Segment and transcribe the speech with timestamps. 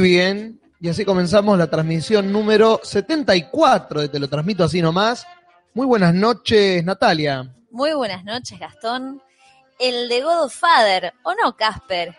[0.00, 5.26] Muy bien, y así comenzamos la transmisión número 74 de Te lo transmito así nomás.
[5.74, 7.54] Muy buenas noches, Natalia.
[7.70, 9.20] Muy buenas noches, Gastón.
[9.78, 12.16] El de Godfather, ¿o no, Casper?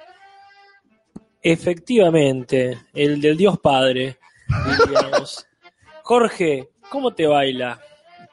[1.42, 4.20] Efectivamente, el del Dios Padre,
[4.78, 5.48] diríamos.
[6.04, 7.80] Jorge, ¿cómo te baila?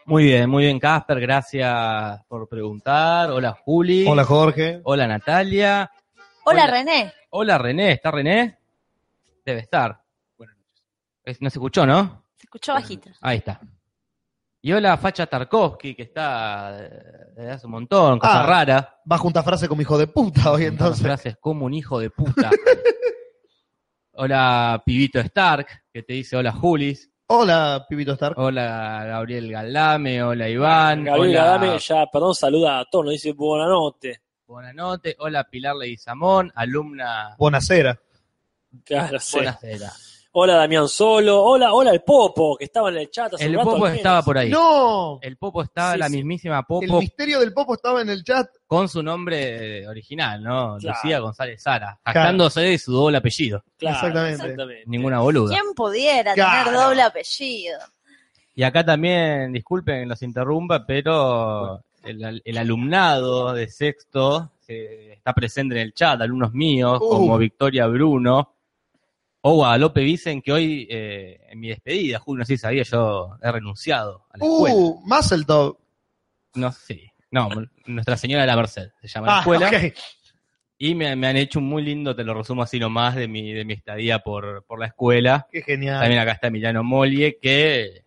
[0.05, 3.31] Muy bien, muy bien, Casper, gracias por preguntar.
[3.31, 4.05] Hola, Juli.
[4.07, 4.83] Hola, Jorge.
[4.85, 5.91] Hola, Natalia.
[6.45, 6.67] Hola, Hola.
[6.67, 7.13] René.
[7.31, 7.93] Hola, René.
[7.93, 8.58] ¿Está René?
[9.49, 9.99] Debe estar.
[10.37, 11.41] Buenas noches.
[11.41, 12.23] No se escuchó, ¿no?
[12.37, 13.09] Se escuchó bajito.
[13.23, 13.59] Ahí está.
[14.61, 16.91] Y hola, Facha Tarkovsky, que está eh,
[17.35, 19.01] desde hace un montón, cosa Ah, rara.
[19.11, 21.03] Va a juntar frase como hijo de puta hoy entonces.
[21.03, 22.51] frases como un hijo de puta.
[24.13, 27.11] hola, Pibito Stark, que te dice hola, Julis.
[27.29, 28.39] Hola, Pibito Stark.
[28.39, 30.23] Hola, Gabriel Galame.
[30.23, 31.05] Hola, Iván.
[31.05, 34.21] Gabriel hola, Adame ya, perdón, saluda a todos, nos dice buena noche.
[34.47, 35.17] Buenas noches.
[35.21, 37.35] Hola, Pilar Leguizamón, alumna.
[37.39, 37.99] Buenasera.
[38.85, 39.39] Claro, sí.
[39.39, 40.05] Buenas.
[40.31, 43.57] Hola Damián Solo, hola, hola el Popo, que estaba en el chat hace El un
[43.59, 44.51] rato Popo estaba por ahí.
[44.51, 45.19] ¡No!
[45.23, 46.17] El Popo estaba, Sí, la sí.
[46.17, 48.47] mismísima El Popo, misterio del Popo estaba en el chat.
[48.67, 50.77] con su nombre original, ¿no?
[50.79, 50.97] Claro.
[51.03, 53.65] Lucía González Sara, jactándose de su doble apellido.
[53.79, 54.43] Claro, Exactamente.
[54.43, 54.83] exactamente.
[54.87, 55.51] Ninguna boluda.
[55.59, 56.65] ¿Quién pudiera Claro.
[56.71, 57.79] tener doble apellido?
[58.55, 65.33] Y acá también, disculpen que los interrumpa, pero el, el alumnado de sexto eh, está
[65.33, 67.09] presente en el chat, alumnos míos, Uh.
[67.09, 68.53] como Victoria Bruno
[69.41, 73.37] o Guadalupe Vicen, que hoy, eh, en mi despedida, Julio, no sé si sabía, yo
[73.43, 74.75] he renunciado a la escuela.
[74.77, 75.79] Uh, Muscletop.
[76.55, 77.13] No sé.
[77.31, 77.49] No,
[77.87, 79.69] Nuestra Señora de la Merced se llama la Ah, escuela.
[79.69, 79.95] ok.
[80.81, 83.53] Y me, me han hecho un muy lindo, te lo resumo así nomás, de mi,
[83.53, 85.47] de mi estadía por, por la escuela.
[85.51, 86.01] Qué genial.
[86.01, 88.03] También acá está Emiliano Molie, que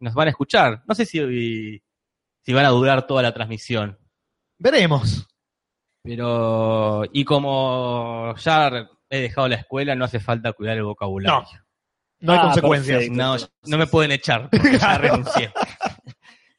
[0.00, 0.82] nos van a escuchar.
[0.86, 1.82] No sé si,
[2.42, 3.98] si van a durar toda la transmisión.
[4.58, 5.26] Veremos.
[6.02, 11.46] Pero, y como ya he dejado la escuela, no hace falta cuidar el vocabulario.
[12.20, 12.98] No hay Ah, consecuencias.
[12.98, 13.22] perfecto.
[13.22, 15.52] No, no me pueden echar, porque ya renuncié.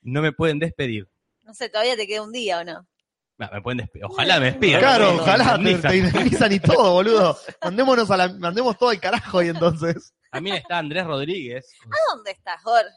[0.01, 1.07] No me pueden despedir.
[1.43, 2.87] No sé, todavía te queda un día o no.
[3.39, 4.05] No, me pueden despedir.
[4.05, 4.79] Ojalá me despidan.
[4.81, 5.91] Claro, ojalá te, indemnizan.
[5.91, 7.37] te indemnizan y todo, boludo.
[7.63, 10.13] Mandémonos a la, mandemos todo al carajo y entonces.
[10.31, 11.71] También está Andrés Rodríguez.
[11.85, 12.89] ¿A dónde estás, Jorge?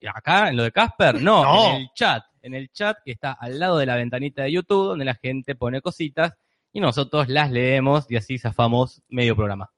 [0.00, 1.20] ¿Y acá, en lo de Casper?
[1.22, 1.70] No, No.
[1.70, 2.22] en el chat.
[2.42, 5.54] En el chat que está al lado de la ventanita de YouTube, donde la gente
[5.56, 6.32] pone cositas
[6.76, 9.72] y nosotros las leemos y así zafamos medio programa.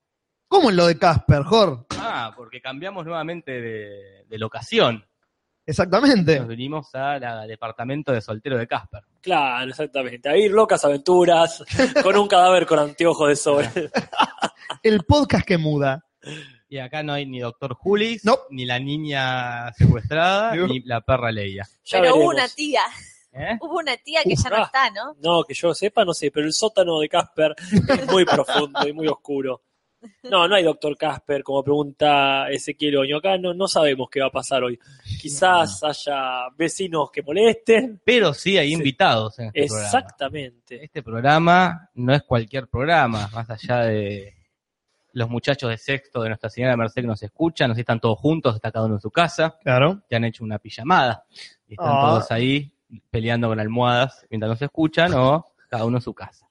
[0.49, 1.87] ¿Cómo en lo de Casper, Jor?
[1.91, 5.07] Ah, porque cambiamos nuevamente de, de locación.
[5.65, 6.41] Exactamente.
[6.41, 9.03] Nos vinimos al departamento de soltero de Casper.
[9.21, 10.29] Claro, exactamente.
[10.29, 11.63] A ir locas aventuras
[12.03, 13.71] con un cadáver con anteojos de sobre.
[14.83, 16.05] El podcast que muda.
[16.69, 18.39] Y acá no hay ni doctor Julis, No.
[18.51, 20.67] ni la niña secuestrada, No.
[20.67, 21.65] ni la perra Leia.
[21.85, 22.35] Ya Pero veremos.
[22.35, 22.83] una tía,
[23.33, 23.57] ¿Eh?
[23.61, 24.63] hubo una tía que Uf, ya no ah.
[24.65, 25.15] está, ¿no?
[25.23, 28.93] No, que yo sepa, no sé, pero el sótano de Casper es muy profundo y
[28.93, 29.63] muy oscuro.
[30.23, 33.17] No, no hay doctor Casper, como pregunta Ezequiel Oño.
[33.19, 34.79] Acá no, no sabemos qué va a pasar hoy.
[35.21, 38.01] Quizás haya vecinos que molesten.
[38.05, 38.75] Pero sí hay Sí.
[38.75, 39.87] invitados en este programa.
[39.87, 40.85] Exactamente.
[40.85, 44.35] Este programa no es cualquier programa, más allá de
[45.15, 48.21] los muchachos de sexto de Nuestra Señora de Merced que nos escuchan, nos están todos
[48.21, 50.03] juntos, está cada uno en su casa, Claro.
[50.09, 51.25] que han hecho una pijamada,
[51.67, 52.01] y están Ah.
[52.09, 52.73] todos ahí
[53.11, 56.47] peleando con almohadas mientras nos escuchan, o cada uno en su casa.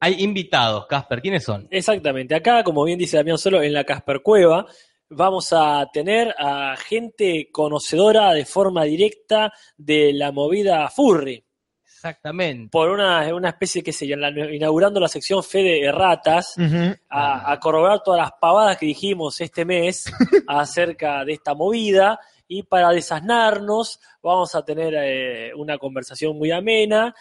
[0.00, 1.68] Hay invitados, Casper, ¿quiénes son?
[1.70, 2.34] Exactamente.
[2.34, 4.66] Acá, como bien dice Damián Solo, en la Casper Cueva,
[5.08, 11.44] vamos a tener a gente conocedora de forma directa de la movida Furry.
[11.84, 12.68] Exactamente.
[12.72, 16.96] Por una, una especie, qué sé yo, inaugurando la sección Fede Erratas, Ujú.
[17.08, 20.06] a, a corroborar todas las pavadas que dijimos este mes
[20.48, 22.18] acerca de esta movida.
[22.52, 27.14] Y para desasnarnos, vamos a tener eh, una conversación muy amena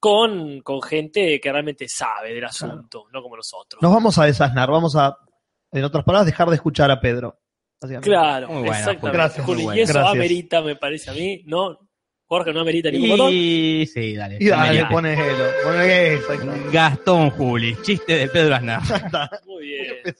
[0.00, 3.80] con, con gente que realmente sabe del asunto, no como nosotros.
[3.80, 4.68] Nos vamos a desasnar.
[4.68, 5.16] Vamos a,
[5.70, 7.38] en otras palabras, dejar de escuchar a Pedro.
[8.00, 9.10] Claro, Muy exactamente.
[9.10, 10.12] Gracias, Juli, muy y eso Gracias.
[10.12, 11.78] amerita, me parece a mí, ¿no?
[12.24, 13.30] Jorge no amerita ningún botón.
[13.32, 14.38] Y sí, dale.
[14.40, 16.32] Y dale, eso.
[16.32, 16.56] está.
[16.72, 18.82] Gastón Juli, chiste de Pedro Aznar.
[18.88, 19.30] Ya está.
[19.46, 20.16] Muy bien.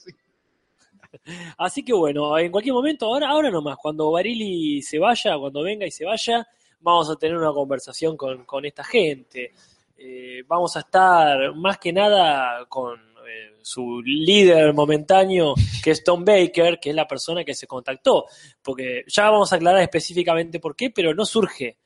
[1.57, 5.85] Así que bueno, en cualquier momento, ahora, ahora nomás, cuando Barili se vaya, cuando venga
[5.85, 6.47] y se vaya,
[6.79, 9.53] vamos a tener una conversación con, con esta gente.
[9.97, 12.95] Eh, vamos a estar más que nada con
[13.27, 18.25] eh, su líder momentáneo, que es Tom Baker, que es la persona que se contactó.
[18.61, 21.77] Porque ya vamos a aclarar específicamente por qué, pero no surge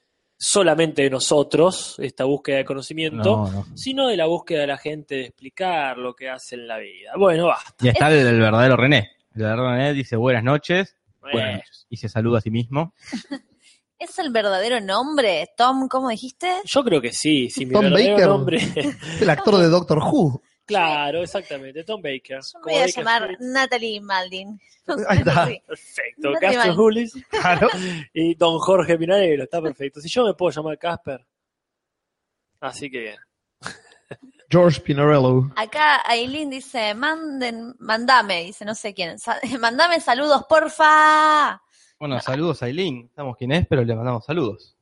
[0.42, 3.66] solamente de nosotros esta búsqueda de conocimiento, No, no.
[3.76, 7.12] sino de la búsqueda de la gente de explicar lo que hace en la vida.
[7.18, 7.86] Bueno, basta.
[7.86, 9.19] Y está el, el verdadero René.
[9.34, 11.86] René dice buenas noches, buenas noches.
[11.90, 12.94] Y se saluda a sí mismo.
[14.00, 15.50] ¿Es el verdadero nombre?
[15.58, 16.48] Tom, ¿cómo dijiste?
[16.64, 18.28] Yo creo que sí, mi Tom verdadero Baker.
[18.28, 18.60] nombre.
[19.22, 20.42] El actor de Doctor Who.
[20.70, 21.84] Claro, exactamente.
[21.84, 22.42] Tom Baker.
[22.54, 23.40] Yo me voy a Baker llamar Street.
[23.54, 24.60] Natalie Maldin.
[25.08, 25.48] Ahí está.
[25.48, 25.62] Sí.
[25.66, 26.30] Perfecto.
[26.32, 26.76] Natalie Maldin.
[26.76, 27.68] Julis Claro.
[28.14, 29.44] y Don Jorge Pinarello.
[29.46, 30.00] Está perfecto.
[30.00, 31.26] Si yo me puedo llamar Casper.
[32.60, 33.16] Así que bien.
[34.50, 35.52] George Pinarello.
[35.56, 41.62] Acá Aileen dice, manden, mandame, dice no sé quién, sa- mandame saludos, porfa.
[42.00, 43.10] Bueno, saludos a Aileen.
[43.16, 44.76] Sabemos quién es, pero le mandamos saludos.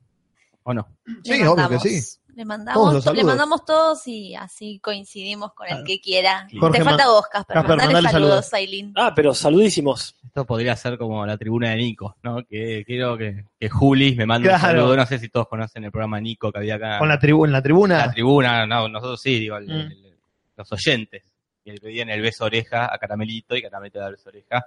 [0.64, 0.88] ¿O no?
[1.24, 2.18] Sí, obvio que sí.
[2.38, 6.48] Le Todos mandamos, los le mandamos todos y así coincidimos con el que quiera.
[6.60, 7.54] Jorge Te falta vos, Casper.
[7.56, 8.54] Casper, mandale mandale saludos, saludos.
[8.54, 8.94] Aileen.
[8.96, 10.16] Ah, pero saludísimos.
[10.24, 12.46] Esto podría ser como la tribuna de Nico, ¿no?
[12.46, 14.96] Que quiero que, que Julis me mande un saludo.
[14.96, 17.00] No sé si todos conocen el programa Nico que había acá.
[17.00, 17.98] Con la, tribu en la tribuna.
[18.06, 19.72] La tribuna, no, nosotros sí, digo, el- Mm.
[19.92, 20.18] el-
[20.58, 21.24] los oyentes.
[21.66, 24.64] Que le pedían el beso oreja a Caramelito y Caramelito da el beso oreja.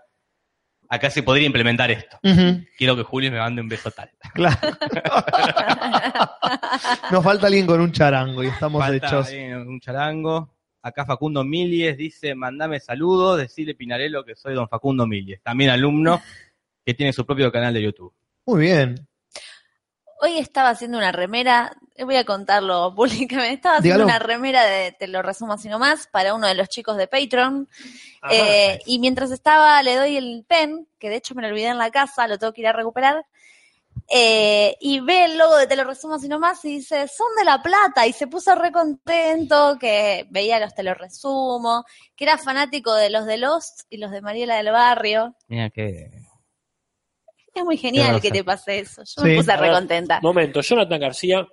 [0.93, 2.19] Acá se podría implementar esto.
[2.77, 4.11] Quiero que Julis me mande un beso tal.
[4.35, 4.59] Claro.
[7.13, 9.29] Nos falta alguien con un charango y estamos Falta hechos.
[9.67, 10.53] un charango.
[10.83, 16.21] Acá Facundo Milies dice, mandame saludos, decirle Pinarello que soy don Facundo Milies, también alumno
[16.85, 18.13] que tiene su propio canal de YouTube.
[18.47, 19.07] Muy bien.
[20.23, 24.05] Hoy estaba haciendo una remera, eh, voy a contarlo públicamente, estaba haciendo Dígalo.
[24.05, 27.69] una remera de, te lo resumo así nomás, para uno de los chicos de Patreon.
[28.23, 28.35] Ajá.
[28.35, 31.79] Eh, y mientras estaba, le doy el pen, que de hecho me lo olvidé en
[31.79, 33.25] la casa, lo tengo que ir a recuperar.
[34.13, 37.45] eh, y ve el logo de Te lo resumo así nomás y dice, son de
[37.45, 38.07] La Plata.
[38.07, 41.85] Y se puso re contento, que veía los Te lo resumo,
[42.17, 45.35] que era fanático de los de Lost y los de Mariela del Barrio.
[45.49, 46.11] Mira que...
[47.61, 49.03] Es muy genial que te pase eso.
[49.05, 49.29] Yo Sí.
[49.29, 50.21] me puse A ver, re contenta.
[50.23, 51.47] Momento, Jonathan García,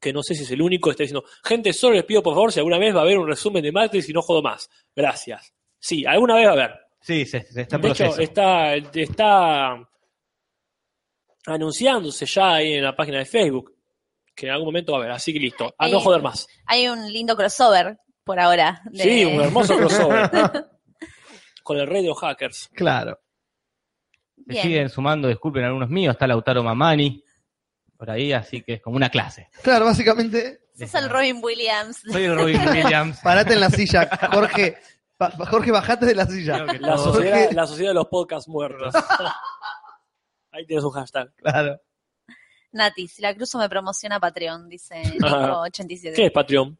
[0.00, 2.52] que no sé si es el único, está diciendo, gente, solo les pido por favor
[2.52, 4.68] si alguna vez va a haber un resumen de Matrix y no jodo más.
[4.94, 5.52] Gracias.
[5.78, 6.74] Sí, alguna vez va a haber.
[7.00, 8.22] Sí, se, se está en De hecho, proceso.
[8.22, 9.76] está, está
[11.46, 13.74] anunciándose ya ahí en la página de Facebook,
[14.34, 15.74] que en algún momento va a haber, así que listo.
[15.78, 16.46] A no joder más.
[16.66, 18.82] Hay un lindo crossover por ahora.
[18.90, 20.30] de- Sí, un hermoso crossover.
[21.62, 22.68] Con el Radio Hackers.
[22.74, 23.18] Claro.
[24.46, 27.22] Se siguen sumando, disculpen algunos míos, está Lautaro Mamani
[27.96, 29.48] por ahí, así que es como una clase.
[29.62, 32.00] Claro, básicamente, Sos el Robin Williams.
[32.10, 33.18] Soy el Robin Williams.
[33.20, 34.08] parate en la silla.
[34.32, 34.78] Jorge,
[35.50, 36.64] Jorge, bajate de la silla.
[36.78, 37.54] La sociedad, Jorge.
[37.54, 38.94] la sociedad de los podcasts muertos.
[40.52, 41.32] Ahí tienes un hashtag.
[41.34, 41.80] Claro.
[42.70, 45.48] Nati, si la cruzo me promociona Patreon, dice Ajá.
[45.64, 46.14] Nico87.
[46.14, 46.78] ¿Qué es Patreon?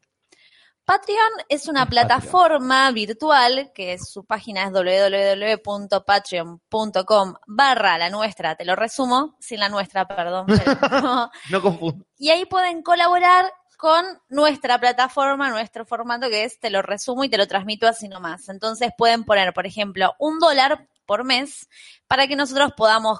[0.89, 2.07] Patreon es una Patreon.
[2.07, 9.69] plataforma virtual que su página es www.patreon.com barra la nuestra, te lo resumo, sin la
[9.69, 10.47] nuestra, perdón.
[10.47, 11.29] pero no.
[11.61, 12.03] Confundo.
[12.17, 17.29] y ahí pueden colaborar con nuestra plataforma, nuestro formato que es te lo resumo y
[17.29, 18.49] te lo transmito así nomás.
[18.49, 21.67] Entonces pueden poner, por ejemplo, un dólar por mes
[22.07, 23.19] para que nosotros podamos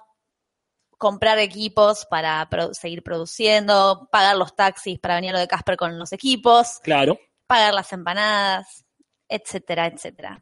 [0.98, 6.00] comprar equipos para seguir produciendo, pagar los taxis para venir a lo de Casper con
[6.00, 7.20] los equipos, Claro.
[7.50, 8.86] Pagar las empanadas,
[9.28, 10.40] etcétera, etcétera.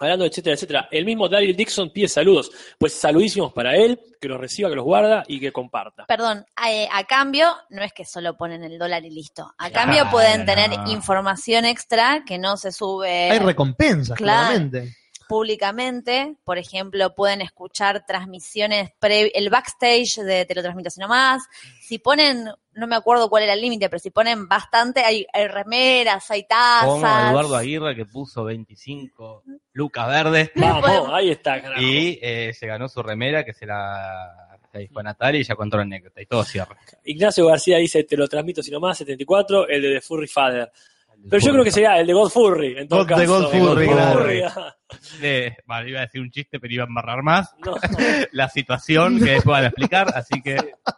[0.00, 0.88] Hablando, etcétera, etcétera.
[0.92, 2.52] El mismo Daryl Dixon pide saludos.
[2.78, 6.04] Pues saludísimos para él, que los reciba, que los guarda y que comparta.
[6.06, 9.42] Perdón, a, a cambio, no es que solo ponen el dólar y listo.
[9.58, 14.46] A Claro, cambio pueden tener información extra que no se sube Hay recompensas, Claro.
[14.46, 14.94] claramente.
[15.28, 16.36] Públicamente.
[16.44, 21.42] Por ejemplo, pueden escuchar transmisiones, pre- el backstage de Te lo transmito así nomás.
[21.80, 25.46] Si ponen, no me acuerdo cuál era el límite, pero si ponen bastante, hay, hay
[25.48, 26.46] remeras, hay
[26.82, 27.30] Como tazas.
[27.30, 29.42] Eduardo Aguirre que puso 25
[29.72, 31.80] lucas verdes Vamos, ahí está, carajo.
[31.82, 35.54] y eh, se ganó su remera que se la se dijo a Natalia y ya
[35.54, 36.76] contó la anécdota y todo cierra.
[37.04, 40.70] Ignacio García dice, te lo transmito si nomás, 74, el de The Furry Father.
[41.30, 43.20] Pero yo creo que sería el de God Furry, en todo God- caso.
[43.20, 44.26] de God Furry, claro.
[44.56, 44.74] ah.
[45.20, 47.74] Eh, vale, iba a decir un chiste, pero iba a embarrar más No,
[48.32, 50.56] la situación que después van a explicar, así que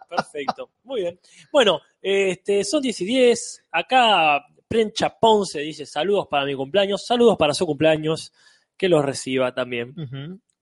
[0.09, 0.71] perfecto.
[0.85, 1.19] Muy bien.
[1.53, 3.65] Bueno, este, son 10 y 10.
[3.73, 8.33] Acá Prencha Ponce dice, saludos para mi cumpleaños, saludos para su cumpleaños,
[8.77, 9.95] que los reciba también.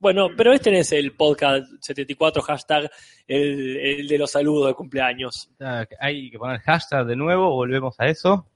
[0.01, 2.91] Bueno, pero este no es el podcast 74 hashtag,
[3.27, 5.51] el, el de los saludos de cumpleaños.
[6.01, 8.47] hay que poner hashtag de nuevo, volvemos a eso.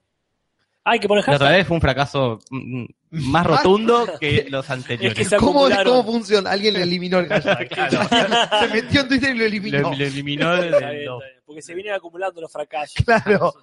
[0.85, 1.57] Hay que poner La otra hashtag.
[1.59, 5.17] vez fue un fracaso mm, más rotundo que los anteriores.
[5.17, 5.67] Es que se ¿Cómo.
[5.85, 6.51] ¿Cómo funciona?
[6.51, 7.69] Alguien le eliminó el hashtag.
[7.73, 7.99] Claro.
[8.59, 9.79] Se metió en Twitter y lo eliminó.
[9.79, 11.09] Lo, lo eliminó Está bien, está bien,
[11.45, 12.95] porque se vienen acumulando los fracasos.
[13.05, 13.53] Claro.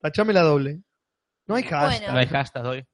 [0.00, 0.80] Tachame la doble.
[1.46, 2.00] No hay hashtag.
[2.00, 2.12] Bueno.
[2.12, 2.84] No hay hashtag hoy.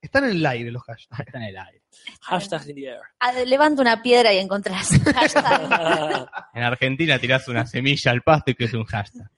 [0.00, 1.20] Están en el aire los hashtags.
[1.26, 1.82] Está en el aire.
[2.22, 3.00] Hashtag in the air.
[3.20, 4.88] Ah, Levanta una piedra y encontrás.
[5.14, 6.28] Hashtag.
[6.54, 9.30] En Argentina tirás una semilla al pasto y que es un hashtag.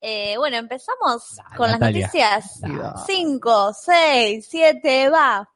[0.00, 2.60] Eh, bueno, empezamos con las noticias.
[3.06, 5.48] 5, 6, 7, va.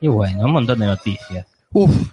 [0.00, 1.46] Y bueno, un montón de noticias.
[1.72, 2.12] Uf.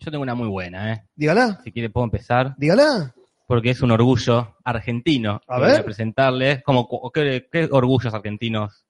[0.00, 1.06] Yo tengo una muy buena, ¿eh?
[1.14, 1.60] Dígala.
[1.62, 2.56] Si quiere puedo empezar.
[2.58, 3.14] Dígala
[3.52, 5.42] porque es un orgullo argentino.
[5.46, 5.84] A voy ver.
[5.84, 6.62] presentarles.
[6.62, 8.86] Como, ¿qué, qué orgullos argentinos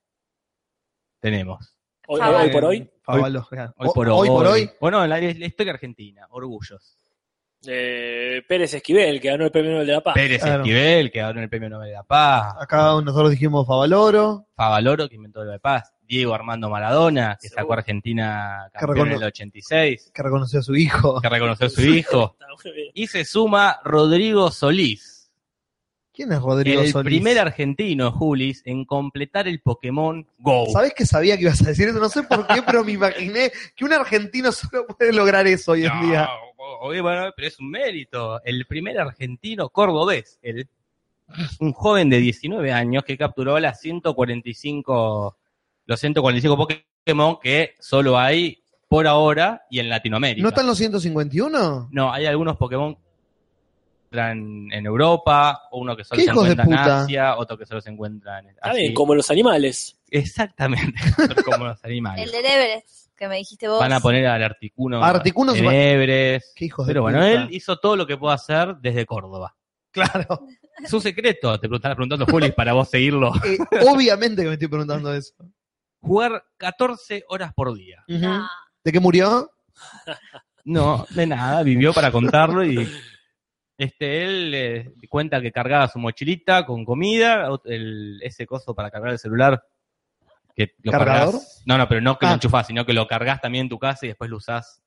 [1.19, 1.77] tenemos?
[2.07, 3.75] Hoy, hoy por hoy, claro.
[3.77, 4.29] Hoy por hoy.
[4.29, 4.71] por hoy.
[4.81, 6.97] Bueno, en la, la historia argentina, orgullos.
[7.67, 10.15] Eh, Pérez Esquivel, que ganó el premio Nobel de la Paz.
[10.15, 10.63] Pérez Claro.
[10.63, 12.55] Esquivel, que ganó el premio Nobel de la Paz.
[12.61, 14.47] Acá nosotros dijimos Favaloro.
[14.57, 15.93] Favaloro, que inventó el de Paz.
[16.01, 20.75] Diego Armando Maradona, que sacó a Argentina campeón en el 86, que reconoció a su
[20.77, 21.21] hijo.
[21.23, 22.37] que reconoció a su hijo.
[22.95, 25.31] Y se suma Rodrigo Solís,
[26.15, 27.07] ¿Quién es Rodrigo el Solís?
[27.07, 30.67] primer argentino, Julis, en completar el Pokémon Go.
[30.71, 31.99] ¿Sabés que sabía que ibas a decir eso?
[31.99, 35.87] No sé por qué, pero me imaginé que un argentino solo puede lograr eso hoy
[35.87, 36.29] en No, día.
[36.81, 38.43] Oye, bueno, pero es un mérito.
[38.45, 40.69] El primer argentino cordobés, el,
[41.61, 45.37] un joven de 19 años que capturó las 145,
[45.87, 50.43] los 145 Pokémon que solo hay por ahora y en Latinoamérica.
[50.43, 51.89] ¿No están los 151?
[51.91, 53.01] No, hay algunos Pokémon que
[54.11, 56.75] están en Europa, o uno que solo ¿Qué se de encuentra en?
[56.75, 58.81] Asia, otro que solo se encuentra en Está así.
[58.81, 59.99] bien, como los animales.
[60.11, 61.01] Exactamente,
[61.45, 62.27] como los animales.
[62.27, 63.81] El del Everest, que me dijiste vos.
[63.81, 65.63] Van a poner al Articuno, Articuno en.
[65.65, 67.33] ¿Qué hijos de Pero bueno, puta?
[67.33, 69.55] él hizo todo lo que pudo hacer desde Córdoba.
[69.91, 70.47] Claro.
[70.83, 73.33] Es un secreto, te estarás preguntando, Juli, para vos seguirlo.
[73.45, 75.35] Eh, obviamente que me estoy preguntando eso.
[76.01, 78.03] Jugar 14 horas por día.
[78.09, 78.49] No.
[78.83, 79.51] ¿De qué murió?
[80.65, 82.89] No, de nada, vivió para contarlo y
[83.77, 89.13] este él eh, cuenta que cargaba su mochilita con comida, el, ese coso para cargar
[89.13, 89.63] el celular.
[90.57, 91.35] Que lo ¿Cargador?
[91.35, 92.31] cargas- no, no, pero no que Ah.
[92.31, 94.83] lo enchufás, sino que lo cargas también en tu casa y después lo usás.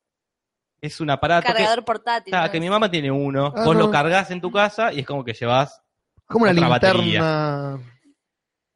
[0.81, 2.35] Es un aparato que, Cargador portátil.
[2.35, 2.51] Ah, ¿no?
[2.51, 3.83] que mi mamá tiene uno, Ah, vos no.
[3.85, 5.81] lo cargas en tu casa y es como que llevas
[6.27, 7.79] Como una linterna.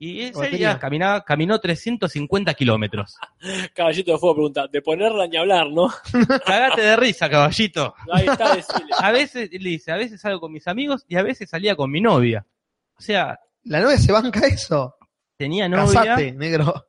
[0.01, 0.57] Y ese Batería.
[0.57, 3.17] día caminaba, caminó 350 kilómetros.
[3.75, 5.89] Caballito de Fuego pregunta, de ponerla ni hablar, ¿no?
[6.45, 7.93] Cagate de risa, caballito.
[8.13, 8.93] Ahí está, decirle.
[8.97, 11.91] A veces, le dice, a veces salgo con mis amigos y a veces salía con
[11.91, 12.45] mi novia.
[12.97, 14.95] O sea, La novia se banca eso.
[15.39, 15.85] Tenía novia.
[16.03, 16.87] Casate, negro.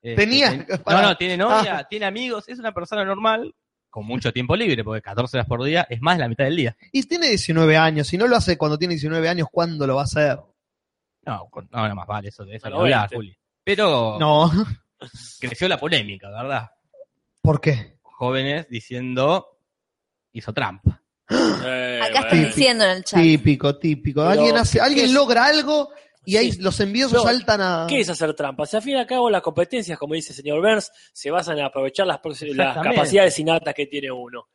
[0.00, 3.54] este, Tenía- ten- no, no, tiene novia, tiene amigos, es una persona normal,
[3.90, 6.56] con mucho tiempo libre, porque 14 horas por día es más de la mitad del
[6.56, 6.76] día.
[6.92, 8.06] Y tiene 19 años.
[8.06, 10.38] Si no lo hace cuando tiene 19 años, ¿cuándo lo va a hacer?
[11.24, 13.16] No, con- no, no más vale eso de eso, A ni los hablar, 20.
[13.16, 13.38] Juli.
[13.64, 14.50] Pero No.
[15.40, 16.70] creció la polémica, ¿verdad?
[17.42, 17.98] ¿Por qué?
[18.02, 19.58] Jóvenes diciendo
[20.32, 21.02] hizo trampa.
[21.68, 22.46] Eh, Acá están bueno.
[22.46, 23.20] diciendo en el chat.
[23.20, 24.20] Típico, típico.
[24.20, 25.90] Pero, alguien hace, ¿qué alguien logra algo
[26.26, 26.60] y ahí Sí.
[26.60, 27.86] los envíos No, saltan a.
[27.88, 28.66] ¿Qué es hacer trampa?
[28.66, 31.58] Si al fin y al cabo las competencias, como dice el señor Burns, se basan
[31.58, 34.48] en aprovechar las, capacidades innatas que tiene uno.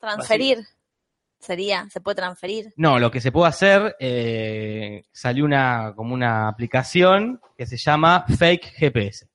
[0.00, 0.66] Transferir.
[1.38, 2.72] Sería, se puede transferir.
[2.76, 8.24] No, lo que se puede hacer, eh, salió una, como una aplicación que se llama
[8.26, 9.28] Fake GPS.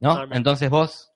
[0.00, 0.22] ¿No?
[0.30, 1.10] Entonces vos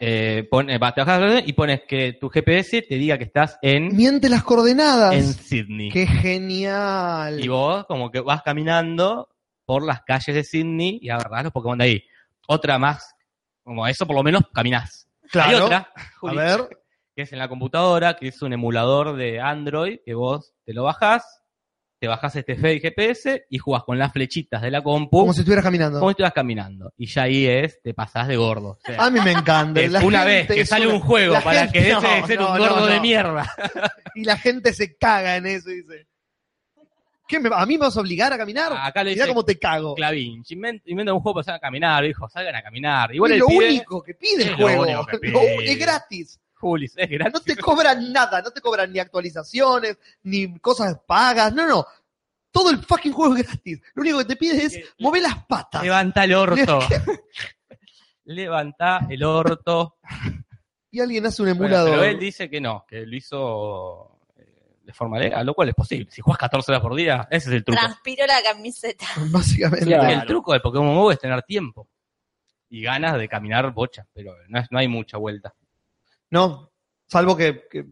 [0.00, 3.94] eh, pone- vas, te bajás y pones que tu GPS te diga que estás en,
[3.94, 5.14] Miente las coordenadas.
[5.14, 5.90] en Sydney.
[5.90, 7.38] Qué genial.
[7.42, 9.28] Y vos como que vas caminando
[9.64, 12.04] por las calles de Sydney y agarrás los Pokémon de ahí.
[12.48, 13.14] Otra más,
[13.62, 15.06] como eso por lo menos caminás.
[15.24, 15.64] Hay Claro.
[15.66, 16.68] otra, A Juli, ver.
[17.14, 20.84] que es en la computadora, que es un emulador de Android, que vos te lo
[20.84, 21.39] bajás,
[22.00, 25.40] te bajás este fake GPS y jugás con las flechitas de la compu Como si
[25.40, 25.98] estuvieras caminando.
[25.98, 26.92] como si estuvieras caminando.
[26.96, 28.70] Y ya ahí es, te pasás de gordo.
[28.70, 29.80] O sea, A mí me encanta.
[29.82, 32.26] es La una vez que sale una- un juego la para gente- que deje de
[32.26, 33.54] ser no, un no, gordo de mierda.
[34.14, 36.06] Y la gente se caga en eso y dice.
[37.28, 38.72] ¿Qué me, ¿A mí me vas a obligar a caminar?
[38.76, 39.94] Acá le Mirá cómo te cago.
[39.94, 43.14] Clavín, inventa, un juego para salgan a caminar, hijo, salgan a caminar.
[43.14, 44.84] Igual es lo único que pide el juego.
[45.22, 46.40] Lo- es gratis.
[46.60, 47.32] Juli, es gratis.
[47.34, 51.86] No te cobran nada, no te cobran ni actualizaciones, ni cosas pagas, no, no.
[52.52, 53.80] Todo el fucking juego es gratis.
[53.94, 55.82] Lo único que te pide es Que- mover las patas.
[55.82, 56.80] Levanta el orto.
[58.24, 59.96] Levanta el orto.
[60.90, 61.90] Y alguien hace un Bueno, emulador.
[61.90, 65.74] pero él dice que no, que lo hizo eh, de forma legal, lo cual es
[65.74, 66.10] posible.
[66.10, 67.80] Si juegas 14 horas por día, ese es el truco.
[67.80, 69.06] Transpiró la camiseta.
[69.30, 69.86] Básicamente.
[69.86, 70.08] Claro.
[70.20, 71.88] El truco del Pokémon Go es tener tiempo
[72.68, 75.54] y ganas de caminar bocha, pero no, es- no hay mucha vuelta.
[76.30, 76.72] No,
[77.06, 77.86] salvo que, que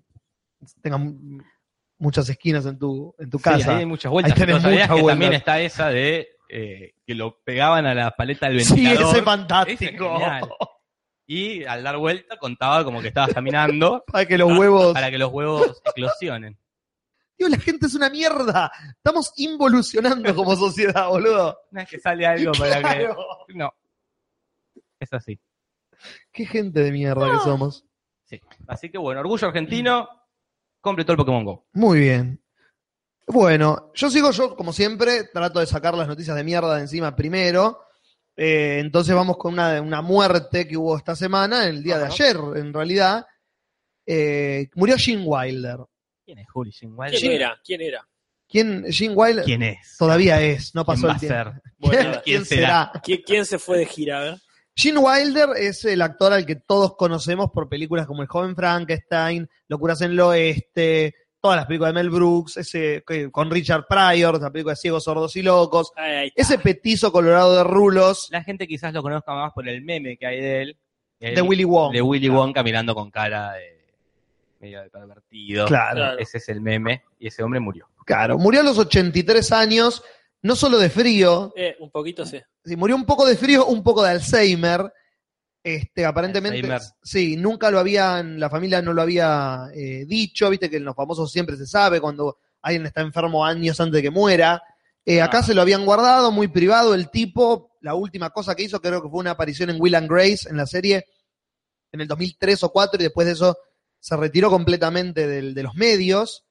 [0.81, 1.43] tengan
[1.99, 3.73] muchas esquinas en tu, en tu Sí, casa.
[3.73, 4.33] ahí hay muchas vueltas.
[4.33, 8.61] Ahí tenés que también está esa de eh, que lo pegaban a la paleta del
[8.63, 9.01] Sí, ventilador.
[9.03, 10.19] ese es Ese fantástico.
[11.27, 14.95] y al dar vuelta contaba como que estabas caminando Para que los huevos.
[14.95, 16.57] para que los huevos eclosionen.
[17.37, 18.73] Tío, la gente es una mierda.
[18.97, 21.57] Estamos involucionando como sociedad, boludo.
[21.71, 23.17] No es que sale algo para Claro.
[23.47, 23.55] que.
[23.55, 23.73] No.
[24.99, 25.39] Es así.
[26.33, 27.85] Qué gente de mierda que somos.
[28.29, 28.41] Sí.
[28.67, 30.09] Así que bueno, orgullo argentino,
[30.81, 31.67] completó el Pokémon Go.
[31.73, 32.43] Muy bien.
[33.27, 37.15] Bueno, yo sigo, yo como siempre, trato de sacar las noticias de mierda de encima
[37.17, 37.81] primero.
[38.37, 42.37] Eh, entonces vamos con una, una muerte que hubo esta semana, el día de ayer,
[42.57, 43.27] en realidad.
[44.07, 45.79] Eh, murió Gene Wilder.
[46.25, 47.19] ¿Quién es Juli Gene Wilder?
[47.21, 47.61] ¿Quién era?
[47.65, 48.09] ¿Quién era?
[48.49, 48.85] ¿Quién?
[48.91, 49.97] Gene Wilder ¿Quién es?
[49.99, 51.35] todavía es, no ¿Quién pasó va el a tiempo.
[51.37, 51.63] ser?
[51.79, 52.23] Bueno, ¿Quién, nada.
[52.23, 52.93] ¿Quién será?
[53.03, 54.39] ¿Quién, quién se fue de gira?
[54.81, 59.49] Gene Wilder es el actor al que todos conocemos por películas como El joven Frankenstein,
[59.67, 64.53] Locuras en el Oeste, todas las películas de Mel Brooks, ese con Richard Pryor, la
[64.53, 65.91] película de Ciegos, Sordos y Locos,
[66.33, 70.27] ese petizo colorado de rulos La gente quizás lo conozca más por el meme que
[70.27, 70.79] hay de él.
[71.19, 71.95] El- de Willy Wonka.
[71.97, 73.85] De Willy Wonka mirando con cara de
[74.61, 75.67] medio de pervertido.
[75.67, 76.19] Claro, Claro.
[76.21, 77.89] Ese es el meme y ese hombre murió.
[78.05, 78.39] claro.
[78.39, 80.05] Murió a los 83 años,
[80.43, 82.41] no solo de frío, Eh, un poquito sí.
[82.65, 84.93] sí, murió un poco de frío, un poco de Alzheimer.
[85.63, 86.83] Este, aparentemente, Alzheimer.
[87.03, 90.95] sí, nunca lo habían, la familia no lo había eh, dicho, viste que en los
[90.95, 94.63] famosos siempre se sabe cuando alguien está enfermo años antes de que muera.
[95.05, 95.43] Eh, acá Ah.
[95.43, 97.73] se lo habían guardado, muy privado el tipo.
[97.81, 100.57] La última cosa que hizo creo que fue una aparición en Will and Grace en
[100.57, 101.05] la serie
[101.93, 103.57] en el 2003 o 4 y después de eso
[104.01, 106.45] se retiró completamente del- de los medios.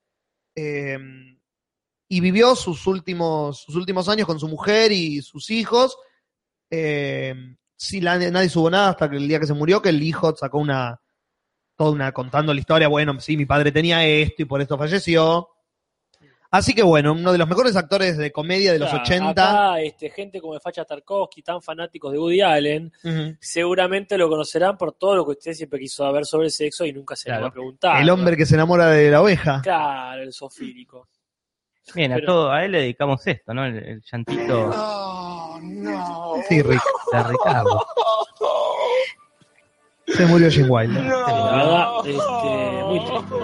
[0.55, 0.97] Eh,
[2.09, 5.97] y vivió sus últimos, sus últimos años con su mujer y sus hijos.
[6.69, 7.33] Eh,
[7.75, 10.35] sí, la- nadie supo nada hasta que el día que se murió, que el hijo
[10.35, 10.99] sacó una,
[11.75, 15.49] toda una, contando la historia, bueno, sí, mi padre tenía esto y por esto falleció.
[16.49, 19.29] Así que bueno, uno de los mejores actores de comedia de los Claro, 80.
[19.31, 22.89] Acá, este, gente como Facha Tarkovsky, tan fanáticos de Woody Allen,
[23.41, 26.93] seguramente lo conocerán por todo lo que usted siempre quiso saber sobre el sexo y
[26.93, 28.01] nunca se le va a preguntar.
[28.01, 29.59] el hombre que se enamora de la oveja.
[29.61, 31.09] Claro, el sofílico.
[31.95, 33.65] Bien, a todo, a él le dedicamos esto, ¿no?
[33.65, 34.69] El, el llantito
[36.47, 36.81] Sí, Rick.
[37.11, 37.85] de Ricardo.
[40.07, 41.03] Se murió Jim Wilder.
[41.03, 43.35] La verdad, este, muy triste.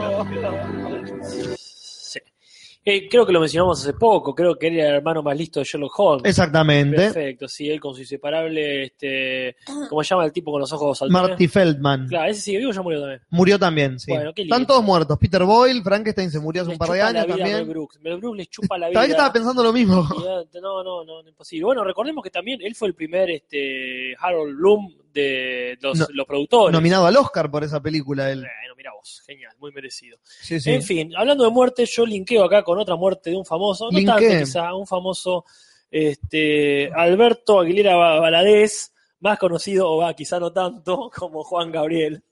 [2.85, 5.59] Eh, creo que lo mencionamos hace poco, creo que él era el hermano más listo
[5.61, 6.29] de Sherlock Holmes.
[6.29, 6.97] Exactamente.
[6.97, 9.55] Perfecto, sí, él con su inseparable, este,
[9.89, 11.29] ¿cómo se llama el tipo con los ojos saltones?
[11.29, 12.07] Marty Feldman.
[12.07, 13.21] Claro, ese sigue vivo ya murió también.
[13.29, 14.11] Murió también, sí.
[14.11, 14.31] Bueno.
[14.35, 15.17] Están todos muertos.
[15.17, 17.69] Peter Boyle, Frankenstein se murió hace un par de años la vida a Mel también.
[17.69, 17.99] Brooks.
[18.01, 19.05] Mel Brooks le chupa la vida.
[19.05, 20.05] Estaba pensando lo mismo.
[20.09, 21.65] No, no, no, no, imposible.
[21.65, 26.25] Bueno, recordemos que también él fue el primer este, Harold Bloom de los, No- los
[26.25, 26.73] productores.
[26.73, 28.39] Nominado al Oscar por esa película él.
[28.39, 30.17] Bueno, mira vos, genial, muy merecido.
[30.23, 30.71] Sí, sí.
[30.71, 34.03] En fin, hablando de muerte, yo linkeo acá con otra muerte de un famoso, no
[34.03, 35.45] tanto quizá, un famoso
[35.91, 42.23] este, Alberto Aguilera Valadez, más conocido, o va, quizá no tanto, como Juan Gabriel,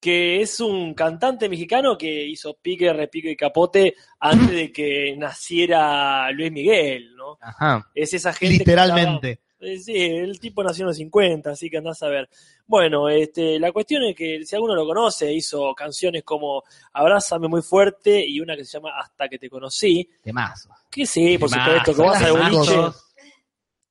[0.00, 6.30] que es un cantante mexicano que hizo pique, repique y capote antes de que naciera
[6.32, 7.36] Luis Miguel, ¿no?
[7.40, 7.90] Ajá.
[7.94, 9.40] Es esa gente Literalmente.
[9.60, 12.28] Eh, Sí, el tipo nació en los 50, así que andás a ver.
[12.66, 17.62] Bueno, este, la cuestión es que si alguno lo conoce, hizo canciones como Abrázame muy
[17.62, 20.08] fuerte y una que se llama Hasta que te conocí.
[20.22, 20.70] Temazo.
[20.90, 22.36] Que sí, por supuesto, que vas temazo.
[22.56, 22.98] boliche.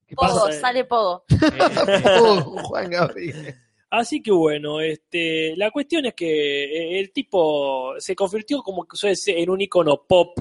[0.08, 0.60] ¿Qué Pogo, pasa?
[0.62, 1.24] sale Pogo.
[2.22, 3.56] Oh, Juan Gabriel.
[3.90, 8.98] Así que bueno, este, la cuestión es que eh, el tipo se convirtió como que
[8.98, 10.38] suele ser en un icono pop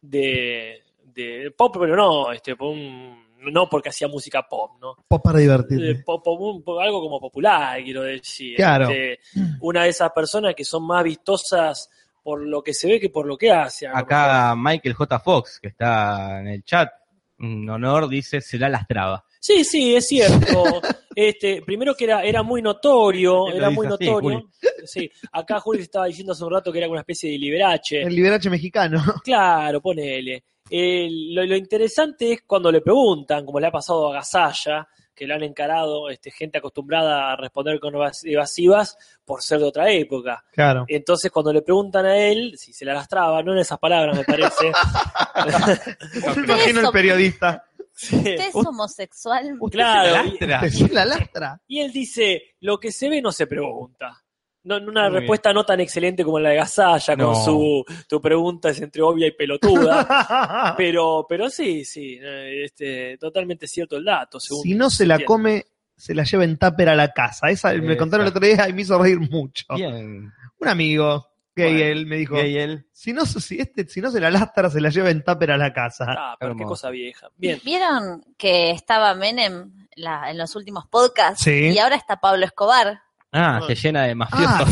[0.00, 4.96] de, de pop, pero no, este, un- no porque hacía música pop, ¿no?
[5.08, 6.02] Pop para Eh, divertirte.
[6.04, 8.56] po- po- un- po- algo como popular, quiero decir.
[8.56, 8.88] Claro.
[8.90, 9.20] Este,
[9.60, 11.88] una de esas personas que son más vistosas
[12.22, 13.86] por lo que se ve que por lo que hace.
[13.86, 15.18] Acá Michael J.
[15.20, 16.90] Fox, que está en el chat,
[17.38, 19.24] un honor, dice, se la lastraba.
[19.40, 20.62] Sí, sí, es cierto.
[21.12, 24.48] Este, primero que era, era muy notorio, era muy así, notorio.
[24.84, 28.02] Sí, acá Juli estaba diciendo hace un rato que era una especie de liberache.
[28.02, 29.02] El liberache mexicano.
[29.24, 30.44] Claro, ponele.
[30.70, 35.26] Eh, lo, lo interesante es cuando le preguntan, como le ha pasado a Gasalla, que
[35.26, 39.90] lo han encarado este, gente acostumbrada a responder con evas- evasivas por ser de otra
[39.90, 40.42] época.
[40.52, 40.84] Claro.
[40.88, 44.24] Entonces, cuando le preguntan a él si se la lastraba, no en esas palabras, me
[44.24, 44.72] parece.
[46.36, 47.64] Me imagino el periodista.
[47.92, 49.58] ¿Usted es homosexual?
[49.70, 50.24] claro.
[50.24, 50.60] lastra?
[50.60, 51.60] ¿Te sigue la lastra?
[51.66, 54.22] Y él dice, lo que se ve no se pregunta.
[54.62, 57.32] No, una Muy respuesta no tan excelente como la de Gasalla, No.
[57.32, 60.74] con su tu pregunta es entre obvia y pelotuda.
[60.76, 64.38] pero, pero sí, sí, eh, este, totalmente cierto el dato.
[64.38, 65.26] Según si no se la entiende.
[65.26, 65.64] come,
[65.96, 67.48] se la lleva en tupper a la casa.
[67.48, 69.64] Esa me contaron el otro día y me hizo reír mucho.
[69.74, 70.30] Bien.
[70.58, 72.86] Un amigo, gay Bueno, él, me dijo, Gay él.
[72.92, 75.56] si no, si, este, si no se la lastra, se la lleva en tupper a
[75.56, 76.04] la casa.
[76.08, 77.28] Ah, pero qué cosa vieja.
[77.38, 77.58] Bien.
[77.64, 81.44] ¿Vieron que estaba Menem la- en los últimos podcasts?
[81.44, 81.70] Sí.
[81.72, 83.00] Y ahora está Pablo Escobar.
[83.32, 84.68] Ah, se llena de mafiosos.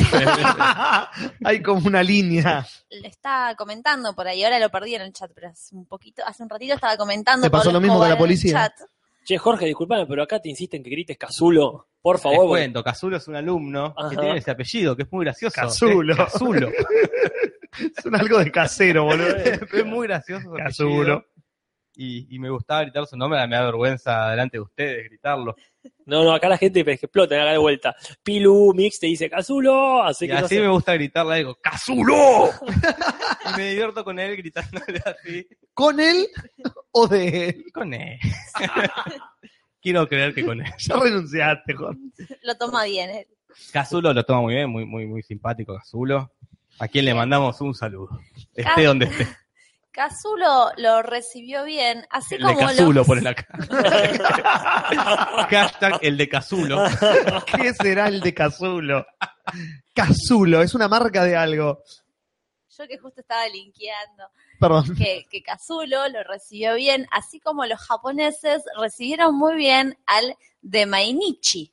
[0.59, 1.11] Ah,
[1.45, 2.67] hay como una línea.
[2.91, 6.23] Le está comentando por ahí, ahora lo perdí en el chat, pero hace un poquito,
[6.27, 7.47] hace un ratito estaba comentando.
[7.47, 8.53] ¿Te pasó lo mismo con la Escobar en el policía?
[8.53, 8.89] chat.
[9.25, 11.87] Che, Jorge, disculpame, pero acá te insisten que grites Cazulo.
[12.01, 12.39] Por favor.
[12.39, 14.09] porque- cuento, Cazulo es un alumno Ajá.
[14.11, 15.55] que tiene ese apellido, que es muy gracioso.
[15.55, 16.13] Cazulo.
[16.15, 16.71] Es Cazulo.
[17.97, 19.37] Es un algo de casero, boludo.
[19.73, 20.53] es muy gracioso.
[20.55, 21.25] apellido.
[22.01, 25.57] Y, y me gustaba gritar su nombre, me da vergüenza delante de ustedes gritarlo.
[26.07, 27.97] No, no, acá la gente que explota, acá de vuelta.
[28.23, 30.61] Pilu, Mix te dice Cazulo, así Y que no así sé.
[30.61, 32.51] me gusta gritarle algo, ¡Cazulo!
[33.53, 36.27] y me divierto con él gritándole así, ¿Con él
[36.93, 37.65] o de él?
[37.75, 38.19] con él.
[39.81, 40.73] Quiero creer que con él.
[40.79, 42.01] Ya renunciaste, Jorge.
[42.43, 43.27] Lo toma bien él.
[43.73, 46.33] Cazulo lo toma muy bien, muy, muy, muy simpático Cazulo.
[46.81, 48.21] A quien le mandamos un saludo.
[48.55, 49.27] Esté Ca- donde esté.
[49.91, 53.27] Cazulo lo recibió bien, así El de como Cazulo, los...
[53.27, 53.47] acá.
[55.51, 56.85] Hashtag el de Cazulo.
[57.47, 59.07] ¿Qué será el de Cazulo?
[59.95, 61.83] Cazulo, es una marca de algo.
[62.79, 64.25] Yo que justo estaba linkeando.
[64.61, 64.97] Perdón.
[64.97, 70.87] que, que Kazulo lo recibió bien, así como los japoneses recibieron muy bien al de
[70.87, 71.73] Mainichi.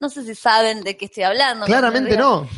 [0.00, 1.66] No sé si saben de qué estoy hablando.
[1.66, 2.48] Claramente no.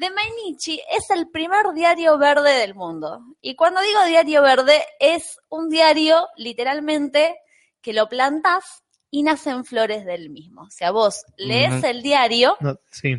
[0.00, 3.20] De Mainichi es el primer diario verde del mundo.
[3.42, 7.36] Y cuando digo diario verde, es un diario literalmente
[7.82, 10.62] que lo plantas y nacen flores del mismo.
[10.62, 13.16] O sea, vos lees el diario No, sí.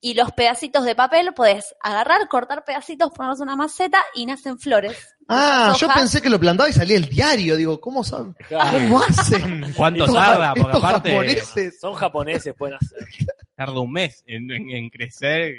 [0.00, 4.58] y los pedacitos de papel podés agarrar, cortar pedacitos, ponerlos en una maceta y nacen
[4.60, 5.16] flores.
[5.28, 7.56] Ah, yo pensé que lo plantaba y salía el diario.
[7.56, 8.36] Digo, ¿cómo saben?
[8.48, 9.72] ¿Cómo hacen?
[9.76, 10.54] ¿Cuánto Estos- tarda?
[10.54, 11.80] Porque estos aparte japoneses.
[11.80, 13.08] Son japoneses, pueden hacer.
[13.56, 15.54] tarda un mes en, en- en crecer.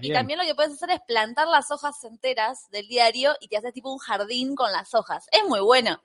[0.00, 0.14] Y bien.
[0.14, 3.72] también lo que puedes hacer es plantar las hojas enteras del diario y te haces
[3.72, 5.26] tipo un jardín con las hojas.
[5.32, 6.02] Es muy bueno.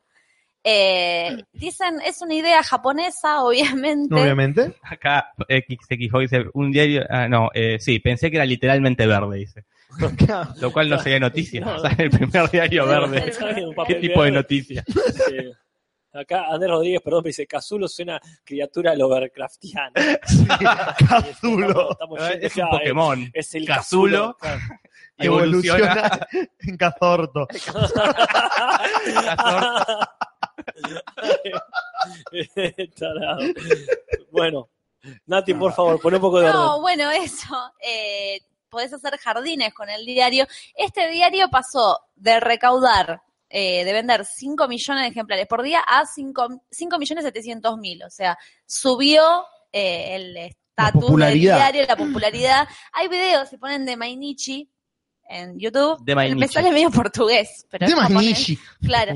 [0.68, 4.16] Eh, dicen, es una idea japonesa, obviamente.
[4.16, 4.76] Obviamente.
[4.82, 9.66] Acá XXO dice, un diario, ah, no, eh, sí, pensé que era literalmente verde, dice.
[10.62, 11.76] Lo cual no sería noticia, No.
[11.76, 13.32] o sea, el primer diario verde.
[13.88, 14.84] ¿Qué tipo de noticia?
[14.88, 15.52] Sí.
[16.16, 19.92] Acá Andrés Rodríguez, perdón, me dice, Cazulo suena criatura Lovercraftiana.
[21.10, 21.92] Cazulo.
[21.92, 23.22] Estamos yendo Es un ya, Pokémon.
[23.24, 24.38] eh, Es el Cazulo.
[24.40, 24.64] Cazulo.
[25.18, 26.28] Evoluciona
[26.60, 27.48] en Cazorto.
[32.98, 33.40] Tarado.
[34.32, 34.70] bueno,
[35.28, 36.82] Nati, por favor, pon un poco de No, orden.
[36.82, 37.72] bueno, eso.
[37.80, 40.46] Eh, podés hacer jardines con el diario.
[40.76, 43.22] Este diario pasó de recaudar,
[43.58, 48.04] eh, de vender 5 millones de ejemplares por día a 5, 5 millones 700 mil.
[48.04, 52.68] O sea, subió eh, el estatus del diario, la popularidad.
[52.92, 54.70] Hay videos, se ponen de Mainichi
[55.30, 56.04] en YouTube.
[56.04, 56.40] De Mainichi.
[56.40, 57.96] Me sale medio portugués, pero De.
[57.96, 58.60] Manishi.
[58.82, 59.14] Claro.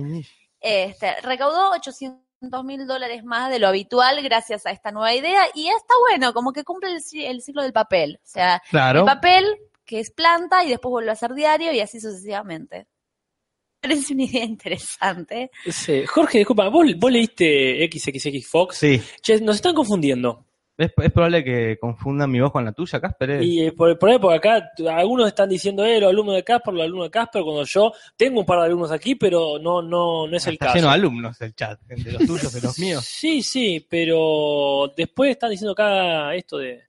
[0.61, 5.67] Este, recaudó 800 mil dólares más de lo habitual gracias a esta nueva idea y
[5.67, 8.19] está bueno, como que cumple el, ci- el ciclo del papel.
[8.23, 8.99] O sea, Claro.
[8.99, 9.45] el papel
[9.83, 12.87] que es planta y después vuelve a ser diario y así sucesivamente.
[13.81, 15.51] Parece una idea interesante.
[15.69, 16.05] Sí.
[16.05, 18.77] Jorge, disculpa, ¿vos, vos leíste XXX Fox?
[18.77, 20.45] Sí, Che, nos están confundiendo.
[20.77, 23.31] es, es probable que confundan mi voz con la tuya, Casper.
[23.31, 23.43] ¿eh?
[23.43, 26.73] Y eh, por, por ahí, porque acá algunos están diciendo, eh, los alumnos de Casper,
[26.73, 30.27] los alumnos de Casper, cuando yo tengo un par de alumnos aquí, pero no, no,
[30.27, 30.77] no es el Está caso.
[30.77, 33.05] lleno de alumnos el chat, de los tuyos, de los míos.
[33.05, 36.81] Sí, sí, pero después están diciendo acá esto de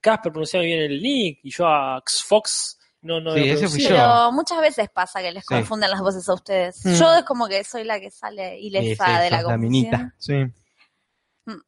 [0.00, 3.82] Casper pronunciaba bien el nick y yo a Xfox no, no Sí, lo ese fui
[3.84, 3.88] pronuncié.
[3.90, 3.94] yo.
[3.96, 5.54] Pero muchas veces pasa que les Sí.
[5.54, 6.84] confunden las voces a ustedes.
[6.84, 6.94] Mm.
[6.94, 9.42] Yo es como que soy la que sale y les Sí, sí, sale de la
[9.42, 10.12] confusión.
[10.18, 10.34] Sí.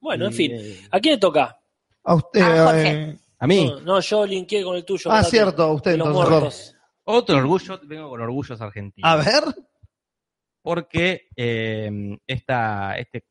[0.01, 0.53] Bueno, en fin.
[0.55, 1.59] eh, ¿A quién le toca?
[2.05, 2.41] A usted.
[2.65, 2.89] Jorge.
[2.91, 5.11] eh, A mí, No, no, yo linkeé con el tuyo.
[5.11, 6.77] Ah, cierto, a usted entonces, muertos.
[7.05, 9.11] otro orgullo, vengo con orgullos argentinos.
[9.11, 9.45] a ver.
[10.63, 11.91] porque eh,
[12.27, 13.25] esta, este,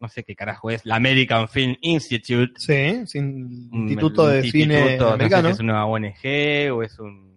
[0.00, 4.80] no sé qué carajo es, la American Film Institute, Sí, sin un Instituto de Cine
[4.80, 5.48] instituto, no sé Americano.
[5.48, 7.33] si es una ONG o es un,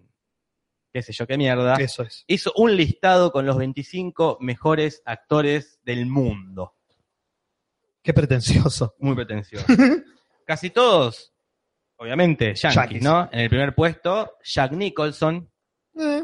[0.97, 2.23] qué sé yo, qué mierda, Eso es.
[2.25, 6.73] hizo un listado con los 25 mejores actores del mundo.
[8.01, 8.95] Qué pretencioso.
[8.97, 9.63] Muy pretencioso.
[10.45, 11.33] Casi todos,
[11.97, 13.03] obviamente, yankees.
[13.03, 13.29] ¿no?
[13.31, 15.47] En el primer puesto, Jack Nicholson.
[15.99, 16.23] Eh,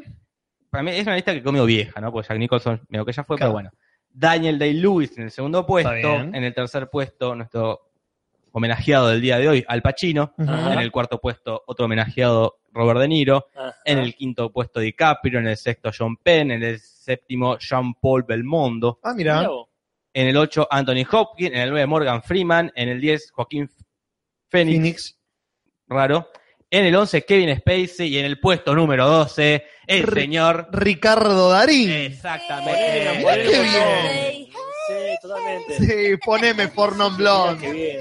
[0.72, 2.12] Para mí es una lista que comió vieja, ¿no?
[2.12, 3.52] Porque Jack Nicholson, medio que ya fue, Claro.
[3.52, 3.70] pero bueno.
[4.10, 5.92] Daniel Day-Lewis en el segundo puesto.
[5.92, 7.92] En el tercer puesto, nuestro
[8.52, 10.34] homenajeado del día de hoy, Al Pacino.
[10.40, 13.48] En el cuarto puesto, otro homenajeado, Robert De Niro.
[13.56, 13.76] Ajá.
[13.86, 15.40] En el quinto puesto, DiCaprio.
[15.40, 16.52] En el sexto, John Penn.
[16.52, 19.00] En el séptimo, Jean-Paul Belmondo.
[19.04, 19.50] Ah, Mirá mira.
[20.14, 21.52] En el 8, Anthony Hopkins.
[21.52, 22.72] En el 9, Morgan Freeman.
[22.76, 23.70] En el 10, Joaquín
[24.50, 24.76] Phoenix.
[24.78, 25.20] Phoenix.
[25.88, 26.30] Raro.
[26.70, 28.08] En el 11, Kevin Spacey.
[28.08, 30.68] Y en el puesto número 12, el R- señor.
[30.72, 31.90] Ricardo Darín.
[31.92, 33.20] Exactamente.
[33.22, 34.48] Bueno, qué bien.
[34.88, 35.78] Sí, totalmente.
[35.78, 37.62] Sí, poneme Fornon Blonde.
[37.66, 38.00] Qué bien.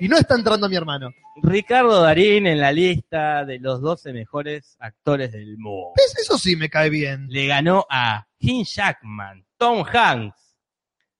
[0.00, 1.14] Y no está entrando mi hermano.
[1.42, 5.92] Ricardo Darín en la lista de los 12 mejores actores del mundo.
[5.96, 6.14] ¿Ves?
[6.18, 7.26] Eso sí me cae bien.
[7.28, 10.56] Le ganó a Hugh Jackman, Tom Hanks,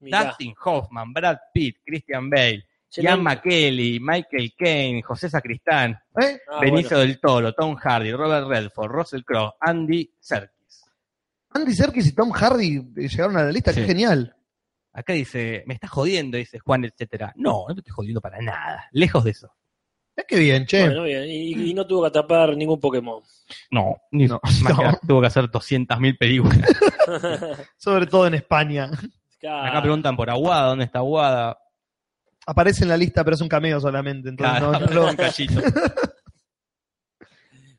[0.01, 0.25] Mirá.
[0.27, 2.65] Dustin Hoffman, Brad Pitt, Christian Bale,
[2.97, 6.39] Ian McKelly, Michael Caine, José Sacristán, ¿Eh?
[6.49, 6.99] Ah, Benicio bueno.
[7.01, 10.85] del Toro, Tom Hardy, Robert Redford, Russell Crowe, Andy Serkis.
[11.51, 14.37] Andy Serkis y Tom Hardy eh, llegaron a la lista, qué genial.
[14.93, 17.33] Acá dice, me estás jodiendo, dice Juan, etcétera.
[17.37, 18.89] No, no te estoy jodiendo para nada.
[18.93, 19.53] Lejos de eso.
[20.17, 20.85] Es que bien, che.
[20.87, 21.25] Bueno, bien.
[21.25, 23.21] Y, y no tuvo que atrapar ningún Pokémon.
[23.71, 24.99] No, ni No, más que no.
[25.07, 26.59] tuvo que hacer 200.000 películas.
[27.77, 28.91] Sobre todo en España.
[29.41, 29.71] Claro.
[29.71, 31.59] Acá preguntan por Aguada, ¿dónde está Aguada?
[32.47, 34.29] Aparece en la lista, pero es un cameo solamente.
[34.29, 35.61] Entonces Claro, no- no lo- un cachito.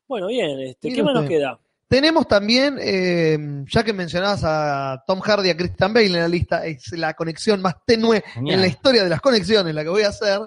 [0.07, 0.59] Bueno, bien.
[0.59, 1.59] Este, ¿Qué más nos queda?
[1.87, 6.27] Tenemos también, eh, ya que mencionabas a Tom Hardy y a Christian Bale en la
[6.27, 8.55] lista, es la conexión más tenue Genial.
[8.55, 10.39] en la historia de las conexiones la que voy a hacer.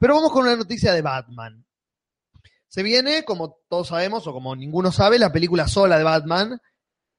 [0.00, 1.64] Pero vamos con una noticia de Batman.
[2.66, 6.60] Se viene, como todos sabemos, o como ninguno sabe, la película sola de Batman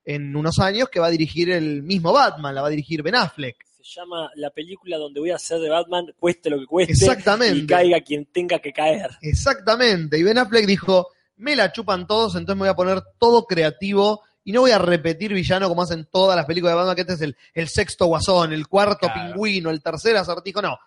[0.03, 3.15] en unos años que va a dirigir el mismo Batman, la va a dirigir Ben
[3.15, 3.57] Affleck.
[3.63, 6.93] Se llama la película donde voy a hacer de Batman, cueste lo que cueste.
[6.93, 7.57] Exactamente.
[7.59, 9.11] Y caiga quien tenga que caer.
[9.21, 10.17] Exactamente.
[10.17, 14.21] Y Ben Affleck dijo, me la chupan todos, entonces me voy a poner todo creativo
[14.43, 17.13] y no voy a repetir villano como hacen todas las películas de Batman, que este
[17.13, 19.33] es el, el sexto guasón, el cuarto Claro.
[19.33, 20.61] pingüino, el tercer acertijo.
[20.61, 20.79] No.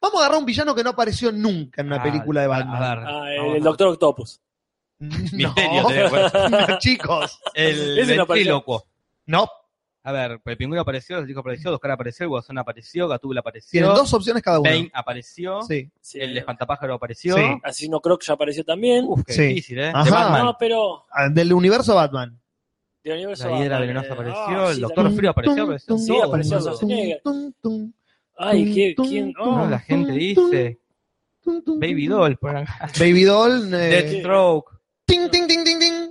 [0.00, 2.48] Vamos a agarrar un villano que no apareció nunca en una Ah, película de a
[2.48, 2.80] Batman.
[2.80, 4.40] ver, Ah, el, Doctor Octopus.
[4.98, 7.40] Misterio, no, no, chicos.
[7.54, 9.46] El, Ese no
[10.04, 13.70] A ver, el pingüino apareció, el disco apareció, Oscar apareció, el guasón apareció, Gatúbela apareció,
[13.70, 14.70] tienen dos opciones cada uno.
[14.70, 15.90] Bane apareció, Sí.
[16.14, 17.36] El espantapájaro apareció.
[17.36, 17.42] Sí.
[17.62, 19.04] Asesino Croc ya apareció también.
[19.06, 19.42] Uf, qué Sí.
[19.42, 19.88] difícil, ¿eh?
[19.94, 20.04] Ajá.
[20.04, 20.44] De Batman.
[20.46, 22.40] no, pero Ah, Del universo Batman.
[23.04, 25.18] del universo La hiedra venenosa apareció, ah, el sí, Doctor también.
[25.18, 27.97] Frío apareció, Tum, apareció tum, Sí, apareció
[28.38, 29.32] Ay, ¿qué- tum, ¿quién?
[29.36, 30.78] No, la gente tum, dice
[31.42, 32.06] tum, tum, Baby.
[32.06, 32.90] Doll, por acá.
[32.98, 33.68] Baby Doll.
[33.74, 34.70] eh, Deathstroke.
[35.06, 36.10] ting, ting, ting, ting, ting.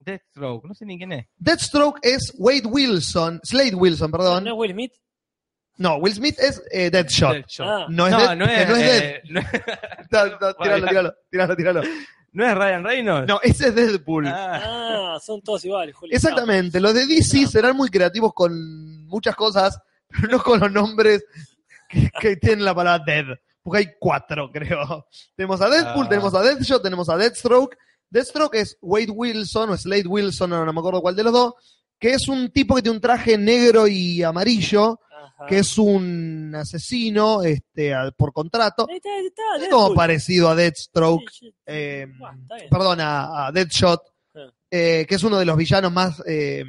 [0.00, 1.26] Deathstroke, no sé ni quién es.
[1.36, 4.44] Deathstroke es Wade Wilson, Slade Wilson, perdón.
[4.44, 4.92] ¿No es Will Smith?
[5.78, 7.32] No, Will Smith es eh, Deadshot.
[7.34, 7.66] Deathshot.
[7.66, 7.86] Ah.
[7.88, 9.02] No es no, Dead- no es, no es Dead.
[9.04, 9.40] eh, no,
[10.10, 11.82] No, no, tíralo, tíralo, tíralo, tíralo.
[12.32, 13.28] ¿no es Ryan Reynolds.
[13.28, 14.26] No, ese es Deadpool.
[14.26, 16.16] Ah, Ah, son todos iguales, Julio.
[16.16, 16.80] Exactamente.
[16.80, 21.24] Los de DC serán muy creativos con muchas cosas, pero no con los nombres
[21.92, 23.24] que, que tienen la palabra Dead.
[23.62, 25.06] Porque hay cuatro, creo.
[25.36, 26.08] Tenemos a Deadpool, Ah.
[26.08, 27.76] tenemos a Deathshot, tenemos a Deathstroke.
[28.10, 31.54] Deathstroke es Wade Wilson o Slade Wilson, no, no me acuerdo cuál de los dos,
[31.98, 35.46] que es un tipo que tiene un traje negro y amarillo, Ajá.
[35.46, 38.86] que es un asesino este, a- por contrato.
[38.90, 41.54] Ahí está, ahí está, Es como parecido a Deathstroke, Sí, sí.
[41.66, 42.34] eh, Buah,
[42.70, 44.02] perdón, a, a Deadshot,
[44.70, 46.64] eh, que es uno de los villanos más eh,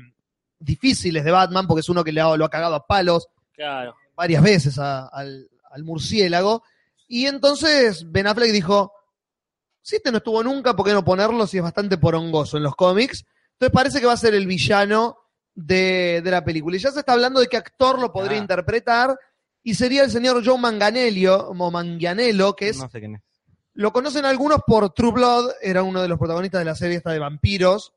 [0.60, 3.96] difíciles de Batman, porque es uno que le ha- lo ha cagado a palos Claro.
[4.16, 6.64] Varias veces a- al, al murciélago.
[7.08, 8.92] Y entonces Ben Affleck dijo,
[9.82, 12.76] si este no estuvo nunca, ¿por qué no ponerlo si es bastante porongoso en los
[12.76, 13.26] cómics?
[13.54, 15.18] Entonces parece que va a ser el villano
[15.54, 16.76] de, de la película.
[16.76, 18.42] Y ya se está hablando de qué actor lo podría Ah.
[18.42, 19.18] interpretar.
[19.62, 23.22] Y sería el señor Joe Manganello, o Manganiello, que es no sé quién es.
[23.74, 27.12] lo conocen algunos por True Blood, era uno de los protagonistas de la serie esta
[27.12, 27.94] de vampiros,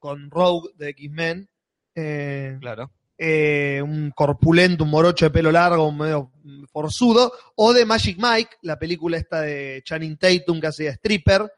[0.00, 1.48] con Rogue de X-Men.
[1.94, 2.90] Eh, Claro.
[3.18, 6.32] Eh, un corpulento, un morocho de pelo largo, un medio
[6.70, 11.50] forzudo, o de Magic Mike, la película esta de Channing Tatum que hacía stripper,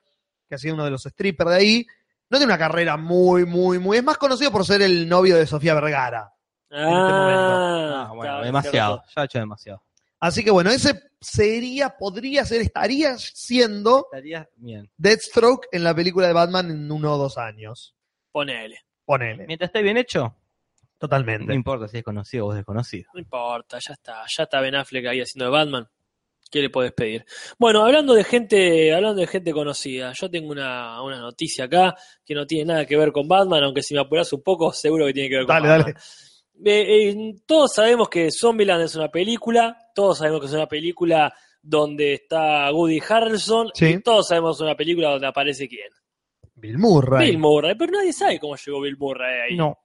[0.49, 1.87] que hacía uno de los strippers de ahí.
[2.31, 3.97] No tiene una carrera muy, muy, muy.
[3.97, 6.33] Es más conocido por ser el novio de Sofía Vergara.
[6.71, 8.95] Ah, Ah, bueno, está, demasiado.
[8.97, 9.13] cierto.
[9.17, 9.83] Ya ha hecho demasiado.
[10.21, 14.91] Así que bueno, ese sería, podría ser, estaría siendo Estaría bien.
[14.97, 17.95] Deathstroke en la película de Batman en uno o dos años.
[18.33, 18.81] Ponele.
[19.05, 19.47] Ponele.
[19.47, 20.37] Mientras esté bien hecho,
[21.01, 21.55] no Totalmente.
[21.55, 23.11] importa si es conocido o desconocido.
[23.15, 24.25] No importa, ya está.
[24.37, 25.87] Ya está Ben Affleck ahí haciendo de Batman.
[26.51, 27.25] ¿Qué le podés pedir?
[27.59, 32.35] Bueno, hablando de gente, hablando de gente conocida, yo tengo una, una noticia acá que
[32.35, 35.13] no tiene nada que ver con Batman, aunque si me apuras un poco, seguro que
[35.13, 35.95] tiene que ver con Dale, Batman.
[35.95, 35.99] dale.
[36.65, 41.33] Eh, eh, todos sabemos que Zombieland es una película, todos sabemos que es una película
[41.63, 43.87] donde está Woody Harrelson, Sí.
[43.87, 45.89] y todos sabemos que es una película donde aparece quién.
[46.55, 47.27] Bill Murray.
[47.29, 49.57] Bill Murray, pero nadie sabe cómo llegó Bill Murray ahí.
[49.57, 49.77] No.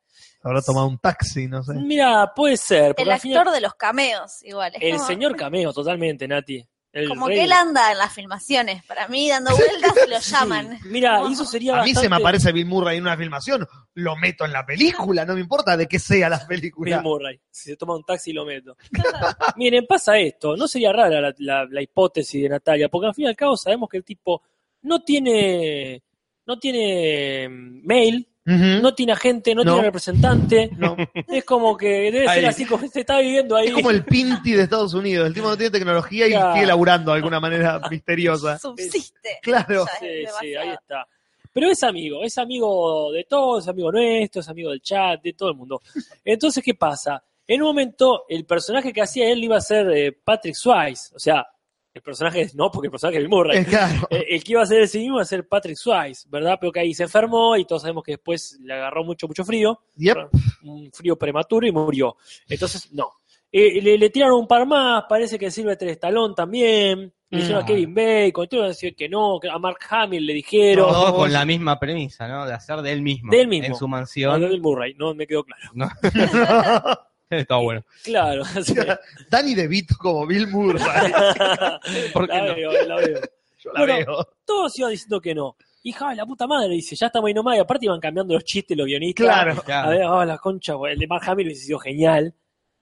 [0.44, 1.74] Habrá tomado un taxi, no sé.
[1.74, 4.74] Mira, puede ser, El actor final- de los cameos, igual.
[4.80, 6.64] El como- señor cameo, totalmente, Nati.
[6.92, 8.84] El Como rey que él anda en las filmaciones.
[8.86, 10.20] Para mí, dando vueltas, lo
[10.68, 10.80] llaman.
[10.86, 14.16] Mira, y eso sería A mí se me aparece Bill Murray en una filmación, lo
[14.16, 16.98] meto en la película, no me importa de qué sea la película.
[16.98, 17.40] Bill Murray.
[17.50, 18.78] Si se toma un taxi lo meto.
[19.56, 20.56] Miren, pasa esto.
[20.56, 23.58] No sería rara la, la- la hipótesis de Natalia, porque al fin y al cabo
[23.58, 24.44] sabemos que el tipo
[24.84, 26.04] no tiene,
[26.46, 27.82] no tiene mm,
[28.46, 29.72] no tiene agente, no, No.
[29.74, 30.70] tiene representante.
[30.78, 30.96] No.
[31.28, 32.46] Es como que debe ser Ahí.
[32.46, 33.68] así como se está viviendo ahí.
[33.68, 35.28] Es como el Pinti de Estados Unidos.
[35.28, 38.60] El tipo no tiene tecnología y sigue laburando de alguna manera misteriosa.
[38.60, 39.40] Subsiste.
[39.42, 39.86] Claro.
[40.00, 40.08] Sí,
[40.42, 41.08] sí, ahí está.
[41.54, 45.34] Pero es amigo, es amigo de todos, es amigo nuestro, es amigo del chat, de
[45.34, 45.82] todo el mundo.
[46.26, 47.24] Entonces, ¿qué pasa?
[47.48, 51.20] En un momento, el personaje que hacía él iba a ser eh, Patrick Swayze, o
[51.20, 51.46] sea,
[51.94, 53.58] El personaje no, porque el personaje es Bill Murray.
[53.62, 54.08] Eh, claro.
[54.10, 56.58] El que iba a ser el sí mismo iba a ser Patrick Swayze, ¿verdad?
[56.60, 59.80] Pero que ahí se enfermó y todos sabemos que después le agarró mucho, mucho frío.
[59.98, 60.18] Yep.
[60.64, 62.18] Un frío prematuro y murió.
[62.50, 63.10] Entonces, no.
[63.52, 67.14] Eh, le, le tiraron un par más, parece que Silvestre Stallone también.
[67.30, 67.68] Le dijeron a Mm.
[67.68, 70.88] Kevin Bacon, todos decir que no, que a Mark Hamill le dijeron.
[70.88, 72.46] Todo No, con la misma premisa, ¿no?
[72.48, 73.32] De hacer de él mismo.
[73.32, 73.68] De él mismo.
[73.68, 74.42] En su No, mansión.
[74.42, 75.62] de Bill Murray, no me quedó claro.
[77.42, 77.84] Está bueno.
[78.04, 78.44] Claro,
[79.30, 80.82] Danny DeVito como Bill Murray.
[82.14, 82.56] ¿Por qué la no?
[82.56, 83.20] veo, la veo.
[83.60, 84.28] Yo la Bueno, veo.
[84.46, 85.56] Todos iban diciendo que no.
[85.86, 87.58] Hija, la puta madre, dice, ya estamos ahí nomás.
[87.58, 89.26] Y aparte iban cambiando los chistes, los guionistas.
[89.26, 89.64] Claro.
[89.68, 92.34] A ver, ah, la concha, el de Mark Hamill hubiese sido genial.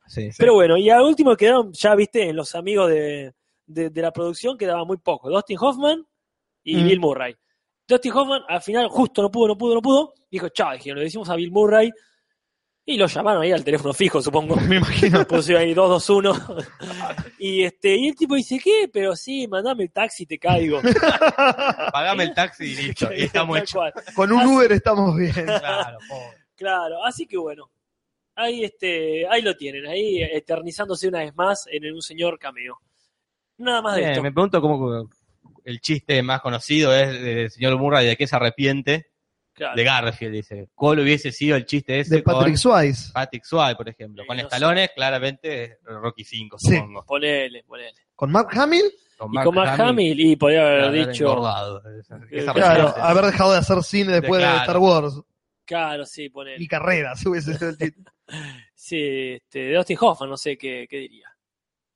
[0.06, 0.36] Sí, sí.
[0.38, 3.34] Pero bueno, y al último quedaron, ya viste, en los amigos de,
[3.66, 5.30] de, de la producción quedaba muy poco.
[5.30, 6.06] Dustin Hoffman
[6.64, 6.84] y Mm.
[6.86, 7.36] Bill Murray.
[7.88, 10.14] Dustin Hoffman al final justo no pudo, no pudo, no pudo.
[10.30, 11.92] Dijo, chao, dijeron, le decimos a Bill Murray.
[12.92, 14.58] Y lo llamaron ahí al teléfono fijo, supongo.
[14.58, 15.26] Me imagino.
[15.28, 16.66] Pusieron ahí 221.
[17.40, 18.90] y este, y el tipo dice, ¿qué?
[18.92, 20.82] Pero sí, mandame el taxi y te caigo.
[21.94, 23.08] Pagame el taxi y listo.
[23.14, 23.82] Y estamos hechos.
[24.14, 25.32] Con un Uber estamos bien.
[25.32, 26.38] Claro, pobre.
[26.58, 27.72] Claro, así que bueno.
[28.36, 32.80] Ahí este, ahí lo tienen, ahí eternizándose una vez más en un señor cameo.
[33.58, 34.24] Nada más de Bien, esto.
[34.24, 35.08] me pregunto cómo
[35.64, 39.11] el chiste más conocido es del señor Murray de que se arrepiente
[39.54, 39.76] Claro.
[39.76, 40.70] de Garfield, dice.
[40.74, 43.12] ¿Cuál hubiese sido el chiste ese De Patrick con Swayze.
[43.14, 44.24] Patrick Swayze, por ejemplo?
[44.24, 46.76] Sí, Con no estalones, claramente Rocky 5, Sí.
[46.76, 47.04] supongo.
[47.06, 47.94] Ponele, ponele.
[48.16, 51.26] Con Mark Hamill, y con Mark Hamill, y podría haber haber dicho.
[51.26, 51.82] engordado.
[52.00, 54.60] Esa- esa claro, haber dejado de hacer cine después de Claro.
[54.62, 55.22] Star Wars.
[55.66, 56.58] Claro, sí, ponele.
[56.58, 58.12] Mi carrera, si hubiese sido el título.
[58.74, 61.28] Sí, este, de Dustin Hoffman, no sé qué, qué diría.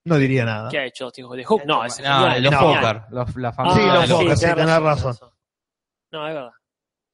[0.03, 0.69] No diría nada.
[0.69, 1.37] ¿Qué ha hecho Dustin Hoffman?
[1.39, 1.61] ¿De Hook?
[1.65, 2.59] No, es No, los No.
[2.59, 3.75] Fokker, los- la Ah, familia.
[3.81, 5.15] Sí, los de los- Fokker, sí, tenés razón.
[6.11, 6.51] No, es verdad.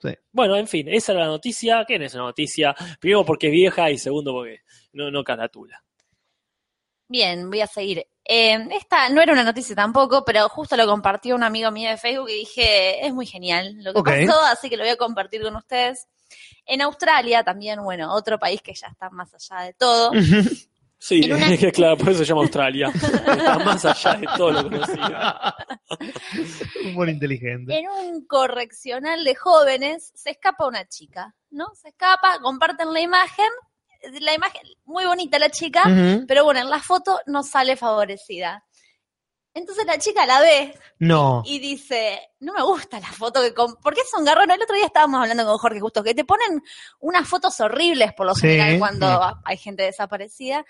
[0.01, 0.09] Sí.
[0.31, 1.85] Bueno, en fin, esa es la noticia.
[1.87, 2.75] ¿Qué es una noticia?
[2.99, 4.61] Primero porque es vieja y segundo porque
[4.93, 5.83] no, no caratula.
[7.07, 8.07] Bien, voy a seguir.
[8.23, 11.97] Eh, esta no era una noticia tampoco, pero justo lo compartió un amigo mío de
[11.97, 15.41] Facebook y dije, es muy genial lo que pasó, así que lo voy a compartir
[15.41, 16.07] con ustedes.
[16.65, 20.11] En Australia también, bueno, otro país que ya está más allá de todo.
[21.03, 22.91] Sí, una- claro, por eso se llama Australia.
[22.93, 25.07] Está más allá de todo lo conocido.
[26.85, 27.79] Humor inteligente.
[27.79, 31.73] En un correccional de jóvenes se escapa una chica, ¿no?
[31.73, 33.49] Se escapa, comparten la imagen,
[34.19, 35.83] la imagen, muy bonita la chica,
[36.27, 38.63] pero bueno, en la foto no sale favorecida.
[39.53, 41.43] Entonces la chica la ve No.
[41.45, 43.53] y dice, no me gusta la foto que...
[43.53, 44.55] Com ¿Por qué son garrones?
[44.55, 46.63] El otro día estábamos hablando con Jorge justo, que te ponen
[47.01, 48.41] unas fotos horribles por lo Sí.
[48.47, 50.63] general cuando hay gente desaparecida.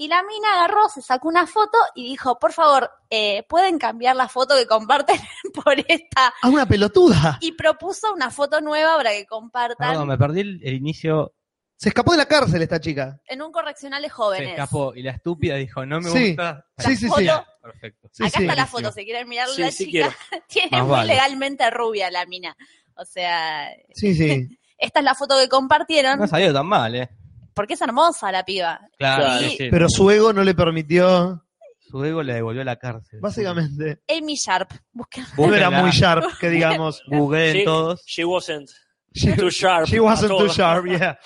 [0.00, 4.14] Y la mina agarró, se sacó una foto y dijo, por favor, eh, ¿pueden cambiar
[4.14, 5.20] la foto que comparten
[5.54, 6.32] por esta?
[6.40, 7.36] Ah, una pelotuda.
[7.40, 11.34] Y propuso una foto nueva para que compartan Perdón, me perdí el, el inicio.
[11.76, 13.20] Se escapó de la cárcel esta chica.
[13.26, 14.50] en un correccional de Se jóvenes.
[14.50, 16.28] escapó y la estúpida dijo, no me Sí.
[16.28, 16.64] gusta.
[16.78, 17.08] Sí, sí, sí.
[17.08, 18.08] foto- Perfecto.
[18.12, 18.44] Sí, Acá sí.
[18.44, 20.16] está la foto, si quieren mirar Sí, la sí chica.
[20.48, 21.14] Tiene Más muy vale.
[21.14, 22.56] legalmente rubia la mina.
[22.94, 24.46] O sea, Sí, sí.
[24.78, 26.18] esta es la foto que compartieron.
[26.18, 27.10] No ha salido tan mal, ¿eh?
[27.58, 28.80] Porque es hermosa la piba.
[28.98, 29.66] Claro, sí.
[29.68, 31.44] Pero su ego no le permitió.
[31.80, 33.18] Su ego le devolvió a la cárcel.
[33.20, 34.00] Básicamente.
[34.08, 34.70] Amy Sharp.
[34.92, 35.24] Busquen.
[35.36, 37.02] No era muy sharp, que digamos.
[37.08, 37.64] Googleen Sí.
[37.64, 38.04] todos.
[38.06, 38.70] She wasn't
[39.12, 39.88] She, too sharp.
[39.88, 41.18] she wasn't too sharp, yeah.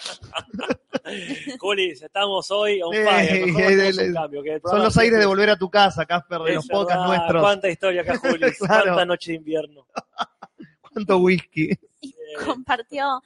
[1.59, 5.27] Julis, estamos hoy on Eh, eh, un eh, cambio, que el Son los aires de
[5.27, 7.43] volver a tu casa, Casper, de los podcasts nuestros.
[7.43, 8.57] Cuánta historia acá, Julis.
[8.59, 8.85] Claro.
[8.85, 9.87] Cuánta noche de invierno.
[10.81, 11.69] Cuánto whisky.
[12.01, 13.21] Y compartió.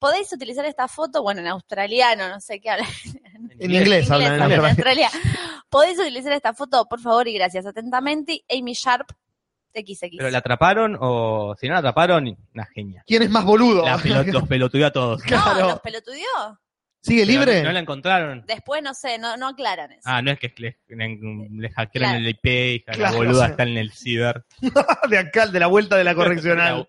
[0.00, 1.22] ¿Podéis utilizar esta foto?
[1.22, 2.86] Bueno, en australiano, no sé qué habla.
[3.58, 5.06] En inglés hablan en hablan Australia.
[5.12, 5.40] Australia.
[5.68, 7.66] ¿Podéis utilizar esta foto, por favor y gracias?
[7.66, 9.10] Atentamente, Amy Sharp
[9.74, 10.08] XX.
[10.16, 13.04] ¿Pero la atraparon o si no la atraparon, una genia?
[13.06, 13.84] ¿Quién es más boludo?
[13.84, 15.22] La pelot- los pelotudeó a todos.
[15.30, 16.24] No, los pelotudió.
[17.02, 17.62] ¿Sigue libre?
[17.62, 18.44] No la encontraron.
[18.46, 20.02] Después, no sé, no, no aclaran eso.
[20.04, 21.18] Ah, no es que le, le,
[21.50, 22.18] le hackearon Claro.
[22.18, 23.50] el IP y la Claro, boluda sí.
[23.52, 24.44] está en el ciber.
[25.08, 26.86] de acá, de la vuelta de la correccional.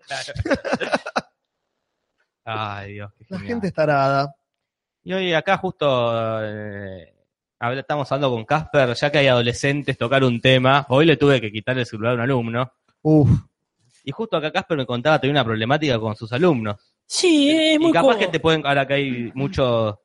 [2.44, 3.54] Ay, Dios, qué La genial.
[3.54, 4.34] gente está arada.
[5.04, 5.86] Y hoy acá justo
[6.44, 7.12] eh,
[7.76, 10.86] estamos hablando con Casper, ya que hay adolescentes, tocar un tema.
[10.88, 12.72] Hoy le tuve que quitar el celular a un alumno.
[13.02, 13.30] Uf.
[14.04, 16.76] Y justo acá Casper me contaba que tenía una problemática con sus alumnos.
[17.06, 18.18] Sí, es muy y capaz cómodo.
[18.20, 19.96] que te pueden, ahora que hay muchos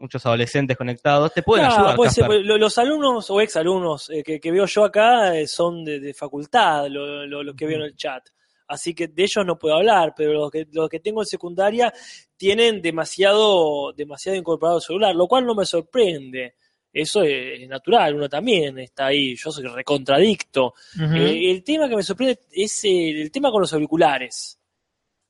[0.00, 4.22] muchos adolescentes conectados, te pueden Claro, ayudar, puede ser, lo- los alumnos o exalumnos eh,
[4.22, 7.78] que, que veo yo acá eh, son de, de facultad, lo- lo- los que veo
[7.78, 8.22] en el chat.
[8.68, 11.92] Así que de ellos no puedo hablar, pero los que, los que tengo en secundaria
[12.36, 16.54] tienen demasiado, demasiado incorporado el celular, lo cual no me sorprende.
[16.92, 20.74] Eso es, es natural, uno también está ahí, yo soy recontradicto.
[21.00, 24.58] Eh, el tema que me sorprende es el, el tema con los auriculares.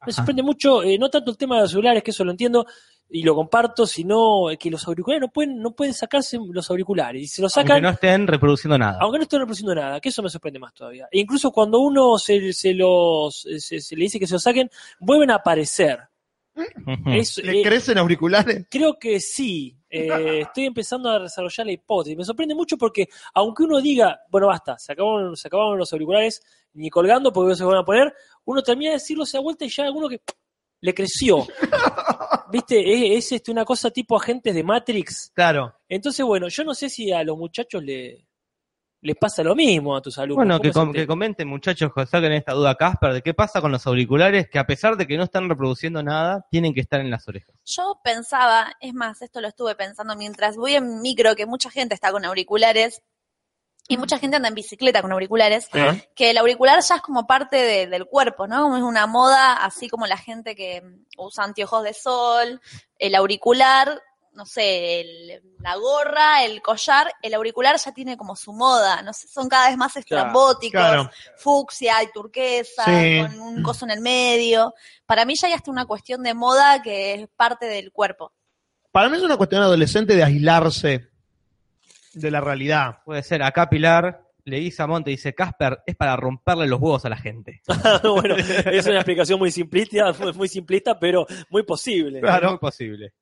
[0.00, 0.12] Me Ajá.
[0.12, 2.66] sorprende mucho, eh, no tanto el tema de los celulares, que eso lo entiendo,
[3.10, 7.22] y lo comparto, sino que los auriculares no pueden, no pueden sacarse los auriculares.
[7.22, 8.98] Y se los sacan Aunque no estén reproduciendo nada.
[9.00, 11.08] aunque no estén reproduciendo nada, que eso me sorprende más todavía.
[11.10, 14.70] E incluso cuando uno se, se los se, se le dice que se los saquen,
[15.00, 16.00] vuelven a aparecer.
[17.06, 18.66] Es- ¿Le eh, crecen auriculares?
[18.68, 19.74] creo que sí.
[19.90, 22.18] Eh, estoy empezando a desarrollar la hipótesis.
[22.18, 26.42] Me sorprende mucho porque, aunque uno diga, bueno, basta, se acabaron, se acabaron los auriculares
[26.74, 28.12] ni colgando porque no se van a poner,
[28.44, 30.20] uno termina de decirlo, se da vuelta y ya hay alguno que
[30.80, 31.46] le creció.
[32.50, 33.16] ¿Viste?
[33.16, 35.30] Es, es, este, una cosa tipo agentes de Matrix.
[35.34, 35.74] Claro.
[35.88, 38.26] Entonces, bueno, yo no sé si a los muchachos le,
[39.00, 40.36] les pasa lo mismo a tus alumnos.
[40.44, 43.60] Bueno, ¿Cómo que, com- que comenten muchachos que saquen esta duda Casper de qué pasa
[43.60, 47.00] con los auriculares que a pesar de que no están reproduciendo nada, tienen que estar
[47.00, 47.54] en las orejas.
[47.64, 51.94] Yo pensaba, es más, esto lo estuve pensando mientras voy en micro, que mucha gente
[51.94, 53.02] está con auriculares
[53.90, 55.68] y mucha gente anda en bicicleta con auriculares,
[56.14, 58.62] que el auricular ya es como parte de- del cuerpo, ¿no?
[58.62, 60.82] Como es una moda, así como la gente que
[61.16, 62.60] usa anteojos de sol,
[62.98, 64.00] el auricular,
[64.32, 69.12] no sé, el- la gorra, el collar, el auricular ya tiene como su moda, no
[69.14, 71.10] sé, son cada vez más estrambóticos, Claro.
[71.38, 73.20] fucsia y turquesa, Sí.
[73.22, 74.74] con un coso en el medio.
[75.06, 78.32] Para mí ya hay hasta una cuestión de moda que es parte del cuerpo.
[78.92, 81.08] Para mí es una cuestión adolescente de aislarse
[82.14, 82.98] de la realidad.
[83.04, 87.04] Puede ser, acá Pilar le dice a Monte, dice, Casper, es para romperle los huevos
[87.04, 87.60] a la gente.
[88.02, 92.20] bueno, es una explicación muy simplista, muy, muy simplista, pero muy posible.
[92.20, 92.46] Claro.
[92.46, 93.12] Es muy posible.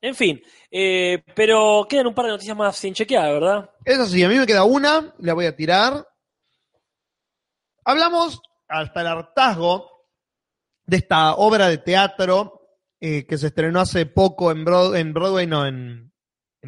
[0.00, 0.40] En fin,
[0.70, 3.70] eh, pero quedan un par de noticias más sin chequear, ¿verdad?
[3.84, 6.06] Eso sí, a mí me queda una, la voy a tirar.
[7.84, 9.90] Hablamos hasta el hartazgo
[10.86, 12.60] de esta obra de teatro
[13.00, 16.12] eh, que se estrenó hace poco en, Broad- en Broadway, no, en,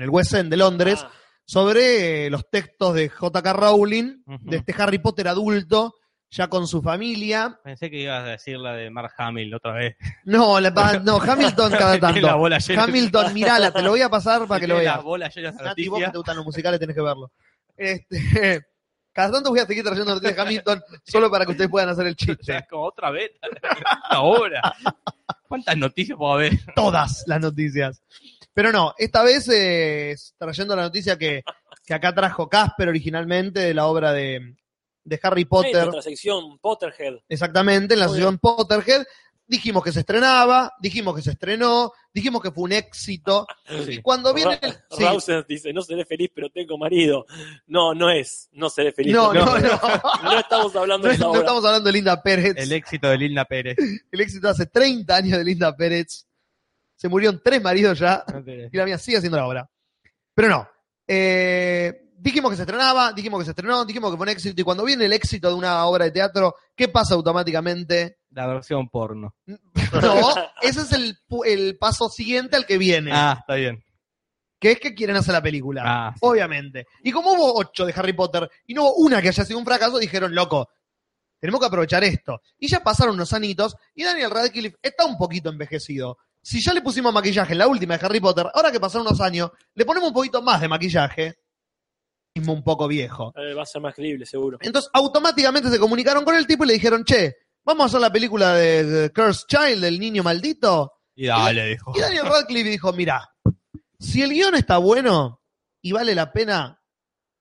[0.00, 1.10] en el West End de Londres, Ah,
[1.44, 3.52] sobre eh, los textos de J.K.
[3.52, 5.94] Rowling, de este Harry Potter adulto,
[6.30, 7.58] ya con su familia.
[7.64, 9.96] Pensé que ibas a decir la de Mark Hamill otra vez.
[10.24, 10.70] No, la
[11.04, 12.38] no Hamilton cada la tanto.
[12.38, 12.58] bola.
[12.78, 15.00] Hamilton, mirala, te lo voy a pasar para que lo veas.
[15.62, 17.32] Nati, vos que te gustan los musicales tenés que verlo.
[17.76, 18.64] Este,
[19.12, 22.06] cada tanto voy a seguir trayendo noticias de Hamilton solo para que ustedes puedan hacer
[22.06, 22.56] el O sea, chiste.
[22.58, 23.32] es como otra vez.
[24.10, 24.74] Una hora.
[25.48, 26.52] ¿Cuántas noticias puedo haber?
[26.76, 28.02] Todas las noticias.
[28.52, 31.42] Pero no, esta vez eh, trayendo la noticia que,
[31.84, 34.56] que acá trajo Casper originalmente de la obra de,
[35.04, 35.74] de Harry en Potter.
[35.84, 37.14] nuestra sección Potterhead.
[37.28, 39.04] Exactamente, en la Muy sesión Potterhead.
[39.46, 43.46] Dijimos que se estrenaba, dijimos que se estrenó, dijimos que fue un éxito.
[43.88, 44.72] Y cuando viene el...
[44.90, 45.32] Sí.
[45.48, 47.26] Dice, no seré feliz, pero tengo marido.
[47.66, 49.12] No, no es, no seré feliz.
[49.12, 50.02] No, no, pero- no.
[50.30, 51.40] No estamos hablando No, de no obra.
[51.40, 52.54] estamos hablando de Linda Pérez.
[52.56, 53.76] El éxito de Linda Pérez.
[54.12, 56.26] El éxito hace 30 años de Linda Pérez.
[57.00, 58.22] Se murieron tres maridos ya
[58.70, 59.70] y la mía sigue haciendo la obra.
[60.34, 60.68] Pero no.
[61.08, 64.60] Eh, dijimos que se estrenaba, dijimos que se estrenó, dijimos que fue un éxito.
[64.60, 68.18] Y cuando viene el éxito de una obra de teatro, ¿qué pasa automáticamente?
[68.32, 69.34] La versión porno.
[69.92, 73.10] No, ese es el, el paso siguiente al que viene.
[73.12, 73.82] Ah, está bien.
[74.60, 75.82] Que es que quieren hacer la película.
[75.84, 76.20] Ah, sí.
[76.22, 76.86] Obviamente.
[77.02, 79.64] Y como hubo ocho de Harry Potter y no hubo una que haya sido un
[79.64, 80.68] fracaso, dijeron, loco,
[81.40, 82.40] tenemos que aprovechar esto.
[82.58, 86.18] Y ya pasaron unos anitos y Daniel Radcliffe está un poquito envejecido.
[86.42, 89.20] Si ya le pusimos maquillaje en la última de Harry Potter, ahora que pasaron unos
[89.20, 91.38] años, le ponemos un poquito más de maquillaje.
[92.34, 93.32] Mismo un poco viejo.
[93.36, 94.58] Eh, va a ser más creíble, seguro.
[94.60, 98.12] Entonces, automáticamente se comunicaron con el tipo y le dijeron, che, vamos a hacer la
[98.12, 100.92] película de, de Cursed Child, del niño maldito.
[101.14, 101.92] Y dale, dijo.
[101.94, 103.28] Y Daniel Radcliffe dijo, mira,
[103.98, 105.42] si el guion está bueno
[105.82, 106.80] y vale la pena,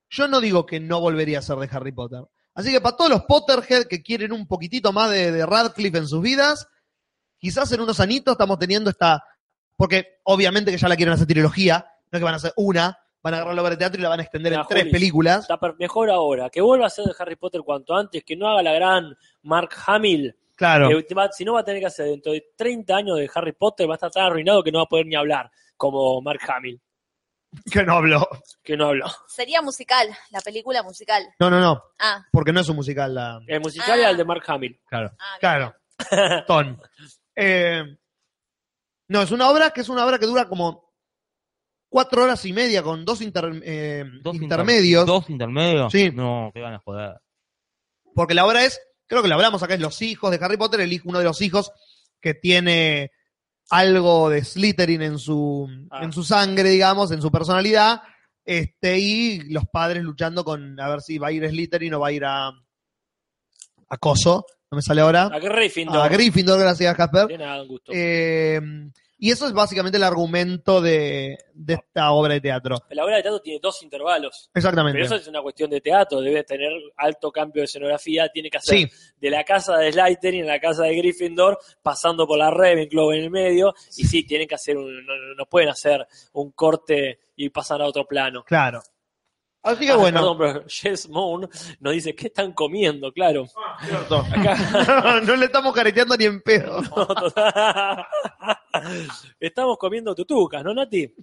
[0.10, 2.24] yo no digo que no volvería a ser de Harry Potter.
[2.56, 6.08] Así que para todos los Potterhead que quieren un poquitito más de, de Radcliffe en
[6.08, 6.68] sus vidas,
[7.40, 9.24] quizás en unos anitos estamos teniendo esta...
[9.76, 12.98] Porque obviamente que ya la quieren hacer trilogía, no es que van a hacer una,
[13.24, 14.92] van a agarrar la obra de teatro y la van a extender Mira, en tres
[14.92, 15.42] películas.
[15.50, 16.50] Está mejor ahora.
[16.50, 19.70] Que vuelva a ser de Harry Potter cuanto antes, que no haga la gran Mark
[19.88, 20.36] Hamill.
[20.56, 20.90] Claro.
[20.90, 23.32] que te va- si no va a tener que hacer dentro de 30 años de
[23.34, 26.22] Harry Potter, va a estar tan arruinado que no va a poder ni hablar, como
[26.22, 26.82] Mark Hamill,
[27.72, 28.28] Que no habló.
[28.62, 29.06] que no habló.
[29.30, 31.24] Sería musical, la película musical.
[31.40, 33.16] No, no, no, Ah, porque no es un musical.
[33.16, 33.40] La...
[33.48, 33.98] El musical Ah.
[34.02, 34.78] era el de Mark Hamill.
[34.86, 35.12] Claro.
[35.18, 35.74] ah, Claro.
[36.46, 36.78] Ton.
[37.36, 37.84] Eh,
[39.08, 40.94] no, es una obra que es una obra que dura como
[41.90, 45.06] cuatro horas y media con dos, inter- eh, Dos inter- intermedios.
[45.06, 45.92] ¿Dos intermedios?
[45.92, 46.12] Sí.
[46.12, 47.20] No, que van a joder.
[48.14, 50.82] Porque la obra es, creo que lo hablamos acá, es los hijos de Harry Potter,
[50.82, 51.72] el hijo, uno de los hijos
[52.22, 53.12] que tiene
[53.72, 56.04] algo de Slytherin en su, Ah.
[56.04, 58.02] en su sangre, digamos, en su personalidad,
[58.44, 62.08] este, y los padres luchando con a ver si va a ir Slytherin o va
[62.08, 65.98] a ir a, a Coso, no me sale ahora, A Gryffindor.
[65.98, 67.28] a Gryffindor, gracias Casper.
[67.28, 67.92] De nada, un gusto.
[67.94, 68.60] Eh,
[69.22, 72.78] Y eso es básicamente el argumento de, de esta obra de teatro.
[72.92, 74.50] La obra de teatro tiene dos intervalos.
[74.54, 74.94] Exactamente.
[74.96, 78.58] Pero eso es una cuestión de teatro, debe tener alto cambio de escenografía, tiene que
[78.60, 78.88] hacer Sí,
[79.20, 83.24] de la casa de Slytherin a la casa de Gryffindor, pasando por la Ravenclaw en
[83.24, 87.20] el medio, y sí, tienen que hacer un, no, no- no pueden hacer un corte
[87.36, 88.44] y pasar a otro plano.
[88.46, 88.82] claro.
[89.62, 90.20] Así que Ah, bueno.
[90.20, 91.50] Perdón, pero Jess Moon
[91.82, 93.12] nos dice, ¿qué están comiendo?
[93.12, 93.46] Claro.
[93.86, 94.20] cierto.
[94.32, 96.82] Acá- no le estamos careteando ni en pedo.
[96.96, 98.06] No, total.
[99.40, 101.14] Estamos comiendo tutucas, ¿no, Nati?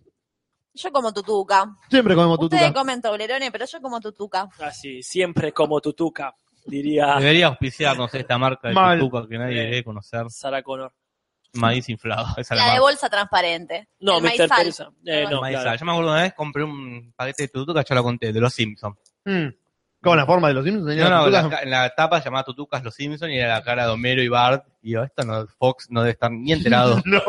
[0.75, 1.75] Yo como tutuca.
[1.89, 2.79] Siempre comemos Ustedes tutuca.
[2.81, 4.49] comen toblerones, pero yo como tutuca.
[4.61, 6.35] Así, siempre como tutuca,
[6.67, 8.99] diría Debería auspiciarnos esta marca de Mal.
[8.99, 10.27] tutuca que nadie debe conocer.
[10.29, 10.93] Sarah Connor.
[11.57, 12.27] Maíz inflado.
[12.37, 12.81] Esa es la La de marca.
[12.83, 13.89] bolsa transparente.
[14.01, 14.49] No, El Mr.
[14.49, 14.91] Teresa.
[15.05, 15.79] Eh, no, Maíz, claro.
[15.79, 18.53] Yo me acuerdo una vez compré un paquete de tutuca, ya lo conté, de los
[18.55, 18.97] Simpsons.
[19.25, 19.49] Mm.
[20.03, 20.97] Con la forma de los Simpsons.
[20.97, 23.93] No, no, la en la tapa llamada Tutucas Los Simpsons y era la cara de
[23.93, 24.65] Homero y Bart.
[24.83, 27.21] Y yo, esto no, Fox no debe estar ni enterado No.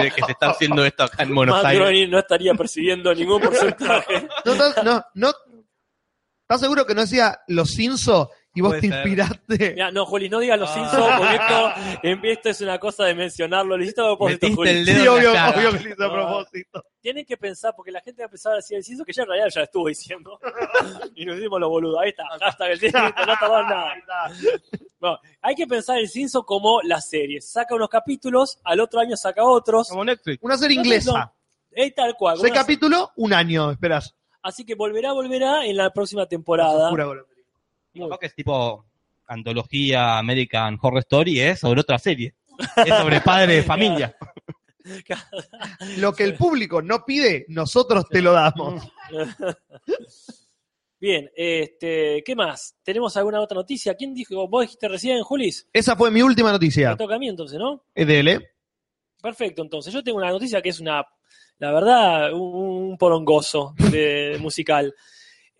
[0.00, 1.80] de que se está haciendo esto acá en Buenos Aires.
[1.80, 4.28] Groening no estaría percibiendo ningún porcentaje.
[4.44, 4.54] No,
[4.84, 5.32] no, no.
[6.42, 8.96] ¿Estás seguro que no decía los Simpsons y vos Puede te ser.
[9.06, 9.76] inspiraste?
[9.92, 10.74] No, Juli, no digas los Ah.
[10.74, 13.76] Simpsons porque esto, esto es una cosa de mencionarlo.
[13.76, 14.70] Lo hiciste a propósito, Metiste Juli.
[14.70, 16.84] el dedo Sí, en la obvio, obvio que lo hice a propósito.
[17.00, 19.22] Tienen que pensar, porque la gente va a empezar a decir el Simpson que ya
[19.22, 20.38] en realidad ya lo estuvo diciendo.
[21.14, 22.00] y nos dimos los boludos.
[22.02, 23.94] Ahí está, hasta el Simpson, no tardó nada.
[25.00, 27.40] No, hay que pensar el Simpson como la serie.
[27.40, 29.88] Saca unos capítulos, al otro año saca otros.
[29.88, 30.38] Como Netflix.
[30.42, 31.32] Una serie inglesa.
[31.70, 32.36] Es tal cual.
[32.38, 34.14] Seis Una- capítulos, un año, esperás.
[34.42, 36.90] Así que volverá, volverá en la próxima temporada.
[36.90, 37.06] Pura.
[38.18, 38.86] Que es tipo
[39.26, 42.34] antología American Horror Story, es sobre otra serie.
[42.76, 44.16] Es sobre padre de familia.
[45.98, 48.82] Lo que el público no pide, nosotros te lo damos.
[51.00, 52.76] Bien, este, ¿qué más?
[52.82, 53.94] ¿Tenemos alguna otra noticia?
[53.94, 54.46] ¿Quién dijo?
[54.48, 55.66] ¿Vos dijiste recién, Julis?
[55.72, 56.94] Esa fue mi última Me noticia.
[56.94, 57.84] toca a mí entonces, ¿no?
[57.94, 58.44] EDL.
[59.22, 61.06] Perfecto, entonces yo tengo una noticia que es una,
[61.58, 64.94] la verdad, un, un porongoso de, musical.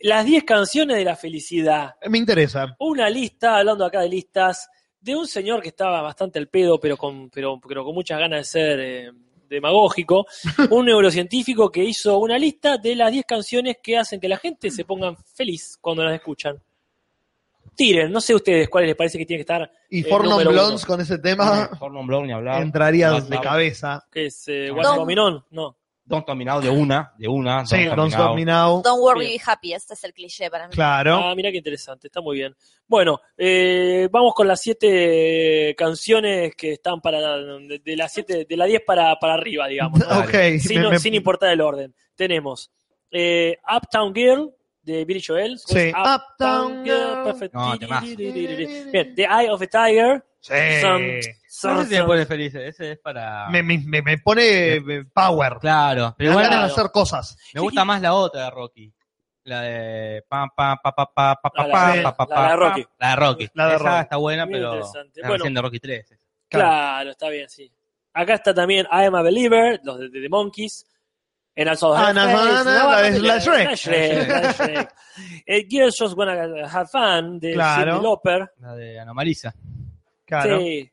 [0.01, 1.95] Las 10 canciones de la felicidad.
[2.09, 2.75] Me interesa.
[2.79, 4.69] Una lista, hablando acá de listas,
[5.01, 8.41] de un señor que estaba bastante al pedo, pero con, pero, pero con muchas ganas
[8.41, 9.11] de ser eh,
[9.49, 10.27] demagógico.
[10.71, 14.71] Un neurocientífico que hizo una lista de las 10 canciones que hacen que la gente
[14.71, 16.57] se pongan feliz cuando las escuchan.
[17.75, 20.83] Tiren, no sé ustedes cuáles les parece que tiene que estar, Y El Fornon Blondes
[20.83, 20.87] uno.
[20.87, 22.63] con ese tema Hormone Blow ni hablar.
[22.63, 24.07] entraría Don't de cabeza.
[24.11, 24.71] que es eh?
[25.51, 25.77] No.
[26.11, 27.65] Don't Stop Me Now de una, de una.
[27.65, 27.97] Sí, Stop
[28.83, 29.73] Don't worry, be happy.
[29.73, 30.75] Este es el cliché para mí.
[30.75, 31.17] Claro.
[31.23, 32.55] Ah, mira qué interesante, está muy bien.
[32.87, 38.57] Bueno, eh, vamos con las siete canciones que están para de, de las siete, de
[38.57, 40.01] la 10 para, para arriba, digamos.
[40.01, 40.19] ¿no?
[40.21, 40.59] ok.
[40.61, 41.95] sin, me- me- sin importar el orden.
[42.15, 42.71] Tenemos
[43.11, 45.59] eh, Uptown Girl de Billy Joel.
[45.59, 45.89] Sí.
[45.91, 47.25] Uptown Uptown Girl.
[47.25, 47.55] Perfect.
[47.55, 47.77] No.
[47.79, 50.25] Bien, The Eye of a Tiger.
[50.41, 50.55] Sí.
[50.81, 53.49] Some- No some- sé si me pone feliz, ese es para...
[53.51, 55.59] Me, me- me- me pone eh, power.
[55.61, 56.63] Claro, pero igual claro.
[56.65, 57.37] hacer cosas.
[57.55, 58.93] me gusta más la otra de Rocky.
[59.45, 62.49] La de pa pa pa pa pa pa pa la pa de- pa pa la
[62.51, 62.57] de.
[62.57, 62.87] Rocky.
[62.99, 63.49] La de Rocky.
[63.55, 64.01] La de Esa Rocky.
[64.03, 65.29] está buena, Muy pero la Bueno.
[65.31, 66.15] versión de Rocky 3.
[66.49, 67.71] Claro, está bien, sí.
[68.13, 70.87] Acá está también I Am a Believer, los de, The Monkeys.
[71.55, 73.65] En Ah, no, no, no, la de- la de Shrek.
[73.65, 74.95] La de Shrek, la de Shrek.
[75.47, 76.33] Eh, Girls Just Wanna
[76.73, 78.01] Have Fun, de Claro.
[78.01, 78.53] Lauper.
[78.61, 79.53] La de Anomalisa.
[80.31, 80.59] Claro.
[80.61, 80.91] Sí.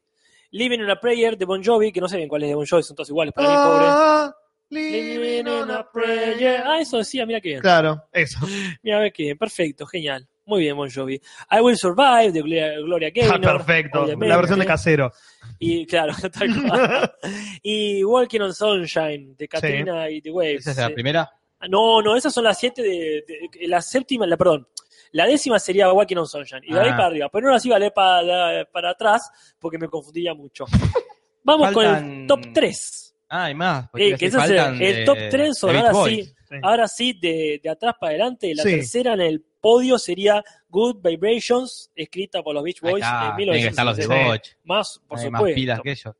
[0.51, 2.65] Living in a Prayer de Bon Jovi, que no sé bien cuál es de Bon
[2.65, 3.85] Jovi, son todos iguales para mí, pobre.
[3.87, 4.35] Ah,
[4.69, 6.61] Living in a prayer.
[6.65, 7.61] Ah, eso decía, mira qué bien.
[7.61, 8.39] Claro, eso.
[8.83, 10.27] Mira qué bien, perfecto, genial.
[10.45, 11.15] Muy bien, Bon Jovi.
[11.51, 13.41] I Will Survive de Gloria, Gloria Ah, Gaynor.
[13.57, 14.01] perfecto.
[14.03, 14.27] obviamente.
[14.29, 15.11] La versión de casero.
[15.59, 17.11] Y claro, tal cual.
[17.63, 20.59] y Walking on Sunshine de Katrina y The Waves.
[20.61, 20.93] Esa es la Sí.
[20.93, 21.31] primera.
[21.69, 24.67] No, no, esas son las siete de, de- la séptima, la perdón.
[25.11, 26.61] La décima sería Walking on Sunshine.
[26.63, 26.95] Y de ahí Ah.
[26.95, 27.29] para arriba.
[27.31, 29.29] Pero no las iba a leer para, para atrás
[29.59, 30.65] porque me confundía mucho.
[31.43, 33.15] Vamos con el top 3.
[33.29, 33.85] Ah, hay más.
[33.95, 37.13] Eh, que si ese es el, de- top 3 son de ahora sí, ahora sí
[37.21, 38.53] de, de atrás para adelante.
[38.55, 38.69] La Sí.
[38.71, 43.35] tercera en el podio sería Good Vibrations, escrita por los Beach Ahí Boys está, en
[43.37, 44.55] tienen que estar los de 1966.
[44.57, 44.65] Boch.
[44.65, 45.83] Más, por Hay más pilas supuesto.
[45.83, 46.15] que ellos.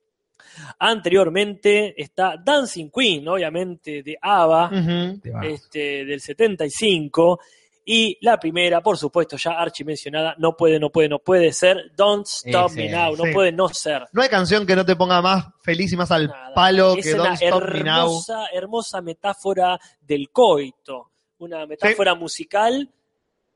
[0.80, 5.46] Anteriormente está Dancing Queen, obviamente, de ABBA, va.
[5.46, 7.40] este, del 75.
[7.90, 11.94] Y la primera, por supuesto, ya archi mencionada, no puede, no puede, no puede ser
[11.96, 13.32] Don't Stop Ese, Me Now, no sí.
[13.32, 14.06] puede no ser.
[14.12, 16.54] No hay canción que no te ponga más feliz y más al Nada.
[16.54, 18.00] palo es que Don't Stop Me Now.
[18.02, 22.90] hermosa, hermosa metáfora del coito, una metáfora musical,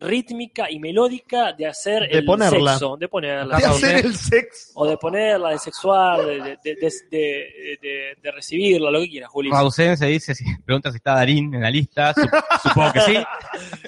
[0.02, 2.72] rítmica y melódica de hacer De el ponerla.
[2.72, 3.58] sexo, de ponerla.
[3.58, 4.72] De hacer el sexo.
[4.76, 9.10] O de ponerla, de sexuar, de, de, de, de- de- de- de recibirla, lo que
[9.10, 9.49] quieras, Juli.
[9.52, 12.14] Rausen se dice, si pregunta si está Darín en la lista.
[12.16, 13.18] Sup- supongo que sí.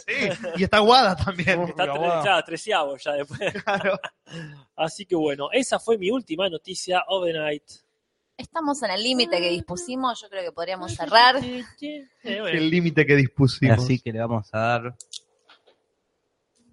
[0.08, 1.62] Sí, y está Guada también.
[1.64, 1.86] Está
[2.24, 3.40] ya, treceavo ya después.
[3.64, 4.00] Claro.
[4.76, 7.64] Así que bueno, esa fue mi última noticia of the night.
[8.38, 11.36] Estamos en el límite que dispusimos, yo creo que podríamos cerrar.
[12.24, 13.78] El límite que dispusimos.
[13.80, 14.96] Así que le vamos a dar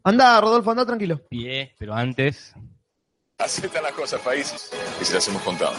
[0.04, 1.18] Anda, Rodolfo, anda tranquilo.
[1.28, 2.54] pie, pero antes
[3.38, 4.70] Así están las cosas, países.
[5.00, 5.72] Y se las hemos contado.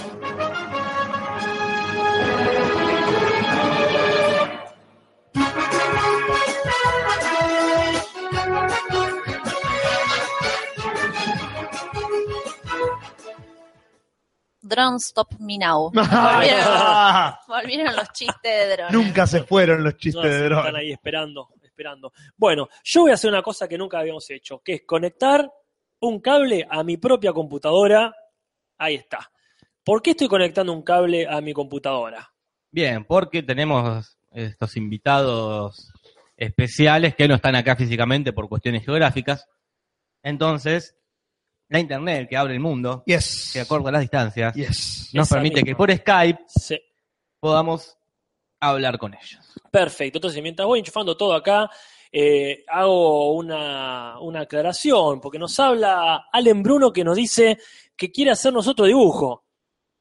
[14.61, 15.91] Drone Stop Me Now.
[15.93, 18.93] Volvieron, volvieron los chistes de drones.
[18.93, 20.59] Nunca se fueron los chistes No, de sí, dron.
[20.59, 21.49] Están ahí esperando,
[21.82, 22.13] esperando.
[22.38, 25.51] Bueno, yo voy a hacer una cosa que nunca habíamos hecho, que es conectar
[26.01, 28.13] un cable a mi propia computadora.
[28.77, 29.32] Ahí está.
[29.84, 32.32] ¿Por qué estoy conectando un cable a mi computadora?
[32.71, 35.91] Bien, porque tenemos estos invitados
[36.38, 39.47] especiales que no están acá físicamente por cuestiones geográficas.
[40.23, 40.95] Entonces,
[41.67, 43.51] la internet que abre el mundo, Yes.
[43.53, 45.09] que acorta las distancias, Yes.
[45.13, 45.65] nos Esa permite misma.
[45.67, 46.79] que por Skype Sí.
[47.39, 47.97] podamos
[48.62, 49.39] hablar con ellos.
[49.70, 50.20] Perfecto.
[50.20, 51.70] Entonces, mientras voy enchufando todo acá,
[52.12, 57.57] eh, hago una, una aclaración, porque nos habla Allen Bruno que nos dice
[57.95, 59.45] que quiere hacernos otro dibujo.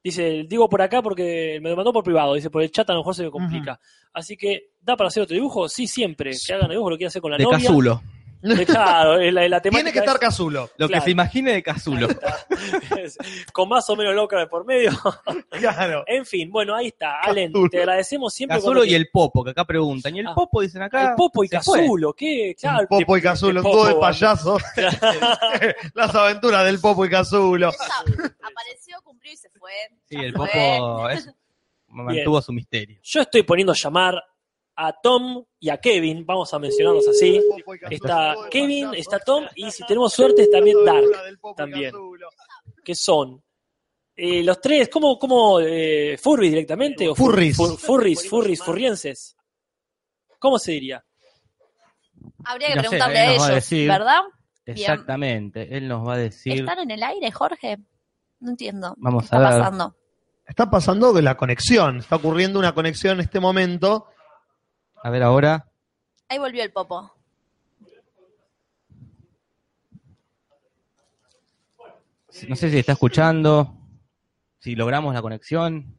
[0.02, 2.94] Dice, digo por acá porque me lo mandó por privado, dice, por el chat a
[2.94, 3.78] lo mejor se me complica.
[4.14, 5.68] Así que, ¿da para hacer otro dibujo?
[5.68, 6.32] Sí, siempre.
[6.46, 7.58] Que hagan dibujo, lo quiere hacer con la De novia.
[7.58, 8.02] Casulo.
[8.66, 10.70] Claro, es la, la temática Tiene que estar es- Casulo.
[10.76, 11.00] Lo Claro.
[11.02, 12.08] que se imagine de Casulo.
[13.52, 14.90] con más o menos loca de por medio.
[15.50, 16.04] Claro.
[16.06, 17.20] en fin, bueno, ahí está.
[17.20, 17.68] Allen, Casulo.
[17.70, 18.58] te agradecemos siempre.
[18.58, 20.16] Casulo y te- el Popo, que acá preguntan.
[20.16, 20.34] Y el Ah.
[20.34, 21.10] Popo dicen acá.
[21.10, 21.48] el Popo y.
[21.48, 22.54] Casulo, ¿qué?
[22.58, 24.62] Claro, Popo y Casulo, dúo de Popo, payasos.
[25.94, 27.68] Las aventuras del Popo y Casulo.
[27.68, 29.70] Apareció, cumplió y se fue.
[30.08, 30.32] Sí, el.
[30.32, 31.30] Popo es-
[31.88, 32.98] mantuvo su misterio.
[33.02, 34.14] Yo estoy poniendo a llamar
[34.82, 37.40] a Tom y a Kevin, vamos a mencionarlos así.
[37.90, 41.06] Está de Kevin, está Tom y si tenemos suerte está también Dark,
[41.56, 41.92] también.
[42.84, 43.42] Que son
[44.16, 47.06] eh, los tres, ¿cómo, cómo eh, furries directamente?
[47.08, 47.56] O fur- Furries.
[47.58, 49.36] fur- furries, furries, furrienses.
[50.38, 51.04] ¿Cómo se diría?
[52.44, 53.88] Habría que No preguntarle a ellos, decir.
[53.88, 54.20] ¿verdad?
[54.64, 55.76] Exactamente.
[55.76, 56.60] Él nos va a decir.
[56.60, 57.78] ¿Están en el aire, Jorge?
[58.40, 58.94] No entiendo.
[58.98, 59.58] Vamos ¿Qué a está ver.
[59.58, 59.96] pasando?
[60.46, 64.06] Está pasando que la conexión, está ocurriendo una conexión en este momento.
[65.02, 65.66] A ver ahora.
[66.28, 67.12] Ahí volvió el popo.
[72.48, 73.76] No sé si está escuchando.
[74.60, 75.96] Si logramos la conexión.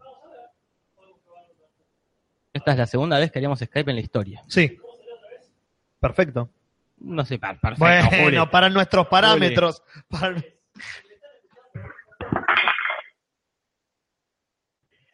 [2.53, 4.43] Esta es la segunda vez que haríamos Skype en la historia.
[4.47, 4.77] Sí.
[5.99, 6.49] Perfecto.
[6.97, 8.07] No sé, per- perfecto.
[8.09, 8.21] Juli.
[8.23, 9.83] Bueno, para nuestros parámetros.
[10.09, 10.43] Para-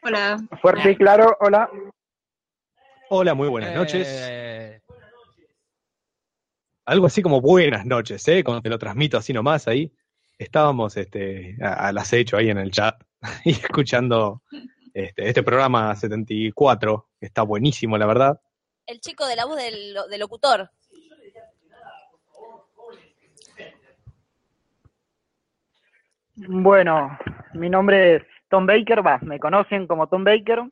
[0.04, 0.38] Hola.
[0.62, 1.70] Fuerte y claro, hola.
[3.10, 4.08] Hola, muy buenas noches.
[4.10, 4.82] Eh,
[6.86, 8.44] Algo así como buenas noches, ¿eh?
[8.44, 9.92] Cuando te lo transmito así nomás ahí.
[10.38, 13.02] Estábamos este, a- al acecho ahí en el chat
[13.46, 14.42] y escuchando
[14.94, 18.40] este, este programa 74, que está buenísimo, la verdad.
[18.86, 20.70] El chico de la voz del, del locutor.
[26.36, 27.18] Bueno,
[27.54, 30.64] mi nombre es Tom Baker, va, me conocen como Tom Baker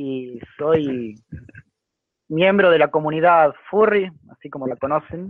[0.00, 1.14] y soy
[2.28, 5.28] miembro de la comunidad Furry, así como la conocen.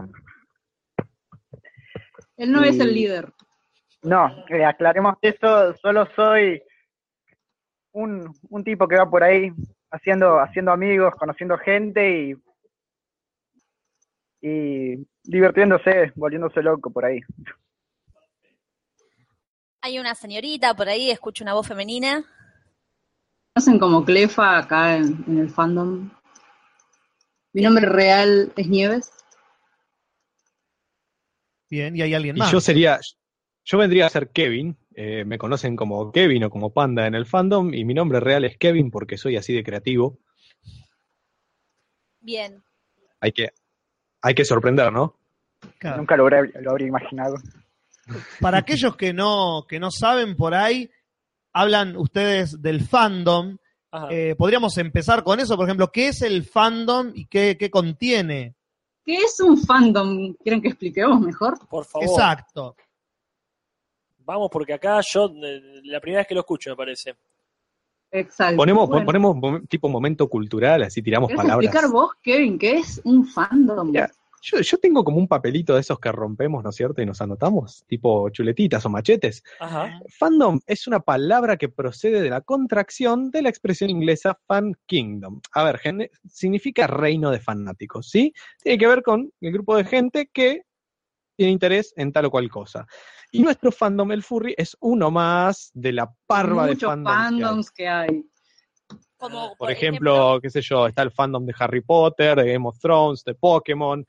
[2.36, 3.32] Él no es el líder.
[4.02, 6.62] No, eh, aclaremos eso, solo soy
[7.92, 9.50] un, un tipo que va por ahí
[9.90, 12.34] haciendo, haciendo amigos, conociendo gente y,
[14.40, 17.20] y divirtiéndose, volviéndose loco por ahí.
[19.82, 22.24] Hay una señorita por ahí, escucho una voz femenina.
[23.54, 26.10] Conocen como Clefa acá en, en el fandom.
[27.52, 29.10] Mi nombre real es Nieves.
[31.68, 32.52] Bien, y hay alguien Y más.
[32.52, 33.00] yo sería,
[33.64, 34.76] yo vendría a ser Kevin.
[34.94, 38.44] eh, me conocen como Kevin o como Panda en el fandom y mi nombre real
[38.44, 40.18] es Kevin porque soy así de creativo.
[42.20, 42.62] Bien.
[43.20, 43.48] Hay que,
[44.22, 45.16] hay que sorprender, ¿no?
[45.78, 45.98] Claro.
[45.98, 47.36] Nunca lo habría, lo habría imaginado.
[48.40, 50.90] Para aquellos que no, que no saben por ahí,
[51.52, 53.56] hablan ustedes del fandom.
[54.10, 58.54] Eh, podríamos empezar con eso, por ejemplo, ¿qué es el fandom y qué, qué contiene?
[59.04, 60.34] ¿Qué es un fandom?
[60.34, 61.58] ¿Quieren que expliquemos mejor?
[61.68, 62.08] Por favor.
[62.08, 62.76] Exacto.
[64.18, 67.16] Vamos, porque acá yo, eh, la primera vez que lo escucho, me parece.
[68.12, 68.56] Exacto.
[68.56, 69.36] Ponemos, Bueno, ponemos
[69.68, 71.64] tipo momento cultural, así tiramos ¿Querés palabras.
[71.64, 73.92] explicar vos, Kevin, qué es un fandom?
[74.42, 77.02] Yo, yo tengo como un papelito de esos que rompemos, ¿no es cierto?
[77.02, 79.42] Y nos anotamos, tipo chuletitas o machetes.
[79.58, 80.00] Ajá.
[80.18, 85.40] Fandom es una palabra que procede de la contracción de la expresión inglesa fan kingdom.
[85.52, 85.80] A ver,
[86.26, 88.32] significa reino de fanáticos, ¿sí?
[88.62, 90.62] Tiene que ver con el grupo de gente que
[91.36, 92.86] tiene interés en tal o cual cosa.
[93.32, 97.06] Y nuestro fandom, el furry, es uno más de la parva de Muchos fandoms.
[97.06, 97.30] que hay.
[97.30, 98.24] fandoms que hay.
[99.16, 102.78] Como, Por ejemplo, qué sé yo, está el fandom de Harry Potter, de Game of
[102.78, 104.06] Thrones, de Pokémon.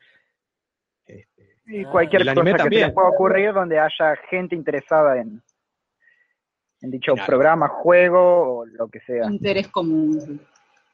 [1.73, 2.85] Y Ah, cualquier cosa que se también.
[2.87, 5.41] les pueda ocurrir donde haya gente interesada en,
[6.81, 7.27] en dicho Claro.
[7.27, 9.25] programa, juego o lo que sea.
[9.25, 10.19] Interés común.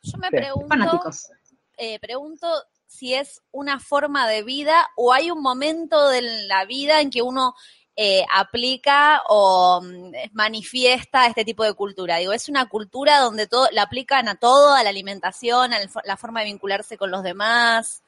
[0.03, 0.35] yo me Sí.
[0.35, 1.31] pregunto, Fanáticos.
[1.77, 2.47] eh, pregunto
[2.85, 7.21] si es una forma de vida o hay un momento de la vida en que
[7.21, 7.53] uno
[7.99, 12.17] eh, aplica o mm, manifiesta este tipo de cultura.
[12.17, 16.15] Digo, es una cultura donde todo la aplican a todo, a la alimentación, a la
[16.17, 18.03] forma de vincularse con los demás.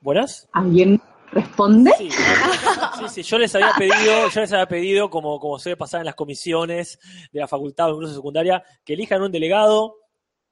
[0.00, 0.48] ¿Buenas?
[0.52, 1.92] ¿Alguien responde?
[1.98, 6.00] Sí, sí, sí, yo les había pedido, yo les había pedido, como, como suele pasar
[6.00, 6.98] en las comisiones
[7.32, 9.96] de la facultad o incluso secundaria, que elijan un delegado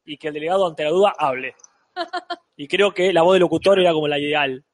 [0.04, 1.54] y que el delegado ante la duda hable.
[2.56, 4.64] Y creo que la voz del locutor era como la ideal.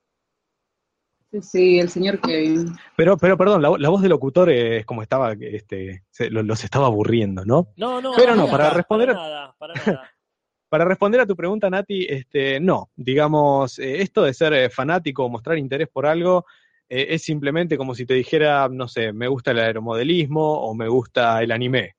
[1.33, 2.77] Sí, sí, el señor Kevin.
[2.97, 6.87] Pero, pero perdón, la, la voz del locutor es como estaba, este, se- los estaba
[6.87, 7.69] aburriendo, ¿no?
[7.77, 10.11] No, no, Pero no, para, para nada, responder- para nada, para nada.
[10.69, 15.25] Para responder a tu pregunta, Nati, este, no, digamos, eh, esto de ser eh, fanático
[15.25, 16.45] o mostrar interés por algo
[16.89, 20.89] eh, es simplemente como si te dijera, no sé, me gusta el aeromodelismo o me
[20.89, 21.97] gusta el anime.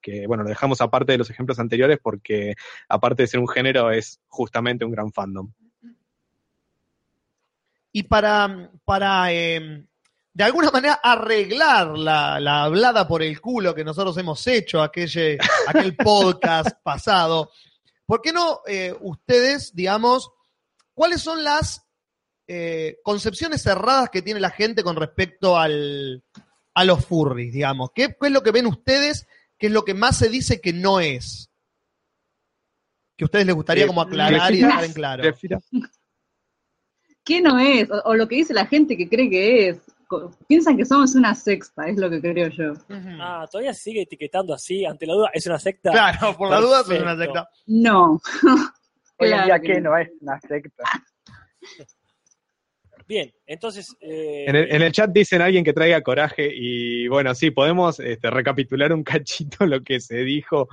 [0.00, 2.54] Que bueno, lo dejamos aparte de los ejemplos anteriores porque
[2.88, 5.50] aparte de ser un género es justamente un gran fandom.
[7.90, 9.86] Y para, para eh,
[10.32, 15.38] de alguna manera arreglar la, la hablada por el culo que nosotros hemos hecho, aquel,
[15.66, 17.50] aquel podcast pasado,
[18.08, 20.30] ¿por qué no eh, ustedes, digamos,
[20.94, 21.86] cuáles son las
[22.46, 26.24] eh, concepciones cerradas que tiene la gente con respecto al,
[26.72, 27.90] a los furries, digamos?
[27.94, 29.28] ¿Qué, ¿Qué es lo que ven ustedes?
[29.58, 31.50] ¿Qué es lo que más se dice que no es?
[33.14, 35.24] Que a ustedes les gustaría Eh, como aclarar y dejar en claro.
[37.24, 37.90] ¿Qué no es?
[37.90, 39.76] O, o lo que dice la gente que cree que es.
[40.46, 42.72] Piensan que somos una sexta, es lo que creo yo.
[43.20, 45.90] Ah, todavía sigue etiquetando así, ante la duda, es una secta.
[45.90, 47.48] Claro, por la duda es una secta.
[47.66, 48.20] No.
[49.18, 49.96] Hoy en día que no.
[49.96, 50.84] es una secta.
[53.06, 53.96] Bien, entonces.
[54.00, 57.98] eh, En el, en el chat dicen alguien que traiga coraje y bueno, sí, podemos
[58.00, 60.68] este, recapitular un cachito lo que se dijo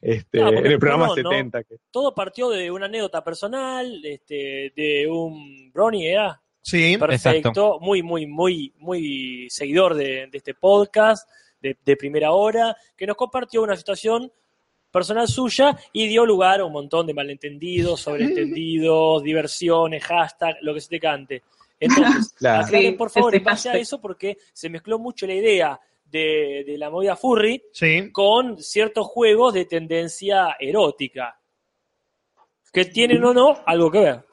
[0.00, 1.14] este, en el programa ¿no?
[1.14, 1.64] 70.
[1.64, 6.40] que- todo partió de una anécdota personal, este, de un Ronnie, ¿era?
[6.66, 6.96] Sí.
[6.98, 7.78] Perfecto, Exacto.
[7.80, 11.28] muy, muy, muy, muy seguidor de, de este podcast,
[11.60, 14.32] de, de primera hora, que nos compartió una situación
[14.90, 20.80] personal suya y dio lugar a un montón de malentendidos, sobreentendidos, diversiones, hashtag, lo que
[20.80, 21.42] se te cante.
[21.78, 22.64] Entonces, Claro.
[22.64, 23.82] aclaren, Sí, por favor, en base a hashtag.
[23.82, 28.10] eso, porque se mezcló mucho la idea de, de la movida furry Sí.
[28.10, 31.38] con ciertos juegos de tendencia erótica,
[32.72, 34.24] que tienen o no algo que ver.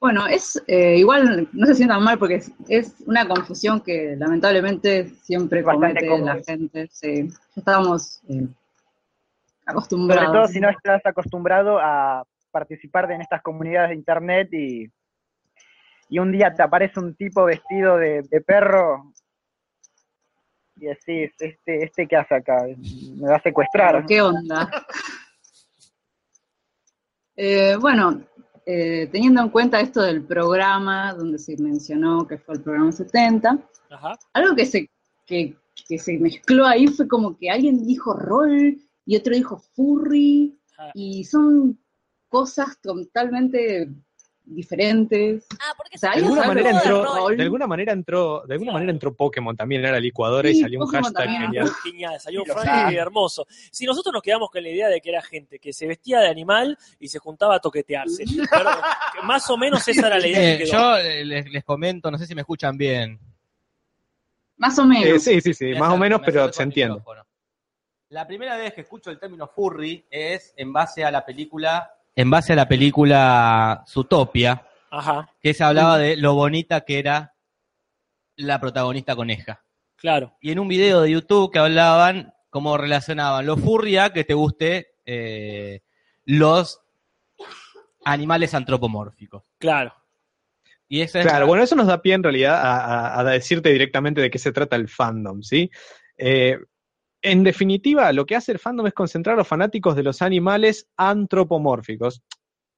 [0.00, 5.10] Bueno, es eh, igual, no se sientan mal porque es, es una confusión que lamentablemente
[5.22, 6.26] siempre Bastante comete común.
[6.26, 6.88] la gente.
[6.90, 7.28] Sí.
[7.28, 8.52] Ya estábamos eh, Sobre
[9.66, 10.32] acostumbrados.
[10.32, 14.90] todo si no estás acostumbrado a participar de- en estas comunidades de internet y,
[16.08, 19.12] y un día te aparece un tipo vestido de, de perro
[20.76, 22.56] y decís, este, este qué hace acá,
[23.16, 24.06] me va a secuestrar.
[24.06, 24.66] ¿Qué onda?
[27.42, 28.20] Eh, bueno,
[28.72, 33.58] eh, teniendo en cuenta esto del programa, donde se mencionó que fue el programa 70,
[33.90, 34.16] Ajá.
[34.32, 34.88] algo que se,
[35.26, 35.56] que,
[35.88, 40.92] que se mezcló ahí fue como que alguien dijo rol y otro dijo furry, Ajá.
[40.94, 41.80] y son
[42.28, 43.88] cosas totalmente
[44.54, 45.46] diferentes.
[45.60, 47.36] Ah, porque O sea, se De alguna, manera entró, rol.
[47.36, 50.80] de alguna manera entró, de alguna manera entró Pokémon también era la licuadora y salió
[50.80, 51.42] un hashtag también.
[51.42, 51.70] genial.
[51.84, 52.96] Genial, salió un sí.
[52.96, 53.46] hermoso.
[53.70, 56.28] Si nosotros nos quedamos con la idea de que era gente que se vestía de
[56.28, 58.24] animal y se juntaba a toquetearse.
[58.50, 58.70] Pero,
[59.24, 60.72] más o menos esa era la idea Eh, que quedó.
[60.72, 63.18] yo eh, les, les comento, no sé si me escuchan bien.
[64.56, 65.06] Más o menos.
[65.06, 67.00] Eh, sí, sí, sí, Me más o menos, me pero se entiende.
[68.10, 72.30] La primera vez que escucho el término furry es en base a la película, en
[72.30, 77.34] base a la película Zootopia, Ajá, que se hablaba de lo bonita que era
[78.36, 79.62] la protagonista coneja.
[79.96, 80.36] claro.
[80.40, 84.34] Y en un video de YouTube que hablaban cómo relacionaban lo furry a que te
[84.34, 85.82] guste eh,
[86.24, 86.80] los
[88.04, 89.42] animales antropomórficos.
[89.58, 89.94] Claro.
[90.88, 92.78] Y eso es Claro, bueno, eso nos da pie en realidad a,
[93.14, 95.70] a- a decirte directamente de qué se trata el fandom, ¿sí?
[96.18, 96.58] Eh,
[97.22, 100.88] en definitiva, lo que hace el fandom es concentrar a los fanáticos de los animales
[100.96, 102.22] antropomórficos.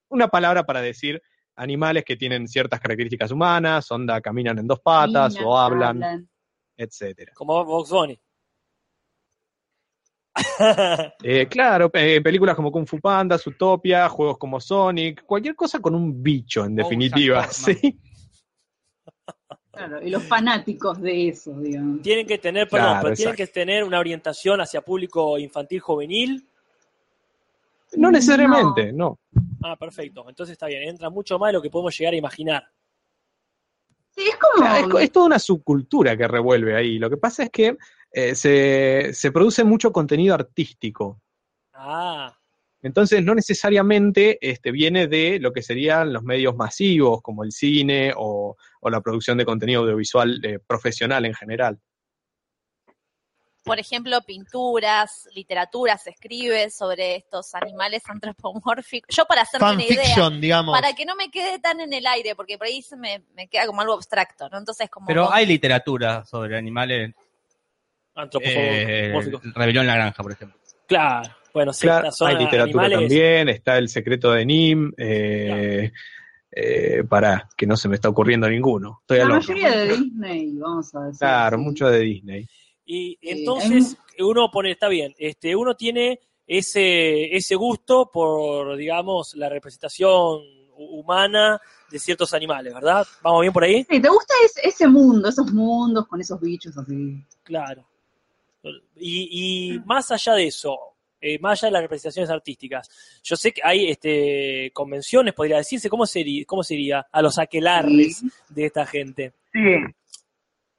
[0.09, 1.23] Una palabra para decir
[1.57, 6.29] animales que tienen ciertas características humanas, onda, caminan en dos patas o hablan,
[6.77, 7.33] etcétera.
[7.35, 8.21] Como Box Bunny.
[11.23, 15.95] Eh, claro, eh, películas como Kung Fu Panda, Zootopia, juegos como Sonic, cualquier cosa con
[15.95, 17.47] un bicho, en definitiva.
[17.51, 18.01] ¿sí?
[19.73, 22.03] Claro, y los fanáticos de eso, digamos.
[22.03, 26.47] tienen que tener, perdón, Claro, pero tienen que tener una orientación hacia público infantil juvenil.
[27.95, 29.19] No necesariamente, no.
[29.63, 30.27] Ah, perfecto.
[30.29, 32.69] Entonces está bien, entra mucho más de lo que podemos llegar a imaginar.
[34.11, 34.63] Sí, es como.
[34.63, 36.99] Claro, es, es toda una subcultura que revuelve ahí.
[36.99, 37.77] Lo que pasa es que
[38.13, 41.23] eh, se, se produce mucho contenido artístico.
[41.73, 42.37] Ah,
[42.83, 48.13] Entonces, no necesariamente este, viene de lo que serían los medios masivos, como el cine
[48.17, 51.79] o, o la producción de contenido audiovisual eh, profesional en general.
[53.65, 59.15] Por ejemplo, pinturas, literatura, se escribe sobre estos animales antropomórficos.
[59.15, 60.75] Yo para hacerme una idea, Fanfiction, digamos.
[60.75, 63.47] para que no me quede tan en el aire, porque por ahí se me, me
[63.47, 64.59] queda como algo abstracto, ¿no?
[64.59, 65.07] Entonces como...
[65.07, 67.11] Pero hay literatura sobre animales.
[67.11, 67.15] Eh,
[68.17, 69.55] antropomórficos.
[69.55, 70.59] Rebelión en la granja, por ejemplo.
[70.89, 72.99] Claro, bueno, sí, Claro, hay literatura animales.
[72.99, 75.93] también, está El secreto de Nim, eh,
[76.51, 78.99] eh, para que no se me está ocurriendo ninguno.
[79.03, 81.19] Estoy La mayoría de Disney, vamos a decir.
[81.21, 81.63] Claro, sí.
[81.65, 82.47] mucho de Disney.
[82.85, 89.35] Y Sí, entonces uno pone, está bien, este, uno tiene ese, ese gusto por, digamos,
[89.37, 90.41] la representación hu-
[90.77, 93.07] humana de ciertos animales, ¿verdad?
[93.23, 93.87] ¿Vamos bien por ahí?
[93.89, 97.23] Sí, ¿te gusta ese, ese mundo, esos mundos con esos bichos así?
[97.45, 97.87] Claro.
[98.97, 100.79] Y, y más allá de eso,
[101.23, 105.89] eh, más allá de las representaciones artísticas, yo sé que hay este, convenciones, podría decirse,
[105.89, 108.29] ¿cómo sería, cómo sería a los aquelarres Sí.
[108.51, 109.33] de esta gente?
[109.53, 109.77] Sí.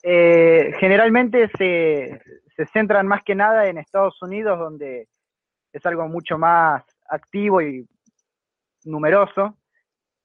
[0.03, 2.21] Eh, generalmente se,
[2.55, 5.07] se centran más que nada en Estados Unidos, donde
[5.71, 7.87] es algo mucho más activo y
[8.83, 9.57] numeroso.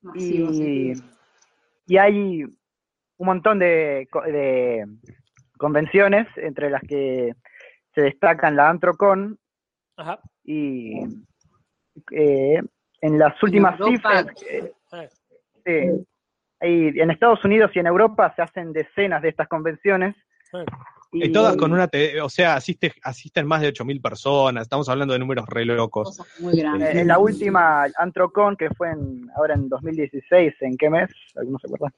[0.03, 1.03] Masivo, Y, sí.
[1.87, 2.57] y hay un
[3.27, 4.85] montón de, de
[5.59, 7.35] convenciones, entre las que
[7.95, 9.39] se destacan la Antrocon
[9.99, 10.21] Ajá.
[10.45, 10.93] y
[12.13, 12.63] eh,
[13.03, 14.73] en las últimas cifras, eh,
[15.65, 16.03] Eh,
[16.61, 20.17] hay- en Estados Unidos y en Europa se hacen decenas de estas convenciones.
[20.55, 20.65] eh.
[21.13, 25.13] Y todas con una, te- o sea, asiste, asisten más de 8.000 personas, estamos hablando
[25.15, 26.17] de números re locos.
[26.17, 26.95] Cosas muy grandes.
[26.95, 31.11] Eh, en la última Antrocon, que fue en, ahora en 2016, ¿en qué mes?
[31.35, 31.95] ¿Alguno se acuerda?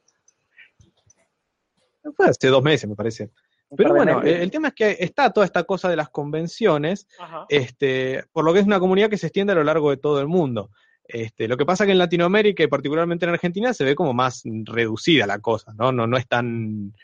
[2.17, 3.31] Fue hace dos meses, me parece.
[3.77, 4.41] Pero bueno, meses.
[4.41, 7.47] el, tema es que está toda esta cosa de las convenciones, Ajá.
[7.49, 10.21] este, por lo que es una comunidad que se extiende a lo largo de todo
[10.21, 10.71] el mundo.
[11.05, 14.43] Este, lo que pasa que en Latinoamérica y particularmente en Argentina se ve como más
[14.65, 15.91] reducida la cosa, ¿no?
[15.93, 16.95] No, no es tan,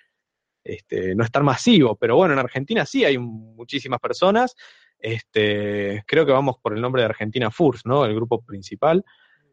[0.63, 4.55] este, no es tan masivo, pero bueno, en Argentina sí hay muchísimas personas.
[4.99, 8.05] Este, creo que vamos por el nombre de Argentina Furs, ¿no?
[8.05, 9.05] El grupo principal.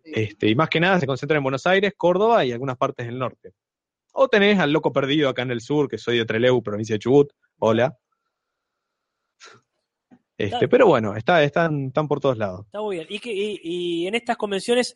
[0.04, 3.18] Este, y más que nada se concentra en Buenos Aires, Córdoba y algunas partes del
[3.18, 3.54] norte.
[4.14, 7.00] O tenés al loco perdido acá en el sur, que soy de Trelew, provincia de
[7.00, 7.34] Chubut.
[7.60, 7.98] Hola.
[10.38, 12.66] Este, pero bueno, está, están, están por todos lados.
[12.66, 13.08] Está muy bien.
[13.10, 14.96] Y, que, y, y en estas convenciones,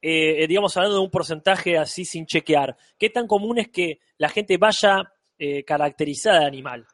[0.00, 4.28] eh, digamos, hablando de un porcentaje así sin chequear, ¿qué tan común es que la
[4.28, 6.86] gente vaya eh, caracterizada de animal?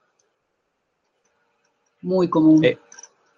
[2.03, 2.65] Muy común.
[2.65, 2.79] Eh,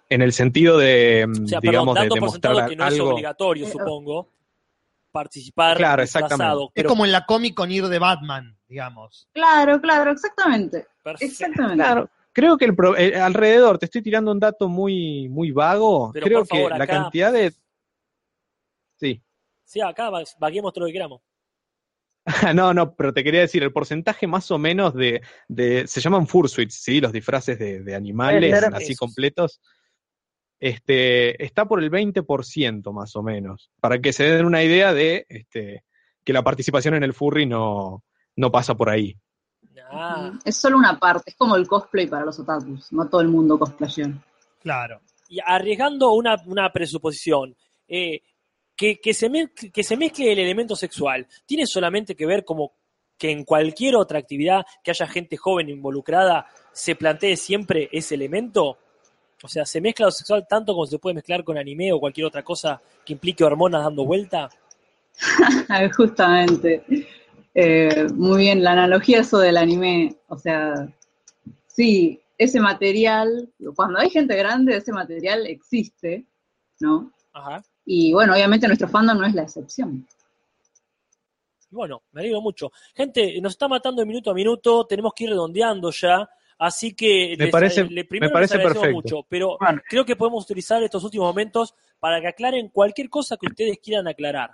[0.09, 2.87] En el sentido de, O sea, digamos, perdón, dando de por sentado demostrar que no
[2.87, 4.30] es obligatorio, Eh, supongo,
[5.11, 6.63] participar Claro, exactamente.
[6.63, 9.27] Es pero como en la Comic Con ir de Batman, digamos.
[9.33, 10.87] Claro, claro, exactamente.
[11.03, 11.25] perfecto.
[11.25, 11.83] Exactamente.
[11.83, 16.11] Claro, creo que el pro- eh, alrededor, te estoy tirando un dato muy, muy vago.
[16.13, 17.53] Pero creo por favor, que la acá- cantidad de.
[18.99, 19.21] Sí.
[19.63, 21.21] Sí, acá va- vaguemos todo lo que queramos.
[22.55, 25.21] no, no, pero te quería decir, el porcentaje más o menos de.
[25.47, 27.01] de se llaman fursuits, ¿sí?
[27.01, 29.59] Los disfraces de, de animales, así completos.
[30.61, 33.71] Este, está por el 20% más o menos.
[33.79, 35.83] Para que se den una idea de este,
[36.23, 38.03] que la participación en el furry no,
[38.35, 39.17] no pasa por ahí.
[39.91, 42.93] Ah, Es solo una parte, es como el cosplay para los otakus.
[42.93, 44.11] No todo el mundo cosplayea.
[44.59, 45.01] Claro.
[45.27, 47.55] y arriesgando una, una presuposición,
[47.87, 48.21] eh,
[48.75, 52.73] que, que, se mezcle, que se mezcle el elemento sexual, ¿tiene solamente que ver como
[53.17, 58.77] que en cualquier otra actividad que haya gente joven involucrada se plantee siempre ese elemento?
[59.43, 62.27] O sea, ¿se mezcla lo sexual tanto como se puede mezclar con anime o cualquier
[62.27, 64.49] otra cosa que implique hormonas dando vuelta?
[65.97, 66.83] Justamente.
[67.53, 70.15] Eh, muy bien, la analogía eso del anime.
[70.27, 70.87] O sea,
[71.67, 76.25] sí, ese material, cuando hay gente grande, ese material existe,
[76.79, 77.11] ¿no?
[77.33, 77.63] Ajá.
[77.85, 80.07] Y bueno, obviamente nuestro fandom no es la excepción.
[81.69, 82.71] Y bueno, me alegro mucho.
[82.93, 86.29] Gente, nos está matando de minuto a minuto, tenemos que ir redondeando ya.
[86.63, 89.15] Así que Me les- parece- le- primero me parece les agradecemos perfecto.
[89.17, 89.81] mucho, pero Bueno.
[89.89, 94.07] creo que podemos utilizar estos últimos momentos para que aclaren cualquier cosa que ustedes quieran
[94.07, 94.51] aclarar.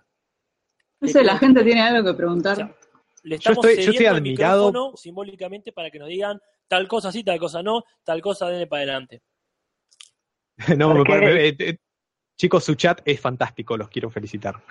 [1.01, 2.53] No sé, la gente tiene algo que preguntar.
[2.53, 2.76] O sea,
[3.24, 6.39] Le Yo estamos estoy- yo estoy cediendo el admirado- simbólicamente para que nos digan
[6.70, 9.22] tal cosa sí, tal cosa no, tal cosa denle para adelante.
[10.80, 11.01] No, me
[11.49, 11.78] eh, eh,
[12.38, 14.61] chicos, su chat es fantástico, los quiero felicitar.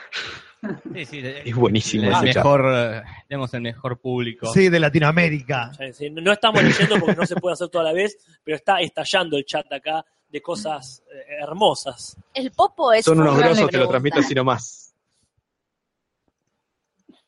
[0.94, 2.36] Sí, sí, Es buenísimo el ese chat.
[2.36, 4.46] mejor, eh, tenemos el mejor público.
[4.52, 5.72] Sí, de Latinoamérica.
[5.92, 9.36] Sí, No estamos leyendo porque no se puede hacer toda la vez, pero está estallando
[9.36, 12.16] el chat acá de cosas eh, hermosas.
[12.32, 14.94] El popo es Son unos grosos, te lo transmito así nomás.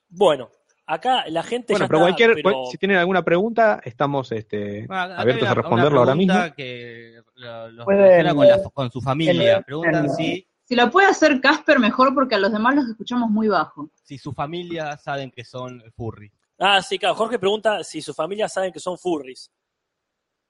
[0.09, 0.51] Bueno,
[0.89, 4.87] acá la gente Bueno, ya pero está, cualquier, pero- si tienen alguna pregunta, estamos este,
[4.87, 6.35] Bueno, abiertos a responderlo ahora mismo.
[6.35, 9.61] pregunta Que lo, lo Pueden- con, la- con su familia.
[9.63, 13.49] Preguntan si, Si la puede hacer Casper, mejor porque a los demás los escuchamos muy
[13.49, 13.91] bajo.
[14.03, 16.31] si su familia saben que son furry.
[16.59, 17.15] Ah, sí, claro.
[17.15, 19.51] Jorge pregunta si su familia saben que son furries.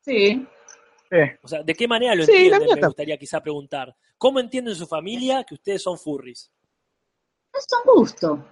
[0.01, 0.47] Sí.
[1.11, 2.80] Eh, O sea, ¿de qué manera lo Sí, la entienden?
[2.80, 3.95] Me gustaría quizá preguntar.
[4.16, 6.51] ¿Cómo entienden su familia que ustedes son furries?
[7.55, 8.45] Es un gusto.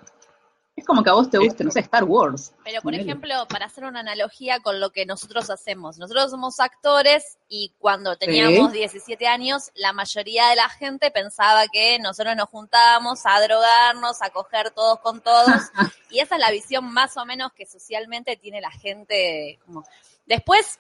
[0.77, 2.53] Es como que a vos te guste, no sé, Star Wars.
[2.63, 7.39] Pero, por ejemplo, para hacer una analogía con lo que nosotros hacemos, nosotros somos actores
[7.49, 13.25] y cuando teníamos 17 años, la mayoría de la gente pensaba que nosotros nos juntábamos
[13.25, 15.47] a drogarnos, a coger todos con todos,
[16.11, 19.59] y esa es la visión más o menos que socialmente tiene la gente.
[19.65, 19.83] Como...
[20.27, 20.79] Después,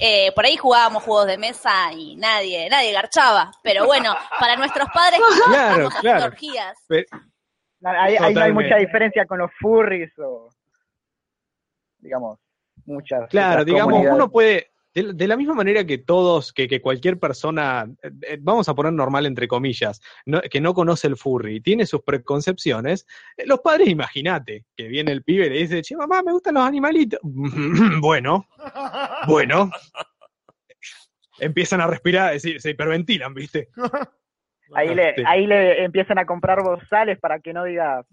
[0.00, 4.88] eh, por ahí jugábamos juegos de mesa y nadie, nadie garchaba, pero bueno, para nuestros
[4.92, 6.24] padres Claro, claro.
[6.24, 6.76] orgías.
[7.84, 10.48] Ahí, ahí no hay mucha diferencia con los furries o,
[11.98, 12.38] digamos,
[12.84, 13.28] muchas.
[13.28, 17.86] Claro, digamos, uno puede, de, de la misma manera que todos, que, que cualquier persona,
[18.02, 21.84] eh, eh, vamos a poner normal entre comillas, no- que no conoce el furry, tiene
[21.86, 23.06] sus preconcepciones,
[23.36, 26.54] eh, los padres, imagínate, que viene el pibe y le dice, che, mamá, me gustan
[26.54, 27.20] los animalitos.
[28.00, 28.46] bueno,
[29.26, 29.70] bueno.
[31.38, 33.68] Empiezan a respirar, es decir, se hiperventilan, ¿viste?
[34.74, 35.22] Ahí le, Sí.
[35.26, 38.04] ahí le empiezan a comprar bozales para que no diga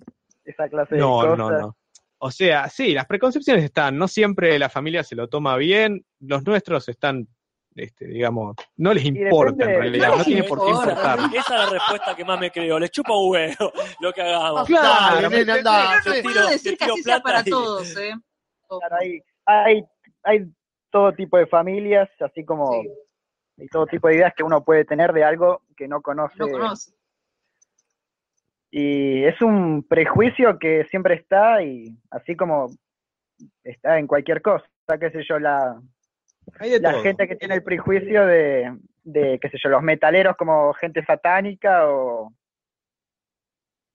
[0.45, 1.37] esa clase de No, cosas.
[1.37, 1.77] no, no.
[2.19, 6.45] O sea, sí, las preconcepciones están, no siempre la familia se lo toma bien, los
[6.45, 7.27] nuestros están,
[7.75, 10.91] este, digamos, no les importa depende- en realidad, no no tiene les por qué importa.
[10.91, 11.19] importar.
[11.35, 12.79] Esa es la respuesta que más me creo.
[12.79, 14.67] Les chupa huevo lo que hagamos.
[14.67, 16.85] Claro, No decir que
[17.23, 18.13] para todos, ¿eh?
[18.69, 19.83] Claro, hay, hay,
[20.23, 20.45] hay
[20.91, 22.89] todo tipo de familias, así como Sí.
[23.57, 26.35] Hay todo tipo de ideas que uno puede tener de algo que no conoce.
[26.37, 26.93] No conoce.
[28.71, 32.71] Y es un prejuicio que siempre está y así como
[33.63, 34.65] está en cualquier cosa,
[34.99, 35.79] qué sé yo, la,
[36.59, 37.03] la todo.
[37.03, 41.87] gente que tiene el prejuicio de, de, qué sé yo, los metaleros como gente satánica
[41.87, 42.33] o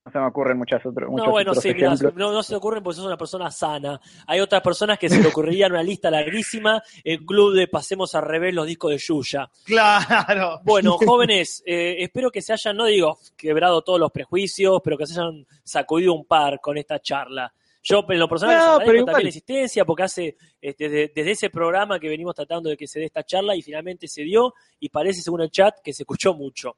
[0.09, 2.14] no se me ocurren muchas otros muchos No, bueno, otros sí, ejemplos.
[2.14, 4.00] no, no se te ocurren porque sos una persona sana.
[4.26, 8.22] Hay otras personas que se le ocurriría una lista larguísima, el club de Pasemos al
[8.22, 9.50] revés los discos de Yuya.
[9.64, 10.61] Claro.
[10.64, 15.06] Bueno, jóvenes, eh, espero que se hayan, no digo quebrado todos los prejuicios, pero que
[15.06, 17.52] se hayan sacudido un par con esta charla.
[17.82, 21.50] Yo, en lo personal, No, pero también la insistencia, porque hace este, desde, desde ese
[21.50, 24.88] programa que venimos tratando de que se dé esta charla y finalmente se dio, y
[24.88, 26.76] parece, según el chat, que se escuchó mucho.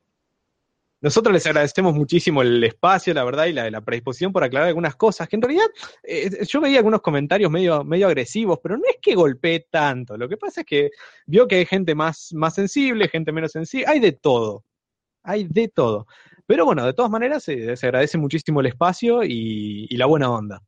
[1.00, 4.96] Nosotros les agradecemos muchísimo el espacio, la verdad, y la, la predisposición por aclarar algunas
[4.96, 5.66] cosas, que en realidad
[6.02, 10.16] eh, yo veía algunos comentarios medio, medio agresivos, pero no es que golpee tanto.
[10.16, 10.90] Lo que pasa es que
[11.26, 14.64] vio que hay gente más, más sensible, gente menos sensible, hay de todo.
[15.22, 16.06] Hay de todo.
[16.46, 20.62] Pero bueno, de todas maneras, eh, se agradece muchísimo el espacio y la buena onda.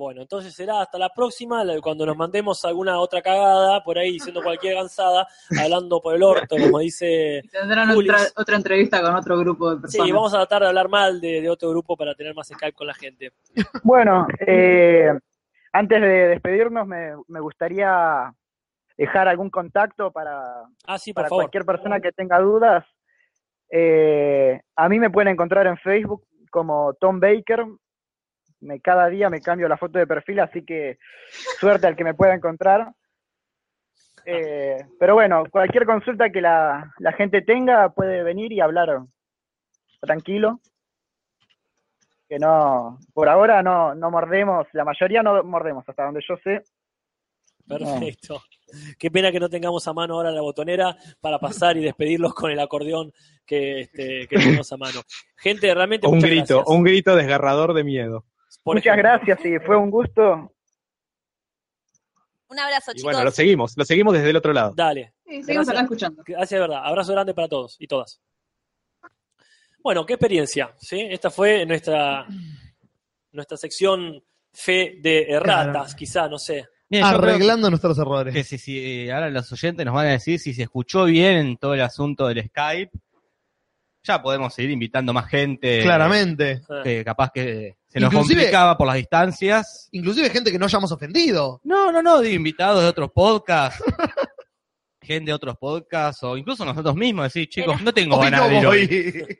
[0.00, 4.42] Bueno, entonces será hasta la próxima, cuando nos mandemos alguna otra cagada, por ahí diciendo
[4.42, 5.26] cualquier gansada,
[5.62, 9.82] hablando por el orto, como dice Y tendrán otra, otra entrevista con otro grupo de
[9.82, 10.06] personas.
[10.06, 12.72] Sí, vamos a tratar de hablar mal de, de otro grupo para tener más Skype
[12.72, 13.32] con la gente.
[13.82, 15.12] Bueno, eh,
[15.70, 18.32] antes de despedirnos, me, me gustaría
[18.96, 22.86] dejar algún contacto para, Ah, sí, para cualquier persona que tenga dudas.
[23.68, 27.66] Eh, a mí me pueden encontrar en Facebook como Tom Baker.
[28.60, 30.98] Me, cada día me cambio la foto de perfil, así que
[31.58, 32.92] suerte al que me pueda encontrar.
[34.26, 39.02] Eh, pero bueno, cualquier consulta que la, la gente tenga puede venir y hablar
[40.00, 40.60] tranquilo.
[42.28, 46.62] Que no, por ahora no, no mordemos, la mayoría no mordemos, hasta donde yo sé.
[47.66, 48.42] Perfecto.
[48.98, 52.50] Qué pena que no tengamos a mano ahora la botonera para pasar y despedirlos con
[52.50, 53.12] el acordeón
[53.44, 55.00] que, este, que tenemos a mano.
[55.36, 56.76] Gente, realmente un muchas grito, gracias.
[56.76, 58.24] un grito desgarrador de miedo.
[58.62, 59.10] Por Muchas ejemplo.
[59.26, 60.52] gracias y fue un gusto.
[62.48, 63.12] Un abrazo, Y chicos.
[63.12, 64.72] bueno, lo seguimos, lo seguimos desde el otro lado.
[64.74, 65.14] Dale.
[65.26, 66.22] Sí, seguimos acá escuchando.
[66.26, 66.82] Gracias, de verdad.
[66.84, 68.20] Abrazo grande para todos y todas.
[69.82, 71.00] Bueno, qué experiencia, ¿sí?
[71.08, 72.26] Esta fue nuestra,
[73.32, 75.96] nuestra sección fe de erratas, Claro.
[75.96, 76.66] quizá, no sé.
[76.88, 78.34] Bien, Arreglando nuestros errores.
[78.34, 81.56] que si, si ahora los oyentes nos van a decir si se escuchó bien en
[81.56, 82.90] todo el asunto del Skype,
[84.02, 85.82] ya podemos seguir invitando más gente.
[85.82, 86.62] Claramente.
[86.84, 89.88] Que capaz que se nos Inclusive- complicaba por las distancias.
[89.92, 91.60] Inclusive gente que no hayamos ofendido.
[91.64, 93.82] No, no, no, de invitados de otros podcasts.
[95.02, 98.40] gente de otros podcasts o incluso nosotros mismos, decir, chicos, Era- no tengo Hoy ganas
[98.40, 99.38] no de ir hoy.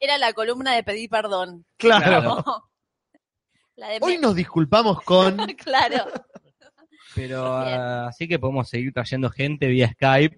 [0.00, 1.64] Era la columna de pedir perdón.
[1.76, 2.22] Claro.
[2.46, 2.70] No.
[3.76, 5.36] La de Hoy nos disculpamos con.
[5.56, 6.04] Claro.
[7.14, 10.36] Pero ah, así que podemos seguir trayendo gente vía Skype,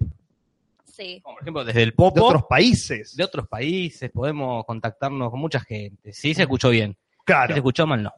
[1.00, 1.20] Sí.
[1.22, 3.16] como por ejemplo desde el de Popo, otros países.
[3.16, 6.12] de otros países, podemos contactarnos con mucha gente.
[6.12, 8.12] Si se escuchó bien, si se Claro, escuchó mal no.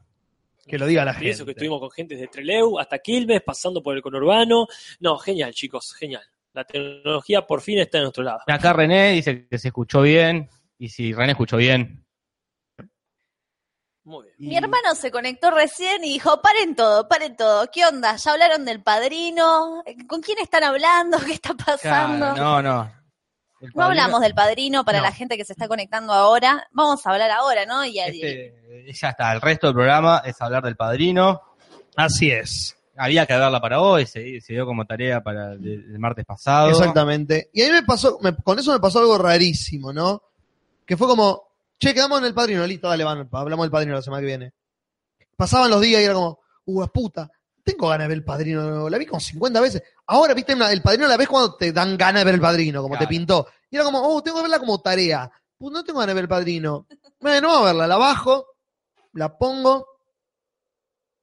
[0.66, 1.51] que lo diga la Y eso que gente.
[1.53, 4.66] estuvimos con gente desde Treleu hasta Quilmes, pasando por el conurbano.
[5.01, 6.22] No, genial, chicos, genial.
[6.55, 8.41] La tecnología por fin está de nuestro lado.
[8.47, 12.05] Acá René dice que se escuchó bien, y si René escuchó bien.
[14.05, 14.48] Muy bien.
[14.50, 17.70] Mi hermano se conectó recién y dijo, paren todo, paren todo.
[17.70, 18.16] ¿Qué onda?
[18.16, 19.84] ¿Ya hablaron del padrino?
[20.09, 21.18] ¿Con quién están hablando?
[21.26, 22.34] ¿Qué está pasando?
[22.34, 23.03] Claro, no, no.
[23.74, 25.05] No hablamos del padrino para No.
[25.05, 26.66] la gente que se está conectando ahora.
[26.72, 27.84] Vamos a hablar ahora, ¿no?
[27.84, 31.40] Y, Este, ya está, el resto del programa es hablar del padrino.
[31.94, 32.76] Así es.
[32.96, 36.70] Había que verla para hoy, se, se dio como tarea para el, el martes pasado.
[36.70, 37.50] Exactamente.
[37.53, 40.22] Y a mí me pasó, me- con eso me pasó algo rarísimo, ¿no?
[40.84, 41.51] Que fue como,
[41.83, 44.53] che, quedamos en el padrino, listo, dale, van, hablamos del padrino la semana que viene.
[45.37, 47.28] Pasaban los días y era como, uh, puta,
[47.64, 48.89] tengo ganas de ver el padrino.
[48.89, 49.83] La vi como 50 veces.
[50.07, 52.95] Ahora, viste, el padrino la ves cuando te dan ganas de ver el padrino, como
[52.95, 53.07] Claro.
[53.07, 53.47] te pintó.
[53.70, 55.30] Y era como, oh, tengo que verla como tarea.
[55.59, 56.87] Pues no tengo ganas de ver el padrino.
[57.20, 58.47] Bueno, vamos a verla, la bajo,
[59.12, 59.87] la pongo.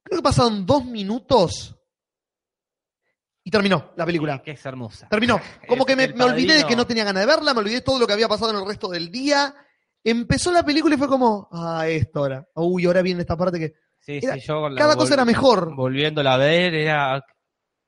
[0.02, 1.74] Creo que pasaron dos minutos
[3.44, 4.42] y terminó la película.
[4.42, 5.08] Que es hermosa.
[5.08, 5.40] Terminó.
[5.68, 7.76] Como Es que me, me olvidé de que no tenía ganas de verla, me olvidé
[7.76, 9.54] de todo lo que había pasado en el resto del día.
[10.02, 12.46] Empezó la película y fue como, ah, esto ahora.
[12.54, 13.74] Uy, ahora viene esta parte que.
[13.98, 15.74] Sí, Era- sí, yo la Cada cosa era mejor.
[15.74, 17.22] Volviéndola a ver, era.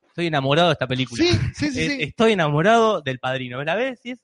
[0.07, 1.23] Estoy enamorado de esta película.
[1.23, 1.97] Sí, sí, sí, Es- sí.
[2.03, 3.63] Estoy enamorado del padrino.
[3.63, 3.99] ¿La ves?
[4.03, 4.19] Y es,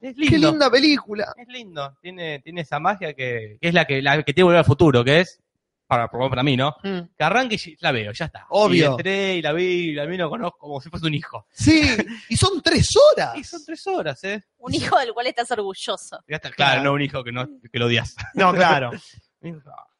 [0.00, 0.30] es lindo.
[0.30, 1.32] Qué linda película.
[1.36, 1.96] Es lindo.
[2.02, 5.20] Tiene, tiene esa magia que, que es la que, la que Volver al Futuro, que
[5.20, 5.40] es,
[5.86, 6.74] para, para mí, ¿no?
[6.82, 6.98] Mm.
[7.16, 8.46] Que arranque y la veo, ya está.
[8.50, 8.82] Obvio.
[8.84, 11.46] Y entré y la vi y la vi, lo conozco como si fuese un hijo.
[11.52, 11.96] Sí,
[12.28, 13.36] y son tres horas.
[13.36, 14.42] Y son tres horas, ¿eh?
[14.58, 16.18] Un hijo del cual estás orgulloso.
[16.28, 16.72] Ya está, Claro.
[16.72, 18.14] claro, no un hijo que, no, que lo odias.
[18.34, 18.90] No, claro.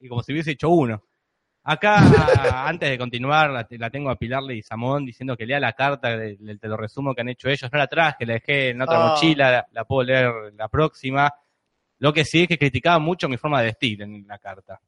[0.00, 1.02] Y como si hubiese hecho uno.
[1.62, 1.98] Acá,
[2.68, 6.16] antes de continuar, la, la tengo a Pilarle y Samón diciendo que lea la carta,
[6.16, 7.70] del, del- te lo resumo que han hecho ellos.
[7.72, 9.08] No la traje, la dejé en otra Ah.
[9.10, 11.32] mochila, la, la puedo leer la próxima.
[11.98, 14.80] Lo que sí es que criticaban mucho mi forma de vestir en la carta,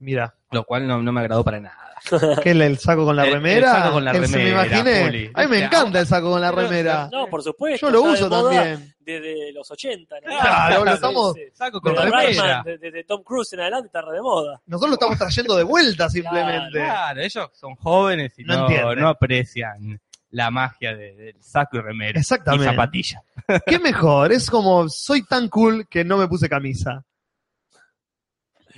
[0.00, 1.76] Mira, lo cual no, no me agradó para nada.
[2.42, 3.72] ¿qué es el saco con la El- el remera?
[3.72, 5.30] saco con la remera, me imaginé.
[5.34, 7.08] A mí me encanta el saco con la remera.
[7.12, 7.86] No, por supuesto.
[7.86, 8.94] Yo lo de uso también.
[9.00, 10.14] Desde los 80.
[10.20, 10.26] ¿no?
[10.40, 11.42] Claro, lo estamos- sí.
[11.52, 12.62] Saco con Desde remera.
[12.64, 14.62] Desde Tom Cruise en adelante está re de moda.
[14.66, 16.78] Nosotros lo estamos trayendo de vuelta simplemente.
[16.78, 19.00] Claro, ellos son jóvenes y No no, entienden.
[19.00, 22.18] no aprecian la magia de- del saco y remera.
[22.18, 22.64] Exactamente.
[22.64, 23.22] Y zapatilla.
[23.66, 27.04] Qué mejor, es como soy tan cool que no me puse camisa.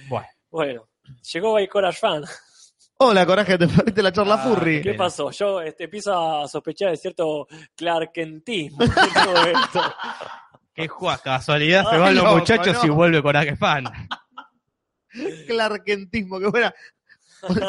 [0.08, 0.88] Bueno, Bueno,
[1.32, 2.24] llegó Baikora Fan.
[2.98, 4.80] Hola, coraje, te perdiste la charla Ah, furry.
[4.82, 5.30] ¿Qué pasó?
[5.32, 8.90] Yo este, empiezo a sospechar de cierto clarkentismo en
[9.24, 9.94] todo esto.
[10.74, 12.86] qué juega casualidad, se Ay, van los loco, muchachos no.
[12.86, 13.84] y vuelve Coraje Fan.
[15.46, 16.74] Clarkentismo, que fuera.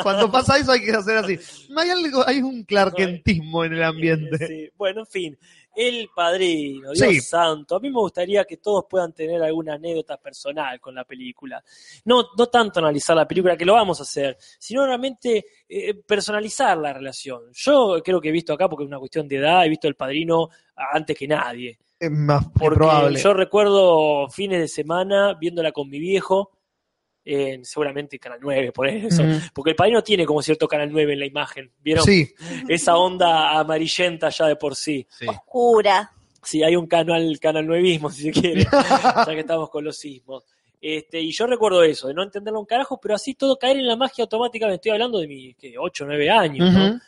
[0.03, 1.39] Cuando pasa eso hay que hacer así.
[1.69, 4.47] No hay algo, hay un clarkentismo en el ambiente.
[4.47, 5.39] Sí, Bueno, en fin,
[5.75, 7.19] el padrino, Dios Sí.
[7.21, 7.75] santo.
[7.75, 11.63] A mí me gustaría que todos puedan tener alguna anécdota personal con la película.
[12.05, 16.77] No, no tanto analizar la película, que lo vamos a hacer, sino realmente eh, personalizar
[16.77, 17.41] la relación.
[17.53, 19.95] Yo creo que he visto acá, porque es una cuestión de edad, he visto el
[19.95, 21.77] padrino antes que nadie.
[21.99, 23.19] Es más Porque probable.
[23.19, 26.51] yo recuerdo fines de semana viéndola con mi viejo,
[27.25, 29.23] en seguramente Canal 9, por eso.
[29.23, 29.39] Mm.
[29.53, 32.03] Porque el padrino tiene como cierto Canal 9 en la imagen, ¿vieron?
[32.03, 32.33] Sí,
[32.67, 35.05] Esa onda amarillenta ya de por sí.
[35.09, 35.25] Sí.
[35.27, 36.11] Oscura.
[36.41, 40.43] Sí, hay un canal, canal nuevismo, si se quiere, ya que estamos con los sismos.
[40.81, 43.87] Este, y yo recuerdo eso, de no entenderlo un carajo, pero así todo caer en
[43.87, 44.75] la magia automáticamente.
[44.75, 45.75] Estoy hablando de mis ¿qué?
[45.79, 46.99] 8 o 9 años, ¿no?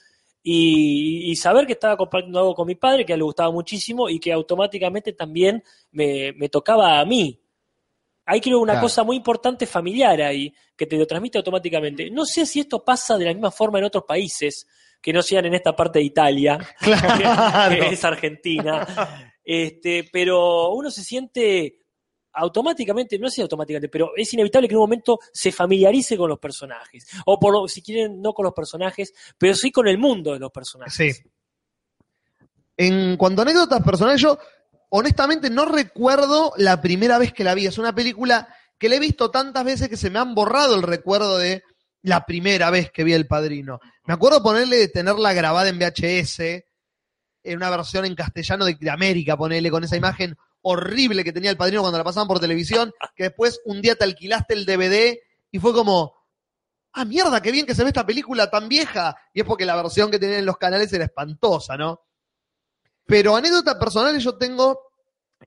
[0.48, 4.08] Y saber que estaba compartiendo algo con mi padre, que a él le gustaba muchísimo
[4.08, 5.62] y que automáticamente también
[5.92, 7.42] me, me tocaba a mí.
[8.26, 8.86] Hay creo una Claro.
[8.88, 12.10] cosa muy importante familiar ahí, que te lo transmite automáticamente.
[12.10, 14.66] No sé si esto pasa de la misma forma en otros países,
[15.02, 17.76] que no sean en esta parte de Italia, Claro.
[17.76, 19.32] que es Argentina.
[19.44, 21.80] Este, pero uno se siente
[22.34, 26.40] automáticamente, no sé automáticamente, pero es inevitable que en un momento se familiarice con los
[26.40, 27.08] personajes.
[27.28, 30.40] O por lo, si quieren, no con los personajes, pero sí con el mundo de
[30.40, 30.94] los personajes.
[31.16, 31.30] Sí.
[32.78, 34.38] En cuanto a anécdotas personales, yo
[34.98, 37.66] honestamente no recuerdo la primera vez que la vi.
[37.66, 38.48] Es una película
[38.78, 41.64] que la he visto tantas veces que se me han borrado el recuerdo de
[42.02, 43.80] la primera vez que vi El Padrino.
[44.06, 46.40] Me acuerdo ponerle de tenerla grabada en VHS,
[47.44, 51.52] en una versión en castellano de, de América, ponerle con esa imagen horrible que tenía
[51.52, 55.18] El Padrino cuando la pasaban por televisión, que después un día te alquilaste el DVD
[55.52, 56.14] y fue como,
[56.94, 59.16] ah, mierda, qué bien que se ve esta película tan vieja.
[59.34, 62.00] Y es porque la versión que tenían en los canales era espantosa, ¿no?
[63.06, 64.80] Pero anécdotas personales yo tengo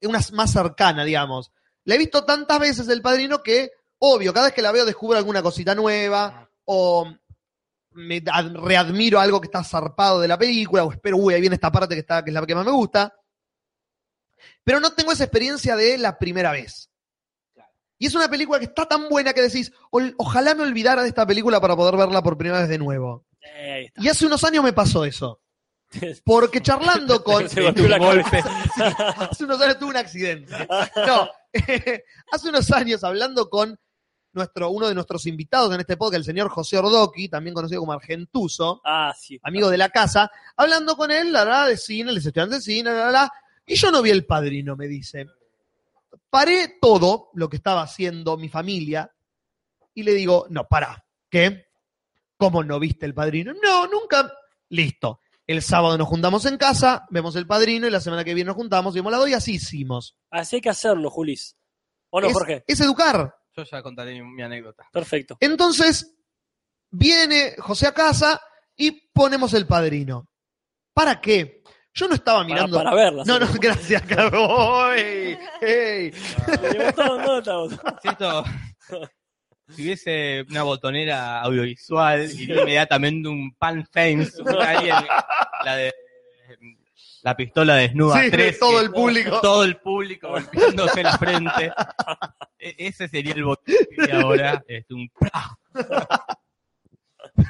[0.02, 1.50] una más cercana, digamos.
[1.84, 5.16] La he visto tantas veces el padrino que, obvio, cada vez que la veo descubro
[5.18, 7.10] alguna cosita nueva o
[7.92, 11.54] me ad- readmiro algo que está zarpado de la película o espero, uy, ahí viene
[11.56, 13.14] esta parte que, está, que es la que más me gusta.
[14.62, 16.90] Pero no tengo esa experiencia de la primera vez.
[17.98, 21.08] Y es una película que está tan buena que decís, "Ol- ojalá me olvidara de
[21.08, 23.24] esta película para poder verla por primera vez de nuevo.
[23.96, 25.40] Y hace unos años me pasó eso.
[26.24, 27.48] Porque charlando con...
[27.48, 28.38] Se golpeó la cabeza.
[29.30, 30.52] hace unos años tuve un accidente.
[31.06, 31.28] No,
[32.32, 33.78] hace unos años hablando con
[34.32, 37.92] nuestro, uno de nuestros invitados en este podcast, el señor José Ordoqui, también conocido como
[37.92, 39.40] Argentuso, Ah, sí.
[39.42, 42.90] amigo de la casa, hablando con él, la verdad, de cine, les estudiante de cine,
[42.90, 43.32] la, la, la,
[43.66, 45.26] y yo no vi el padrino, me dice.
[46.30, 49.10] Paré todo lo que estaba haciendo mi familia
[49.94, 51.66] y le digo, no, pará, ¿qué?
[52.36, 53.52] ¿Cómo no viste el padrino?
[53.62, 54.32] No, nunca.
[54.68, 55.20] Listo.
[55.48, 58.56] El sábado nos juntamos en casa, vemos el padrino y la semana que viene nos
[58.56, 60.14] juntamos y vemos la doy y así hicimos.
[60.30, 61.56] Así hay que hacerlo, Julis.
[62.10, 62.64] ¿O no, es, Jorge?
[62.66, 63.34] es educar.
[63.56, 64.86] Yo ya contaré mi, mi anécdota.
[64.92, 65.38] Perfecto.
[65.40, 66.14] Entonces,
[66.90, 68.40] viene José a casa
[68.76, 70.28] y ponemos el padrino.
[70.92, 71.62] ¿Para qué?
[71.94, 72.76] Yo no estaba Para, mirando.
[72.76, 73.24] para verla.
[73.26, 74.92] no, no, gracias, Carlos.
[75.62, 76.12] Ey.
[79.74, 84.42] Si hubiese una botonera audiovisual, iría inmediatamente un pan fence,
[85.64, 85.94] la de
[87.22, 89.40] la pistola desnuda Sí, 3, todo el público.
[89.40, 91.72] todo el público golpeándose la frente.
[92.58, 95.10] E- ese sería el botón de ahora, este, un.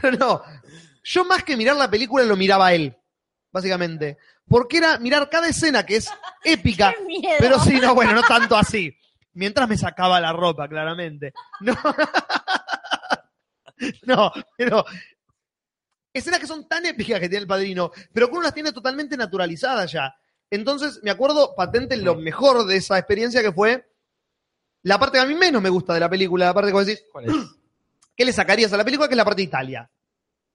[0.03, 0.43] Pero no,
[1.05, 2.97] yo más que mirar la película lo miraba él,
[3.53, 4.19] básicamente.
[4.49, 6.11] Porque era mirar cada escena que es
[6.45, 6.95] épica.
[6.97, 7.36] ¡Qué miedo!
[7.39, 8.97] Pero sí, no, bueno, no tanto así.
[9.39, 11.32] Mientras me sacaba la ropa, claramente.
[11.60, 11.73] No,
[14.02, 14.85] no pero
[16.12, 19.16] escenas que son tan épicas que tiene el padrino, pero que uno las tiene totalmente
[19.16, 20.12] naturalizadas ya.
[20.51, 23.89] Entonces, me acuerdo patente lo mejor de esa experiencia que fue
[24.82, 26.86] la parte que a mí menos me gusta de la película, la parte que vos
[26.86, 27.32] decís, ¿Cuál es?
[28.16, 29.06] ¿qué le sacarías a la película?
[29.06, 29.89] Que es la parte de Italia.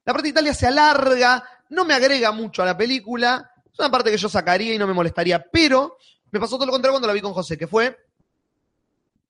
[0.04, 3.90] La parte de Italia se alarga, no me agrega mucho a la película, es una
[3.90, 5.98] parte que yo sacaría y no me molestaría, pero
[6.32, 7.98] me pasó todo lo contrario cuando la vi con José, que fue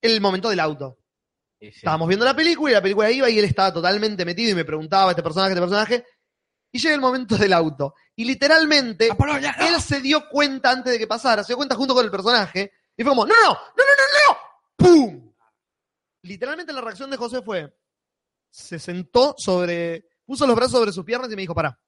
[0.04, 1.00] el momento del auto.
[1.60, 1.78] Sí, sí.
[1.78, 4.66] Estábamos viendo la película y la película iba y él estaba totalmente metido y me
[4.66, 6.06] preguntaba este personaje, este personaje,
[6.72, 7.96] y llega el momento del auto.
[8.16, 9.68] Y literalmente, Apolonia, no.
[9.68, 12.74] él se dio cuenta antes de que pasara, se dio cuenta junto con el personaje,
[12.98, 14.38] y fue como, no, no, no, no, no, no, no,
[14.76, 15.34] ¡pum!
[16.24, 17.74] Literalmente la reacción de José fue,
[18.50, 21.80] se sentó sobre, puso los brazos sobre sus piernas y me dijo, pará,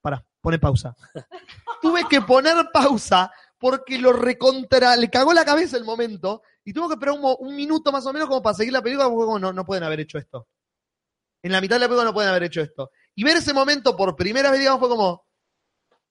[0.00, 0.96] pará, pone pausa.
[1.82, 6.88] Tuve que poner pausa porque lo recontra, le cagó la cabeza el momento y tuvo
[6.88, 9.38] que esperar un, un minuto más o menos como para seguir la película, porque como,
[9.38, 10.48] no, no pueden haber hecho esto.
[11.42, 12.90] En la mitad de la película no pueden haber hecho esto.
[13.14, 15.26] Y ver ese momento por primera vez, digamos, fue como,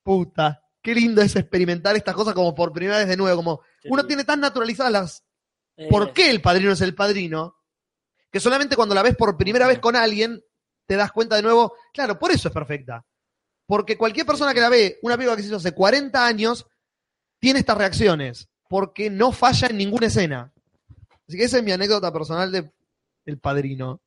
[0.03, 4.05] puta, qué lindo es experimentar estas cosas como por primera vez de nuevo, como uno
[4.05, 5.23] tiene tan naturalizadas las
[5.77, 7.55] Eh, por qué el padrino es el padrino,
[8.29, 10.43] que solamente cuando la ves por primera vez con alguien,
[10.85, 13.05] te das cuenta de nuevo, claro, por eso es perfecta.
[13.65, 16.65] Porque cualquier persona que la ve, una película que se hizo hace 40 años,
[17.39, 20.53] tiene estas reacciones, porque no falla en ninguna escena.
[21.27, 22.71] Así que esa es mi anécdota personal de
[23.25, 23.99] El Padrino.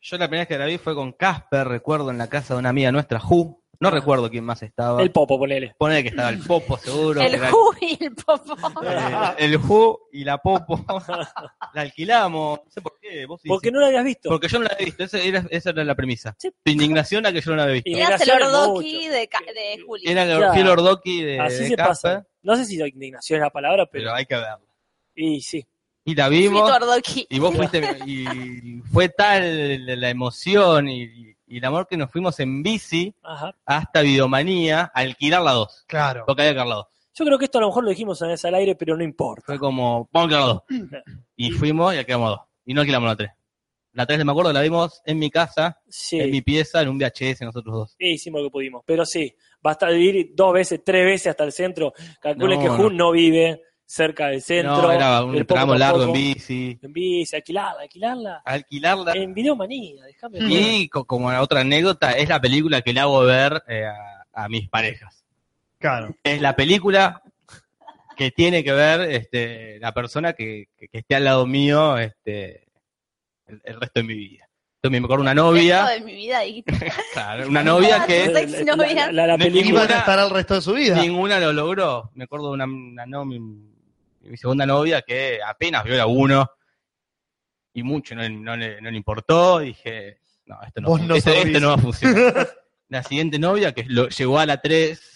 [0.00, 2.60] Yo la primera vez que la vi fue con Casper, recuerdo, en la casa de
[2.60, 3.62] una amiga nuestra, Ju.
[3.80, 5.02] No recuerdo quién más estaba.
[5.02, 5.74] El popo, ponele.
[5.78, 7.20] Pone que estaba el Popo, seguro.
[7.20, 8.56] El Who y el Popo.
[8.82, 10.84] eh, el Ju y la Popo.
[11.74, 12.60] la alquilamos.
[12.64, 13.26] No sé por qué.
[13.26, 14.28] Vos Porque no lo habías visto.
[14.28, 15.04] Porque yo no la había visto.
[15.04, 16.34] Esa era, esa era la premisa.
[16.38, 16.50] Sí.
[16.62, 17.90] Tu indignación a que yo no la había visto.
[17.90, 20.02] Eras el Ordoqui de, de Juli.
[20.06, 20.54] Era el Claro.
[20.54, 22.26] fiel Ordoqui de, Así de se Casper, pasa.
[22.42, 24.04] No sé si indignación es la palabra, pero.
[24.04, 24.60] pero hay que verla.
[25.14, 25.66] Y sí.
[26.04, 26.70] Y la vimos.
[27.28, 32.38] Y vos fuiste, y fue tal la emoción y, y el amor que nos fuimos
[32.40, 33.54] en bici Ajá.
[33.64, 35.84] hasta Videomanía a alquilar la 2.
[35.86, 36.24] Claro.
[36.26, 36.86] Porque había que alquilar la 2.
[37.14, 39.02] Yo creo que esto a lo mejor lo dijimos en ese al aire, pero no
[39.04, 39.42] importa.
[39.46, 41.14] Fue como, vamos a alquilar la 2.
[41.36, 42.40] Y fuimos y alquilamos dos.
[42.64, 43.30] Y no alquilamos la 3.
[43.92, 46.20] La 3 me acuerdo, la vimos en mi casa, Sí.
[46.20, 47.94] en mi pieza, en un VHS nosotros dos.
[47.98, 48.82] Sí, hicimos lo que pudimos.
[48.84, 51.94] Pero sí, basta de ir dos veces, tres veces hasta el centro.
[52.20, 52.76] Calculen No, que no.
[52.76, 54.82] Jun no vive cerca del centro.
[54.82, 56.78] no, era un el tramo largo en bici.
[56.82, 58.42] En bici, alquilarla, alquilarla.
[58.44, 59.12] Alquilarla.
[59.12, 60.40] En videomanía, déjame.
[60.40, 60.50] ver.
[60.50, 64.48] Y co- como otra anécdota, es la película que le hago ver eh, a, a
[64.48, 65.22] mis parejas.
[65.78, 66.14] Claro.
[66.24, 67.22] es la película
[68.16, 72.64] que tiene que ver este, la persona que, que- que esté al lado mío este,
[73.46, 74.48] el, el resto de mi vida.
[74.82, 76.62] Entonces me acuerdo una Resto novia, de mi vida y
[77.12, 79.12] claro, una novia que La- la- novia.
[79.12, 79.66] la- película.
[79.84, 80.96] Iban a estar el resto de su vida.
[80.96, 82.10] ninguna lo logró.
[82.14, 83.24] Me acuerdo de una, una no-
[84.26, 86.50] mi, mi segunda novia que apenas vio la uno
[87.72, 89.60] y mucho no, no le, no le importó.
[89.60, 92.48] Dije, no, esto no, esto- no va a funcionar.
[92.88, 95.12] la siguiente novia que lo, llegó a la 3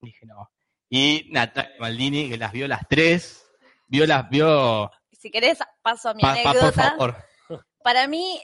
[0.00, 0.50] Dije, no.
[0.88, 3.44] Y Natalia Maldini, que las vio las tres,
[3.88, 4.90] vio las, vio...
[5.12, 6.90] Si querés, paso a mi Pa- pa- por anécdota.
[6.90, 7.16] favor.
[7.82, 8.40] Para mí,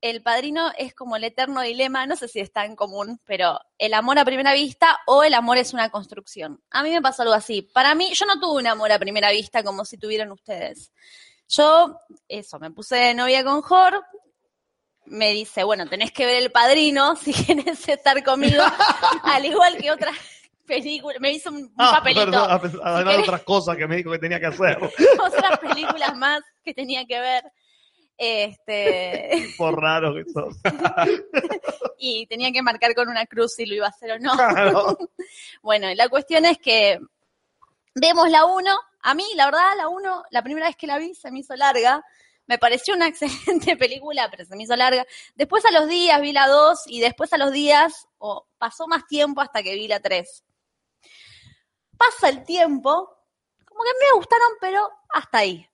[0.00, 3.94] el padrino es como el eterno dilema, no sé si está en común, pero el
[3.94, 6.60] amor a primera vista o el amor es una construcción.
[6.70, 7.62] A mí me pasó algo así.
[7.62, 10.92] Para mí, yo no tuve un amor a primera vista como si tuvieran ustedes.
[11.48, 11.98] Yo,
[12.28, 14.04] eso, me puse de novia con Jor,
[15.06, 18.62] me dice, bueno, tenés que ver el padrino si quieres estar conmigo,
[19.24, 20.16] al igual que otras
[20.66, 21.18] películas.
[21.20, 22.26] Me hizo un, Ah, papelito.
[22.26, 24.78] perdón, a pesar- además de querés- otras cosas que me dijo que tenía que hacer.
[25.20, 27.44] otras películas más que tenía que ver.
[28.18, 30.56] Este, Por raro que sos.
[31.98, 34.34] y tenía que marcar con una cruz si lo iba a hacer o no.
[34.34, 34.98] Claro.
[35.62, 36.98] Bueno, la cuestión es que
[37.94, 38.78] vemos la 1.
[39.02, 41.54] A mí, la verdad, la 1, la primera vez que la vi se me hizo
[41.54, 42.02] larga.
[42.46, 45.04] Me pareció una excelente película, pero se me hizo larga.
[45.34, 49.06] Después a los días vi la 2 y después a los días, o pasó más
[49.06, 50.44] tiempo hasta que vi la 3.
[51.98, 53.14] Pasa el tiempo,
[53.66, 55.68] como que me gustaron, pero hasta ahí.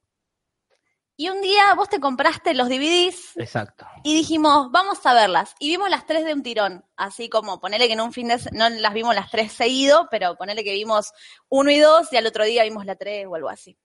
[1.17, 3.87] Y un día vos te compraste los DVDs Exacto.
[4.03, 5.55] y dijimos, vamos a verlas.
[5.61, 6.85] Y vimos las tres de un tirón.
[6.97, 10.35] Así como, ponele que en un fin de no las vimos las tres seguido, pero
[10.37, 11.13] ponele que vimos
[11.49, 13.79] uno y dos y al otro día vimos la tres o algo así.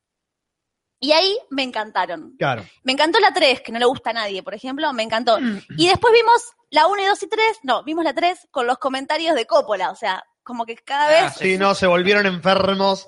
[0.99, 2.35] Y ahí me encantaron.
[2.37, 2.65] Claro.
[2.83, 5.37] Me encantó la tres, que no le gusta a nadie, por ejemplo, me encantó.
[5.77, 6.41] Y después vimos
[6.71, 9.91] la uno y dos y tres, no, vimos la tres con los comentarios de Coppola.
[9.91, 13.07] O sea, como que cada Ah, vez Sí, no, se volvieron enfermos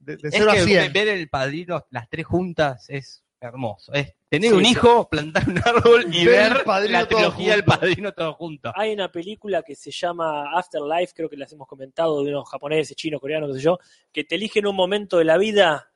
[0.00, 0.92] de, de Es 0 a que 100.
[0.92, 3.92] ver el padrino, las tres juntas, es hermoso.
[3.92, 4.70] Es tener Sí, un sí.
[4.72, 8.72] hijo, plantar un árbol y Ver El ver Padrino la trilogía del padrino todo junto.
[8.74, 12.96] Hay una película que se llama Afterlife, creo que las hemos comentado, de unos japoneses,
[12.96, 13.78] chinos, coreanos, qué sé yo,
[14.12, 15.86] que te eligen un momento de la vida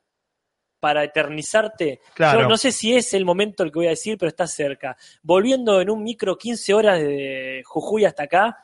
[0.80, 2.00] para eternizarte.
[2.14, 2.40] Claro.
[2.40, 4.96] Yo no sé si es el momento el que voy a decir, pero está cerca.
[5.22, 8.58] Volviendo en un micro 15 horas de Jujuy hasta acá,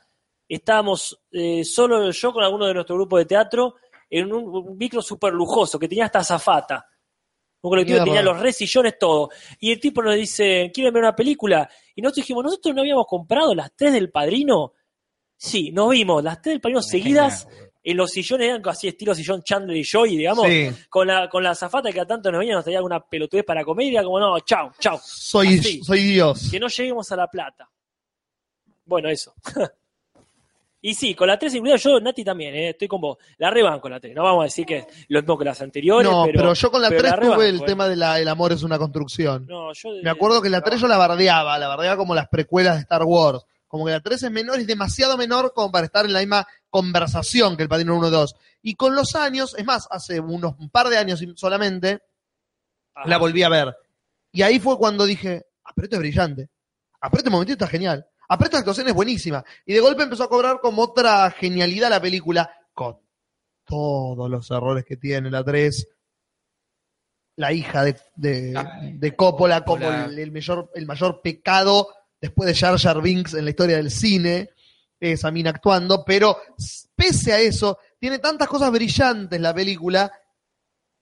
[0.48, 3.77] estábamos eh, solo yo con alguno de nuestro grupo de teatro
[4.11, 6.86] en un, un micro súper lujoso que tenía hasta zafata.
[7.62, 9.28] Un colectivo que tenía los resillones, todo.
[9.59, 11.69] Y el tipo nos dice, ¿quieren ver una película?
[11.95, 14.73] Y nosotros dijimos, ¿nosotros no habíamos comprado las tres del padrino?
[15.37, 17.47] Sí, nos vimos las tres del padrino seguidas
[17.82, 21.43] en los sillones, eran así estilo sillón Chandler y Joy, digamos, Sí, con la con
[21.43, 24.05] la zafata que a tanto nos venía, nos traía alguna pelotudez para comer y era
[24.05, 25.81] como, no, chao, chao, soy, Así.
[25.82, 26.49] soy Dios.
[26.51, 27.70] que no lleguemos a la plata.
[28.85, 29.35] Bueno, eso.
[30.82, 33.19] y sí, con la 3 incluida yo, Nati también, eh, estoy con vos.
[33.39, 35.61] La reban con la 3, no vamos a decir que es lo mismo que las
[35.61, 37.65] anteriores, No, pero, pero, yo con la pero 3 la tuve rebanco, el eh.
[37.66, 39.47] tema de la el amor es una construcción.
[39.47, 42.77] No, yo Me acuerdo que la 3 yo la bardeaba, la bardeaba como las precuelas
[42.77, 43.44] de Star Wars.
[43.69, 46.47] Como que la 3 es menor, es demasiado menor como para estar en la misma
[46.70, 48.36] conversación que el Padrino 1 y 2.
[48.62, 52.01] Y con los años, es más, hace unos un par de años solamente,
[52.94, 53.09] Ajá.
[53.09, 53.77] la volví a ver.
[54.32, 56.48] Y ahí fue cuando dije, ah, pero esto es brillante.
[57.01, 58.07] Ah, pero este momentito está genial.
[58.32, 59.44] Ah, pero esta actuación es buenísima.
[59.66, 63.01] Y de golpe empezó a cobrar como otra genialidad la película, con
[63.65, 65.89] todos los errores que tiene la 3.
[67.35, 68.55] La hija de, de,
[68.94, 71.89] de Coppola como el, el mayor, el mayor pecado
[72.20, 74.51] después de Jar Jar Binks en la historia del cine,
[75.01, 76.36] esa mina actuando, pero
[76.94, 80.12] pese a eso, tiene tantas cosas brillantes la película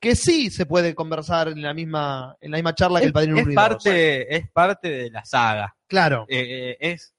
[0.00, 3.38] que sí se puede conversar en la misma, en la misma charla que el Padrino
[3.38, 5.76] es, parte, es parte de la saga.
[5.88, 6.24] Claro.
[6.28, 7.14] Eh, eh, es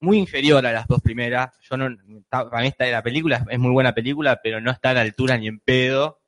[0.00, 1.58] muy inferior a las dos primeras.
[1.68, 1.96] Yo no,
[2.28, 5.36] para mí esta la película es muy buena película, pero no está a la altura
[5.36, 6.20] ni en pedo.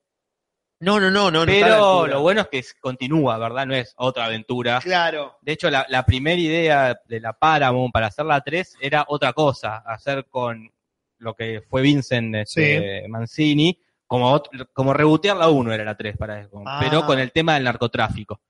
[0.80, 1.44] No, no, no, no.
[1.44, 3.66] no está a la pero lo bueno es que continúa, ¿verdad?
[3.66, 4.80] No es otra aventura.
[4.80, 5.36] Claro.
[5.42, 9.32] De hecho, la, la primera idea de la Paramount para hacer la 3 era otra
[9.34, 10.72] cosa, hacer con
[11.18, 14.42] lo que fue Vincent este, Mancini, como,
[14.72, 16.78] como rebotear la 1 era la 3 para eso, Ah.
[16.80, 18.40] pero con el tema del narcotráfico.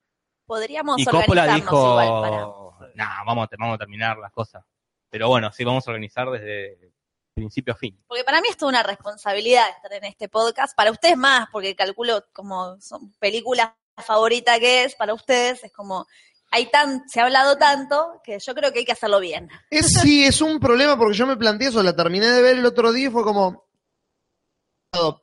[0.47, 2.95] podríamos Y Coppola dijo, igual para...
[2.95, 4.65] nah, vamos, vamos a terminar las cosas.
[5.11, 6.93] Pero bueno, sí, vamos a organizar desde
[7.35, 7.99] principio a fin.
[8.07, 10.77] Porque para mí es toda una responsabilidad estar en este podcast.
[10.77, 16.07] Para ustedes más, porque calculo como son películas favorita que es, para ustedes es como,
[16.51, 19.49] hay tan, se ha hablado tanto que yo creo que hay que hacerlo bien.
[19.71, 22.67] Es, sí, es un problema porque yo me planteé eso, la terminé de ver el
[22.67, 23.69] otro día y fue como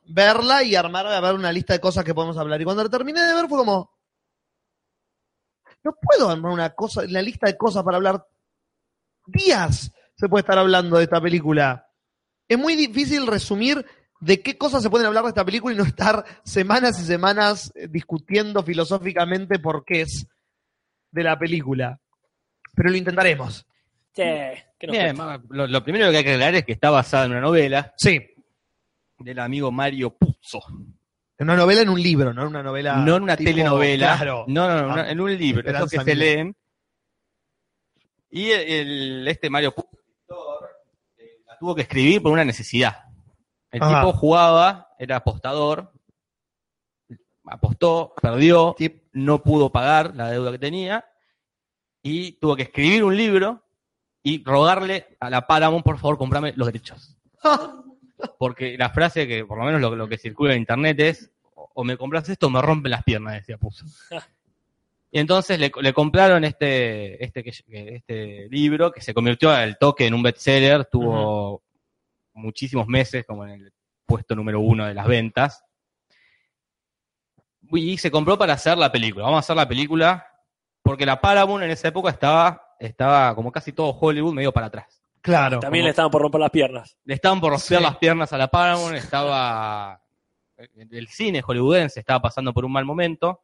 [0.06, 2.60] verla y armar a ver una lista de cosas que podemos hablar.
[2.60, 3.98] Y cuando la terminé de ver fue como
[5.84, 8.26] no puedo armar una cosa, una lista de cosas para hablar
[9.30, 11.86] días se puede estar hablando de esta película.
[12.48, 13.84] Es muy difícil resumir
[14.20, 17.70] de qué cosas se pueden hablar de esta película y no estar semanas y semanas
[17.76, 20.26] eh, discutiendo filosóficamente por qué es
[21.12, 22.00] de la película.
[22.74, 23.64] Pero lo intentaremos.
[24.14, 24.22] Sí,
[24.80, 25.16] Bien,
[25.50, 28.20] lo, lo primero que hay que aclarar es que está basada en una novela Sí,
[29.18, 30.60] del amigo Mario Puzo.
[31.38, 32.96] en una novela, en un libro, no en una novela.
[32.96, 34.44] no en una tipo- telenovela, Claro.
[34.48, 36.56] no, no, no, Ah, en un libro, esos que se leen.
[38.30, 39.88] Y el, este Mario Puzo
[41.16, 43.04] eh, la tuvo que escribir por una necesidad.
[43.70, 44.00] El Ajá.
[44.00, 45.92] tipo jugaba, era apostador,
[47.44, 48.76] apostó, perdió,
[49.12, 51.04] no pudo pagar la deuda que tenía
[52.02, 53.64] y tuvo que escribir un libro
[54.22, 57.16] y rogarle a la Paramount, por favor, comprame los derechos.
[58.38, 61.70] Porque la frase que, por lo menos lo, lo que circula en internet es, o
[61.80, 63.86] o me compras esto o me rompen las piernas, decía Puso.
[65.10, 67.42] Y entonces le, le compraron este, este,
[67.96, 71.62] este libro que se convirtió al toque en un bestseller, tuvo
[72.34, 73.72] muchísimos meses como en el
[74.06, 75.64] puesto número uno de las ventas.
[77.70, 79.24] Y se compró para hacer la película.
[79.24, 80.26] Vamos a hacer la película
[80.82, 85.02] porque la Paramount en esa época estaba, estaba como casi todo Hollywood medio para atrás.
[85.20, 85.58] Claro.
[85.60, 86.96] También como- le estaban por romper las piernas.
[87.04, 87.82] Le estaban por romper Sí.
[87.82, 90.02] las piernas a la Paramount, estaba
[90.56, 93.42] el cine hollywoodense estaba pasando por un mal momento.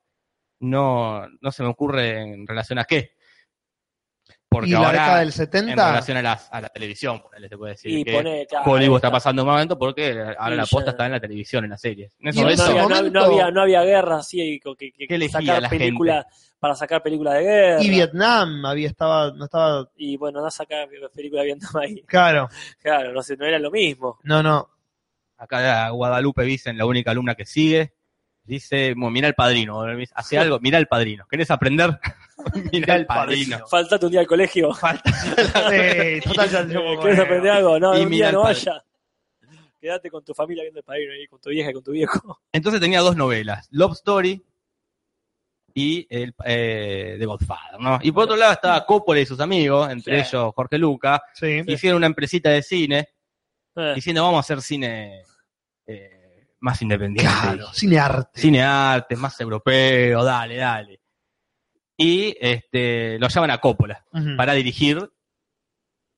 [0.61, 3.13] No, no se me ocurre en relación a qué.
[4.49, 5.89] Porque y la ahora década del en 70.
[5.89, 8.97] relación a, las- a la televisión, ponele, se puede decir Y que pone, claro, Hollywood
[8.99, 9.17] está está.
[9.17, 11.81] pasando un momento porque ahora Y la ya- posta está en la televisión, en las
[11.81, 12.13] series.
[12.21, 15.09] En en No, había, no- momento- no había, no había guerra así que, que, que
[15.09, 16.27] ¿Qué elegía sacar la película
[16.61, 17.83] para sacar películas de guerra.
[17.83, 19.91] Y Vietnam había estaba, no estaba.
[19.97, 22.03] Y bueno, no sacar películas de Vietnam ahí.
[22.07, 22.49] Claro.
[22.81, 24.21] Claro, no sé, no era lo mismo.
[24.23, 24.71] No, no.
[25.37, 27.93] acá Guadalupe Vicen, la única alumna que sigue,
[28.45, 29.83] dice, "Bueno, mira el padrino,
[30.15, 31.27] hace algo, mira el padrino.
[31.29, 31.99] ¿Querés aprender?
[32.73, 33.67] mira el padrino.
[33.67, 34.71] Faltate un día al colegio.
[34.85, 37.79] Sí, total, ya ¿Quieres aprender algo?
[37.79, 38.85] No, Y un mira día no vaya.
[39.81, 42.41] Quédate con tu familia viendo el padrino ahí, con tu vieja y con tu viejo.
[42.53, 44.43] Entonces tenía dos novelas, Love Story
[45.75, 47.99] y el, eh, The Godfather, ¿no?
[48.03, 50.29] Y por otro lado estaba Coppola y sus amigos, entre Sí.
[50.37, 51.63] ellos Jorge Luca, Sí.
[51.67, 53.09] hicieron una empresita de cine,
[53.77, 55.23] Eh, diciendo vamos a hacer cine
[55.87, 56.24] eh,
[56.65, 57.31] más independiente.
[57.31, 57.73] Claro.
[57.75, 58.41] Cine arte.
[58.41, 61.01] Cine arte, más europeo, dale, dale.
[61.95, 64.03] Y este, lo llaman a Coppola
[64.37, 64.99] para dirigir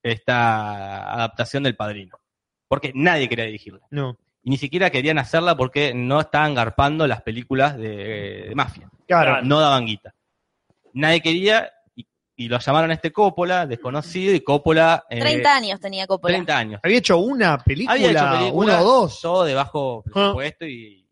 [0.03, 2.21] esta adaptación del Padrino.
[2.69, 3.81] Porque nadie quería dirigirla.
[3.91, 4.17] No.
[4.45, 8.89] Y ni siquiera querían hacerla porque no estaban garpando las películas de, de mafia.
[9.09, 9.43] Claro.
[9.43, 10.15] No daban guita.
[10.93, 11.73] Nadie quería
[12.37, 15.05] y, y lo llamaron a este Coppola, desconocido, y Coppola...
[15.11, 16.35] eh, 30 años tenía Coppola.
[16.35, 16.81] 30 años.
[16.83, 19.21] Había hecho una película, Había hecho una o dos.
[19.21, 21.09] todo de bajo presupuesto y,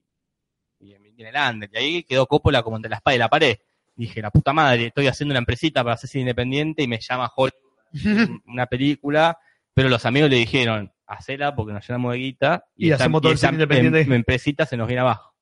[0.81, 1.71] y en el under.
[1.73, 3.57] Y ahí quedó Coppola como entre la espada y la pared.
[3.97, 7.31] Dije, la puta madre, estoy haciendo una empresita para hacer cine independiente y me llama
[7.35, 7.61] Hollywood
[8.47, 9.39] una película,
[9.73, 13.39] pero los amigos le dijeron, hacela porque nos llenamos de guita Y hacemos todo el
[13.39, 14.01] esa cine independiente.
[14.01, 15.33] em- empresita se nos viene abajo.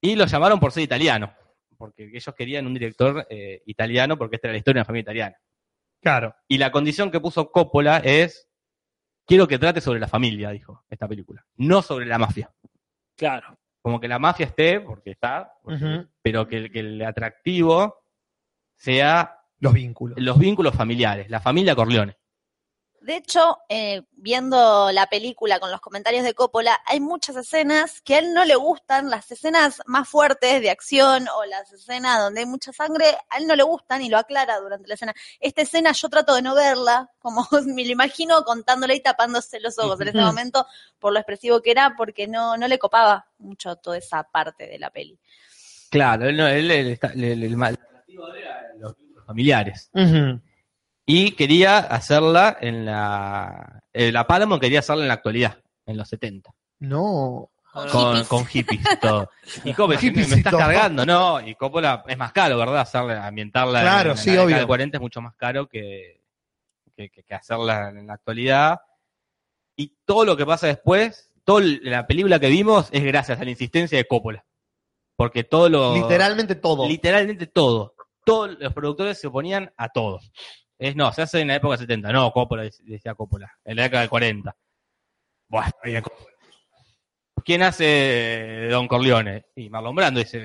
[0.00, 1.32] Y lo llamaron por ser italiano,
[1.76, 5.02] porque ellos querían un director eh, italiano porque esta era la historia de una familia
[5.02, 5.36] italiana.
[6.00, 6.34] Claro.
[6.48, 8.48] Y la condición que puso Coppola es,
[9.26, 12.50] quiero que trate sobre la familia, dijo esta película, no sobre la mafia.
[13.16, 13.58] claro.
[13.82, 18.02] Como que la mafia esté, porque está, porque- pero que, el- que el atractivo
[18.74, 20.18] sea Los vínculos.
[20.20, 22.16] los vínculos familiares, la familia Corleone.
[23.06, 28.16] De hecho, eh, viendo la película con los comentarios de Coppola, hay muchas escenas que
[28.16, 32.40] a él no le gustan, las escenas más fuertes de acción o las escenas donde
[32.40, 35.14] hay mucha sangre, a él no le gustan y lo aclara durante la escena.
[35.38, 39.78] Esta escena yo trato de no verla, como me lo imagino contándole y tapándose los
[39.78, 40.66] ojos en ese momento
[40.98, 44.80] por lo expresivo que era, porque no, no le copaba mucho toda esa parte de
[44.80, 45.16] la peli.
[45.90, 47.78] Claro, él, no- él- él está- mal-
[48.08, 49.90] él era los familiares.
[51.06, 53.82] Y quería hacerla en la...
[53.92, 56.50] eh, la Paramount quería hacerla en la actualidad, en los 70.
[56.80, 57.50] No.
[57.72, 58.26] Con con, hippies.
[58.28, 59.30] con hippies y todo.
[59.64, 61.40] Y Coppola, me estás cargando, ¿no?
[61.46, 62.80] Y Coppola es más caro, ¿verdad?
[62.80, 64.56] Hacerla, ambientarla en- Claro, en, sí, la obvio.
[64.56, 66.22] del 40 es mucho más caro que,
[66.96, 68.80] que, que- que hacerla en la actualidad.
[69.76, 73.50] Y todo lo que pasa después, toda la película que vimos es gracias a la
[73.50, 74.44] insistencia de Coppola.
[75.14, 75.94] Porque todo lo...
[75.94, 76.88] Literalmente todo.
[76.88, 77.94] Literalmente todo.
[78.24, 80.18] Todos los productores se oponían a todo.
[80.78, 82.12] Es, no, se hace en la época 70.
[82.12, 83.50] No, Coppola, decía Coppola.
[83.64, 84.56] En la década del 40.
[85.48, 85.70] Bueno.
[87.44, 89.46] ¿Quién hace Don Corleone?
[89.54, 90.38] Y Marlon Brando dice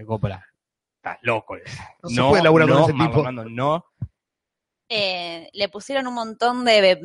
[0.00, 0.44] eh, Coppola.
[0.96, 1.56] Estás loco.
[1.56, 1.78] dice.
[2.02, 3.22] No se puede laburar con no, ese Marlon tipo.
[3.22, 3.86] Brando, no.
[4.88, 7.00] eh, le pusieron un montón de,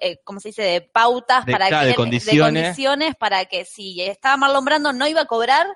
[0.00, 2.62] eh, ¿cómo se dice?, de pautas De- para claro, que, de condiciones.
[2.62, 5.66] condiciones para que si estaba Marlon Brando no iba a cobrar,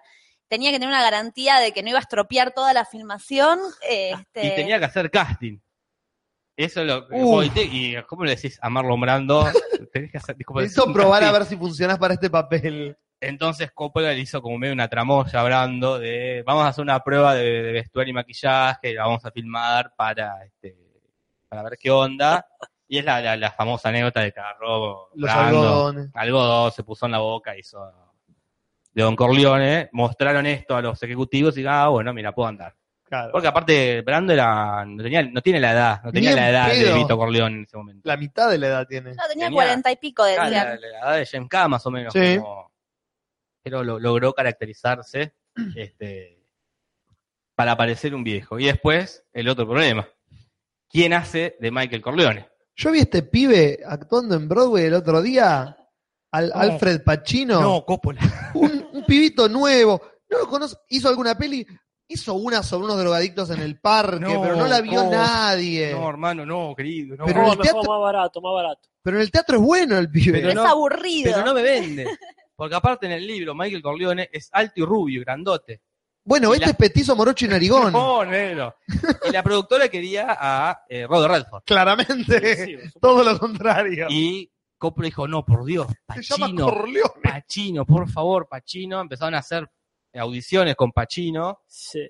[0.48, 3.60] tenía que tener una garantía de que no iba a estropear toda la filmación.
[3.88, 5.58] eh, este, Y tenía que hacer casting.
[6.64, 7.16] Eso es lo que.
[7.46, 9.44] Y te- ¿Y cómo le decís a Marlon Brando?
[9.92, 10.36] Tenés que hacer.
[10.86, 12.96] Un probar a ver si funcionas para este papel.
[13.22, 17.34] Entonces Coppola le hizo como medio una tramoya hablando de vamos a hacer una prueba
[17.34, 20.74] de, de vestuario y maquillaje, la vamos a filmar para este
[21.48, 22.46] para ver qué onda.
[22.88, 26.10] Y es la, la, la famosa anécdota de agarró Los Brando, algodones.
[26.14, 27.78] algodón, se puso en la boca, hizo
[28.92, 32.74] de Don Corleone, mostraron esto a los ejecutivos y ah, bueno, mira, puedo andar.
[33.10, 33.32] Claro.
[33.32, 36.68] Porque aparte, Brando era, no, tenía, no tiene la edad, no tenía Ni la edad
[36.68, 36.94] de.
[36.94, 38.08] Vito Corleone en ese momento.
[38.08, 39.14] La mitad de la edad tiene.
[39.14, 40.68] No, tenía cuarenta y pico, Claro, decían.
[40.68, 42.12] la, la edad de James K, más o menos.
[42.12, 42.38] Sí.
[42.38, 42.70] como-
[43.62, 45.34] pero lo- logró caracterizarse
[45.76, 46.40] este,
[47.56, 48.58] para parecer un viejo.
[48.60, 50.08] Y después, el otro problema.
[50.88, 52.48] ¿Quién hace de Michael Corleone?
[52.76, 55.76] Yo vi este pibe actuando en Broadway el otro día,
[56.32, 57.84] al Alfred Pacino.
[57.84, 58.20] Coppola.
[58.54, 60.00] un, un pibito nuevo.
[60.30, 60.80] No lo conozco.
[60.88, 61.66] ¿Hizo alguna peli?
[62.12, 65.92] Hizo una sobre unos drogadictos en el parque, No, pero no la vio nadie.
[65.92, 67.16] No, hermano, no, querido.
[67.16, 67.24] No.
[67.24, 68.88] Pero No, en el teatro- más barato, más barato.
[69.02, 70.40] Pero en el teatro es bueno el pibe.
[70.40, 71.32] Pero es aburrido.
[71.32, 72.06] Pero no me vende.
[72.56, 75.80] Porque aparte en el libro, Michael Corleone es alto y rubio, y grandote.
[76.24, 77.92] bueno, y este la- es petizo, morocho y narigón.
[77.92, 78.74] No, negro.
[79.28, 81.62] Y la productora quería a eh, Robert Redford.
[81.64, 82.56] Claramente.
[82.66, 84.08] Sí, sí, Todo lo contrario.
[84.10, 87.12] Y Coppola dijo, no, por Dios, Se llama Pacino, Corleone.
[87.22, 89.00] Pacino, por favor, Pacino.
[89.00, 89.70] Empezaron a hacer
[90.14, 92.00] audiciones con Pacino, sí.
[92.00, 92.02] y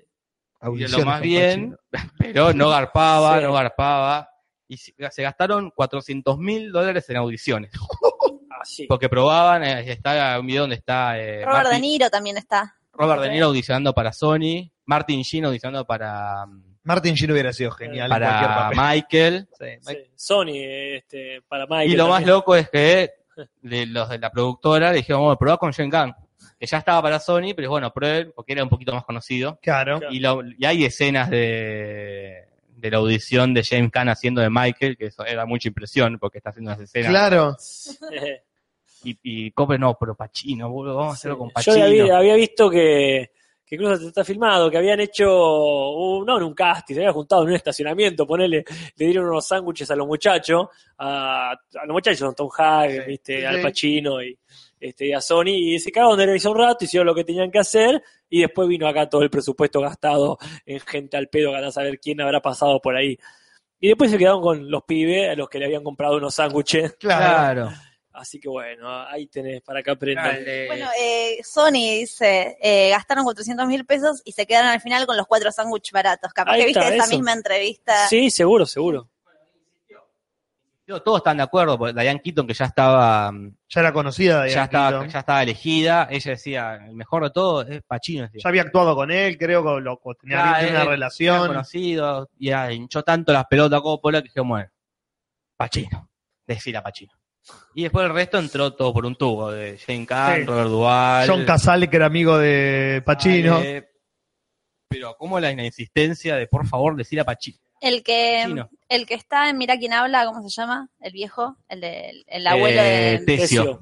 [0.63, 1.77] lo Audiciones más con bien,
[2.17, 3.43] pero no garpaba, Sí.
[3.43, 4.27] no garpaba.
[4.67, 7.71] Y se gastaron 400 mil dólares en audiciones.
[8.61, 8.85] Así.
[8.87, 12.75] Porque probaban, eh, está un video donde está eh, Robert Martin- De Niro también está.
[12.93, 16.45] Robert De Niro audicionando para Sony, Martin Sheen audicionando para,
[16.83, 18.77] Martin Sheen hubiera sido genial en cualquier para papel.
[18.79, 19.47] Michael.
[19.57, 19.97] Sí, Sí.
[20.15, 20.53] Sony,
[20.95, 21.91] este, para Michael.
[21.91, 23.11] Y lo más loco es que
[23.61, 26.13] de los de la productora le dijeron, bueno, probá con Jen Gunn,
[26.59, 29.59] que ya estaba para Sony, pero bueno, prueben, porque era un poquito más conocido.
[29.61, 29.99] Claro.
[30.11, 32.45] Y, lo- y hay escenas de,
[32.75, 36.37] de la audición de James Caan haciendo de Michael, que eso era mucha impresión, porque
[36.39, 37.09] está haciendo unas escenas.
[37.09, 37.55] Claro.
[39.03, 41.85] Y, y Coppola, no, pero Pacino, boludo, vamos a hacerlo con Yo Pacino.
[41.85, 43.31] había, había visto que,
[43.65, 47.41] que incluso está filmado, que habían hecho, un- no en un casting, se habían juntado
[47.41, 48.63] en un estacionamiento, ponele,
[48.95, 50.67] le dieron unos sándwiches a los muchachos,
[50.99, 53.45] a, a los muchachos, son Tom Hagen, Sí, viste, sí.
[53.45, 54.37] Al Pacino y,
[54.81, 57.51] este, y a Sony, y se cagaron de risa un rato, hicieron lo que tenían
[57.51, 61.71] que hacer, y después vino acá todo el presupuesto gastado en gente al pedo, para
[61.71, 63.17] saber quién habrá pasado por ahí.
[63.79, 66.95] Y después se quedaron con los pibes a los que le habían comprado unos sándwiches.
[66.99, 67.71] Claro.
[68.13, 70.35] Así que bueno, ahí tenés para que aprendan.
[70.35, 70.67] Dale.
[70.67, 75.15] Bueno, eh, Sony dice, eh, gastaron 400 mil pesos y se quedaron al final con
[75.15, 76.33] los cuatro sándwiches baratos.
[76.33, 77.15] Capaz Ahí que viste está, esa eso.
[77.15, 78.07] misma entrevista.
[78.07, 79.09] Sí, seguro, seguro.
[80.99, 83.31] Todos están de acuerdo, porque Diane Keaton, que ya estaba,
[83.69, 84.39] Ya era conocida.
[84.39, 85.09] ya Diane estaba, Keaton.
[85.09, 88.23] ya estaba elegida, ella decía, el mejor de todo es Pacino.
[88.23, 88.41] decía.
[88.43, 91.47] Ya había actuado con él, creo que lo, tenía tenía eh, una Eran relación.
[91.47, 94.69] conocidos, y hinchó tanto las pelotas a Coppola que dije, bueno,
[95.57, 96.09] Pacino,
[96.45, 97.13] decir a Pacino.
[97.73, 100.43] Y después el resto entró todo por un tubo, de Jane Kahn, Sí.
[100.45, 101.27] Robert Duvall.
[101.27, 103.55] John Casale, que era amigo de Pacino.
[103.57, 103.89] Ale,
[104.87, 107.57] pero como la insistencia de, por favor, decir a Pacino.
[107.81, 108.45] El que
[108.89, 110.87] el que está en Mira quién habla, ¿cómo se llama?
[111.01, 113.25] El viejo, el, de, el, el abuelo Eh, de...
[113.37, 113.81] Tesio.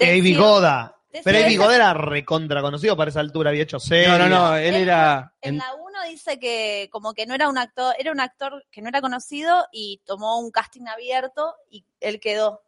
[0.00, 0.40] Avi Tesio.
[0.40, 0.92] Goda.
[1.24, 4.08] Pero Avi es- Goda era recontra conocido para esa altura, había hecho series.
[4.08, 5.32] No, no, no, él Él- era...
[5.40, 8.64] En en- la 1 dice que como que no era un actor, era un actor
[8.70, 12.62] que no era conocido y tomó un casting abierto y él quedó.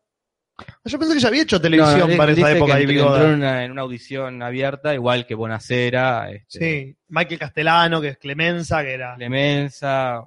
[0.84, 3.24] Yo pensé que ya había hecho televisión para esa época, que entró Goda.
[3.28, 8.18] en una, en una audición abierta, igual que Bonacera, este, Sí, Michael Castellano, que es
[8.18, 10.24] Clemenza, que era Clemenza.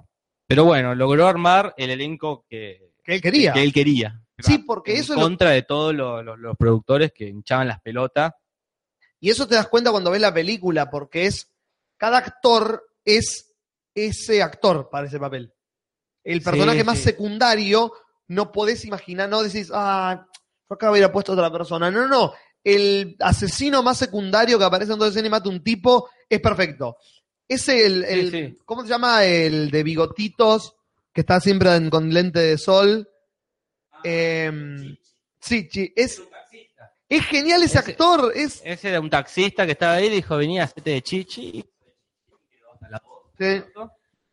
[0.52, 3.52] Pero bueno, logró armar el elenco que, que él quería.
[3.52, 4.20] que él quería.
[4.38, 7.68] Sí, porque en eso es lo- contra de todos los, los- los productores que hinchaban
[7.68, 8.32] las pelotas.
[9.20, 11.48] Y eso te das cuenta cuando ves la película, porque es
[11.96, 13.54] cada actor es
[13.94, 15.52] ese actor para ese papel.
[16.24, 17.04] El personaje Sí, más sí.
[17.04, 17.92] secundario
[18.28, 20.26] no podés imaginar, no decís, ah,
[20.68, 21.90] yo acá hubiera puesto otra persona.
[21.90, 22.32] No, no, no.
[22.64, 26.96] El asesino más secundario que aparece en todo escena y mata un tipo es perfecto.
[27.52, 28.58] Es el, el- Sí, sí.
[28.64, 29.24] ¿cómo se llama?
[29.24, 30.74] El de bigotitos,
[31.12, 33.08] que está siempre en- con lente de sol.
[34.04, 34.96] Em,
[35.40, 36.22] sí, sí, es,
[37.08, 38.60] es genial ese Ese- actor, es...
[38.64, 41.64] Ese era un taxista que estaba ahí y dijo, venía, hacete de chichi.
[43.38, 43.62] sí.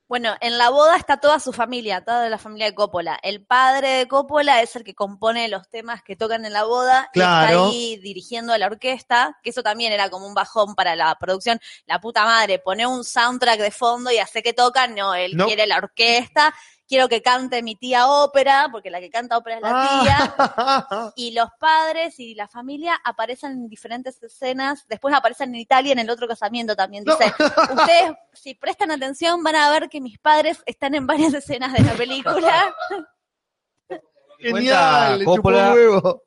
[0.09, 3.19] Bueno, en la boda está toda su familia, toda la familia de Coppola.
[3.21, 7.07] El padre de Coppola es el que compone los temas que tocan en la boda
[7.13, 7.45] Claro.
[7.45, 10.95] y está ahí dirigiendo a la orquesta, que eso también era como un bajón para
[10.95, 11.59] la producción.
[11.85, 15.45] La puta madre, pone un soundtrack de fondo y hace que tocan, no, él No.
[15.45, 16.55] quiere la orquesta,
[16.89, 20.35] quiero que cante mi tía ópera, porque la que canta ópera es la tía.
[20.37, 21.13] Ah.
[21.15, 24.85] Y los padres y la familia aparecen en diferentes escenas.
[24.87, 27.03] Después aparecen en Italia en el otro casamiento también.
[27.05, 27.15] No.
[27.15, 31.71] Dice, ustedes, si prestan atención, van a ver que mis padres están en varias escenas
[31.73, 32.75] de la película.
[34.39, 35.75] Genial, Coppola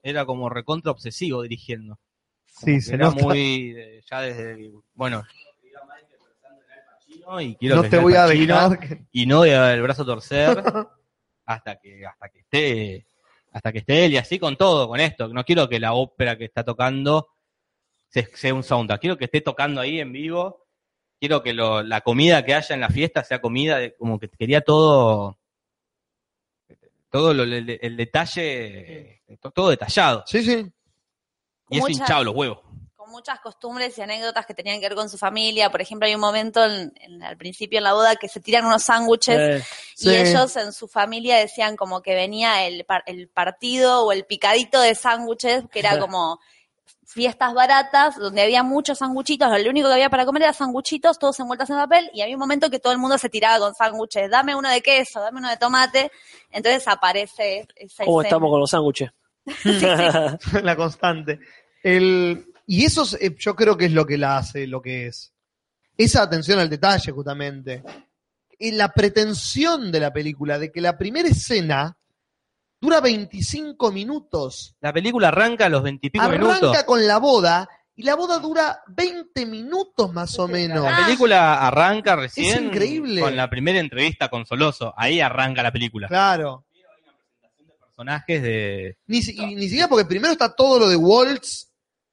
[0.02, 1.98] era como recontra obsesivo dirigiendo.
[2.46, 3.22] Sí, Como se que era nota.
[3.24, 5.24] muy, eh, ya desde, bueno,
[7.40, 8.78] y quiero No que te voy a dejar.
[8.78, 10.62] que- y no voy a dar el brazo a torcer
[11.46, 13.06] hasta que hasta que esté
[13.52, 16.36] hasta que esté él y así con todo con esto no quiero que la ópera
[16.38, 17.28] que está tocando
[18.08, 20.66] se- sea un soundtrack quiero que esté tocando ahí en vivo
[21.20, 24.28] quiero que lo- la comida que haya en la fiesta sea comida, de- como que
[24.28, 25.38] quería todo,
[27.10, 30.24] todo lo- el, el detalle, to- todo detallado.
[30.26, 30.66] Sí, sí.
[31.70, 32.58] Y eso Muchas- hinchado los huevos.
[33.12, 35.70] Muchas costumbres y anécdotas que tenían que ver con su familia.
[35.70, 38.64] Por ejemplo, hay un momento en- en- al principio en la boda que se tiran
[38.66, 39.64] unos sándwiches Eh,
[39.98, 40.16] y Sí.
[40.16, 44.80] ellos en su familia decían como que venía el, par- el partido o el picadito
[44.80, 46.40] de sándwiches, que era como
[47.06, 51.38] fiestas baratas, donde había muchos sanguchitos, lo único que había para comer era sanguchitos, todos
[51.40, 54.30] envueltos en papel, y había un momento que todo el mundo se tiraba con sándwiches,
[54.30, 56.10] dame uno de queso, dame uno de tomate,
[56.50, 58.28] entonces aparece esa ¿Cómo escena.
[58.28, 59.10] estamos con los sándwiches?
[60.62, 61.38] la constante.
[61.82, 65.06] El, y eso es, eh, yo creo que es lo que la hace lo que
[65.06, 65.32] es.
[65.96, 67.82] Esa atención al detalle, justamente.
[68.58, 71.96] Y la pretensión de la película, de que la primera escena
[72.80, 74.74] dura 25 minutos.
[74.80, 76.84] La película arranca a los veintipico Arranca minutos.
[76.84, 80.84] con la boda y la boda dura 20 minutos más o menos.
[80.84, 83.20] La película arranca recién increíble.
[83.20, 84.94] con la primera entrevista con Soloso.
[84.96, 86.08] Ahí arranca la película.
[86.08, 86.64] Claro.
[87.80, 88.96] Personajes de.
[89.06, 91.71] Ni, y ni siquiera porque primero está todo lo de Waltz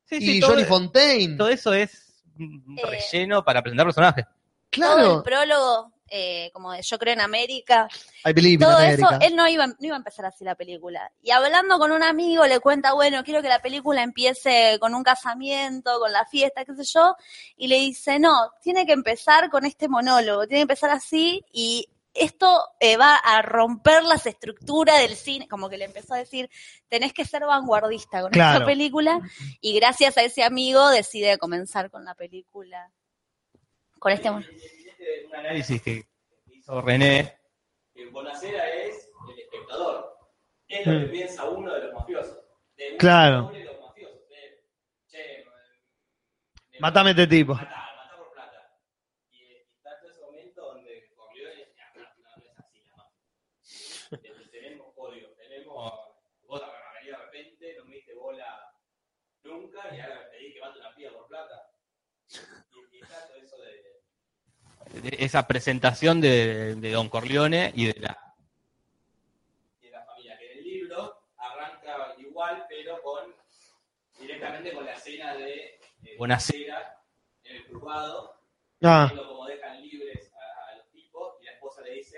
[0.10, 1.38] Sí, y sí, todo, Johnny Fontaine.
[1.38, 4.26] todo eso es un Eh, relleno para presentar personajes.
[4.26, 4.36] Todo
[4.69, 5.18] Claro.
[5.18, 7.88] el prólogo, eh, como de Yo creo en América,
[8.26, 11.11] I believe in todo eso, él no iba, no iba a empezar así la película.
[11.22, 15.03] Y hablando con un amigo le cuenta, bueno, quiero que la película empiece con un
[15.03, 17.15] casamiento, con la fiesta, qué sé yo,
[17.57, 21.88] y le dice, no, tiene que empezar con este monólogo, tiene que empezar así y
[22.20, 26.50] esto eh, va a romper las estructuras del cine, como que le empezó a decir,
[26.88, 28.60] tenés que ser vanguardista con Claro.
[28.60, 29.20] esta película,
[29.62, 32.91] y gracias a ese amigo decide comenzar con la película,
[34.00, 34.30] con este.
[34.30, 34.46] Un
[35.36, 36.06] análisis que
[36.52, 37.38] hizo René.
[37.94, 40.18] Que Bonacera es el espectador.
[40.68, 42.38] Es lo que piensa uno de los mafiosos.
[42.78, 43.50] De Claro.
[43.50, 44.30] de los mafiosos.
[44.30, 44.64] De,
[45.08, 45.46] che,
[46.80, 47.54] Matame este tipo.
[47.56, 48.72] Matá, matá por plata.
[49.32, 52.96] Y eh, está todo ese momento donde Corleone ya, no, no, no es así la
[52.96, 53.20] mafia.
[54.12, 55.94] Eh, tenemos código, tenemos.
[56.48, 56.68] Vos me
[57.00, 58.72] venís de repente, no me diste bola
[59.44, 61.56] nunca y ahora me pedís que mate una pía por plata.
[62.32, 63.58] Y, y está todo eso
[64.94, 68.36] de, esa presentación de, de Don Corleone y de la,
[69.82, 70.38] y de la familia.
[70.38, 73.34] Que en el libro arranca igual, pero con
[74.20, 75.80] directamente con la escena de eh,
[77.44, 78.36] en el juzgado,
[78.82, 82.18] Ah, viendo cómo dejan libres a, a los tipos y la esposa le dice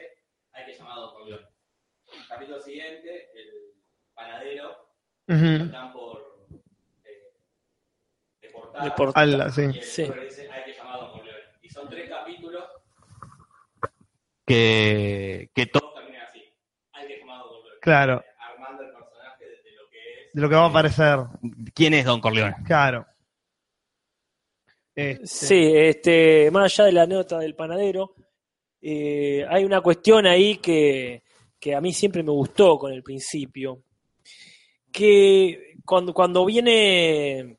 [0.51, 1.47] hay que llamar a Don Corleone.
[2.27, 3.73] Capítulo siguiente, el
[4.13, 4.87] panadero
[5.27, 5.63] lo ujú.
[5.65, 6.47] están por
[7.05, 7.33] eh,
[8.41, 8.83] deportar.
[8.95, 9.61] Deport- Ala, sí.
[9.61, 10.03] Y el Sí.
[10.03, 11.20] doctor dice, hay que llamar a Don Corleone.
[11.71, 12.63] Son tres capítulos
[14.45, 16.41] que, que todos terminan así.
[16.93, 17.79] Hay que llamar a Don Corleone.
[17.81, 18.23] Claro.
[18.37, 20.33] Armando el personaje de, de lo que es.
[20.33, 21.19] De lo que va a aparecer.
[21.73, 22.55] ¿Quién es Don Corleone?
[22.65, 23.05] Claro.
[24.93, 28.13] Este, Sí, este, más allá de la nota del panadero,
[28.81, 31.23] eh, hay una cuestión ahí que,
[31.57, 33.83] que a mí siempre me gustó con el principio.
[34.91, 37.57] Que cuando, cuando viene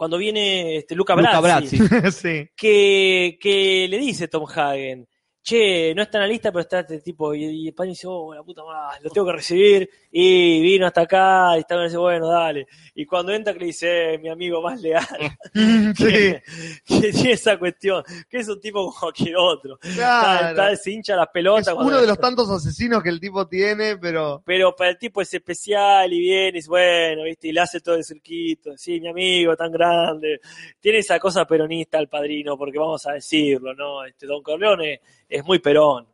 [0.00, 2.10] cuando viene este, Luca Luca Brasi, Brasi.
[2.10, 2.48] sí.
[2.56, 5.06] que, que le dice Tom Hagen,
[5.42, 8.06] che, no está en la lista, pero está este tipo, y, y el padre dice,
[8.08, 11.86] oh, la puta madre, lo tengo que recibir, y vino hasta acá, y está bien,
[11.88, 12.66] dice, bueno, dale.
[12.94, 15.06] Y cuando entra, que le dice, eh, mi amigo más leal,
[15.54, 16.42] Sí, que,
[16.86, 19.78] que tiene esa cuestión, que es un tipo como cualquier otro.
[19.82, 20.48] Está, claro.
[20.50, 21.68] está- se hincha las pelotas.
[21.68, 25.20] Es uno de los tantos asesinos que el tipo tiene, pero Pero para el tipo
[25.20, 27.48] es especial y viene y dice, bueno, ¿viste?
[27.48, 28.76] Y le hace todo el circuito.
[28.76, 30.40] Sí, mi amigo tan grande.
[30.80, 34.04] Tiene esa cosa peronista el padrino, porque vamos a decirlo, ¿no?
[34.04, 35.00] Este Don Corleone
[35.30, 36.06] es muy perón.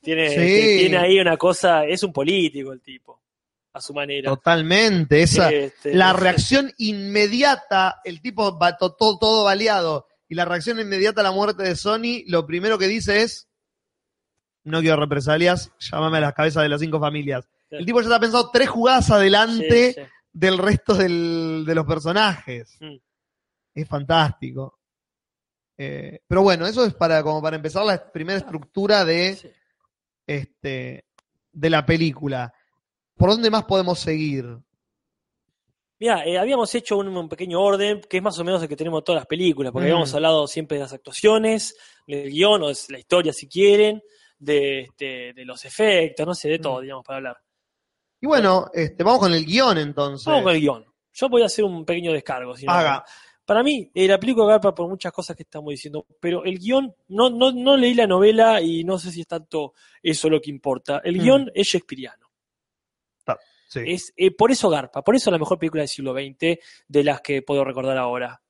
[0.00, 0.34] Tiene, Sí.
[0.40, 3.20] este, tiene ahí una cosa, es un político el tipo,
[3.72, 4.28] a su manera.
[4.30, 5.22] totalmente.
[5.22, 10.44] Esa, Este, la es- reacción inmediata, el tipo va to- todo, todo baleado, y la
[10.44, 13.48] reacción inmediata a la muerte de Sony, lo primero que dice es,
[14.64, 17.48] no quiero represalias, llámame a las cabezas de las cinco familias.
[17.70, 20.08] El tipo ya está pensado tres jugadas adelante sí, sí.
[20.32, 22.76] del resto del- de los personajes.
[22.80, 22.96] Mm.
[23.74, 24.78] Es fantástico.
[25.84, 29.50] Eh, pero bueno, eso es para como para empezar la primera estructura de, Sí.
[30.26, 31.06] este,
[31.50, 32.52] de la película.
[33.16, 34.44] ¿Por dónde más podemos seguir?
[35.98, 38.76] Mira, eh, habíamos hecho un, un pequeño orden que es más o menos el que
[38.76, 39.90] tenemos en todas las películas, porque Mm.
[39.92, 41.76] habíamos hablado siempre de las actuaciones,
[42.06, 44.02] del guion o de la historia si quieren,
[44.38, 46.82] de, este, de los efectos, no sé, de todo, Mm.
[46.82, 47.36] digamos, para hablar.
[48.20, 50.26] Y bueno, este, vamos con el guion entonces.
[50.26, 50.84] Vamos con el guion.
[51.12, 52.56] Yo voy a hacer un pequeño descargo.
[52.56, 53.04] si no- Haga.
[53.44, 56.94] Para mí, eh, la película garpa por muchas cosas que estamos diciendo, pero el guion,
[57.08, 60.50] no, no, no leí la novela y no sé si es tanto eso lo que
[60.50, 61.00] importa.
[61.04, 61.22] El Mm.
[61.22, 62.28] guion es shakespeariano.
[63.68, 63.80] Sí.
[63.86, 66.58] Es, eh, por eso garpa, por eso la mejor película del siglo XX
[66.88, 68.42] de las que puedo recordar ahora,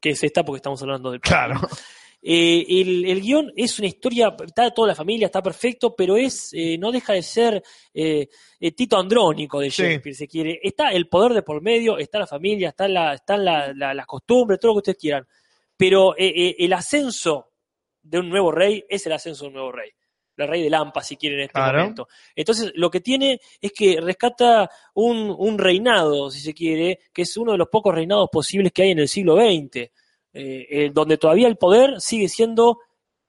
[0.00, 1.60] que es esta porque estamos hablando del Claro.
[2.26, 6.50] Eh, el, el guion es una historia, está toda la familia, está perfecto, pero es
[6.54, 8.26] eh, no deja de ser eh,
[8.58, 9.82] eh, Tito Andrónico de Sí.
[9.82, 10.58] Shakespeare, si quiere.
[10.62, 14.06] Está el poder de por medio, está la familia, está la, están la, la- las
[14.06, 15.26] costumbres, todo lo que ustedes quieran.
[15.76, 17.50] Pero eh, eh, el ascenso
[18.02, 19.90] de un nuevo rey es el ascenso de un nuevo rey.
[20.36, 21.78] El rey de Lampa, si quieren, en este Claro.
[21.78, 22.08] momento.
[22.34, 27.36] Entonces, lo que tiene es que rescata un, un reinado, si se quiere, que es
[27.36, 29.90] uno de los pocos reinados posibles que hay en el siglo XX,
[30.34, 32.78] eh, eh, donde todavía el poder sigue siendo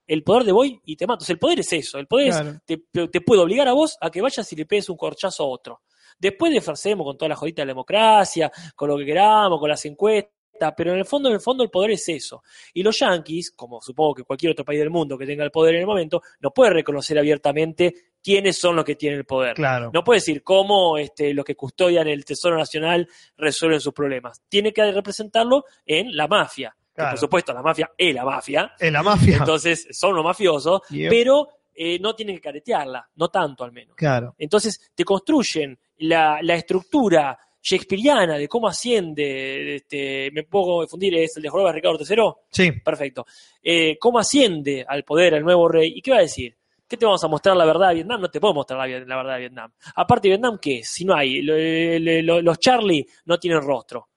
[0.07, 1.23] el poder de voy y te mato.
[1.23, 3.98] O sea, el poder es eso, el poder es- te, te puede obligar a vos
[4.02, 5.82] a que vayas y le pegues un corchazo a otro.
[6.19, 9.84] Después disfracemos con toda la jodita de la democracia, con lo que queramos, con las
[9.86, 10.32] encuestas,
[10.77, 12.41] pero en el fondo, en el fondo, el poder es eso.
[12.73, 15.76] Y los yanquis, como supongo que cualquier otro país del mundo que tenga el poder
[15.76, 19.53] en el momento, no puede reconocer abiertamente quiénes son los que tienen el poder.
[19.56, 19.91] Claro.
[19.94, 24.41] No puede decir cómo este, los que custodian el Tesoro Nacional resuelven sus problemas.
[24.48, 26.76] Tiene que representarlo en la mafia.
[26.96, 28.74] Que, por supuesto, la mafia es la mafia.
[28.80, 29.38] En la mafia.
[29.38, 33.96] Entonces, son los mafiosos, pero eh, no tienen que caretearla, no tanto al menos.
[33.96, 34.34] Claro.
[34.38, 41.36] Entonces, te construyen la, la estructura shakespeariana de cómo asciende, este, me puedo confundir, es
[41.38, 42.72] el de Jorobas Ricardo III, Sí.
[42.80, 43.26] perfecto.
[43.62, 45.92] Eh, ¿Cómo asciende al poder el nuevo rey?
[45.96, 46.56] ¿Y qué va a decir?
[46.88, 48.22] ¿Qué te vamos a mostrar la verdad de Vietnam?
[48.22, 49.72] No te puedo mostrar la, verdad de Vietnam.
[49.96, 50.90] Aparte Vietnam, ¿qué es?
[50.90, 54.10] Si no hay, lo- los Charlie no tienen rostro,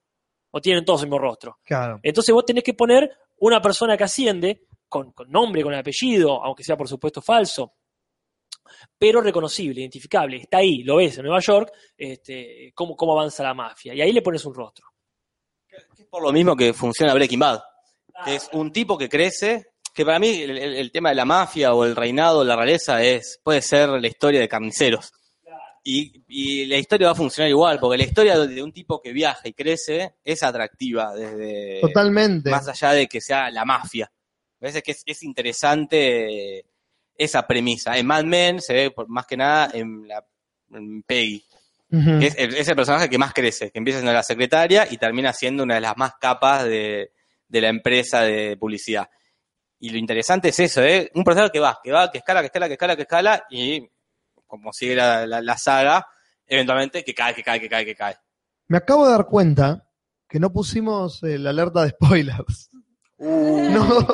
[0.51, 1.59] o tienen todos el mismo rostro.
[1.63, 1.99] Claro.
[2.03, 6.63] Entonces vos tenés que poner una persona que asciende, con, con nombre, con apellido, aunque
[6.63, 7.73] sea por supuesto falso,
[8.97, 10.37] pero reconocible, identificable.
[10.37, 13.93] Está ahí, lo ves en Nueva York, este, cómo, cómo avanza la mafia.
[13.93, 14.85] Y ahí le pones un rostro.
[15.97, 17.61] Es por lo mismo que funciona Breaking Bad,
[18.25, 21.25] que es un tipo que crece, que para mí el, el- el tema de la
[21.25, 25.11] mafia o el reinado, la realeza, es puede ser la historia de carniceros.
[25.83, 29.13] Y, y la historia va a funcionar igual, porque la historia de un tipo que
[29.13, 32.49] viaja y crece es atractiva desde Totalmente.
[32.49, 34.11] más allá de que sea la mafia.
[34.59, 36.65] Me parece que es, es interesante
[37.15, 37.97] esa premisa.
[37.97, 40.25] En Mad Men se ve por, más que nada en, la,
[40.71, 41.43] en Peggy,
[41.91, 42.19] Ujú.
[42.19, 44.97] que es el, es el personaje que más crece, que empieza siendo la secretaria y
[44.97, 47.13] termina siendo una de las más capas de,
[47.47, 49.09] de la empresa de publicidad.
[49.79, 51.09] Y lo interesante es eso, ¿eh?
[51.15, 53.89] Un personaje que va, que va, que escala, que escala, que escala, que escala, y
[54.49, 56.05] como sigue la, la- la saga,
[56.45, 58.17] eventualmente que cae, que cae, que cae, que cae.
[58.67, 59.87] Me acabo de dar cuenta
[60.27, 62.69] que no pusimos eh, la alerta de spoilers.
[63.19, 64.05] No.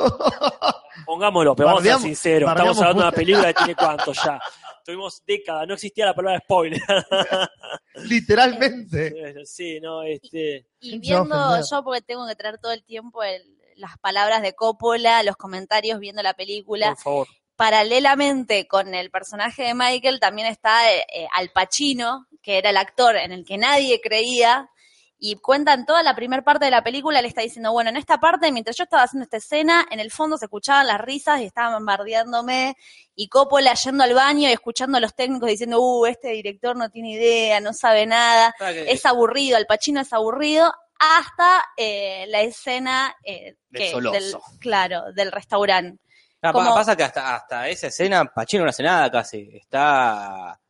[1.04, 2.50] Pongámoslo, pero vamos a ser sinceros.
[2.50, 4.40] Estamos hablando de una película que tiene cuánto ya.
[4.84, 6.80] Tuvimos décadas, no existía la palabra spoiler.
[7.94, 9.34] Literalmente.
[9.46, 10.66] sí, no, este.
[10.80, 13.42] Y viendo, yo porque tengo que traer todo el tiempo el-
[13.76, 17.28] las palabras de Coppola, los comentarios viendo la película, Por favor.
[17.56, 22.76] Paralelamente con el personaje de Michael también está eh, eh, Al Pacino, que era el
[22.76, 24.70] actor en el que nadie creía,
[25.18, 28.18] y cuentan toda la primera parte de la película, le está diciendo, bueno, en esta
[28.18, 31.44] parte, mientras yo estaba haciendo esta escena, en el fondo se escuchaban las risas y
[31.44, 32.76] estaban bombardeándome,
[33.14, 36.90] y Coppola yendo al baño y escuchando a los técnicos diciendo, uh, este director no
[36.90, 38.54] tiene idea, no sabe nada,
[38.86, 44.12] es aburrido, Al Pacino es aburrido, hasta eh, la escena eh, Del que- Soloso.
[44.14, 45.98] del, claro, del restaurante.
[46.42, 49.48] Ah, Como- Pasa que hasta, hasta esa escena Pachino no hace nada casi.
[49.54, 50.60] Está.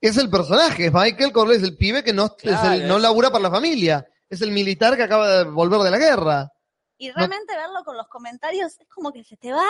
[0.00, 2.98] Es el personaje, es Michael Corleone, es el pibe que no, es Claro, el- no
[2.98, 4.06] labura para la familia.
[4.28, 6.50] Es el militar que acaba de volver de la guerra.
[6.98, 9.64] Y realmente verlo con los comentarios es como que se te va,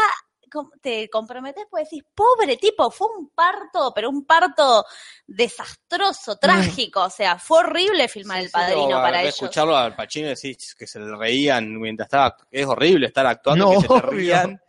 [0.83, 4.85] te comprometes pues decís, pobre tipo, fue un parto, pero un parto
[5.27, 9.35] desastroso, trágico, o sea, fue horrible filmar El Padrino para ellos.
[9.35, 12.37] escucharlo al Pachino decir que se le reían mientras estaba.
[12.51, 14.61] Es horrible estar actuando No, que se te rían.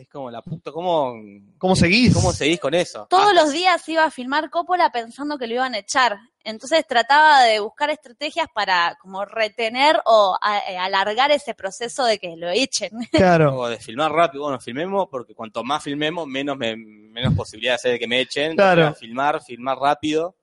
[0.00, 0.72] Es como la puta.
[0.72, 1.14] ¿Cómo,
[1.58, 2.14] ¿Cómo seguís?
[2.14, 3.06] cómo seguís con eso?
[3.10, 6.18] Todos Ah, los días iba a filmar Coppola pensando que lo iban a echar.
[6.42, 12.18] Entonces trataba de buscar estrategias para como retener o a- eh, alargar ese proceso de
[12.18, 12.90] que lo echen.
[13.12, 13.58] Claro.
[13.58, 17.98] O de filmar rápido, bueno, filmemos, porque cuanto más filmemos, menos me- menos posibilidad de
[17.98, 18.56] que me echen.
[18.56, 18.80] Claro.
[18.82, 20.34] Entonces, Filmar, filmar rápido,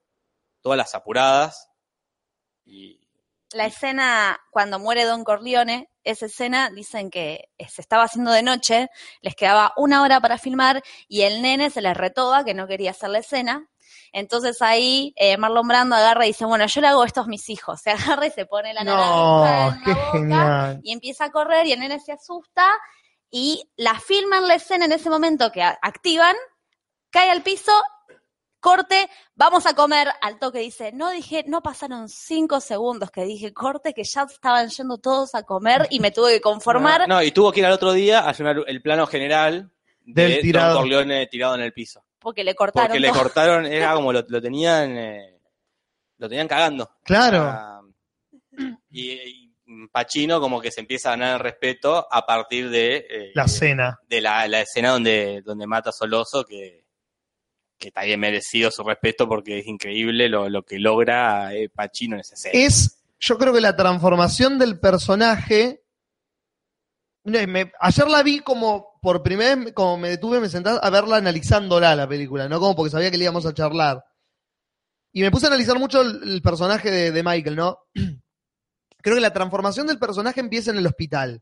[0.62, 1.68] todas las apuradas.
[2.66, 3.00] Y
[3.54, 8.90] la escena cuando muere Don Corleone, esa escena dicen que se estaba haciendo de noche,
[9.22, 12.92] les quedaba una hora para filmar y el nene se les retoba que no quería
[12.92, 13.68] hacer la escena.
[14.14, 17.50] Entonces ahí eh, Marlon Brando agarra y dice, bueno, yo le hago esto a mis
[17.50, 17.82] hijos.
[17.84, 20.80] Se agarra y se pone la naranja No, en qué la boca genial.
[20.84, 22.66] y empieza a correr y el nene se asusta
[23.30, 26.36] y la filman la escena en ese momento que activan,
[27.10, 27.72] cae al piso,
[28.60, 33.54] corte, vamos a comer, al toque dice, no dije, no pasaron cinco segundos que dije
[33.54, 37.08] corte, que ya estaban yendo todos a comer y me tuve que conformar.
[37.08, 39.72] No, y tuvo que ir al otro día a hacer el plano general
[40.04, 40.74] Del de tirado.
[40.74, 42.04] Don Corleone tirado en el piso.
[42.20, 45.40] Porque le cortaron Porque le cortaron, era como lo, lo tenían, eh,
[46.18, 46.90] lo tenían cagando.
[47.04, 47.44] Claro.
[47.44, 47.82] Ah,
[48.90, 49.48] y, y,
[49.92, 54.00] Pacino como que se empieza a ganar el respeto a partir de, eh, La cena.
[54.08, 56.86] de la, la escena donde, donde mata a Soloso, que,
[57.78, 62.16] que está bien merecido su respeto porque es increíble lo, lo que logra eh, Pacino
[62.16, 62.58] en esa escena.
[62.60, 65.84] Es, yo creo que la transformación del personaje.
[67.24, 70.90] no, me- ayer la vi como por primera vez, como me detuve, me senté a
[70.90, 74.04] verla analizándola la película, no como porque sabía que le íbamos a charlar.
[75.14, 77.80] Y me puse a analizar mucho el, el personaje de, de Michael, ¿no?
[79.02, 81.41] Creo que la transformación del personaje empieza en el hospital.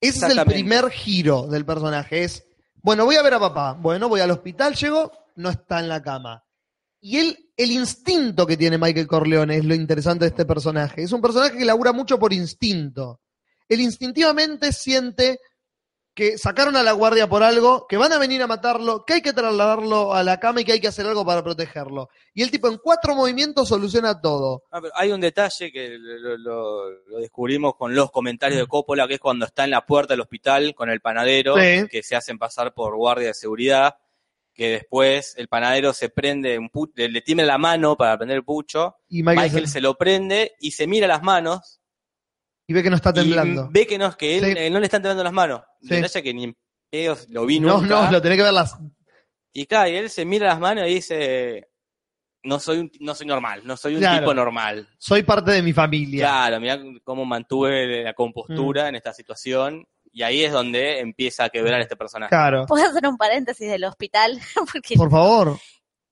[0.00, 2.24] Ese es el primer giro del personaje.
[2.24, 2.44] Es,
[2.82, 3.72] bueno, voy a ver a papá.
[3.74, 6.44] Bueno, voy al hospital, llego, no está en la cama.
[7.00, 11.02] Y él, el instinto que tiene Michael Corleone es lo interesante de este personaje.
[11.02, 13.20] Es un personaje que labura mucho por instinto.
[13.68, 15.40] Él instintivamente siente
[16.14, 19.22] que sacaron a la guardia por algo, que van a venir a matarlo, que hay
[19.22, 22.10] que trasladarlo a la cama y que hay que hacer algo para protegerlo.
[22.34, 24.64] Y el tipo en cuatro movimientos soluciona todo.
[24.70, 29.08] Ah, pero hay un detalle que lo, lo- lo descubrimos con los comentarios de Coppola,
[29.08, 31.88] que es cuando está en la puerta del hospital con el panadero, Sí.
[31.90, 33.96] que se hacen pasar por guardia de seguridad,
[34.52, 38.44] que después el panadero se prende, un le, le tiene la mano para prender el
[38.44, 41.80] pucho, Y Michael, Michael se lo prende y se mira las manos
[42.66, 43.68] y ve que no está temblando.
[43.70, 44.70] y ve que no, que él, Sí.
[44.70, 45.62] no le están temblando las manos.
[45.80, 45.88] Sí.
[45.88, 46.56] Detalle que ni en
[46.90, 48.04] pedos lo vi No, nunca.
[48.06, 48.76] no, lo tenés que ver las.
[49.52, 51.68] Y claro, y él se mira las manos y dice,
[52.44, 54.20] no soy, un- no soy normal, no soy un Claro.
[54.20, 54.88] tipo normal.
[54.98, 56.26] Soy parte de mi familia.
[56.26, 58.14] Claro, mira cómo mantuve la Mm.
[58.14, 59.86] compostura en esta situación.
[60.14, 62.28] Y ahí es donde empieza a quebrar este personaje.
[62.30, 62.66] Claro.
[62.66, 64.38] ¿Puedo hacer un paréntesis del hospital?
[64.72, 65.58] Porque Por favor.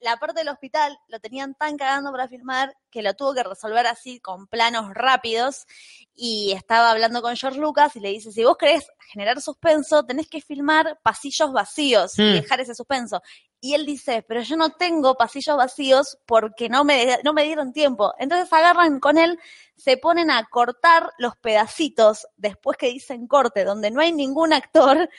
[0.01, 3.87] La parte del hospital lo tenían tan cagando para filmar que lo tuvo que resolver
[3.87, 5.67] así con planos rápidos
[6.15, 10.29] y estaba hablando con George Lucas y le dice, si vos querés generar suspenso, tenés
[10.29, 12.23] que filmar pasillos vacíos Hmm.
[12.23, 13.23] y dejar ese suspenso.
[13.61, 17.73] Y él dice, pero yo no tengo pasillos vacíos porque no me, no me dieron
[17.75, 18.15] tiempo.
[18.19, 19.39] Entonces agarran con él,
[19.77, 25.11] se ponen a cortar los pedacitos después que dicen corte, donde no hay ningún actor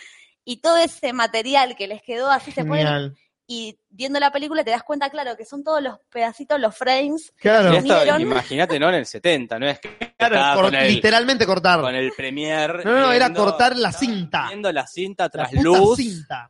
[0.43, 3.15] y todo ese material que les quedó así se ponen.
[3.53, 7.33] Y viendo la película te das cuenta, claro, que son todos los pedacitos, los frames.
[7.35, 7.73] Claro.
[8.19, 8.87] Imagínate, ¿no?
[8.89, 11.81] En el 70, no es que Claro, el, literalmente cortar.
[11.81, 12.85] con el premier.
[12.85, 14.45] No, no, no, era viendo- cortar la cinta.
[14.47, 15.97] Viendo la cinta La tras puta luz.
[15.97, 16.49] cinta.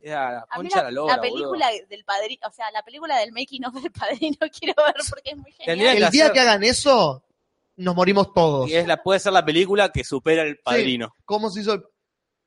[0.00, 3.16] Era la A mí concha la, la la película del padrino, o sea, la película
[3.18, 5.96] del making of del padrino quiero ver porque es muy Tendría genial.
[5.96, 7.24] que El día hacer- que hagan eso,
[7.76, 8.68] nos morimos todos.
[8.68, 11.14] Y es la, puede ser la película que supera el padrino.
[11.24, 11.84] ¿Cómo se hizo el-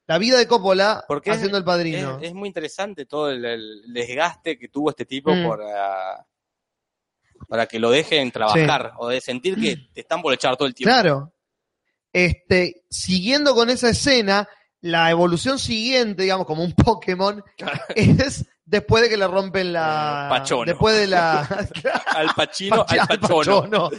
[0.08, 2.18] la vida de Coppola Porque es- haciendo el padrino?
[2.20, 5.44] Es, es muy interesante todo el, el desgaste que tuvo este tipo Mm.
[5.48, 6.26] por, ah,
[7.48, 10.74] para que lo dejen trabajar o de sentir que te están por echar todo el
[10.74, 10.92] tiempo.
[10.94, 11.34] Claro.
[12.14, 14.48] Este, siguiendo con esa escena,
[14.82, 17.44] la evolución siguiente, digamos, como un Pokémon,
[17.96, 20.26] es después de que le rompen la.
[20.26, 20.66] Eh, Pachono.
[20.66, 21.42] Después de la.
[22.16, 23.62] Al Pachino, al Al Pachono.
[23.62, 23.90] Pachono.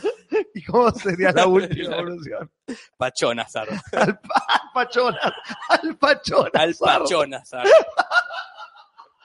[0.54, 2.50] ¿Y cómo sería la última evolución?
[2.96, 3.68] Pachonazar.
[3.92, 5.34] Al, pa- al Pachona.
[5.68, 6.50] Al Pachona.
[6.54, 7.66] Al Pachonazar.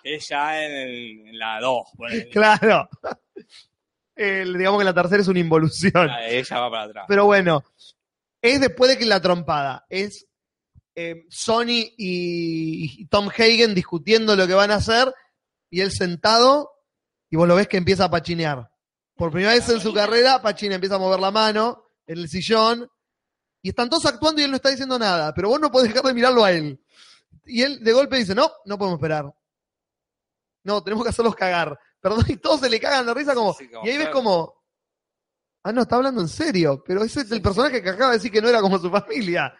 [0.03, 1.83] Es ya en, en la 2.
[2.31, 2.89] Claro.
[4.15, 6.09] El- digamos que la tercera es una involución.
[6.27, 7.05] Ella va para atrás.
[7.07, 7.63] Pero bueno,
[8.41, 9.85] es después de que la trompada.
[9.89, 10.27] Es
[10.95, 15.13] eh, Sony y, y Tom Hagen discutiendo lo que van a hacer
[15.71, 16.69] y él sentado
[17.31, 18.69] y vos lo ves que empieza a pachinear.
[19.15, 22.89] Por primera vez en su carrera, Pachina empieza a mover la mano en el sillón
[23.61, 26.03] y están todos actuando y él no está diciendo nada, pero vos no podés dejar
[26.03, 26.83] de mirarlo a él.
[27.45, 29.31] Y él de golpe dice, no, no podemos esperar.
[30.63, 31.79] No, tenemos que hacerlos cagar.
[31.99, 33.53] Perdón, y todos se le cagan de risa como...
[33.53, 34.61] Sí, como, y ahí ves como...
[35.63, 38.31] Ah, no, está hablando en serio, pero ese es el personaje que acaba de decir
[38.31, 39.55] que no era como su familia.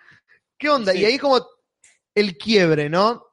[0.58, 0.92] ¿Qué onda?
[0.92, 1.00] Sí.
[1.00, 1.40] Y ahí como
[2.16, 3.28] el quiebre, ¿no?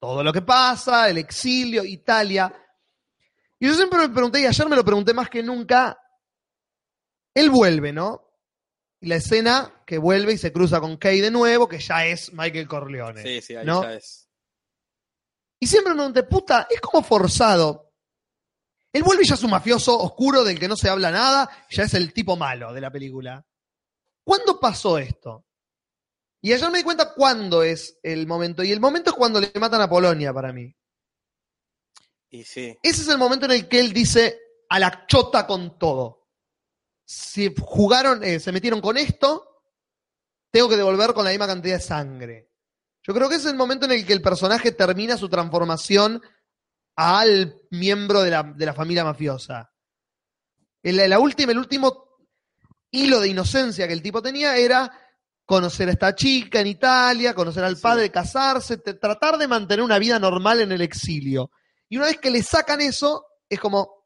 [0.00, 2.52] Todo lo que pasa, el exilio, Italia.
[3.58, 6.00] Y yo siempre me pregunté, y ayer me lo pregunté más que nunca,
[7.34, 8.26] él vuelve, ¿no?
[9.00, 12.32] Y la escena que vuelve y se cruza con Kay de nuevo, que ya es
[12.32, 13.22] Michael Corleone.
[13.22, 13.82] Sí, sí, ahí ¿no?
[13.82, 14.28] ya es.
[15.60, 17.92] Y siempre me pregunté, puta, es como forzado.
[18.92, 21.84] Él vuelve y ya es un mafioso oscuro del que no se habla nada, ya
[21.84, 23.46] es el tipo malo de la película.
[24.24, 25.44] ¿Cuándo pasó esto?
[26.42, 28.62] Y ayer me di cuenta cuándo es el momento.
[28.62, 30.74] Y el momento es cuando le matan a Polonia para mí.
[32.30, 32.78] Y sí.
[32.82, 34.38] Ese es el momento en el que él dice
[34.68, 36.28] a la chota con todo.
[37.04, 39.64] Si jugaron, eh, se metieron con esto,
[40.50, 42.50] tengo que devolver con la misma cantidad de sangre.
[43.02, 46.22] Yo creo que ese es el momento en el que el personaje termina su transformación
[46.96, 49.72] al miembro de la, de la familia mafiosa.
[50.82, 52.10] El, la última, el último
[52.90, 54.92] hilo de inocencia que el tipo tenía era
[55.50, 57.82] conocer a esta chica en Italia, conocer al Sí.
[57.82, 61.50] padre, casarse, tratar de mantener una vida normal en el exilio.
[61.88, 64.00] Y una vez que le sacan eso, es como.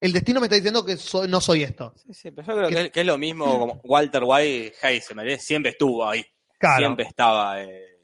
[0.00, 1.94] el destino me está diciendo que soy- no soy esto.
[1.96, 5.40] Sí, sí, pero yo creo que es, que es lo mismo como Walter White Heisenberg,
[5.40, 6.22] siempre estuvo ahí.
[6.58, 6.76] Claro.
[6.78, 8.02] Siempre estaba eh,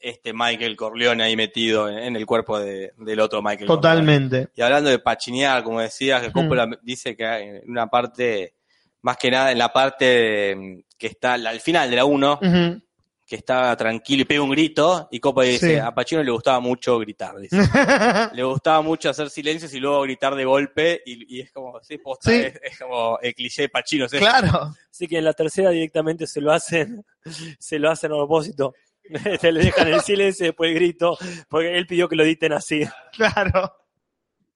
[0.00, 3.82] este Michael Corleone ahí metido en, en el cuerpo de- del otro Michael Corleone.
[3.82, 4.48] Totalmente.
[4.56, 6.32] Y hablando de pachinear, como decías, que Mm.
[6.32, 8.54] Coppola dice que hay en una parte,
[9.02, 12.40] más que nada en la parte de- que está al al final de la 1,
[12.42, 12.82] Ujú.
[13.26, 15.78] que está tranquilo y pega un grito, y Coppola dice, Sí.
[15.78, 17.56] a Pacino le gustaba mucho gritar, dice.
[18.34, 21.98] le gustaba mucho hacer silencios y luego gritar de golpe, y, y es como, sí,
[21.98, 22.36] posta, Sí.
[22.36, 24.06] Es, es como el cliché de Pacino.
[24.06, 24.72] es claro.
[24.90, 27.04] Así que en la tercera directamente se lo hacen,
[27.60, 28.74] se lo hacen a propósito.
[29.40, 31.16] Se le dejan el silencio y después el grito,
[31.48, 32.82] porque él pidió que lo editen así.
[33.12, 33.72] Claro.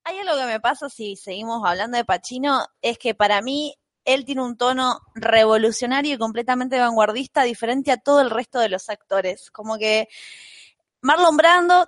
[0.04, 4.24] Hay algo que me pasa si seguimos hablando de Pacino, es que para mí él
[4.24, 9.50] tiene un tono revolucionario y completamente vanguardista, diferente a todo el resto de los actores.
[9.50, 10.08] Como que
[11.00, 11.86] Marlon Brando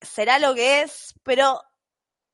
[0.00, 1.60] será lo que es, pero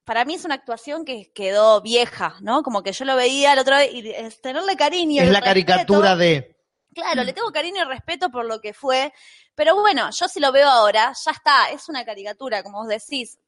[0.04, 2.62] para mí es una actuación que quedó vieja, ¿no?
[2.62, 5.22] Como que yo lo veía la otra vez y es tenerle cariño.
[5.22, 5.66] Es la respeto.
[5.66, 6.56] caricatura de.
[6.92, 9.12] Claro, le tengo cariño y respeto por lo que fue,
[9.54, 13.38] pero bueno, yo si lo veo ahora, ya está, es una caricatura, como vos decís,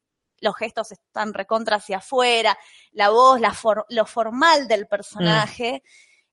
[0.43, 2.59] los gestos están recontra hacia afuera,
[2.91, 5.83] la voz, la for- lo formal del personaje.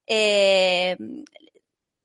[0.06, 0.98] eh,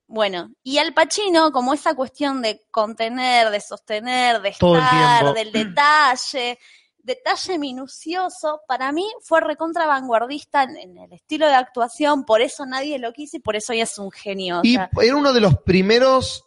[0.07, 5.51] bueno, y Al Pacino, como esa cuestión de contener, de sostener, de Todo estar, del
[5.51, 6.59] detalle,
[6.99, 12.67] detalle minucioso, para mí fue recontra vanguardista en, en el estilo de actuación, por eso
[12.67, 14.59] nadie lo quiso y por eso hoy es un genio.
[14.59, 16.43] o Y sea, era uno de los primeros,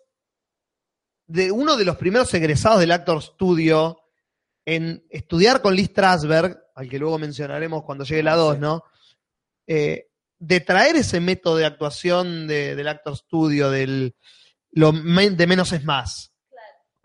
[1.26, 4.00] de uno de los primeros egresados del Actor Studio
[4.74, 8.82] en estudiar con Lee Strasberg, al que luego mencionaremos cuando llegue la 2, ¿no?
[9.66, 10.08] Eh,
[10.38, 14.14] de traer ese método de actuación de- del Actor Studio, del
[14.72, 16.32] lo de menos es más.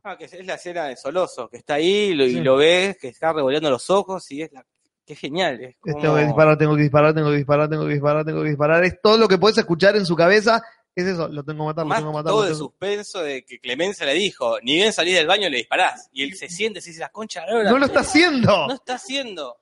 [0.03, 3.07] Ah, que es la escena de Soloso, que está ahí lo- y lo ves, que
[3.07, 4.65] está revolviendo los ojos y es la...
[5.06, 5.61] Qué genial.
[5.64, 6.02] Es como...
[6.02, 8.84] Tengo que disparar, tengo que disparar, tengo que disparar, tengo que disparar, tengo que disparar.
[8.84, 10.61] Es todo lo que puedes escuchar en su cabeza.
[10.95, 12.32] Es eso, lo tengo que matar, lo tengo que matar.
[12.32, 16.10] todo tengo- suspenso de que Clemencia le dijo, ni bien salís del baño le disparás.
[16.14, 18.68] Y él se siente, se dice, la concha de la lora, No lo está haciendo.
[18.68, 19.57] No está haciendo.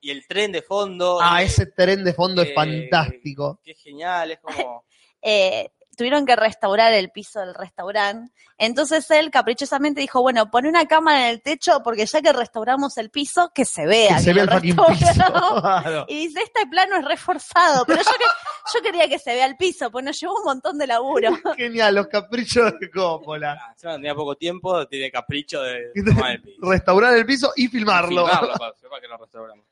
[0.00, 1.18] Y el tren de fondo.
[1.20, 3.60] Ah, eh, ese tren de fondo es eh, fantástico.
[3.62, 4.84] Qué genial, es como...
[5.22, 5.70] eh,
[6.00, 8.32] tuvieron que restaurar el piso del restaurante.
[8.56, 12.96] Entonces él caprichosamente dijo, bueno, pon una cámara en el techo porque ya que restauramos
[12.96, 14.16] el piso, que se vea.
[14.16, 15.50] Que se vea el lo fucking restauramos".
[15.52, 15.60] piso.
[15.60, 16.06] Claro.
[16.08, 19.58] Y dice, este plano es reforzado, pero yo, que- yo quería que se vea el
[19.58, 21.30] piso, pues nos llevó un montón de laburo.
[21.58, 23.58] Genial, los caprichos de Coppola.
[23.60, 26.58] Ah, encima tenía poco tiempo, tiene capricho de tomar el piso.
[26.62, 28.26] Restaurar el piso y filmarlo.
[28.26, 29.66] Filmarlo para, para que lo restauramos.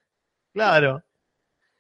[0.52, 1.02] Claro.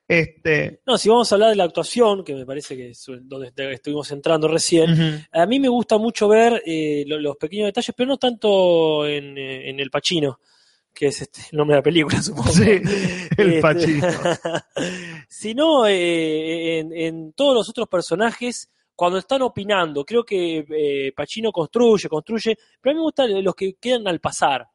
[0.08, 0.80] Este.
[0.86, 3.60] No, si vamos a hablar de la actuación, que me parece que es donde est-
[3.60, 8.08] estuvimos entrando recién, a mí me gusta mucho ver eh, lo- los pequeños detalles, pero
[8.08, 10.40] no tanto en, en El Pachino,
[10.94, 12.50] que es este, el nombre de la película, supongo.
[12.50, 12.62] Sí,
[13.36, 14.06] el Este, Pachino.
[15.28, 20.04] sino eh, en, en todos los otros personajes cuando están opinando.
[20.04, 24.20] Creo que eh, Pacino construye, construye, pero a mí me gustan los que quedan al
[24.20, 24.66] pasar.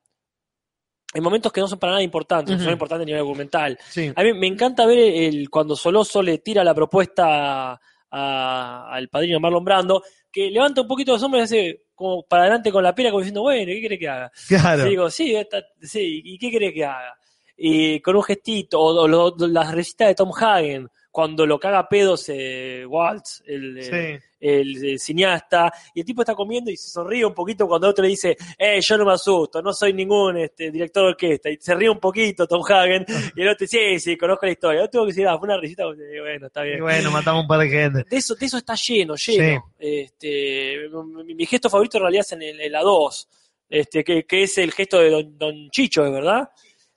[1.14, 2.64] En momentos que no son para nada importantes, Ujú.
[2.64, 3.77] son importantes a nivel argumental.
[3.90, 4.11] Sí.
[4.15, 7.80] A mí me encanta ver el, cuando Soloso le tira la propuesta
[8.11, 12.44] a- al padrino Marlon Brando, que levanta un poquito los hombros y hace como para
[12.44, 14.31] adelante con la pera, como diciendo, bueno, ¿qué quiere que haga?
[14.48, 14.85] Claro.
[14.85, 15.35] Y digo, sí,
[15.81, 17.15] sí, ¿y qué quiere que haga?
[17.56, 21.77] Y con un gestito, o, o lo- las recetas de Tom Hagen, cuando lo caga
[21.77, 24.26] a pedos eh, Waltz, el, el- Sí.
[24.40, 28.02] el, el cineasta, y el tipo está comiendo y se sonríe un poquito cuando otro
[28.02, 31.57] le dice, eh, yo no me asusto, no soy ningún este, director de orquesta, y
[31.61, 34.81] se ríe un poquito Tom Hagen, y el otro dice, sí, sí, conozco la historia.
[34.81, 36.81] Yo tengo que decir, ah, fue una risita, y bueno, está Y bien.
[36.81, 38.03] bueno, matamos un par de gente.
[38.10, 39.72] De eso, de eso está lleno, lleno.
[39.80, 40.77] Este,
[41.26, 43.30] mi, mi gesto favorito en realidad es en, el- en la 2,
[43.69, 46.49] este, que, que es el gesto de don, don Chicho, ¿es verdad?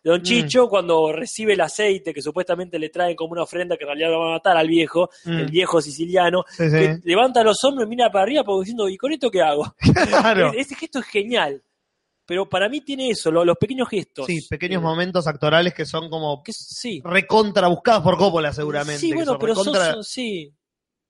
[0.06, 0.22] Don Mm.
[0.22, 4.10] Chicho cuando recibe el aceite que supuestamente le traen como una ofrenda que en realidad
[4.10, 5.32] lo va a matar al viejo, Mm.
[5.38, 6.76] el viejo siciliano, Sí, sí.
[6.76, 9.74] que levanta los hombros y mira para arriba como diciendo, ¿y con esto qué hago?
[10.38, 10.52] Claro.
[10.52, 11.60] E- Ese gesto es genial.
[12.24, 14.26] Pero para mí tiene eso, lo- los pequeños gestos.
[14.26, 17.00] Sí, pequeños Eh, momentos actorales que son como que sí.
[17.04, 19.00] recontra buscados por Coppola seguramente.
[19.00, 20.52] Sí, bueno, son pero recontra- son- sí.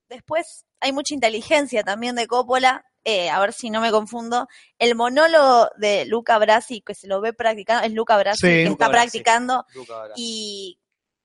[0.09, 4.49] Después hay mucha inteligencia también de Coppola, eh, a ver si no me confundo.
[4.81, 8.47] El monólogo de Luca Brasi, que se lo ve practicando, es Luca Brasi Sí.
[8.49, 9.05] que Luca está Brasi.
[9.21, 10.13] practicando, Luca Brasi.
[10.23, 10.79] y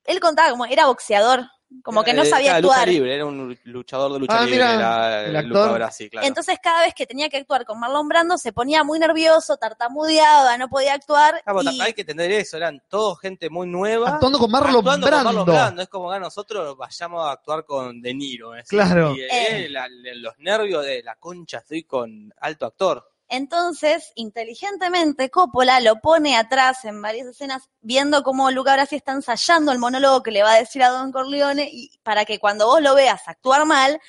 [0.05, 1.41] él contaba como era boxeador,
[1.83, 2.87] como que no Eh, sabía era lucha actuar.
[2.89, 5.77] libre, era un luchador de lucha Ah, libre, mira, era el Luca actor.
[5.77, 6.27] Brasi, claro.
[6.27, 10.57] Entonces cada vez que tenía que actuar con Marlon Brando se ponía muy nervioso, tartamudeaba,
[10.57, 11.41] no podía actuar.
[11.45, 14.09] Ah, y- Hay que entender eso, eran todos gente muy nueva.
[14.15, 15.29] Actuando con Marlon actuando con Brando.
[15.29, 15.81] Marlon Brando.
[15.81, 18.51] Es como que nosotros vayamos a actuar con De Niro.
[18.67, 19.15] Claro.
[19.15, 19.27] Y, eh,
[19.65, 19.69] Eh.
[19.69, 23.10] la- los nervios de la concha, estoy con alto actor.
[23.33, 29.71] Entonces, inteligentemente, Coppola lo pone atrás en varias escenas, viendo cómo Luca Brasi está ensayando
[29.71, 32.81] el monólogo que le va a decir a Don Corleone, y para que cuando vos
[32.81, 33.99] lo veas actuar mal,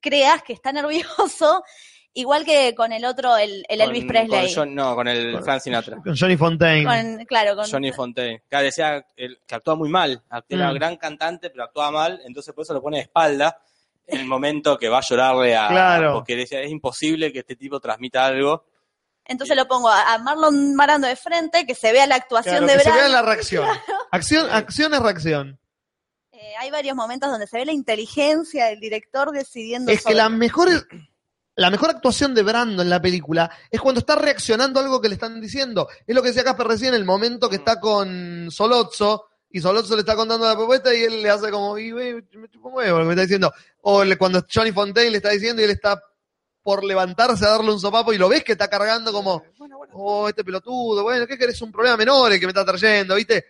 [0.00, 1.62] creas que está nervioso,
[2.14, 4.46] igual que con el otro, el, el Elvis Presley.
[4.46, 5.96] con John- no, con el Con- Frank Sinatra.
[6.02, 6.84] Con Johnny Fontaine.
[6.86, 8.42] Con- claro, con Johnny Fontaine.
[8.48, 10.22] Claro, decía el- que actuaba muy mal.
[10.48, 10.74] Era Mm.
[10.76, 12.22] gran cantante, pero actuaba mal.
[12.24, 13.60] Entonces por eso lo pone de espalda
[14.06, 15.68] el momento que va a llorarle a...
[15.68, 16.14] Claro.
[16.14, 18.64] Porque decía, es imposible que este tipo transmita algo.
[19.24, 22.74] Entonces lo pongo a Marlon Marando de frente, que se vea la actuación Claro, de
[22.74, 23.66] que se vea la reacción.
[24.12, 25.58] Acción, acción es reacción.
[26.30, 30.28] Eh, hay varios momentos donde se ve la inteligencia del director decidiendo Es que la
[30.28, 30.68] mejor,
[31.56, 35.08] la mejor actuación de Brando en la película es cuando está reaccionando a algo que
[35.08, 35.88] le están diciendo.
[36.06, 39.26] Es lo que decía Casper recién, el momento que está con Solozzo
[39.56, 42.48] y Solozzo le está contando la propuesta y él le hace como, y, güey, me
[42.48, 43.52] chupo huevo lo que me está diciendo.
[43.82, 46.00] O le- cuando Johnny Fontaine le está diciendo y él está
[46.62, 49.44] por levantarse a darle un sopapo y lo ves que está cargando como,
[49.92, 51.62] oh, este pelotudo, bueno, ¿qué querés?
[51.62, 53.44] Un problema menor el que me está trayendo, ¿viste?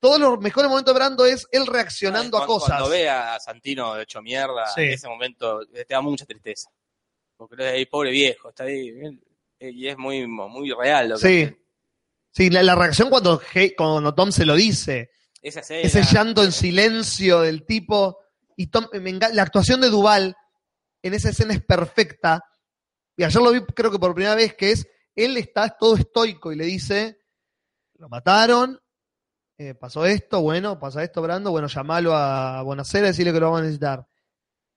[0.00, 2.68] Todos los mejores momentos de Brando es él reaccionando a cosas.
[2.78, 4.82] Cuando ve a Santino hecho mierda, Sí.
[4.82, 6.70] en ese momento te da mucha tristeza.
[7.36, 8.88] Porque ves ahí, pobre viejo, está ahí.
[9.58, 11.56] eh, Y es muy, muy real lo que Sí.
[12.30, 13.40] Sí, la, la reacción cuando,
[13.76, 15.10] cuando Tom se lo dice.
[15.44, 18.18] Esa escena, Ese llanto en silencio del tipo.
[18.56, 18.86] Y Tom,
[19.32, 20.36] la actuación de Duval
[21.02, 22.42] en esa escena es perfecta.
[23.16, 26.50] Y ayer lo vi, creo que por primera vez, que es, él está todo estoico
[26.52, 27.18] y le dice,
[27.98, 28.80] lo mataron,
[29.58, 33.60] eh, pasó esto, bueno, pasa esto, Brando, bueno, llamalo a Bonacera, decirle que lo vamos
[33.60, 34.06] a necesitar.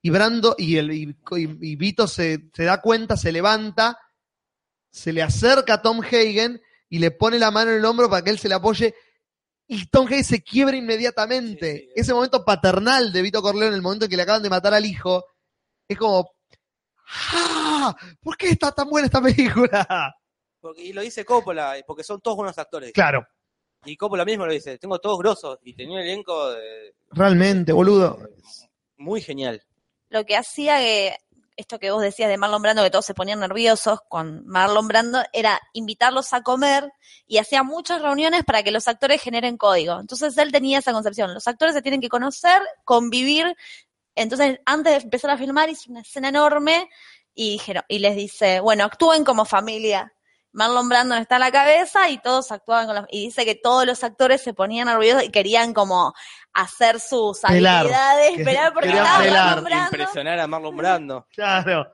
[0.02, 3.98] Y Brando, y, el, y, y- y Vito se, se da cuenta, se levanta,
[4.92, 8.24] se le acerca a Tom Hagen y le pone la mano en el hombro para
[8.24, 8.94] que él se le apoye.
[9.68, 11.74] Y Tom Hagen se quiebra inmediatamente.
[11.78, 11.92] Sí, sí.
[11.96, 14.86] Ese momento paternal de Vito Corleone, el momento en que le acaban de matar al
[14.86, 15.26] hijo,
[15.88, 16.32] es como.
[17.34, 17.96] ¡Ah!
[18.22, 20.14] ¿Por qué está tan buena esta película?
[20.60, 22.92] Porque- y lo dice Coppola, porque son todos buenos actores.
[22.94, 23.26] Claro,
[23.86, 25.60] Y Coppola mismo lo dice, tengo todos grosos.
[25.62, 28.20] Y tenía un elenco de- realmente, boludo.
[28.98, 29.62] muy genial.
[30.10, 31.16] lo que hacía que
[31.58, 35.22] esto que vos decías de Marlon Brando, que todos se ponían nerviosos con Marlon Brando,
[35.34, 36.94] era invitarlos a comer
[37.26, 40.00] y hacía muchas reuniones para que los actores generen código.
[40.00, 43.56] Entonces él tenía esa concepción, los actores se tienen que conocer, convivir.
[44.16, 46.90] Entonces, antes de empezar a filmar, hizo una escena enorme
[47.36, 50.14] y y les dice, bueno, actúen como familia.
[50.58, 53.86] Marlon Brando está a la cabeza y todos actuaban con los, y dice que todos
[53.86, 56.16] los actores se ponían nerviosos y querían como
[56.52, 57.82] hacer sus Pelar.
[57.86, 59.46] habilidades, pelar porque querían estaba pelar.
[59.46, 59.86] Marlon Brando.
[59.98, 61.28] Impresionar a Marlon Brando.
[61.36, 61.94] Claro.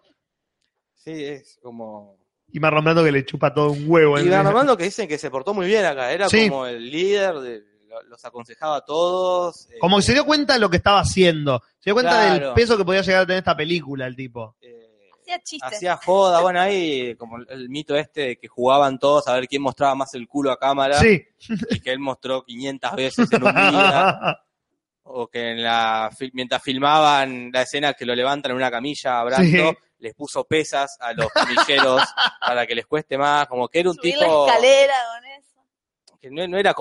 [0.94, 2.16] Sí, es como...
[2.54, 4.18] Y Marlon Brando que le chupa todo un huevo.
[4.18, 6.12] Y en- Marlon Brando que dicen que se portó muy bien acá.
[6.14, 6.48] Era Sí.
[6.50, 9.68] como el líder, de, lo- los aconsejaba a todos.
[9.72, 11.60] eh, Como que se dio cuenta de lo que estaba haciendo.
[11.80, 14.56] Se dio cuenta del peso que podía llegar a tener esta película, el tipo.
[14.62, 14.83] eh,
[15.24, 15.74] Hacía chistes.
[15.74, 19.62] hacía joda, bueno, ahí como el, mito este de que jugaban todos a ver quién
[19.62, 21.24] mostraba más el culo a cámara Sí.
[21.70, 24.40] y que él mostró 500 veces en un día,
[25.04, 29.24] o que en la, mientras filmaban la escena que lo levantan en una camilla a
[29.24, 29.78] Brando, Sí.
[30.00, 32.02] les puso pesas a los camilleros
[32.46, 36.20] para que les cueste más, como que era un Subir tipo la escalera con eso.
[36.20, 36.76] que no, no era,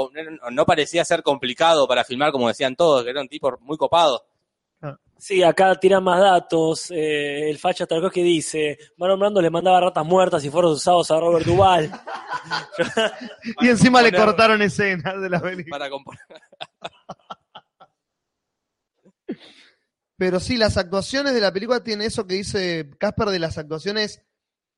[0.51, 4.25] no parecía ser complicado para filmar como decían todos, que era un tipo muy copado.
[5.19, 6.91] Sí, acá tiran más datos.
[6.91, 11.21] eh, el facha Tarkovsky dice, Marlon Brando le mandaba ratas muertas y fueron usados a
[11.21, 11.91] Robert Duvall.
[13.61, 15.79] Y encima le cortaron escenas de la película.
[15.79, 16.21] Para componer.
[20.17, 24.23] Pero sí, las actuaciones de la película tienen eso que dice Casper de las actuaciones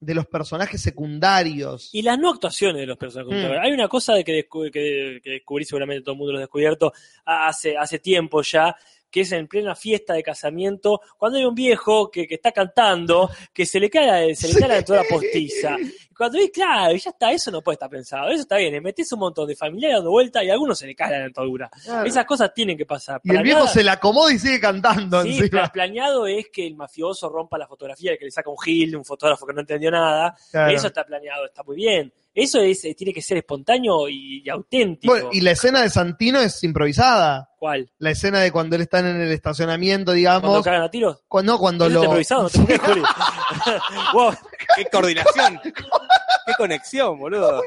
[0.01, 1.89] de los personajes secundarios.
[1.93, 3.51] Y las no actuaciones de los personajes.
[3.51, 3.62] Mm.
[3.62, 6.43] Hay una cosa de que, descu- que- que descubrí, seguramente todo el mundo lo ha
[6.43, 6.93] descubierto
[7.24, 8.74] hace, hace tiempo ya,
[9.14, 13.30] que es en plena fiesta de casamiento, cuando hay un viejo que, que está cantando,
[13.52, 15.76] que se le cae, se le cae la dentadura postiza.
[16.16, 19.12] Cuando ves, claro, ya está, eso no puede estar pensado, eso está bien, le metes
[19.12, 21.70] un montón de familiares dando vuelta y a algunos se le cae la dentadura.
[21.84, 22.04] Claro.
[22.08, 23.20] Esas cosas tienen que pasar.
[23.22, 25.48] y el viejo se la acomoda y sigue cantando Sí, encima.
[25.48, 29.04] pla- planeado es que el mafioso rompa la fotografía, que le saca un gil, un
[29.04, 30.34] fotógrafo que no entendió nada.
[30.50, 30.72] Claro.
[30.72, 32.12] Eso está planeado, está muy bien.
[32.35, 35.12] Eso es, eh, tiene que ser espontáneo y, y auténtico.
[35.12, 37.51] Bueno, y la escena de Santino es improvisada.
[37.59, 37.89] ¿Cuál?
[37.98, 40.65] La escena de cuando él está en el estacionamiento, ¿Cuando digamos.
[40.65, 41.23] cagan a tiros?
[41.28, 42.05] Cuando, cuando ¿Eso lo.
[42.05, 42.43] improvisado?
[42.43, 42.78] No te
[44.12, 44.35] wow,
[44.77, 45.61] ¡Qué coordinación!
[45.62, 47.62] ¡Qué conexión, boludo!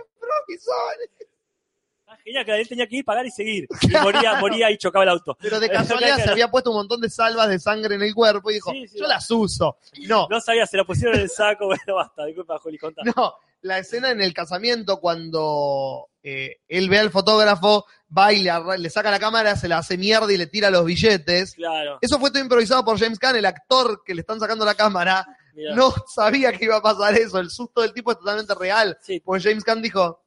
[1.99, 3.67] está genial que él tenía que ir, pagar y seguir.
[3.81, 5.37] Y moría, moría y chocaba el auto.
[5.39, 8.51] Pero de casualidad se había puesto un montón de salvas de sangre en el cuerpo
[8.51, 9.77] y dijo, Sí, sí, yo las uso.
[10.07, 11.67] No, No sabía, se la pusieron en el saco.
[11.67, 13.01] Bueno, basta, disculpa, Juli, contá.
[13.03, 13.35] no.
[13.61, 17.85] La escena en el casamiento cuando eh, él ve al fotógrafo,
[18.15, 21.55] va y le, saca la cámara, se la hace mierda y le tira los billetes.
[21.55, 21.97] Claro.
[22.01, 25.25] Eso fue todo improvisado por James Caan, el actor que le están sacando la cámara.
[25.53, 25.73] Mirá.
[25.73, 27.39] no sabía que iba a pasar eso.
[27.39, 28.97] El susto del tipo es totalmente real.
[29.01, 29.19] Sí.
[29.21, 30.23] Porque James Caan dijo,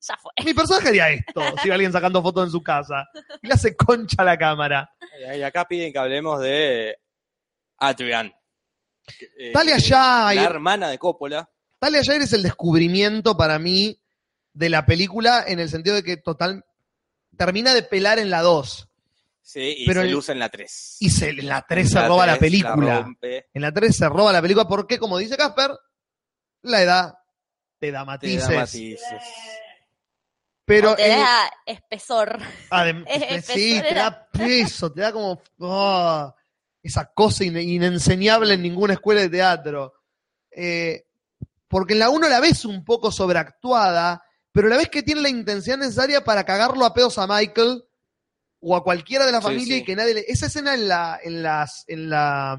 [0.00, 0.32] Ya fue.
[0.44, 3.06] mi personaje haría esto si alguien sacando fotos en su casa.
[3.40, 4.90] Y le hace concha a la cámara.
[5.36, 6.98] Y acá piden que hablemos de
[7.78, 8.34] Adrian.
[9.38, 10.42] Eh, Talia la Shire.
[10.44, 11.48] hermana de Coppola.
[11.78, 14.00] Talia Shire es el descubrimiento para mí
[14.52, 16.64] de la película en el sentido de que total
[17.36, 18.88] termina de pelar en la 2
[19.42, 20.96] Sí, y Pero se luce en la 3.
[20.98, 23.02] y se, en la 3 se roba la película.
[23.02, 25.70] rompe, En la 3 se roba la película porque, como dice Casper,
[26.62, 27.14] la edad
[27.78, 28.48] te da te matices.
[28.48, 29.22] da matices.
[30.64, 32.38] Pero O te en- da espesor.
[32.70, 36.34] adem- Eh, sí, espesor te da peso, te da como ah,
[36.82, 39.94] esa cosa in- inenseñable en ninguna escuela de teatro.
[40.50, 41.05] Eh,
[41.68, 44.22] porque en la 1 la ves un poco sobreactuada,
[44.52, 47.84] pero la ves que tiene la intención necesaria para cagarlo a pedos a Michael
[48.60, 49.82] o a cualquiera de la familia sí.
[49.82, 50.24] y que nadie le...
[50.28, 52.58] Esa escena en la, en las, en la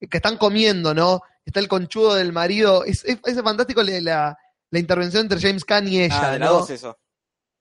[0.00, 1.20] que están comiendo, ¿no?
[1.44, 2.84] Está el conchudo del marido.
[2.84, 4.36] Es, es, es fantástico la,
[4.70, 6.52] la, intervención entre James Caan y ella, Ah, de la ¿no?
[6.52, 6.98] 2 eso.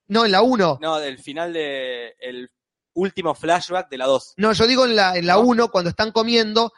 [0.07, 0.79] No, en la 1.
[0.81, 2.49] No, del final de el
[2.93, 4.35] último flashback de la 2.
[4.37, 5.41] No, yo digo en la en la No.
[5.41, 6.71] 1 cuando están comiendo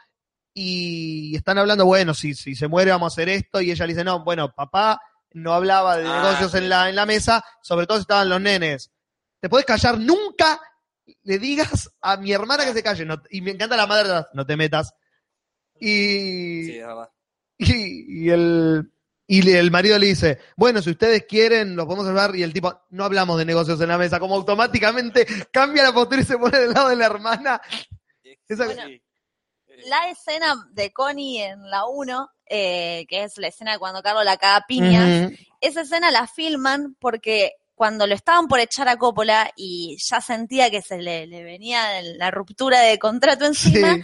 [0.58, 3.92] y están hablando, bueno, si, si se muere vamos a hacer esto y ella le
[3.92, 4.98] dice, no, bueno, papá
[5.34, 6.56] no hablaba de Ah, negocios sí.
[6.58, 8.90] en la, en la mesa, sobre todo si estaban los nenes.
[9.38, 9.98] ¿Te puedes callar?
[9.98, 10.58] Nunca
[11.24, 13.04] le digas a mi hermana que se calle.
[13.04, 14.94] No- y me encanta la madre, no te metas.
[15.78, 16.80] Y, Sí,
[17.58, 18.90] y, y el,
[19.26, 22.34] y el marido le dice, bueno, si ustedes quieren, los podemos hablar.
[22.34, 24.18] Y el tipo, no hablamos de negocios en la mesa.
[24.18, 27.60] Como automáticamente cambia la postura y se pone del lado de la hermana.
[28.48, 29.02] Esa- Bueno, Sí.
[29.88, 34.36] La escena de Connie en la 1, eh, que es la escena cuando Carlos la
[34.36, 35.36] caga a piñas, Ujú.
[35.60, 40.70] esa escena la filman porque cuando lo estaban por echar a Coppola y ya sentía
[40.70, 43.96] que se le, le venía la ruptura de contrato encima,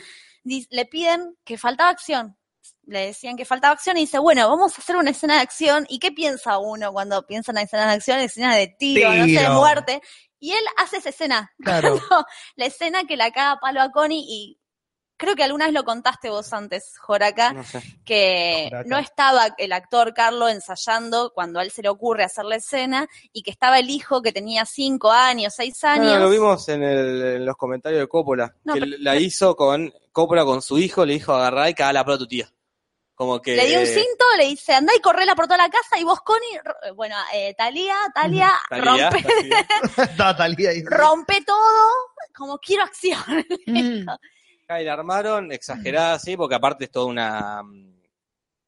[0.45, 0.67] Sí.
[0.71, 2.37] le piden que faltaba acción.
[2.85, 5.87] Le decían que faltaba acción y dice, bueno, vamos a hacer una escena de acción.
[5.89, 8.19] ¿Y qué piensa uno cuando piensa en escenas de acción?
[8.19, 10.03] Escenas de tiro, no sé, de muerte.
[10.41, 11.53] Y él hace esa escena.
[11.63, 11.95] Claro.
[12.57, 14.59] La escena que la caga palo a Connie y
[15.17, 17.81] creo que alguna vez lo contaste vos antes, Joraca, No sé.
[18.05, 18.89] que Joraca.
[18.89, 23.07] no estaba el actor Carlo ensayando cuando a él se le ocurre hacer la escena
[23.33, 26.07] y que estaba el hijo que tenía cinco años, seis años.
[26.07, 28.55] No, no, lo vimos en, el- en los comentarios de Coppola.
[28.65, 31.95] No, que pero- la hizo con Coppola con su hijo, le dijo agarrar y cagar
[31.95, 32.53] la prueba a tu tía.
[33.15, 33.55] Como que.
[33.55, 36.21] Le dio un cinto, le dice, andá y correla por toda la casa y vos,
[36.23, 36.59] Connie,
[36.97, 40.37] bueno, eh, Talía, Talia, Talía, rompe, Talía.
[40.37, 40.83] Talía ahí.
[40.85, 41.91] rompe todo,
[42.35, 43.23] como quiero acción.
[43.67, 44.07] Mm.
[44.81, 47.63] Y la armaron exagerada así, porque aparte es toda una.
[47.63, 47.93] mm,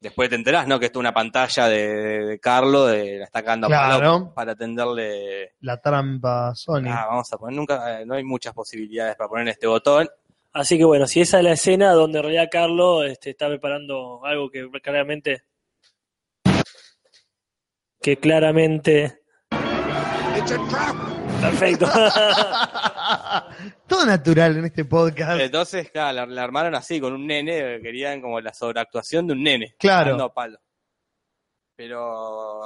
[0.00, 0.78] Después te enterás, ¿no?
[0.78, 1.88] Que es toda una pantalla de,
[2.26, 4.32] de Carlo, de la está cagando a Claro.
[4.34, 5.54] para atenderle.
[5.60, 6.88] La trampa Sony.
[6.90, 10.06] Ah, vamos a poner, nunca, eh, no hay muchas posibilidades para poner este botón.
[10.52, 14.20] Así que bueno, si esa es la escena donde en realidad Carlos este, está preparando
[14.26, 15.44] algo que claramente.
[18.02, 19.20] Que claramente.
[21.50, 21.86] Perfecto.
[23.86, 25.40] Todo natural en este podcast.
[25.40, 29.42] Entonces, claro, la, la armaron así, con un nene, querían como la sobreactuación de un
[29.42, 29.74] nene.
[29.78, 30.22] Claro.
[30.22, 30.58] a palo.
[31.76, 32.60] Pero,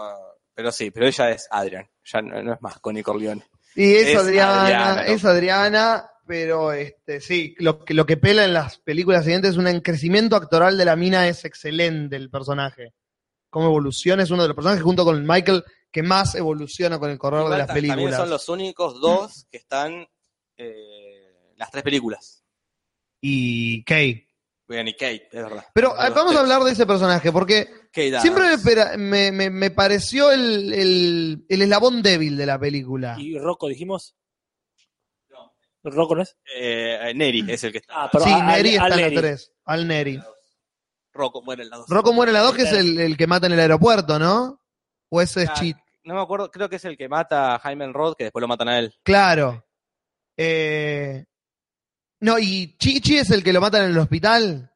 [0.55, 3.43] pero sí, pero ella es Adrian, ya no, no es más Connie Corleone.
[3.75, 5.03] y es, es Adriana, Adriana, ¿no?
[5.03, 9.57] es Adriana, pero este sí, lo que, lo que pela en las películas siguientes es
[9.57, 12.93] un crecimiento actoral de la mina es excelente el personaje.
[13.49, 17.19] Cómo evoluciona es uno de los personajes junto con Michael que más evoluciona con el
[17.19, 18.21] correr de las ta- También películas.
[18.21, 20.07] son los únicos dos que están
[20.57, 22.45] eh, las tres películas.
[23.21, 24.27] Y Kay.
[24.69, 25.65] Bien, y Kate, es verdad.
[25.73, 29.71] Pero eh, vamos a hablar de ese personaje, porque Kate siempre me, me, me- me
[29.71, 33.17] pareció el, el, el eslabón débil de la película.
[33.19, 34.15] ¿Y Rocco dijimos?
[35.83, 36.37] ¿Rocco no es?
[36.55, 37.95] Eh, Neri es el que está.
[38.05, 39.17] Ah, pero sí, Al- Neri está Al en la Neri.
[39.17, 39.53] 3.
[39.65, 40.21] Al Neri.
[41.13, 41.87] Rocco muere en la dos.
[41.89, 44.61] Rocco muere en la 2, que es el, el que mata en el aeropuerto, ¿no?
[45.11, 45.77] O ese es Ah, Cheat.
[46.05, 48.49] No me acuerdo, creo que es el que mata a Jaime Rod, que después lo
[48.49, 48.95] matan a él.
[49.03, 49.65] Claro.
[50.37, 51.25] Eh,
[52.21, 54.73] no, y Chichi es el que lo matan en el hospital.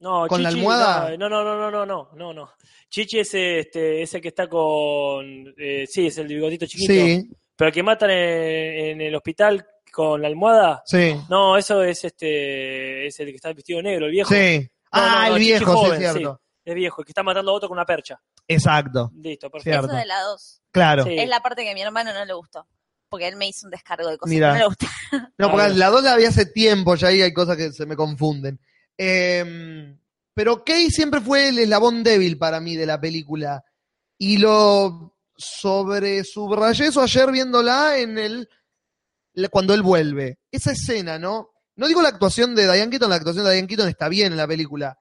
[0.00, 1.16] No, ¿Con la almohada?
[1.16, 2.50] No, no, no, no, no, no, no, no.
[2.90, 6.92] Chichi es este, ese que está con, eh, sí, es el bigotito chiquito.
[6.92, 10.82] Sí, Pero el que matan en, en el hospital con la almohada.
[10.86, 14.34] sí, No, eso es este, es el que está vestido de negro, el viejo.
[14.34, 14.68] sí.
[14.92, 16.40] No, ah, no, no, el Chichi viejo, joven, sí, es cierto.
[16.64, 18.20] Es viejo, el que está matando a otro con una percha.
[18.48, 19.70] Exacto, Listo, perfecto.
[19.70, 19.86] Cierto.
[19.88, 20.62] Eso de la 2.
[20.70, 21.04] claro.
[21.04, 21.18] Sí.
[21.18, 22.66] Es la parte que a mi hermano no le gustó.
[23.08, 24.48] Porque él me hizo un descargo de cosas Mira.
[24.48, 24.86] que no le gustó.
[25.38, 27.96] No, porque la 2 la había hace tiempo, ya ahí hay cosas que se me
[27.96, 28.60] confunden.
[28.98, 29.96] Eh,
[30.34, 33.64] pero Kay siempre fue el eslabón débil para mí de la película.
[34.18, 38.48] Y lo sobre subrayé eso ayer viéndola en el
[39.50, 40.38] cuando él vuelve.
[40.50, 41.52] Esa escena, ¿no?
[41.76, 44.38] No digo la actuación de Diane Keaton, la actuación de Diane Keaton está bien en
[44.38, 44.98] la película.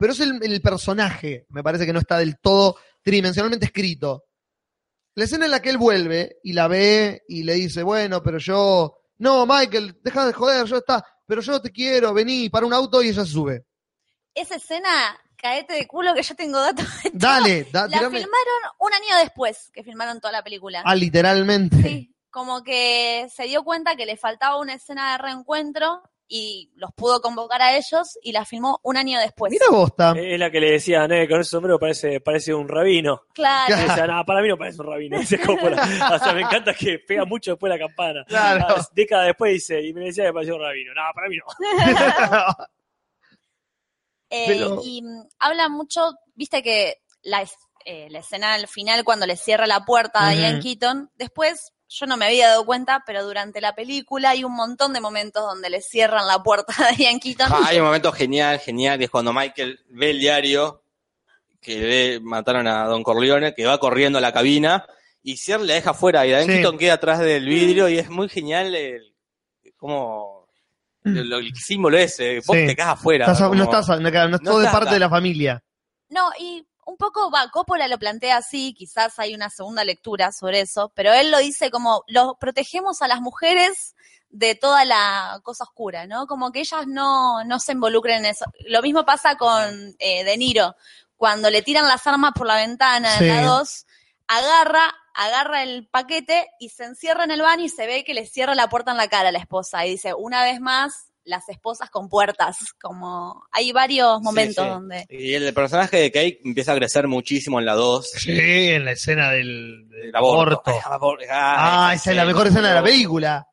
[0.00, 4.24] Pero es el, el personaje, me parece que no está del todo tridimensionalmente escrito.
[5.14, 8.38] La escena en la que él vuelve y la ve y le dice, bueno, pero
[8.38, 8.96] yo.
[9.18, 11.04] No, Michael, deja de joder, yo está.
[11.26, 13.66] Pero yo te quiero, vení para un auto y ella se sube.
[14.34, 14.88] Esa escena,
[15.36, 16.86] caete de culo que yo tengo datos.
[17.04, 17.10] de.
[17.12, 20.82] Dale, da, La tirame- filmaron un año después que filmaron toda la película.
[20.86, 21.76] Ah, literalmente.
[21.82, 26.00] Sí, como que se dio cuenta que le faltaba una escena de reencuentro
[26.32, 29.50] y los pudo convocar a ellos y la filmó un año después.
[29.50, 30.14] Mira Bosta.
[30.16, 33.22] Es la que le decían, eh, con ese sombrero parece, parece un rabino.
[33.34, 33.74] Claro.
[33.76, 35.18] Y decía, no, para mí no parece un rabino.
[35.18, 35.82] Dice Coppola.
[36.14, 38.24] O sea, me encanta que pega mucho después la campana.
[38.28, 38.64] Claro.
[38.68, 40.92] Ah, Décadas después dice, y me decía que parecía un rabino.
[40.94, 42.66] No, para mí no.
[44.32, 47.44] Eh, Pero- Y mm, habla mucho, viste que la,
[47.84, 50.36] eh, la escena al final cuando le cierra la puerta a Ujú.
[50.38, 54.54] Diane Keaton, después yo no me había dado cuenta, pero durante la película hay un
[54.54, 57.48] montón de momentos donde le cierran la puerta a Diane Keaton.
[57.50, 60.82] Ah, hay un momento genial, genial, que es cuando Michael ve el diario
[61.60, 64.86] que ve, mataron a Don Corleone, que va corriendo a la cabina
[65.22, 66.50] y Sierra le deja fuera y Diane Sí.
[66.52, 69.12] Keaton queda atrás del vidrio y es muy genial el,
[69.76, 70.46] como
[71.04, 72.66] el símbolo ese, vos Sí.
[72.66, 73.26] te quedas afuera.
[73.26, 73.98] Estás- como- no estás, no,
[74.28, 74.94] no todo de estás parte acá.
[74.94, 75.62] de la familia.
[76.08, 80.60] No, y un poco, va, Coppola lo plantea así, quizás hay una segunda lectura sobre
[80.60, 83.94] eso, pero él lo dice como, lo protegemos a las mujeres
[84.28, 86.26] de toda la cosa oscura, ¿no?
[86.26, 88.44] Como que ellas no, no se involucren en eso.
[88.66, 90.76] Lo mismo pasa con eh, De Niro,
[91.16, 93.24] cuando le tiran las armas por la ventana Sí.
[93.24, 93.86] en la 2,
[94.28, 98.26] agarra, agarra el paquete y se encierra en el baño y se ve que le
[98.26, 101.48] cierra la puerta en la cara a la esposa y dice, una vez más, las
[101.48, 104.70] esposas con puertas, como hay varios momentos sí.
[104.70, 105.06] donde...
[105.10, 108.10] Y el personaje de Kate empieza a crecer muchísimo en la 2.
[108.10, 108.30] Sí,
[108.70, 110.72] en la escena del, El aborto.
[111.30, 113.46] Ah, esa es la mejor escena de la película.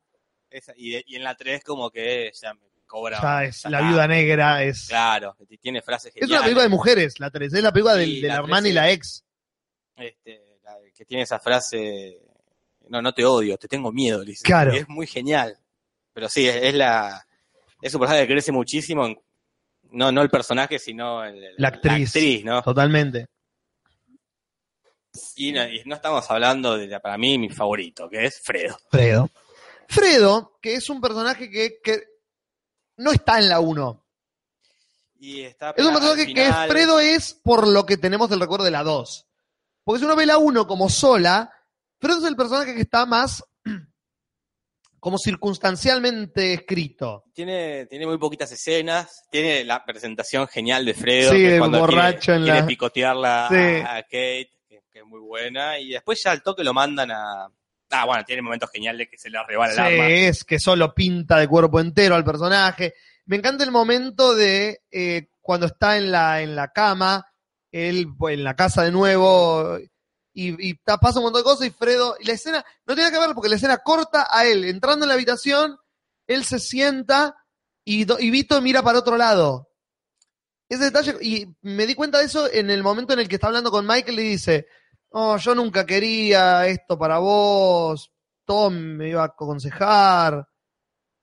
[0.50, 3.20] Esa- y, y en la 3 como que ya me cobra.
[3.20, 4.86] Ya es ya la viuda negra, es.
[4.88, 6.44] Claro, tiene frases Es una geniales.
[6.44, 8.90] película de mujeres, la 3, es la película del, de la la hermana y la
[8.90, 9.24] ex.
[9.96, 12.18] este, la- que tiene esa frase,
[12.88, 14.42] no, no te odio, te tengo miedo, dice.
[14.42, 14.74] Claro.
[14.74, 15.58] Y es muy genial.
[16.14, 17.24] Pero sí, es, es la,
[17.80, 19.18] es un personaje que crece muchísimo, en-
[19.90, 22.44] no, no el personaje, sino el- La actriz.
[22.44, 22.62] ¿no?
[22.62, 23.26] Totalmente.
[25.36, 28.78] Y no, y no estamos hablando de, para mí, mi favorito, que es Fredo.
[28.90, 29.30] Fredo.
[29.88, 32.02] Fredo, que es un personaje que, que
[32.98, 34.04] no está en la 1.
[35.20, 38.70] Y está Es un personaje que Fredo es por lo que tenemos del recuerdo de
[38.70, 39.26] la 2.
[39.82, 41.50] Porque si uno ve la 1 como sola,
[41.98, 43.42] Fredo es el personaje que está más
[45.00, 47.24] como circunstancialmente escrito.
[47.32, 51.58] Tiene, tiene muy poquitas escenas, tiene la presentación genial de Fredo, Sí, que de es
[51.60, 53.56] cuando borracho quiere, en quiere la- picotearla Sí.
[53.86, 57.48] a Kate, que, que es muy buena, y después ya al toque lo mandan a...
[57.90, 60.08] Ah, bueno, tiene momentos geniales que se le arrebala Sí, el arma.
[60.10, 62.92] es que solo pinta de cuerpo entero al personaje.
[63.24, 67.24] Me encanta el momento de eh, cuando está en la, en la cama,
[67.72, 69.78] él pues, en la casa de nuevo,
[70.40, 73.34] y, pasa un montón de cosas, y Fredo, y la escena, no tiene que ver
[73.34, 75.76] porque la escena corta a él, entrando en la habitación,
[76.28, 77.36] él se sienta
[77.84, 79.70] y, Vito mira para otro lado.
[80.68, 83.48] Ese detalle, y me di cuenta de eso en el momento en el que está
[83.48, 84.66] hablando con Michael y dice,
[85.10, 88.12] oh, yo nunca quería esto para vos,
[88.44, 90.46] Tom me iba a aconsejar,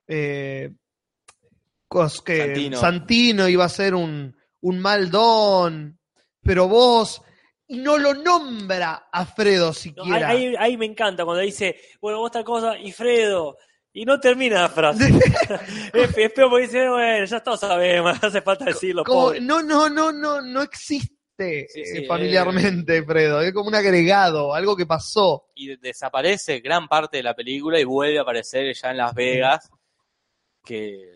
[0.07, 0.73] eh,
[2.25, 2.79] que Santino.
[2.79, 3.47] Santino.
[3.47, 5.99] iba a ser un, un mal don,
[6.41, 7.21] pero vos,
[7.67, 10.27] y no lo nombra a Fredo No, ahí, siquiera.
[10.59, 13.57] ahí- me encanta cuando dice, bueno, vos tal cosa, y Fredo,
[13.93, 15.05] y no termina la frase.
[15.93, 19.41] es, peor porque dice, bueno, ya todos sabemos, no hace falta decirlo, Como, pobre.
[19.41, 23.41] no, no, no, no, no existe Sí, eh, sí, familiarmente, Fredo.
[23.41, 25.49] Es como un agregado, algo que pasó.
[25.53, 29.13] Y de- desaparece gran parte de la película y vuelve a aparecer ya en Las
[29.13, 29.69] Vegas,
[30.63, 31.14] que...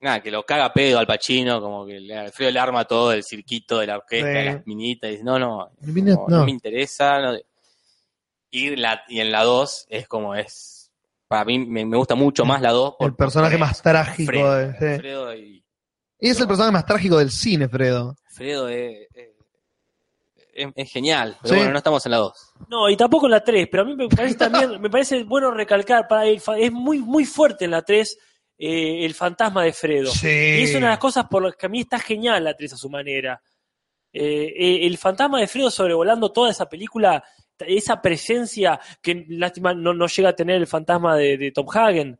[0.00, 3.24] Nada, que lo caga pedo al Pachino, como que le, Alfredo le arma todo el
[3.24, 4.32] cirquito de la orquesta, Sí.
[4.38, 5.70] de las minitas, y dice, no, no,
[6.28, 7.18] no, me interesa.
[7.20, 7.36] no.
[8.50, 10.90] Y, la, y en la 2 es como es.
[11.26, 12.94] Para mí me, me gusta mucho más la 2.
[13.00, 14.30] El personaje más trágico.
[14.30, 14.98] Fredo, de- sí.
[15.00, 15.64] Fredo y
[16.20, 18.14] Y es el personaje más trágico del cine, Fredo.
[18.28, 19.08] Fredo es,
[20.54, 21.36] es, genial.
[21.42, 21.58] Pero Sí.
[21.60, 22.52] bueno, no estamos en la 2.
[22.68, 25.50] No, y tampoco en la 3, pero a mí me parece también, me parece bueno
[25.50, 28.16] recalcar, para el es muy, muy fuerte en la 3
[28.58, 30.10] eh, el fantasma de Fredo.
[30.10, 30.26] Sí.
[30.26, 32.72] Y es una de las cosas por las que a mí está genial la 3
[32.72, 33.40] a su manera.
[34.12, 37.22] Eh, eh, el fantasma de Fredo sobrevolando toda esa película,
[37.58, 42.18] esa presencia que lástima no, no llega a tener el fantasma de, de Tom Hagen.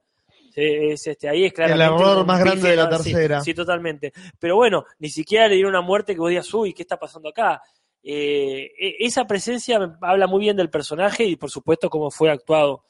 [0.55, 3.41] Es, este, ahí es claramente error más grande de la tercera.
[3.41, 4.13] Sí, totalmente.
[4.39, 7.29] Pero bueno, ni siquiera le dieron una muerte que vos digas, uy, ¿qué está pasando
[7.29, 7.63] acá?
[8.03, 12.85] Eh, e- esa presencia habla muy bien del personaje y por supuesto cómo fue actuado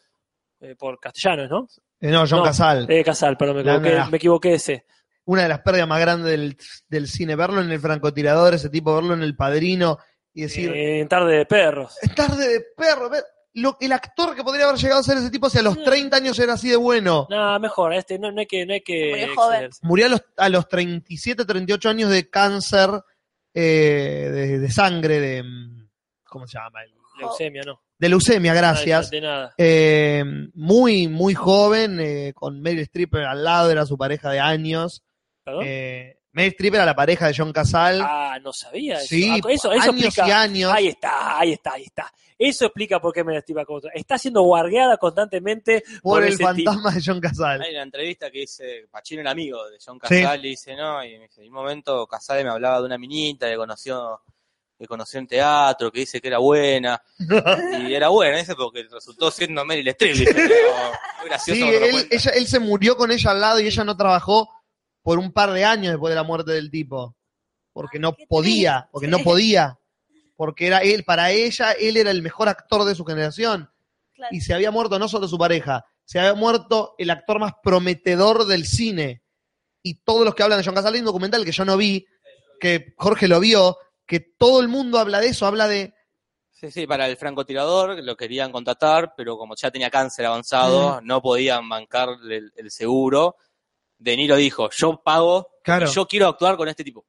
[0.60, 1.68] eh, por Castellanos, ¿no?
[2.00, 2.86] Eh, no, John No, Casal.
[2.88, 4.86] Eh, Casal, perdón, me equivoqué, la- me equivoqué ese.
[5.24, 6.56] Una de las pérdidas más grandes del,
[6.88, 7.36] del cine.
[7.36, 9.98] Verlo en el francotirador, ese tipo, verlo en el padrino
[10.32, 11.96] y decir, Eh, en tarde de perros.
[12.00, 13.10] es tarde de perro.
[13.10, 15.82] ver- Lo, el actor que podría haber llegado a ser ese tipo si a los
[15.82, 17.26] 30 años era así de bueno.
[17.28, 19.54] No, mejor, este no, no hay que, no hay que Murió joven.
[19.56, 19.80] excederse.
[19.82, 22.88] Murió a los, a los 37, 38 años de cáncer
[23.54, 25.42] eh, de, de sangre, de...
[25.42, 25.88] mm,
[26.24, 26.80] ¿Cómo se llama?
[27.18, 27.82] Leucemia, no.
[27.98, 29.10] De leucemia, gracias.
[29.10, 29.52] De nada.
[29.58, 35.02] Eh, muy, muy joven, eh, con Meryl Streep al lado, era su pareja de años.
[35.44, 35.64] ¿Perdón?
[35.66, 38.00] Eh, Meryl Streep era la pareja de John Casal.
[38.02, 39.06] ah, no sabía eso.
[39.08, 40.28] sí, Ah, eso, eso años explica.
[40.28, 40.72] y años.
[40.72, 42.12] Ahí está, ahí está, ahí está.
[42.40, 43.90] Eso explica por qué me estima contra.
[43.92, 46.70] Está siendo guardeada constantemente por el ese tipo.
[46.70, 47.60] fantasma de John Casal.
[47.62, 51.18] Hay una entrevista que dice, Pachino era amigo de John Casal y dice, no, y
[51.18, 54.20] me dice, en un momento Casal me hablaba de una minita que conoció,
[54.78, 57.02] que conoció en teatro, que dice que era buena,
[57.88, 60.48] y era buena, dice, porque resultó siendo Meryl Streep, dice, pero
[61.20, 61.60] muy gracioso.
[61.60, 64.48] Sí, él, ella- él se murió con ella al lado y ella no trabajó
[65.02, 67.16] por un par de años después de la muerte del tipo.
[67.72, 69.78] Porque no podía, porque no podía.
[70.36, 73.70] Porque era él, para ella, él era el mejor actor de su generación.
[74.14, 74.34] Claro.
[74.34, 78.46] y se había muerto no solo su pareja, se había muerto el actor más prometedor
[78.46, 79.22] del cine.
[79.80, 82.04] Y todos los que hablan de John Casal, hay un documental que yo no vi,
[82.58, 83.78] que Jorge lo vio,
[84.08, 85.94] que todo el mundo habla de eso, habla de...
[86.50, 91.22] Sí, sí, para el francotirador lo querían contratar, pero como ya tenía cáncer avanzado, no
[91.22, 93.36] podían bancar el, el seguro.
[93.96, 95.86] De Niro dijo, yo pago, Claro.
[95.86, 97.06] yo quiero actuar con este tipo.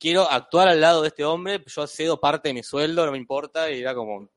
[0.00, 3.18] Quiero actuar al lado de este hombre, yo cedo parte de mi sueldo, no me
[3.18, 4.28] importa, y era como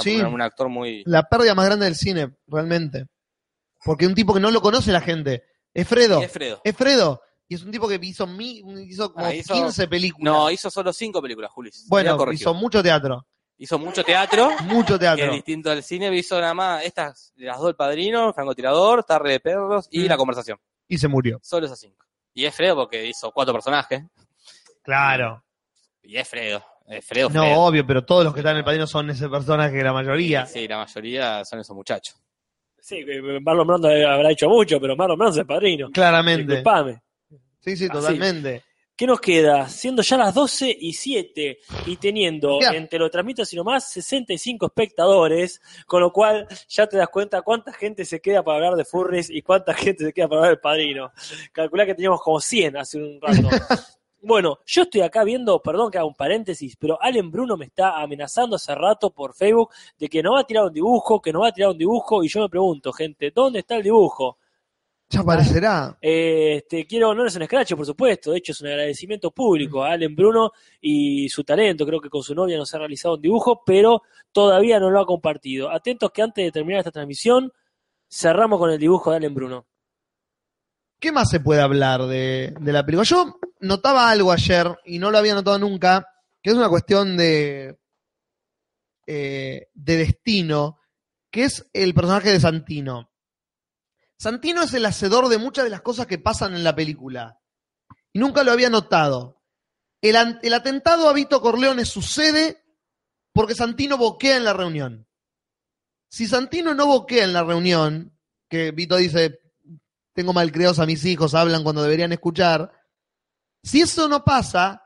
[0.00, 0.20] Sí.
[0.20, 1.02] un actor muy...
[1.06, 3.06] La pérdida más grande del cine, realmente.
[3.84, 5.44] Porque un tipo que no lo conoce la gente.
[5.74, 6.20] Es Fredo.
[6.22, 6.60] Es Fredo.
[6.62, 7.22] Es Fredo.
[7.50, 10.22] Y es un tipo que hizo, mi, hizo como Ah, hizo- 15 películas.
[10.32, 11.84] No, hizo solo cinco películas, Julis.
[11.88, 13.26] bueno, hizo mucho teatro.
[13.58, 15.32] Hizo mucho teatro, Mucho que es teatro.
[15.34, 19.88] distinto al cine, hizo nada más estas, las dos, El Padrino, Francotirador, Tarde de Perros
[19.90, 20.06] y Mm.
[20.08, 20.58] La Conversación.
[20.88, 21.40] Y se murió.
[21.42, 22.06] Solo esas cinco.
[22.32, 24.02] Y es Fredo porque hizo cuatro personajes.
[24.82, 25.44] Claro.
[26.02, 26.64] Y es Fredo.
[26.86, 27.60] Es Fredo, No, Fredo.
[27.60, 30.46] obvio, pero todos los que están en el padrino son ese personaje, la mayoría.
[30.46, 32.16] Sí, la mayoría son esos muchachos.
[32.78, 33.04] Sí,
[33.42, 35.90] Marlon Brando habrá hecho mucho, pero Marlon Brando es el padrino.
[35.90, 36.44] Claramente.
[36.44, 37.02] Disculpame.
[37.60, 37.92] Sí, sí, Así.
[37.92, 38.64] totalmente.
[38.96, 39.66] ¿Qué nos queda?
[39.66, 42.72] Siendo ya las 12 y 7 y teniendo Ya.
[42.72, 47.40] en Te lo transmito sino más 65 espectadores, con lo cual ya te das cuenta
[47.40, 50.52] cuánta gente se queda para hablar de Furries y cuánta gente se queda para hablar
[50.52, 51.12] del padrino.
[51.52, 53.48] Calculá que teníamos como 100 hace un rato.
[54.22, 58.02] Bueno, yo estoy acá viendo, perdón que haga un paréntesis, pero Allen Bruno me está
[58.02, 61.40] amenazando hace rato por Facebook de que no va a tirar un dibujo, que no
[61.40, 64.36] va a tirar un dibujo, y yo me pregunto, gente, ¿dónde está el dibujo?
[65.12, 65.98] Ya aparecerá.
[66.00, 68.30] Eh, Este, quiero honores en Scratch, por supuesto.
[68.30, 71.84] De hecho, es un agradecimiento público a Allen Bruno y su talento.
[71.84, 75.06] Creo que con su novia nos ha realizado un dibujo, pero todavía no lo ha
[75.06, 75.68] compartido.
[75.68, 77.52] Atentos que antes de terminar esta transmisión,
[78.08, 79.66] cerramos con el dibujo de Allen Bruno.
[81.00, 83.04] ¿Qué más se puede hablar de, de la película?
[83.04, 86.06] Yo notaba algo ayer y no lo había notado nunca,
[86.42, 87.78] que es una cuestión de,
[89.06, 90.78] eh, de destino,
[91.30, 93.09] que es el personaje de Santino.
[94.20, 97.40] Santino es el hacedor de muchas de las cosas que pasan en la película.
[98.12, 99.42] Y nunca lo había notado.
[100.02, 100.14] El,
[100.52, 102.62] atentado a Vito Corleone sucede
[103.32, 105.08] porque Santino boquea en la reunión.
[106.10, 108.14] Si Santino no boquea en la reunión,
[108.50, 109.40] que Vito dice,
[110.12, 112.72] tengo malcriados a mis hijos, hablan cuando deberían escuchar.
[113.62, 114.82] Si eso no pasa,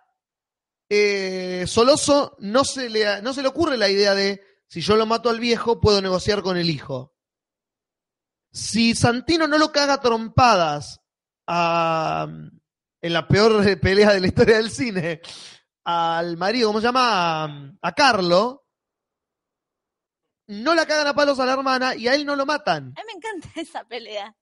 [0.88, 5.06] eh, Soloso no se, le, no se le ocurre la idea de, si yo lo
[5.06, 7.13] mato al viejo, puedo negociar con el hijo.
[8.54, 11.00] Si Santino no lo caga trompadas
[11.48, 12.28] a-
[13.02, 15.20] en la peor pelea de la historia del cine,
[15.84, 17.44] al marido, ¿cómo se llama?
[17.44, 18.64] A, a Carlo,
[20.46, 22.94] no la cagan a palos a la hermana y a él no lo matan.
[22.96, 24.34] A mí me encanta esa pelea.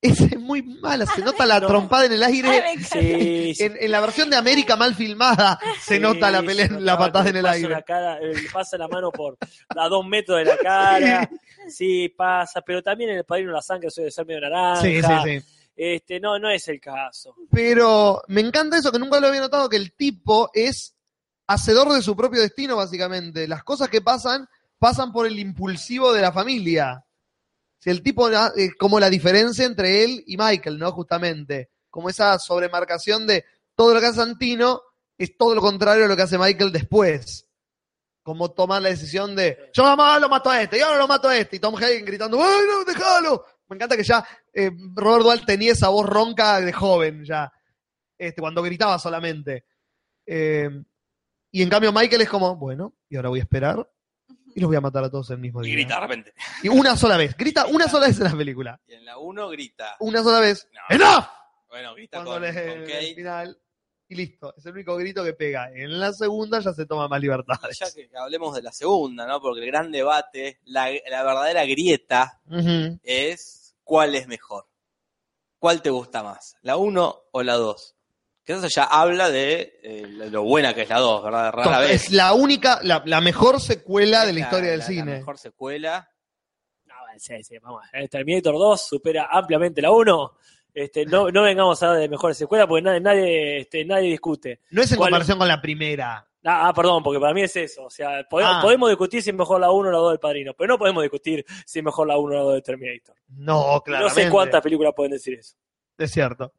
[0.00, 2.62] Es muy mala, se nota la trompada en el aire.
[2.78, 3.64] Sí, sí.
[3.64, 7.36] En, en la versión de América mal filmada se nota la pelea, la patada en
[7.36, 7.68] el aire.
[7.68, 9.36] la cara, eh, pasa la mano por
[9.68, 11.28] a dos metros de la cara.
[11.68, 14.82] Sí, pasa, pero también en el padrino la sangre suele ser medio naranja.
[14.82, 15.54] Sí, sí, sí.
[15.76, 17.34] Este, no, no es el caso.
[17.50, 20.94] Pero me encanta eso que nunca lo había notado, que el tipo es
[21.46, 23.46] hacedor de su propio destino, básicamente.
[23.46, 24.48] Las cosas que pasan,
[24.78, 27.04] pasan por el impulsivo de la familia.
[27.78, 30.92] Si el tipo es como la diferencia entre él y Michael, ¿no?
[30.92, 31.70] Justamente.
[31.90, 33.44] Como esa sobremarcación de
[33.74, 34.82] todo lo que hace Santino
[35.16, 37.46] es todo lo contrario a lo que hace Michael después.
[38.22, 41.36] Como tomar la decisión de yo lo mato a este, y ahora lo mato a
[41.36, 43.44] este, y Tom Hagen gritando, ¡ay no, déjalo!
[43.68, 47.52] Me encanta que ya eh, Robert Duvall tenía esa voz ronca de joven, ya.
[48.16, 49.64] Este, cuando gritaba solamente.
[50.26, 50.68] Eh,
[51.50, 53.88] y en cambio Michael es como, bueno, y ahora voy a esperar.
[54.58, 55.74] Y los voy a matar a todos el mismo Y día.
[55.76, 56.34] grita de repente.
[56.64, 57.36] Y una sola vez.
[57.36, 58.80] Grita una sola vez en la película.
[58.88, 59.96] Y en la 1 grita.
[60.00, 60.68] Una sola vez.
[60.72, 60.80] No.
[60.96, 61.24] ¡Enough!
[61.68, 63.58] Bueno, grita Cuando con, le- con el final.
[64.08, 64.54] Y listo.
[64.56, 65.70] Es el único grito que pega.
[65.72, 67.78] En la segunda ya se toma más libertades.
[67.78, 69.40] Ya que hablemos de la segunda, ¿no?
[69.40, 72.40] Porque el gran debate, la, la verdadera grieta
[73.04, 74.66] es cuál es mejor.
[75.58, 76.56] ¿Cuál te gusta más?
[76.62, 77.96] ¿La 1 o la 2?
[78.48, 81.52] Que eso ya habla de eh, lo buena que es la 2, ¿verdad?
[81.52, 81.90] Rara vez.
[82.06, 85.10] Es la única, la, la mejor secuela de la historia del la- cine.
[85.12, 86.10] La mejor secuela.
[86.86, 87.84] No, sí, sí, vamos.
[87.92, 90.32] eh, Terminator 2 supera ampliamente la 1.
[90.72, 94.62] Este, no, no vengamos a hablar de mejores secuelas porque nadie, nadie, este, nadie discute.
[94.70, 96.26] No es en ¿Cuál- comparación con la primera.
[96.44, 97.84] Ah, ah, perdón, porque para mí es eso.
[97.84, 98.62] O sea, podemos, Ah.
[98.62, 101.02] podemos discutir si es mejor la 1 o la 2 del Padrino, pero no podemos
[101.02, 103.14] discutir si es mejor la 1 o la 2 de Terminator.
[103.28, 104.20] No, claramente.
[104.20, 105.54] No sé cuántas películas pueden decir eso.
[105.98, 106.54] Es cierto.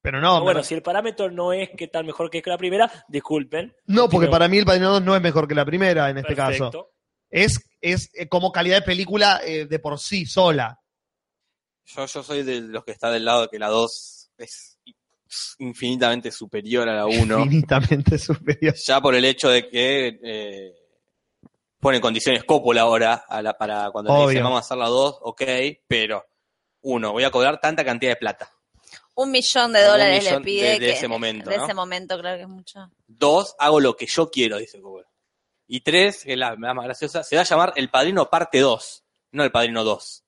[0.00, 2.56] Pero no, Pero bueno, me- si el parámetro no es que tan mejor que la
[2.58, 3.74] primera, disculpen.
[3.86, 6.34] no, porque para mí el Padrino 2 no es mejor que la primera en este
[6.34, 6.90] caso.
[7.30, 10.80] Es, es eh, como calidad de película eh, de por sí sola.
[11.84, 14.78] Yo, yo soy de los que está del lado de que la 2 es
[15.58, 17.40] infinitamente superior a la 1.
[17.40, 18.74] Infinitamente superior.
[18.74, 20.74] ya por el hecho de que eh,
[21.80, 25.18] pone condiciones Coppola ahora a la, para cuando le dicen vamos a hacer la 2,
[25.22, 25.42] ok,
[25.86, 26.24] pero
[26.82, 28.50] uno, voy a cobrar tanta cantidad de plata.
[29.20, 30.62] Un millón de dólares millón le pide.
[30.64, 31.64] de- de que- ese momento, De ¿no?
[31.64, 32.90] ese momento, claro que es mucho.
[33.06, 35.06] Dos, hago lo que yo quiero, dice Coppola.
[35.66, 38.60] Y tres, que es la la más graciosa, se va a llamar El Padrino Parte
[38.60, 40.24] 2, no El Padrino 2.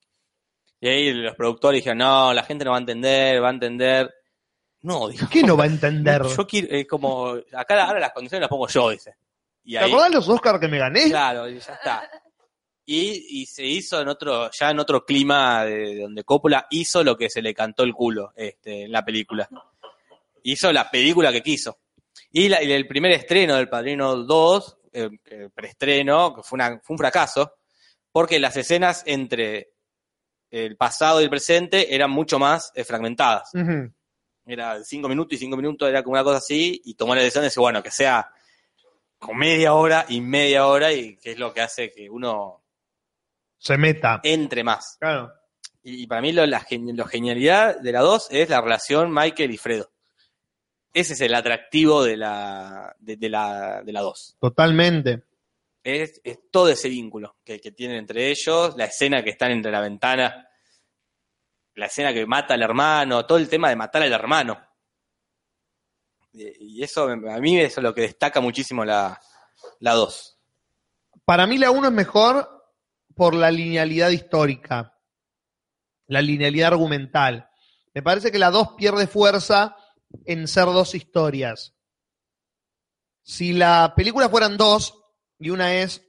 [0.81, 4.13] Y ahí los productores dijeron, no, la gente no va a entender, va a entender.
[4.81, 5.27] No, dijo.
[5.31, 6.23] ¿Qué no va a entender?
[6.25, 9.15] Yo quiero, eh, como, acá ahora las condiciones las pongo yo, dice.
[9.63, 11.07] Y ¿Te ahí, acordás los Oscars que me gané?
[11.09, 12.09] Claro, y ya está.
[12.93, 17.03] Y, y se hizo en otro, ya en otro clima de, de donde Coppola hizo
[17.03, 19.47] lo que se le cantó el culo este, en la película.
[20.43, 21.79] Hizo la película que quiso.
[22.31, 26.79] Y, la- y el primer estreno del Padrino 2, eh, el preestreno, que fue, una-
[26.83, 27.53] fue un fracaso,
[28.11, 29.71] porque las escenas entre
[30.49, 33.51] el pasado y el presente eran mucho más eh, fragmentadas.
[34.45, 37.43] Era cinco minutos y cinco minutos, era como una cosa así, y tomó la decisión
[37.43, 38.29] de decir, bueno, que sea
[39.17, 42.60] con media hora y media hora, y que es lo que hace que uno
[43.61, 44.19] Se meta.
[44.23, 44.97] entre más.
[44.99, 45.31] Claro.
[45.83, 49.51] Y, y para mí lo, la lo genialidad de la 2 es la relación Michael
[49.51, 49.91] y Fredo.
[50.93, 54.37] Ese es el atractivo de la de, de la de la 2.
[54.39, 55.23] Totalmente.
[55.83, 59.71] Es, es todo ese vínculo que, que tienen entre ellos, la escena que están entre
[59.71, 60.47] la ventana,
[61.75, 64.59] la escena que mata al hermano, todo el tema de matar al hermano.
[66.33, 69.19] Y y eso, a mí eso es lo que destaca muchísimo la,
[69.79, 70.39] la 2.
[71.25, 72.60] Para mí la 1 es mejor
[73.15, 74.97] por la linealidad histórica,
[76.07, 77.49] la linealidad argumental.
[77.93, 79.75] Me parece que la 2 pierde fuerza
[80.25, 81.73] en ser dos historias.
[83.23, 84.97] Si la película fueran dos,
[85.39, 86.01] y una es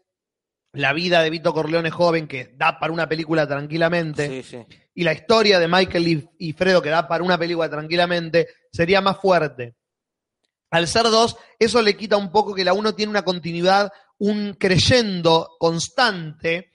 [0.72, 4.66] la vida de Vito Corleone joven, que da para una película tranquilamente, Sí, sí.
[4.94, 9.00] y la historia de Michael y, y Fredo, que da para una película tranquilamente, sería
[9.00, 9.76] más fuerte.
[10.70, 14.54] Al ser dos, eso le quita un poco que la uno tiene una continuidad, un
[14.54, 16.71] creyendo constante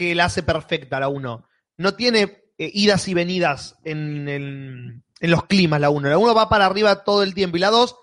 [0.00, 1.46] que la hace perfecta la uno.
[1.76, 6.08] No tiene eh, idas y venidas en, el- en los climas la uno.
[6.08, 7.96] La uno va para arriba todo el tiempo y la dos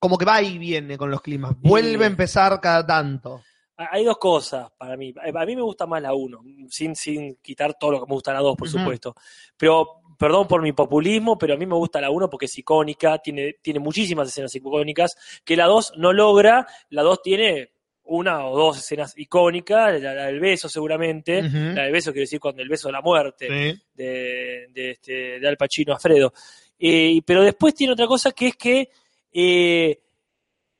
[0.00, 1.52] como que va y viene con los climas.
[1.60, 3.40] Vuelve a empezar cada tanto.
[3.76, 5.14] Hay dos cosas para mí.
[5.16, 8.32] A mí me gusta más la 1, sin, sin quitar todo lo que me gusta
[8.32, 8.78] la 2, por Ujú.
[8.78, 9.14] supuesto.
[9.56, 13.18] Pero, perdón por mi populismo, pero a mí me gusta la 1 porque es icónica,
[13.18, 16.66] tiene, tiene muchísimas escenas icónicas, que la 2 no logra.
[16.90, 17.70] La 2 tiene
[18.04, 22.40] una o dos escenas icónicas, la, la del beso seguramente, la del beso quiero decir
[22.40, 23.82] cuando el beso de la muerte Sí.
[23.94, 26.32] de, de, este, de Al Pacino a Fredo.
[26.78, 28.88] Eh, pero después tiene otra cosa que es que
[29.32, 30.00] eh,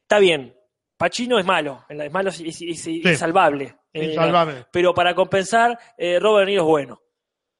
[0.02, 0.54] está bien,
[0.96, 3.74] Pacino es malo, es malo, es, es- es- es salvable.
[3.94, 4.16] Eh,
[4.70, 5.78] pero para compensar,
[6.20, 7.02] Robert De Niro es bueno.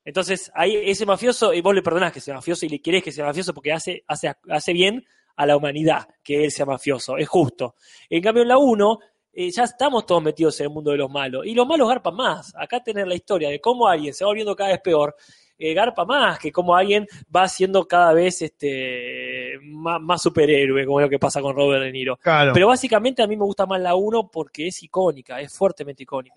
[0.05, 3.13] Entonces, ahí ese mafioso, y vos le perdonás que sea mafioso y le querés que
[3.13, 5.05] sea mafioso porque hace, hace, hace bien
[5.37, 7.77] a la humanidad que él sea mafioso, es justo.
[8.11, 8.99] En cambio, en la 1,
[9.33, 11.47] eh, ya estamos todos metidos en el mundo de los malos.
[11.47, 12.53] Y los malos garpan más.
[12.57, 15.17] Acá tener la historia de cómo alguien se va volviendo cada vez peor,
[15.59, 21.01] eh, garpa más que cómo alguien va siendo cada vez este más, más superhéroe, como
[21.01, 22.17] es lo que pasa con Robert De Niro.
[22.17, 22.53] Claro.
[22.53, 26.37] Pero básicamente a mí me gusta más la 1 porque es icónica, es fuertemente icónica.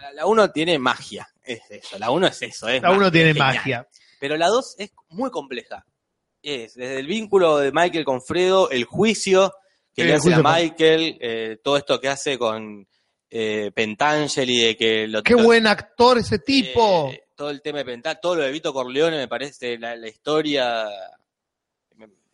[0.00, 1.98] La- La 1 tiene magia, es eso.
[1.98, 2.68] La 1 es eso.
[2.68, 3.54] Es la uno magia, tiene es genial.
[3.56, 3.88] magia.
[4.18, 5.84] Pero la 2 es muy compleja.
[6.42, 9.52] Es desde el vínculo de Michael con Fredo, el juicio
[9.94, 12.86] que Sí, le hace a Michael, eh, todo esto que hace con
[13.30, 17.10] eh, Pentangeli, de que lo, Qué buen actor ese tipo.
[17.12, 20.08] eh, todo el tema de Pentangeli, todo lo de Vito Corleone me parece la, la
[20.08, 20.86] historia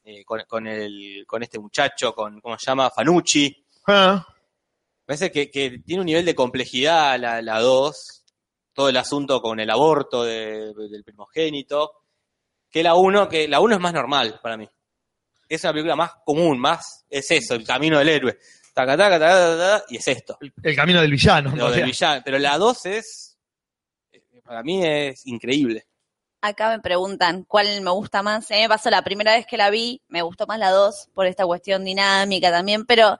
[0.05, 2.91] eh, con, con el, con este muchacho, con, ¿cómo se llama?
[2.91, 3.65] Fanucci.
[3.89, 4.25] Ah,
[5.05, 8.23] parece que, que tiene un nivel de complejidad la, la 2,
[8.73, 11.93] todo el asunto con el aborto de- del primogénito,
[12.71, 14.69] que la 1, que la 1 es más normal para mí.
[15.49, 18.39] Es una película más común, más, es eso, el camino del héroe.
[18.75, 21.55] Taca, taca, taca, taca, taca, y es esto, El camino del villano.
[21.57, 22.23] lo del villano.
[22.25, 23.39] Pero la 2 es,
[24.13, 25.87] eh, para mí es increíble.
[26.43, 28.51] Acá me preguntan cuál me gusta más.
[28.51, 31.09] A mí me pasó la primera vez que la vi, me gustó más la 2
[31.15, 33.19] por esta cuestión dinámica también, pero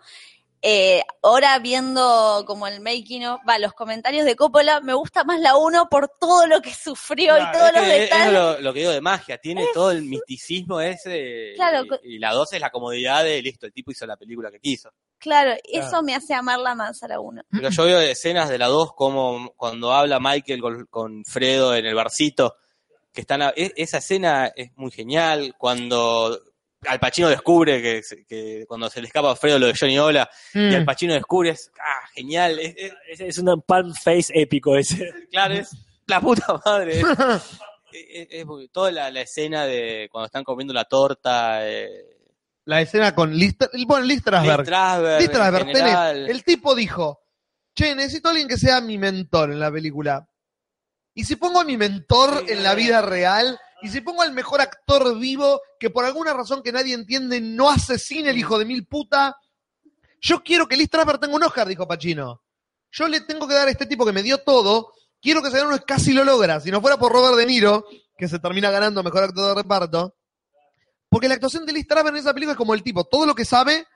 [0.63, 5.39] eh, ahora viendo como el making of, va, los comentarios de Coppola, me gusta más
[5.41, 8.27] la 1 por todo lo que sufrió Claro, y todos Es los detalles.
[8.27, 11.53] es lo, lo que digo de magia, tiene todo el misticismo ese.
[11.57, 14.59] Claro, y- la 2 es la comodidad de listo, el tipo hizo la película que
[14.61, 14.91] quiso.
[15.19, 17.43] Claro, eso me hace amarla más a la 1.
[17.51, 21.87] Pero yo veo escenas de la 2 como cuando habla Michael con, con Fredo en
[21.87, 22.57] el barcito,
[23.13, 26.39] que están a- e- esa escena es muy genial, cuando
[26.89, 27.81] Al Pacino descubre
[28.29, 30.75] que, cuando se le escapa a Fredo lo de Johnny Ola, y Mm.
[30.75, 35.11] Al Pacino descubre, es ah, genial, es, es- Es, es un palm face épico ese.
[35.31, 35.71] claro, es
[36.07, 37.01] la puta madre.
[37.93, 41.89] Es, es- es muy- toda la, la escena de cuando están comiendo la torta, eh,
[42.67, 43.55] La escena con Liz,
[43.87, 44.59] bueno, Liz Strasberg,
[45.21, 46.29] Liz tenés- general.
[46.29, 47.21] el tipo dijo,
[47.75, 50.29] che, necesito a alguien que sea mi mentor en la película.
[51.15, 54.33] Y si pongo a mi mentor Sí, en la vida real, y si pongo al
[54.33, 58.65] mejor actor vivo que por alguna razón que nadie entiende no asesine el hijo de
[58.65, 59.37] mil puta,
[60.21, 62.43] yo quiero que Liz Strasberg tenga un Oscar, dijo Pacino.
[62.91, 65.59] Yo le tengo que dar a este tipo que me dio todo, quiero que se
[65.59, 66.61] gane uno, casi lo logra.
[66.61, 67.87] Si no fuera por Robert De Niro,
[68.17, 70.17] que se termina ganando mejor actor de reparto.
[71.09, 73.35] Porque la actuación de Liz Strasberg en esa película es como el tipo, todo lo
[73.35, 73.87] que sabe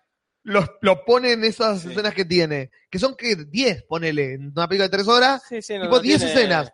[0.43, 1.89] lo, lo pone en esas Sí.
[1.91, 2.71] escenas que tiene.
[2.91, 5.97] Que son que 10, ponele, en una película de 3 horas, Sí, sí, no- tipo
[5.97, 6.73] no 10 tiene- escenas.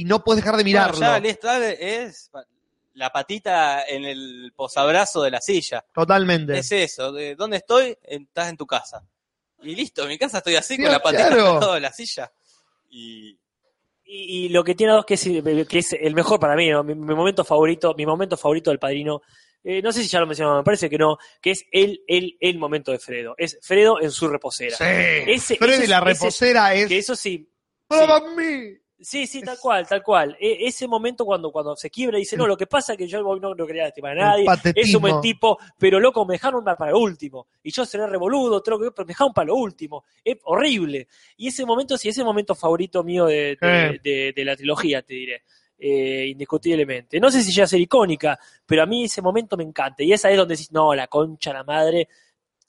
[0.00, 0.96] Y no puedes dejar de mirarlo.
[0.98, 2.30] Bueno, ya Lee Strasberg es
[2.94, 5.84] la patita en el posabrazo de la silla.
[5.94, 6.58] Totalmente.
[6.58, 7.96] Es eso, de ¿dónde estoy?
[8.02, 9.02] Estás en tu casa.
[9.62, 11.60] Y listo, en mi casa estoy así Sí, con la patita claro.
[11.60, 12.30] lado de la silla.
[12.90, 13.38] Y
[14.08, 15.22] Y, y lo que tiene a dos que es,
[15.68, 16.84] que es el mejor para mí, ¿no?
[16.84, 19.20] mi, mi momento favorito, mi momento favorito del padrino,
[19.64, 22.36] eh, no sé si ya lo mencionaba, me parece que no, que es el, el,
[22.38, 23.34] el momento de Fredo.
[23.36, 24.76] Es Fredo en su reposera.
[24.76, 24.84] Sí.
[24.84, 26.86] Ese- Freddy ese- la ese- reposera es.
[26.86, 27.50] Que eso sí,
[27.88, 28.76] ¡Para mí!
[28.98, 30.36] Sí, sí, tal cual, tal cual.
[30.40, 33.06] E- ese momento cuando, cuando se quiebra y dice, no, lo que pasa es que
[33.06, 36.64] yo no, no quería lastimar a nadie, es un buen tipo, pero loco, me dejaron
[36.64, 37.46] para lo último.
[37.62, 40.04] Y yo seré revoludo, tengo que, pero me dejaron para lo último.
[40.24, 41.08] Es horrible.
[41.36, 44.00] Y ese momento, sí, ese momento favorito mío de, de, Eh.
[44.02, 45.42] de- de la trilogía, te diré.
[45.78, 47.20] Eh, indiscutiblemente.
[47.20, 50.02] No sé si llega a ser icónica, pero a mí ese momento me encanta.
[50.02, 52.08] Y esa es donde decís, no, la concha, la madre,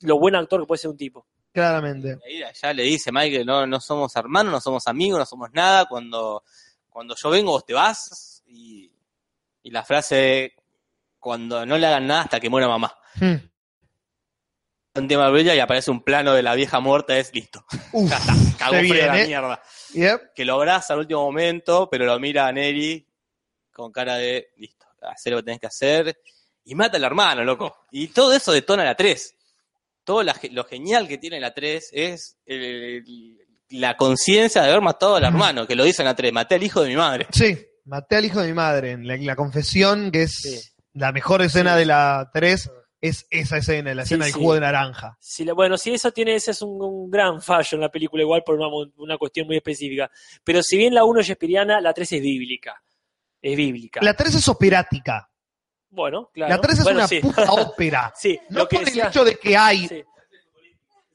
[0.02, 1.26] lo buen actor que puede ser un tipo.
[1.58, 2.20] Claramente.
[2.62, 5.86] ya le dice Michael, no, no somos hermanos, no somos amigos, no somos nada.
[5.86, 6.44] Cuando,
[6.88, 8.44] cuando yo vengo, vos te vas.
[8.46, 8.92] Y,
[9.64, 10.54] y la frase,
[11.18, 12.96] cuando no le hagan nada hasta que muera mamá.
[13.16, 13.38] Hmm.
[14.94, 17.66] Un tema brilla y aparece un plano de la vieja muerta, es listo.
[17.92, 19.08] Uf, Ya está, cagó viene.
[19.08, 19.64] la mierda.
[19.94, 20.34] Yep.
[20.36, 23.04] que lo abraza al último momento, pero lo mira a Neri
[23.72, 26.22] con cara de, listo, hacer lo que tenés que hacer,
[26.66, 27.88] y mata al hermano, loco.
[27.90, 29.37] Y todo eso detona la 3.
[30.08, 33.38] Todo la lo genial que tiene la 3 es el- el-
[33.72, 36.64] la conciencia de haber matado al hermano, que lo dice en la 3, maté al
[36.64, 37.28] hijo de mi madre.
[37.34, 38.92] Sí, maté al hijo de mi madre.
[38.92, 40.60] En la, la confesión, que es Sí.
[40.94, 41.80] la mejor escena Sí.
[41.80, 42.72] de la 3,
[43.02, 44.40] es esa escena, la Sí, escena del sí.
[44.40, 45.18] jugo de naranja.
[45.40, 48.44] La- bueno, si eso tiene, ese es un, un gran fallo en la película, igual
[48.46, 48.58] por
[48.96, 50.10] una cuestión muy específica.
[50.46, 52.82] Pero si bien la 1 es shakespeariana, la 3 es bíblica.
[53.42, 54.00] Es bíblica.
[54.02, 55.30] La 3 es operática.
[55.90, 56.56] Bueno, claro.
[56.56, 57.20] La 3 es Bueno, una sí.
[57.20, 58.14] puta ópera.
[58.16, 60.04] Sí, No lo que por decía- el hecho de que hay, Sí.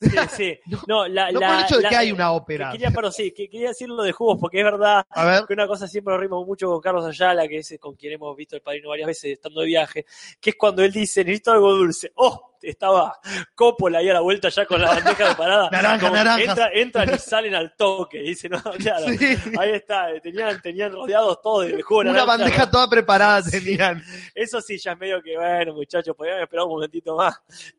[0.01, 0.59] Sí, sí.
[0.89, 2.71] No, la, no la- por el hecho de la- que hay una que ópera.
[2.73, 5.87] Quería, pero sí, que quería decirlo de jugos, porque es verdad ver, que una cosa
[5.87, 8.89] siempre nos rimos mucho con Carlos Ayala, que es con quien hemos visto el padrino
[8.89, 10.05] varias veces estando de viaje,
[10.41, 12.11] que es cuando él dice, necesito algo dulce.
[12.17, 12.52] ¡Oh!
[12.63, 13.19] Estaba
[13.55, 15.69] Coppola ahí a la vuelta ya con la bandeja de parada.
[15.73, 16.49] Naranja, Como naranjas.
[16.49, 18.19] entra- entran y salen al toque.
[18.21, 19.07] Dice, no, claro.
[19.19, 19.37] Sí.
[19.59, 22.71] Ahí está, tenían, tenían rodeados todos de jugo de una naranja, bandeja ¿no?
[22.71, 23.51] toda preparada Sí.
[23.65, 24.03] tenían.
[24.35, 27.35] Eso sí, ya es medio que, bueno, muchachos, podrían haber esperado un momentito más.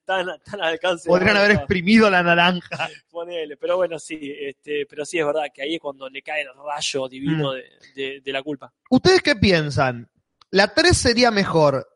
[0.05, 1.03] Tan, tan al alcance.
[1.05, 2.89] de Podrían la haber exprimido la naranja.
[3.09, 6.41] Ponele, pero bueno, sí, este, pero sí es verdad que ahí es cuando le cae
[6.41, 7.55] el rayo divino Mm.
[7.55, 7.63] de,
[7.95, 8.71] de- de la culpa.
[8.89, 10.09] ¿Ustedes qué piensan?
[10.51, 11.87] ¿La 3 sería mejor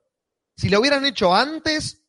[0.56, 2.03] si lo hubieran hecho antes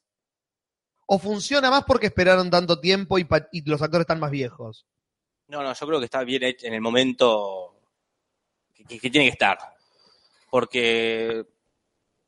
[1.10, 4.86] o funciona más porque esperaron tanto tiempo y, y los actores están más viejos?
[5.48, 7.80] No, no, yo creo que está bien hecho en el momento
[8.74, 9.58] que, que- que tiene que estar.
[10.50, 11.44] Porque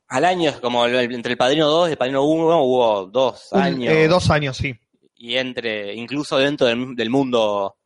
[0.09, 3.61] al año, como el- entre el Padrino 2 y el Padrino 1, hubo dos Un-
[3.63, 3.93] años.
[3.93, 4.75] eh, dos años, sí.
[5.17, 7.77] Y entre, incluso dentro del, del mundo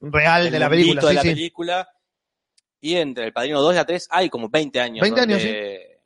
[0.00, 1.28] Real del de la película, de sí, la sí.
[1.30, 1.88] película.
[2.80, 5.00] Y entre el Padrino 2 y la 3 hay como 20 años.
[5.02, 5.98] 20 años, donde-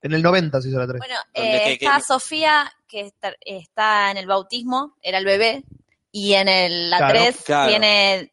[0.00, 0.98] En el 90 se hizo la 3.
[0.98, 5.24] Bueno, Donde eh, que- que- está Sofía, que está, está en el bautismo, era el
[5.24, 5.64] bebé,
[6.12, 7.70] Y en el, la Claro, 3 claro.
[7.70, 8.32] tiene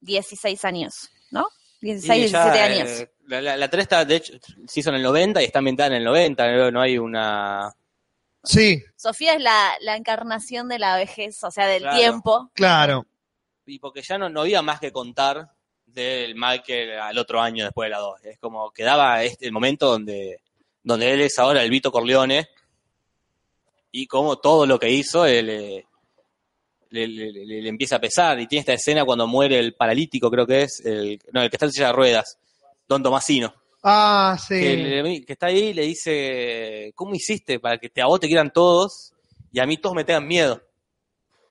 [0.00, 1.46] 16 años, ¿no?
[1.82, 2.88] 16, Y ya, 17 años.
[3.00, 4.32] eh, la, la, la 3 está, de hecho,
[4.66, 7.70] se hizo en el 90 y está ambientada en el 90, no, no hay una...
[8.42, 11.98] Sí, Sofía es la, la encarnación de la vejez, o sea, del Claro.
[11.98, 12.50] tiempo.
[12.54, 13.06] claro.
[13.66, 15.50] Y porque ya no, no había más que contar
[15.86, 18.20] del Michael al otro año después de la 2.
[18.24, 20.40] Es como quedaba este, el momento donde,
[20.82, 22.48] donde él es ahora el Vito Corleone
[23.96, 25.86] y como todo lo que hizo eh, le,
[26.90, 28.40] le, le- le- le empieza a pesar.
[28.40, 31.54] Y tiene esta escena cuando muere el paralítico, creo que es, el, no, el que
[31.56, 32.38] está en silla de ruedas,
[32.88, 33.54] Don Tomasino.
[33.84, 34.54] Ah, sí.
[34.58, 38.50] que, está ahí y le dice, ¿cómo hiciste para que te, a vos te quieran
[38.52, 39.12] todos
[39.52, 40.60] y a mí todos me tengan miedo?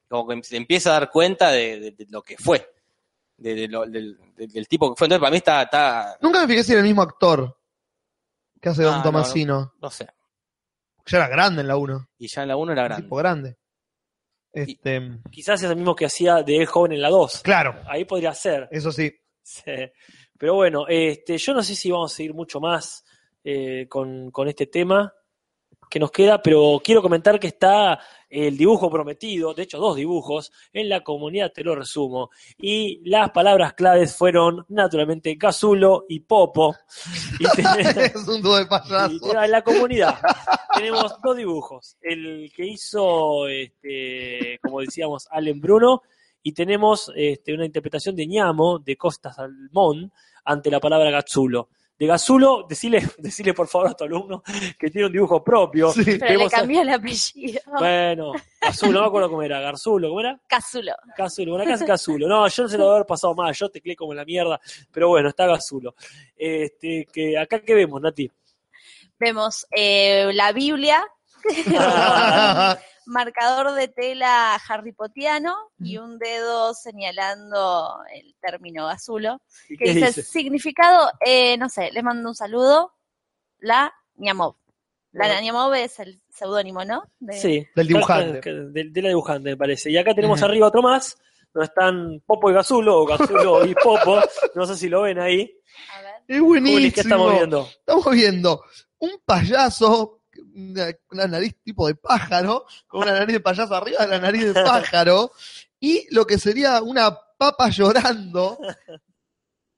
[0.10, 2.70] Como que se empieza a dar cuenta de, de- de lo que fue,
[3.38, 4.18] de- de lo- del,
[4.68, 5.06] tipo que fue.
[5.06, 7.58] Entonces, para mí está, está Nunca me fijé si era el mismo actor
[8.60, 9.74] que hace Don Ah, no, Tomasino.
[9.82, 10.08] no sé.
[11.06, 12.10] Ya era grande en la 1.
[12.18, 13.04] Y ya en la 1 era grande.
[13.04, 13.58] Tipo grande.
[14.52, 15.02] Este,
[15.32, 17.42] Quizás es el mismo que hacía de él joven en la 2.
[17.44, 18.68] claro, Ahí podría ser.
[18.72, 19.12] eso sí.
[19.42, 19.64] Sí.
[20.38, 23.04] Pero bueno, este, yo no sé si vamos a seguir mucho más
[23.44, 25.14] eh, con, con este tema
[25.90, 28.00] que nos queda, pero quiero comentar que está
[28.34, 32.32] el dibujo prometido, de hecho dos dibujos, en la comunidad te lo resumo.
[32.58, 36.76] Y las palabras claves fueron naturalmente Casulo y Popo.
[37.40, 38.66] Y tenés- es un dúo de
[39.46, 40.20] en la comunidad
[40.76, 41.98] tenemos dos dibujos.
[42.02, 46.02] El que hizo, este, como decíamos, Allen Bruno,
[46.42, 50.12] y tenemos este, una interpretación de ñamo de Costa Salmón
[50.44, 51.70] ante la palabra Gazzulo.
[52.04, 54.44] De Gazzulo, decile, decile por favor a tu alumno
[54.78, 55.90] que tiene un dibujo propio.
[55.94, 56.04] Sí.
[56.20, 57.62] Pero le cambió el apellido.
[57.80, 60.38] Bueno, Gazzulo, no me acuerdo cómo era, Garzulo, ¿cómo era?
[60.46, 60.92] Casulo.
[61.18, 62.28] Gazulo, bueno, acá es Gazulo.
[62.28, 64.60] No, yo no se lo voy a haber pasado más, yo tecleé como la mierda,
[64.92, 65.96] pero bueno, está Gazulo.
[66.36, 68.30] Este, que, acá qué vemos, Nati.
[69.18, 71.08] Vemos eh, la Biblia,
[73.06, 79.94] marcador de tela Harry Potiano y un dedo señalando el término gazulo, ¿Y que qué
[79.94, 80.24] dice, dice?
[80.24, 82.94] significado, eh, no sé, les mando un saludo,
[83.60, 84.56] la Ñamov.
[85.12, 85.42] La Bueno.
[85.42, 87.04] Ñamov es el seudónimo, ¿no?
[87.20, 88.52] De- Sí, Del dibujante.
[88.52, 89.92] De, de la dibujante, me parece.
[89.92, 91.18] Y acá tenemos arriba otro más,
[91.54, 94.20] donde están Popo y Gazulo, o Gazulo y Popo.
[94.56, 95.56] No sé si lo ven ahí.
[95.96, 96.14] A ver.
[96.28, 96.94] Es Juli, buenísimo.
[96.96, 97.68] ¿qué estamos viendo?
[97.68, 98.64] Estamos viendo
[99.00, 100.23] un payaso,
[100.56, 104.54] una, una nariz tipo de pájaro, con una nariz de payaso arriba de la nariz
[104.54, 105.32] de pájaro,
[105.80, 108.58] y lo que sería una papa llorando,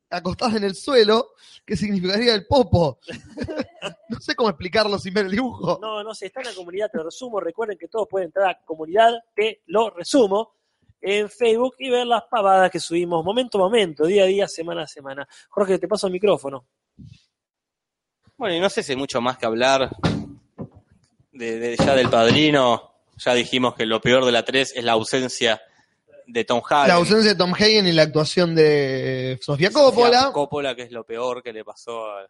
[0.09, 1.31] acostada en el suelo,
[1.65, 2.99] que significaría el popo.
[4.09, 5.79] no sé cómo explicarlo sin ver el dibujo.
[5.81, 7.39] No, no sé, está en la comunidad, te lo resumo.
[7.39, 10.53] Recuerden que todos pueden entrar a comunidad, te lo resumo,
[11.01, 14.83] en Facebook y ver las pavadas que subimos momento a momento, día a día, semana
[14.83, 15.27] a semana.
[15.49, 16.65] Jorge, te paso el micrófono.
[18.37, 19.89] Bueno, y no sé si hay mucho más que hablar
[21.35, 22.91] de, de- ya del padrino.
[23.17, 25.61] Ya dijimos que lo peor de la 3 es la ausencia
[26.27, 26.87] de Tom Hardy.
[26.89, 30.31] La ausencia de Tom Hagen y la actuación de Sofía Coppola.
[30.33, 32.27] Coppola, que es lo peor que le pasó al,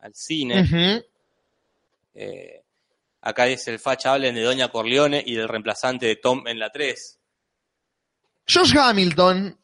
[0.00, 1.02] al cine.
[2.14, 2.62] Eh,
[3.22, 6.70] acá dice el facha, hablen de Doña Corleone y del reemplazante de Tom en la
[6.70, 7.18] 3.
[8.52, 9.58] Josh Hamilton,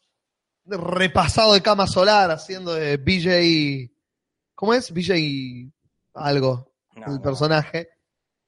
[0.67, 3.91] repasado de cama solar, haciendo de BJ.
[4.55, 4.93] ¿Cómo es?
[4.93, 5.71] BJ.
[6.15, 7.23] Algo, No, el no.
[7.23, 7.89] personaje.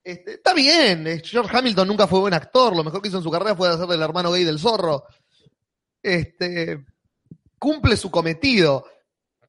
[0.09, 3.25] Este, está bien, eh, George Hamilton nunca fue buen actor, lo mejor que hizo en
[3.25, 5.03] su carrera fue hacer del hermano gay del zorro.
[6.03, 6.85] Este,
[7.59, 8.85] cumple su cometido.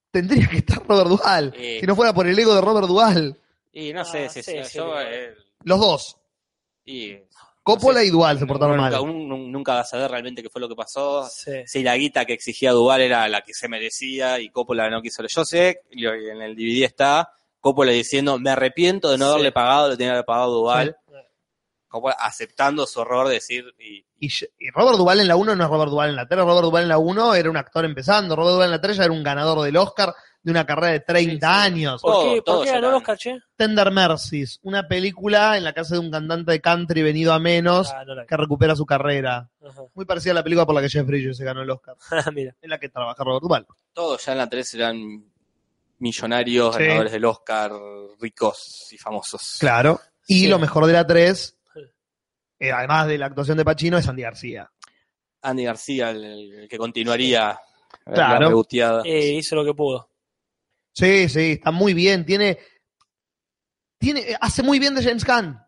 [0.09, 1.77] Tendría que estar Robert Duvall, Eh.
[1.79, 3.39] si no fuera por el ego de Robert Duvall.
[3.71, 5.05] Y no sé Ah, si sí, si- sí, yo, sí.
[5.07, 6.17] eh, Los dos,
[6.85, 7.17] y
[7.61, 8.91] Coppola No sé, y Duvall se portaron mal.
[8.93, 11.27] nunca, uno nunca va a saber realmente qué fue lo que pasó.
[11.29, 11.51] Sí.
[11.65, 15.21] Si la guita que exigía Duval era la que se merecía y Coppola no quiso.
[15.27, 17.33] Yo sé, en el DVD está,
[17.69, 19.31] Coppola diciendo, me arrepiento de no Sí.
[19.31, 20.97] haberle pagado, lo tenía que haber pagado Duval.
[21.07, 21.13] Sí.
[21.89, 24.27] Coppola aceptando su error de decir, y, Y,
[24.59, 26.41] y Robert Duvall en la 1 no es Robert Duvall en la 3.
[26.43, 28.35] Robert Duvall en la 1 era un actor empezando.
[28.35, 30.99] Robert Duvall en la 3 ya era un ganador del Oscar de una carrera de
[31.01, 31.65] 30 Sí, sí.
[31.67, 32.01] años.
[32.01, 33.37] ¿Por qué, ¿por qué ganó era- los caché?
[33.55, 37.91] Tender Mercies, una película en la hace de un cantante de country venido a menos
[37.93, 38.27] Ah, no la vi.
[38.27, 39.49] que recupera su carrera.
[39.63, 39.81] Ajá.
[39.93, 41.95] Muy parecida a la película por la que Jeff Bridges se ganó el Oscar,
[42.33, 42.55] Mira.
[42.61, 43.67] en la que trabaja Robert Duvall.
[43.93, 44.97] todos ya en la 3 eran
[45.99, 46.83] millonarios, Sí.
[46.83, 47.71] ganadores del Oscar,
[48.19, 49.57] ricos y famosos.
[49.59, 49.99] Claro.
[50.27, 50.47] Y Sí.
[50.47, 51.79] lo mejor de la 3, Sí.
[52.59, 54.71] eh, además de la actuación de Pacino, es Andy García.
[55.41, 56.23] Andy García, el,
[56.61, 57.59] el que continuaría
[58.05, 58.63] Claro.
[58.71, 59.01] la.
[59.05, 60.11] Eh, hizo lo que pudo.
[60.93, 62.25] Sí, sí, está muy bien.
[62.25, 62.57] Tiene,
[63.99, 65.59] tiene, hace muy bien de James Gunn.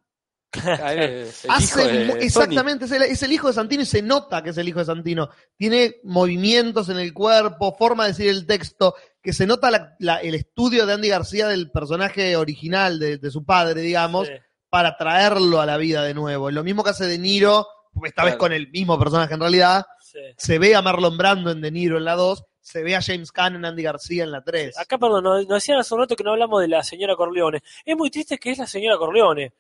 [0.82, 4.42] Ah, hijo Hace de exactamente, es el, es el hijo de Santino y se nota
[4.42, 5.30] que es el hijo de Santino.
[5.56, 10.18] Tiene movimientos en el cuerpo, forma de decir el texto, que se nota la- la-
[10.22, 14.34] el estudio de Andy García del personaje original de, de su padre, digamos, Sí.
[14.70, 16.52] para traerlo a la vida de nuevo.
[16.52, 17.68] Lo mismo que hace De Niro
[18.06, 19.84] esta vez con el mismo personaje en realidad.
[20.02, 20.20] Sí.
[20.38, 23.32] Se ve a Marlon Brando en De Niro en la 2, se ve a James
[23.32, 24.78] Caan en Andy García en la 3.
[24.78, 27.62] Acá, perdón, nos, nos decían hace un rato que no hablamos de la señora Corleone.
[27.84, 29.54] Es muy triste que es la señora Corleone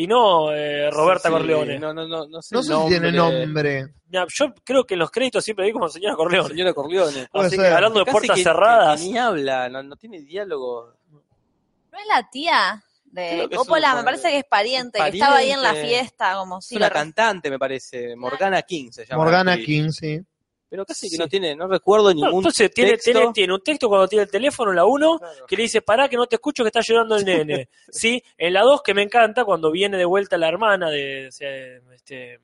[0.00, 1.78] y no eh, Roberta Sí, Corleone.
[1.78, 3.88] No, no, no, no sé, No el sé si tiene nombre.
[4.10, 6.48] Yo creo que en los créditos siempre vi como señora Corleone.
[6.50, 7.28] Señora Corleone.
[7.32, 9.00] Así que hablando de Casi puertas que- cerradas.
[9.00, 10.94] que ni habla, no, no tiene diálogo.
[11.10, 13.96] ¿No es la tía de es Coppola?
[13.96, 15.88] Me parece que es pariente, que estaba ahí en la pariente.
[15.96, 18.14] fiesta, como Es si una lo- cantante, me parece.
[18.14, 19.24] Morgana King se llama.
[19.24, 19.56] la Morgana.
[19.56, 20.20] King, sí.
[20.70, 23.10] Pero casi que no tiene, no recuerdo No, ningún entonces tiene, texto.
[23.12, 25.46] tiene, tiene un texto cuando tiene el teléfono la 1 Claro.
[25.46, 27.68] que le dice, pará que no te escucho que está llorando el nene.
[27.88, 32.40] sí, en la 2 que me encanta cuando viene de vuelta la hermana de, este,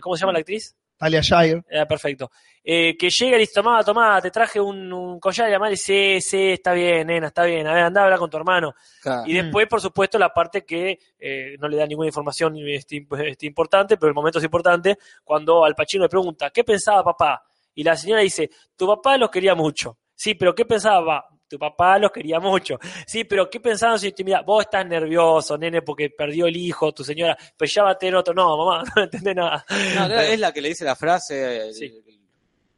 [0.00, 0.74] ¿cómo se llama la actriz?
[0.96, 1.64] Talia Shire.
[1.72, 2.30] Ah, perfecto.
[2.62, 5.76] Eh, que llega y dice, tomá, tomá, te traje un, un collar de la madre,
[5.76, 8.74] sí, sí, está bien, nena, está bien, a ver, anda a hablar con tu hermano.
[9.02, 9.24] Claro.
[9.26, 13.46] Y después, por supuesto, la parte que eh, no le da ninguna información este, este,
[13.46, 17.44] importante, pero el momento es importante, cuando Al Pacino le pregunta, ¿qué pensaba papá?
[17.74, 19.98] Y la señora dice, tu papá los quería mucho.
[20.14, 21.33] Sí, pero ¿qué pensaba papá?
[21.54, 22.80] Tu papá los quería mucho.
[23.06, 24.44] Sí, pero ¿qué pensaba en su intimidad?
[24.44, 28.34] Vos estás nervioso, nene, porque perdió el hijo, tu señora, pues llámate en otro.
[28.34, 29.64] No, mamá, no entendés nada.
[30.08, 31.72] No, es la que le dice la frase.
[31.72, 31.92] Sí.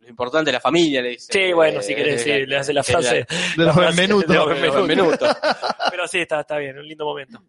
[0.00, 1.32] Lo importante de la familia, le dice.
[1.32, 3.26] Sí, bueno, si Eh, querés, sí, eh, le hace la frase.
[3.56, 4.30] De los frase Benvenuto.
[4.30, 4.86] de los eh, Benvenuto.
[4.86, 5.26] Benvenuto.
[5.90, 7.42] Pero sí, está, está bien, un lindo momento.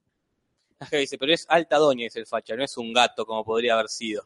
[0.79, 3.73] Acá dice, pero es alta doña, dice el facha, no es un gato como podría
[3.73, 4.23] haber sido.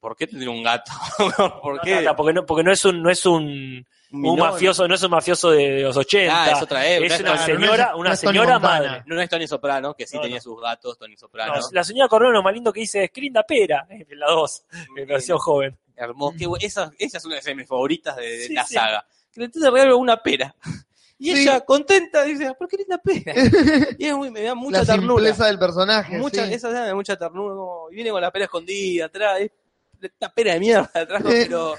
[0.00, 0.90] ¿Por qué tendría un gato?
[1.62, 1.96] ¿Por qué?
[1.96, 5.02] No, no, porque no, porque no es un, no es un, Un mafioso, no es
[5.02, 6.32] un mafioso de los 80.
[6.44, 7.14] Ah, es otra época.
[7.14, 9.02] Es una no señora, es- una no es señora madre.
[9.06, 10.42] No, no es Tony Soprano, que sí No, tenía no.
[10.42, 11.54] sus gatos, Tony Soprano.
[11.54, 14.26] No, la señora Corleone lo más lindo que dice es qué linda pera, en la
[14.30, 14.64] 2,
[14.96, 15.76] en versión joven.
[15.96, 16.36] Hermoso.
[16.38, 18.74] Qué esa, esa es una de mis favoritas de, de Sí, la sí.
[18.74, 19.06] saga.
[19.32, 20.54] Que le entonces regalo una pera.
[21.18, 21.42] Y Sí.
[21.44, 23.32] ella, contenta, dice, ¿por qué linda pera?
[23.98, 25.14] Y es muy, me da mucha la ternura.
[25.24, 26.18] simpleza del personaje.
[26.18, 26.52] Mucha, sí.
[26.52, 27.54] Esa me da mucha ternura.
[27.54, 29.40] como- y viene con la pera escondida atrás.
[29.40, 29.50] es-
[30.00, 31.74] Esta pera de mierda atrás, pero.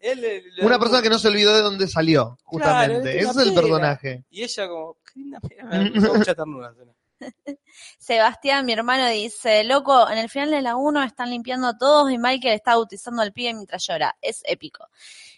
[0.00, 3.02] Él, Una persona que no se olvidó de dónde salió, justamente.
[3.02, 4.24] Claro, es Ese es el personaje.
[4.30, 5.64] Y ella, como, qué linda pera.
[5.64, 6.74] Me mucha ternura.
[7.98, 12.16] Sebastián, mi hermano, dice, loco, en el final de la 1 están limpiando todos y
[12.16, 14.16] Michael está bautizando al pibe mientras llora.
[14.22, 14.88] Es épico.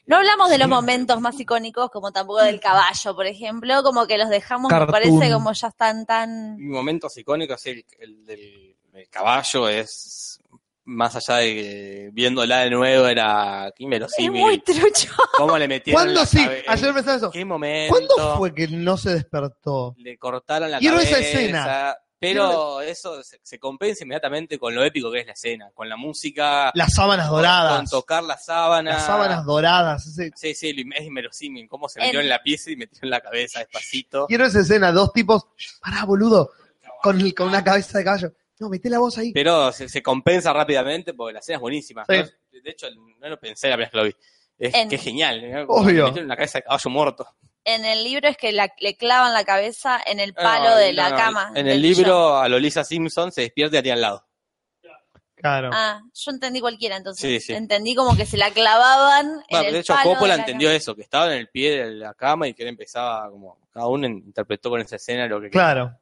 [0.07, 4.19] No hablamos de los momentos más icónicos, como tampoco del caballo, por ejemplo, como que
[4.19, 6.57] los dejamos, me parece, como ya están tan...
[6.57, 10.41] Mi momentos icónicos, el, el del el caballo, es.
[10.85, 14.41] Más allá de que viéndola de nuevo era Es inverosímil.
[14.43, 15.13] muy trucho.
[15.37, 16.45] ¿Cómo le metieron ¿Cuándo la sí?
[16.67, 17.31] Ayer pensaba eso.
[17.31, 17.95] ¿Qué momento?
[17.95, 19.95] ¿Cuándo fue que no se despertó?
[19.99, 21.97] Le cortaron la Quiero esa escena.
[22.19, 25.97] Pero eso se, se compensa inmediatamente con lo épico que es la escena, con la
[25.97, 27.77] música, Las sábanas doradas.
[27.79, 28.93] con tocar la sábana.
[28.93, 30.07] Las sábanas doradas.
[30.07, 31.69] ese- Sí, sí, es inverosímil.
[31.69, 34.27] Cómo se metió en la pieza y metió en la cabeza despacito.
[34.29, 35.47] Quiero esa escena, dos tipos,
[35.81, 36.53] pará, boludo,
[37.03, 38.33] con, con una cabeza de caballo.
[38.63, 39.33] No, meté la voz ahí.
[39.33, 42.05] Pero se, se compensa rápidamente porque la escena es buenísima.
[42.09, 42.17] Sí.
[42.17, 42.61] ¿no?
[42.63, 42.87] De hecho,
[43.19, 44.15] no lo pensé la primera vez que lo vi.
[44.59, 45.51] Es En- que es genial.
[45.51, 45.63] ¿no?
[45.69, 46.05] Obvio.
[46.07, 47.27] Metieron la cabeza de caballo muerto.
[47.65, 50.93] En el libro es que la- le clavan la cabeza en el palo No, de
[50.93, 51.53] no, la no, cama.
[51.57, 54.27] En el libro, a Lolisa Simpson se despierta y a ti al lado.
[55.35, 55.71] Claro.
[55.73, 57.21] Ah, yo entendí cualquiera entonces.
[57.29, 57.53] Sí, sí.
[57.53, 60.43] Entendí como que se la clavaban Bueno, en el de hecho, palo Coppola de la
[60.45, 60.77] entendió cama.
[60.77, 63.59] eso, que estaba en el pie de la cama y que él empezaba como.
[63.73, 65.99] Cada uno interpretó con esa escena lo que Claro.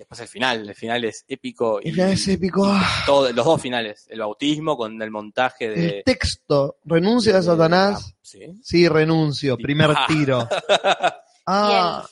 [0.00, 1.78] Después el final, el final es épico.
[1.78, 2.64] El y final es épico.
[2.66, 5.88] Ah, todo- los dos finales, el bautismo con el montaje de.
[5.98, 8.14] El texto, renuncia a Satanás.
[8.22, 8.40] Sí.
[8.62, 9.62] Sí, renuncio, Sí.
[9.62, 10.06] primer Ah.
[10.08, 10.48] tiro.
[11.46, 12.06] Ah,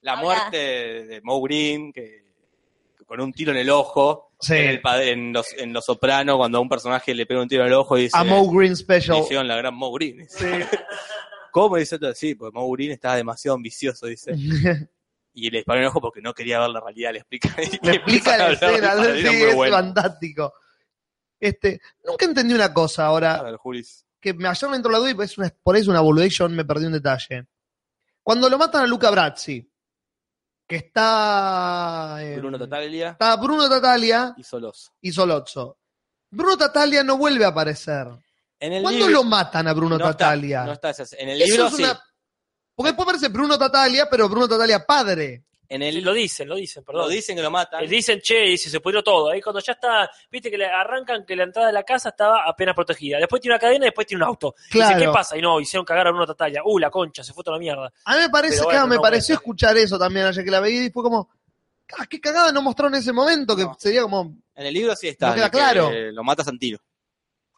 [0.00, 2.24] La muerte de, de Moe Green, que,
[2.98, 4.54] que con un tiro en el ojo, sí.
[4.54, 7.62] en, el, en los, en Los Sopranos, cuando a un personaje le pega un tiro
[7.62, 8.16] en el ojo y dice.
[8.18, 9.18] A Moe Green Special.
[9.18, 10.26] hicieron la gran Moe Green.
[11.52, 12.14] ¿Cómo dice todo?
[12.14, 14.32] Sí, porque Moe Green estaba demasiado ambicioso, dice.
[15.34, 17.48] Y le disparó en el ojo porque no quería ver la realidad, le explica.
[17.82, 20.52] Le explica la escena, Sí, es fantástico.
[21.40, 24.04] Este, nunca entendí una cosa ahora, A ver, Julis.
[24.20, 25.14] que me, ayer me entró la duda y
[25.62, 27.46] por ahí es una boludez, yo me perdí un detalle.
[28.22, 29.68] Cuando lo matan a Luca Brazzi,
[30.66, 32.18] que está...
[32.20, 34.34] eh, Bruno Tatalia Está Bruno Tatalia
[35.02, 35.78] y Solozzo.
[36.30, 38.06] Bruno Tatalia no vuelve a aparecer.
[38.60, 40.64] En el ¿Cuándo libro- lo matan a Bruno no está, Tatalia?
[40.64, 41.82] no está En el Eso libro es sí.
[41.82, 42.00] una-
[42.74, 45.44] Porque después aparece Bruno Tatalia, pero Bruno Tatalia padre.
[45.68, 47.04] En el, Lo dicen, lo dicen, perdón.
[47.04, 47.82] lo dicen que lo matan.
[47.82, 49.30] Eh, Dicen, che, dice, se pudrió todo.
[49.30, 52.42] Ahí cuando ya está, viste que le arrancan que la entrada de la casa estaba
[52.46, 53.16] apenas protegida.
[53.18, 54.54] Después tiene una cadena y después tiene un auto.
[54.70, 54.94] Claro.
[54.98, 55.34] Dice, ¿qué pasa?
[55.38, 56.60] Y no, hicieron cagar a Bruno Tatalia.
[56.62, 57.90] Uh, la concha, se fue toda la mierda.
[58.04, 60.84] A mí me parece, claro, me no pareció escuchar eso también ayer que la veía
[60.84, 61.30] y fue como,
[61.98, 63.74] ah, qué cagada no mostraron en ese momento, que No.
[63.78, 65.28] sería como, En el libro sí está.
[65.30, 65.90] No queda que claro.
[66.12, 66.76] Lo mata Santino.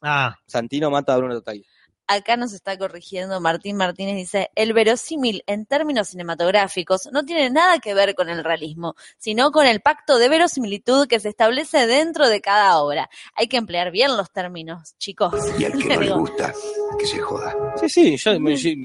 [0.02, 1.64] ah, Santino mata a Bruno Tatalia.
[2.06, 7.78] Acá nos está corrigiendo Martín Martínez, dice, el verosímil en términos cinematográficos no tiene nada
[7.78, 12.28] que ver con el realismo, sino con el pacto de verosimilitud que se establece dentro
[12.28, 13.08] de cada obra.
[13.34, 15.32] Hay que emplear bien los términos, chicos.
[15.58, 16.52] Y al que no le gusta,
[16.98, 17.54] que se joda.
[17.80, 18.76] Sí, sí, yo me- sí,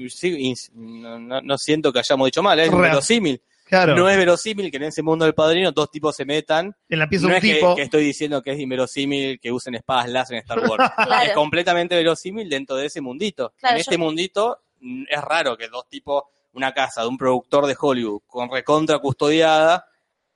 [0.72, 2.80] no, siento que hayamos dicho mal, es Real.
[2.82, 3.42] verosímil.
[3.70, 3.94] Claro.
[3.96, 6.76] No es verosímil que en ese mundo del padrino dos tipos se metan.
[6.88, 7.74] en la pieza No un es tipo.
[7.76, 10.90] que estoy diciendo que es inverosímil que usen espadas láser en Star Wars.
[11.06, 11.28] Claro.
[11.28, 13.54] Es completamente verosímil dentro de ese mundito.
[13.58, 17.16] Claro, en este yo- mundito mm, es raro que dos tipos, una casa de un
[17.16, 19.86] productor de Hollywood con recontra custodiada,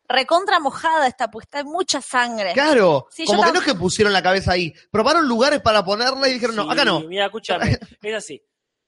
[0.07, 2.53] Recontra mojada está puesta, hay mucha sangre.
[2.53, 4.71] Claro, Sí, como que no es que pusieron la cabeza ahí.
[4.91, 7.01] Probaron lugares para ponerla y dijeron, no, acá no.
[7.01, 8.43] Mira, escúchame, es así.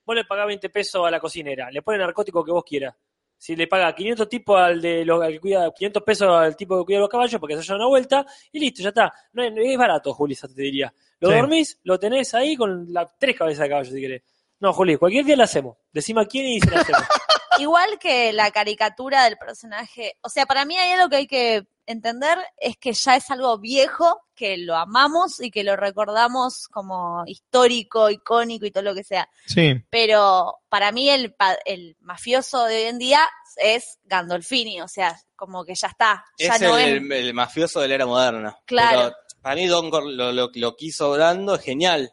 [0.05, 2.93] Vos le pagás 20 pesos a la cocinera, le pone el narcótico que vos quieras.
[3.37, 6.77] Si le paga 500 tipos al de los al que cuida, 500 pesos al tipo
[6.79, 9.13] que cuida los caballos para que se haya una vuelta y listo, ya está.
[9.33, 10.93] No es, es barato, Juli, te diría.
[11.19, 11.35] Lo Sí.
[11.35, 14.23] dormís, lo tenés ahí con las tres cabezas de caballo si querés.
[14.59, 15.77] No, Juli, cualquier día la hacemos.
[15.91, 17.01] Decime a quién y se la hacemos.
[17.59, 21.67] Igual que la caricatura del personaje, o sea, para mí hay algo que hay que
[21.87, 27.23] entender, es que ya es algo viejo, que lo amamos y que lo recordamos como
[27.25, 29.27] histórico, icónico y todo lo que sea.
[29.47, 29.73] Sí.
[29.89, 31.35] Pero para mí el,
[31.65, 36.55] el mafioso de hoy en día es Gandolfini, o sea, como que ya está, ya
[36.55, 37.19] es no el, es...
[37.19, 38.57] el mafioso de la era moderna.
[38.65, 38.99] Claro.
[38.99, 42.11] Pero para mí Don Cor- lo, lo, hizo Brando es genial.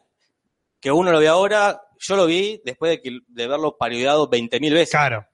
[0.79, 4.73] Que uno lo ve ahora, yo lo vi después de, que, de verlo parodiado 20.000
[4.73, 4.89] veces.
[4.91, 5.27] Claro.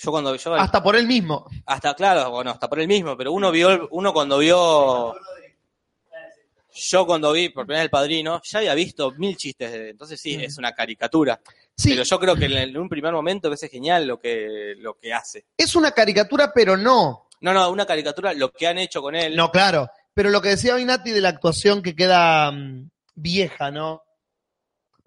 [0.00, 1.46] Yo cuando yo Hasta por él mismo.
[1.66, 5.16] Hasta, claro, bueno, hasta por el mismo, pero uno vio, uno cuando vio,
[6.72, 10.20] yo cuando vi por primera vez El Padrino, ya había visto mil chistes, de, entonces
[10.20, 11.40] sí, es una caricatura.
[11.76, 15.12] Sí, Pero yo creo que en, un primer momento ves genial lo que, lo que
[15.12, 15.46] hace.
[15.56, 17.28] es una caricatura, pero no.
[17.40, 19.34] No, no, una caricatura, lo que han hecho con él.
[19.36, 19.88] No, claro.
[20.14, 24.02] Pero lo que decía Binati de la actuación que queda mm, vieja, ¿no?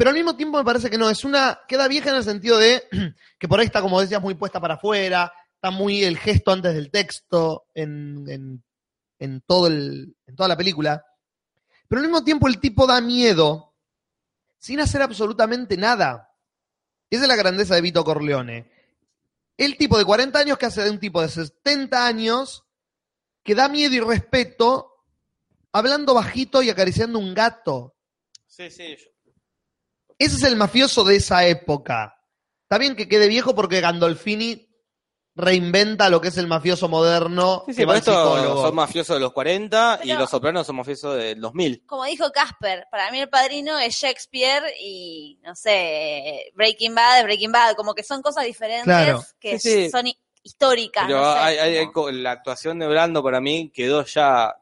[0.01, 2.57] Pero al mismo tiempo me parece que no, es una, queda vieja en el sentido
[2.57, 2.81] de
[3.37, 6.73] que por ahí está, como decías, muy puesta para afuera, está muy el gesto antes
[6.73, 8.63] del texto en, en,
[9.19, 11.05] en todo el, en toda la película.
[11.87, 13.75] Pero al mismo tiempo el tipo da miedo
[14.57, 16.33] sin hacer absolutamente nada.
[17.07, 18.71] Esa es la grandeza de Vito Corleone.
[19.55, 22.65] El tipo de 40 años que hace de un tipo de 70 años
[23.43, 25.05] que da miedo y respeto
[25.71, 27.95] hablando bajito y acariciando un gato.
[28.47, 28.97] Sí, sí.
[30.23, 32.15] Ese es el mafioso de esa época.
[32.63, 34.67] Está bien que quede viejo porque Gandolfini
[35.33, 37.63] reinventa lo que es el mafioso moderno.
[37.65, 41.15] Sí, sí, que por esto son mafiosos de los 40 y los sopranos son mafiosos
[41.17, 41.85] del 2000.
[41.85, 47.23] Como dijo Casper, para mí el padrino es Shakespeare y, no sé, Breaking Bad es
[47.23, 49.23] Breaking Bad, como que son cosas diferentes Claro.
[49.39, 49.89] que Sí, sí.
[49.89, 51.05] son hi- históricas.
[51.07, 54.53] Pero no sé, hay- hay- la actuación de Brando para mí quedó ya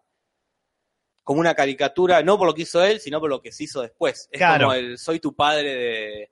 [1.29, 3.83] como una caricatura, no por lo que hizo él, sino por lo que se hizo
[3.83, 4.27] después.
[4.31, 4.65] Es Claro.
[4.65, 6.31] como el soy tu padre de,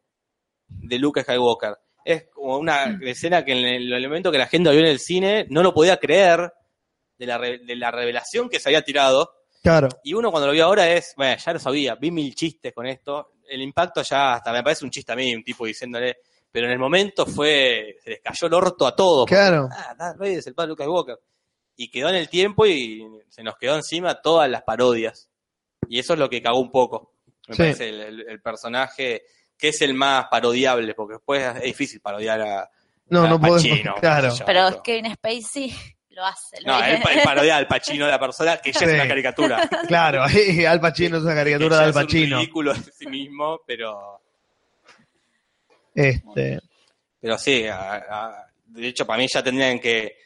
[0.68, 1.76] de Luke Skywalker.
[2.04, 3.04] Es como una Mm.
[3.08, 5.72] escena que en el, el momento que la gente vio en el cine no lo
[5.72, 6.52] podía creer
[7.16, 9.34] de la, re- de la revelación que se había tirado.
[9.62, 9.88] Claro.
[10.04, 12.88] Y uno cuando lo vio ahora es, bueno, ya lo sabía, vi mil chistes con
[12.88, 13.34] esto.
[13.48, 16.18] El impacto ya hasta me parece un chiste a mí, un tipo diciéndole.
[16.52, 19.26] Pero en el momento fue, se les cayó el orto a todos.
[19.28, 19.70] porque, Claro.
[19.72, 21.18] Ah, Darth Vader es el padre de Luke Skywalker.
[21.78, 25.30] Y quedó en el tiempo y se nos quedó encima todas las parodias.
[25.88, 27.14] Y eso es lo que cagó un poco.
[27.48, 27.62] Me Sí.
[27.62, 29.24] parece el, el- el personaje
[29.58, 32.70] que es el más parodiable, porque después es difícil parodiar a,
[33.10, 33.64] No, a no podemos.
[33.64, 34.32] Pacino, Claro.
[34.32, 34.84] sé yo, Pero todo.
[34.84, 35.74] Kevin Spacey
[36.10, 36.62] lo hace.
[36.62, 39.08] lo No, él, pa- él parodia al Pacino de la persona que ya es una
[39.08, 39.70] caricatura.
[39.88, 42.38] Claro, Al Pacino es una que caricatura ya de Al es un Pacino.
[42.40, 44.20] ridículo en sí mismo, pero,
[45.94, 46.60] Este,
[47.20, 50.18] pero sí, a- a- de hecho para mí ya tendrían que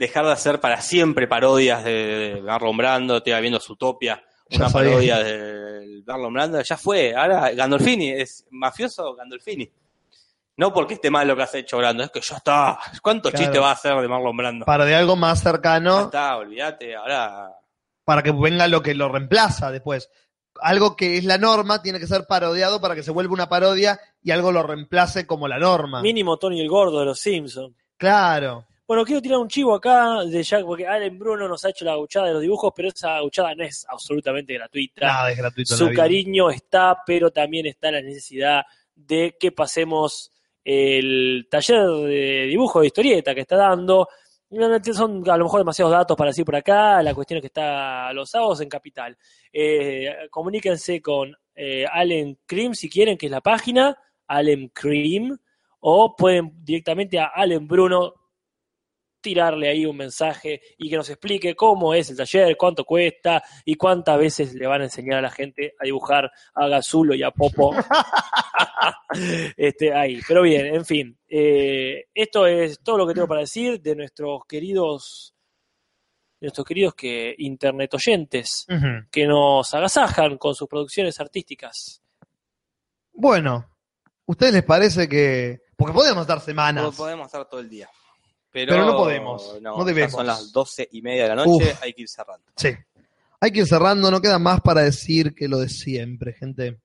[0.00, 4.90] dejar de hacer para siempre parodias de, Marlon Brando, estoy viendo Zootopia, Ya una sabía.
[4.90, 9.70] parodia de Marlon Brando, ya fue, ahora Gandolfini, es mafioso Gandolfini.
[10.56, 13.44] No porque esté mal lo que has hecho Brando, es que ya está, ¿cuántos Claro.
[13.44, 14.64] chistes va a hacer de Marlon Brando?
[14.64, 17.50] para de algo más Ya cercano, está, olvídate, ahora
[18.04, 20.10] para que venga lo que lo reemplaza después.
[20.62, 24.00] Algo que es la norma tiene que ser parodiado para que se vuelva una parodia
[24.22, 26.02] y algo lo reemplace como la norma.
[26.02, 27.76] Mínimo Tony el Gordo de los Simpsons.
[27.96, 28.66] Claro.
[28.90, 31.92] Bueno, quiero tirar un chivo acá de Jack, porque Allen Bruno nos ha hecho la
[31.92, 35.06] gauchada de los dibujos, pero esa gauchada no es absolutamente gratuita.
[35.06, 35.76] Nada es gratuito.
[35.76, 38.64] Su cariño está, pero también está la necesidad
[38.96, 40.32] de que pasemos
[40.64, 44.08] el taller de dibujo de historieta que está dando.
[44.92, 47.00] Son a lo mejor demasiados datos para decir por acá.
[47.00, 49.16] La cuestión es que está los sábados en Capital.
[49.52, 53.96] Eh, comuníquense con eh, Allen Cream si quieren, que es la página,
[54.26, 55.38] Allen Cream,
[55.78, 58.14] o pueden directamente a Allen Bruno
[59.20, 63.74] tirarle ahí un mensaje y que nos explique cómo es el taller, cuánto cuesta y
[63.74, 67.30] cuántas veces le van a enseñar a la gente a dibujar a Gazulo y a
[67.30, 67.74] Popo
[69.56, 70.20] este, ahí.
[70.26, 71.18] Pero bien, en fin.
[71.28, 75.34] eh, esto es todo lo que tengo para decir de nuestros queridos,
[76.40, 78.66] nuestros queridos que internet oyentes
[79.10, 82.02] que nos agasajan con sus producciones artísticas.
[83.12, 83.68] Bueno,
[84.26, 85.60] ¿ustedes les parece que.?
[85.76, 86.96] Porque podemos dar No semanas.
[86.96, 87.88] podemos estar todo el día.
[88.52, 90.12] Pero, Pero no podemos, no debemos.
[90.12, 91.82] son las doce y media de la noche, Uf.
[91.82, 92.46] hay que ir cerrando.
[92.56, 92.70] Sí.
[93.40, 96.80] Hay que ir cerrando, no queda más para decir que lo de siempre, gente.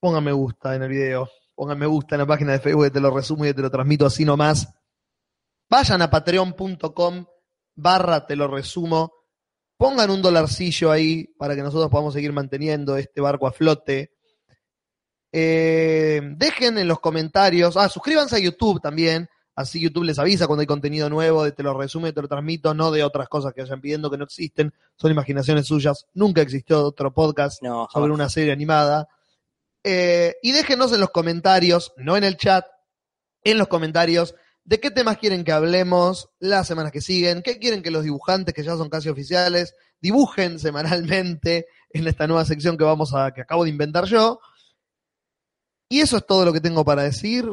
[0.00, 3.00] Pongan me gusta en el video, pongan me gusta en la página de Facebook, te
[3.00, 4.68] lo resumo y te lo transmito así nomás.
[5.68, 7.26] Vayan a patreon.com
[7.74, 9.12] barra te lo resumo.
[9.76, 14.12] Pongan un dolarcillo ahí para que nosotros podamos seguir manteniendo este barco a flote.
[15.32, 20.60] Eh, dejen en los comentarios, ah, suscríbanse a YouTube también, así YouTube les avisa cuando
[20.60, 23.52] hay contenido nuevo, de te lo resumo y te lo transmito, no de otras cosas
[23.52, 28.12] que vayan pidiendo que no existen, son imaginaciones suyas, nunca existió otro podcast No, sobre
[28.12, 29.08] una serie animada.
[29.82, 32.64] Eh, y déjenos en los comentarios, no en el chat,
[33.42, 34.34] en los comentarios,
[34.64, 38.54] de qué temas quieren que hablemos las semanas que siguen, qué quieren que los dibujantes,
[38.54, 43.42] que ya son casi oficiales, dibujen semanalmente en esta nueva sección que vamos a, que
[43.42, 44.40] acabo de inventar yo.
[45.88, 47.44] Y eso es todo lo que tengo para decir,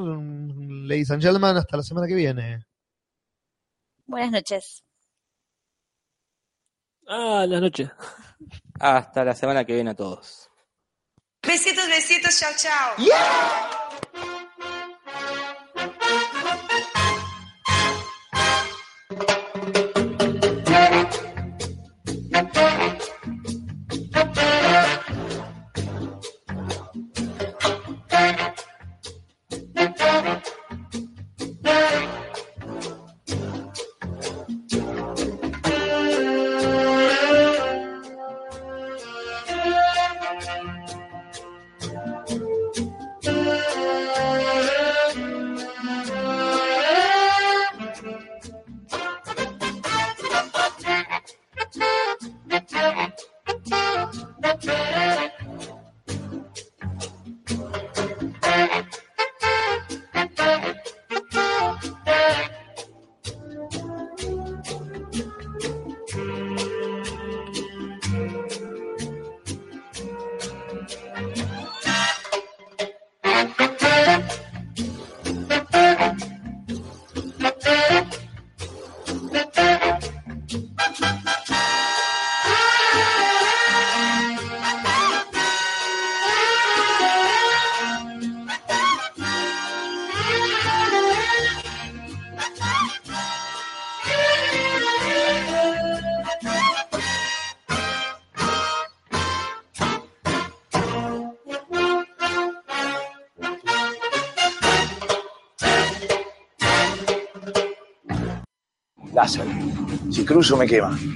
[0.92, 2.66] ladies and gentlemen, hasta la semana que viene.
[4.06, 4.84] Buenas noches.
[7.08, 7.90] Ah, las noches.
[8.80, 10.50] Hasta la semana que viene a todos.
[11.42, 12.96] Besitos, besitos, chao, chao.
[12.98, 14.41] Lázaro.
[110.52, 111.11] Cruzo me quema.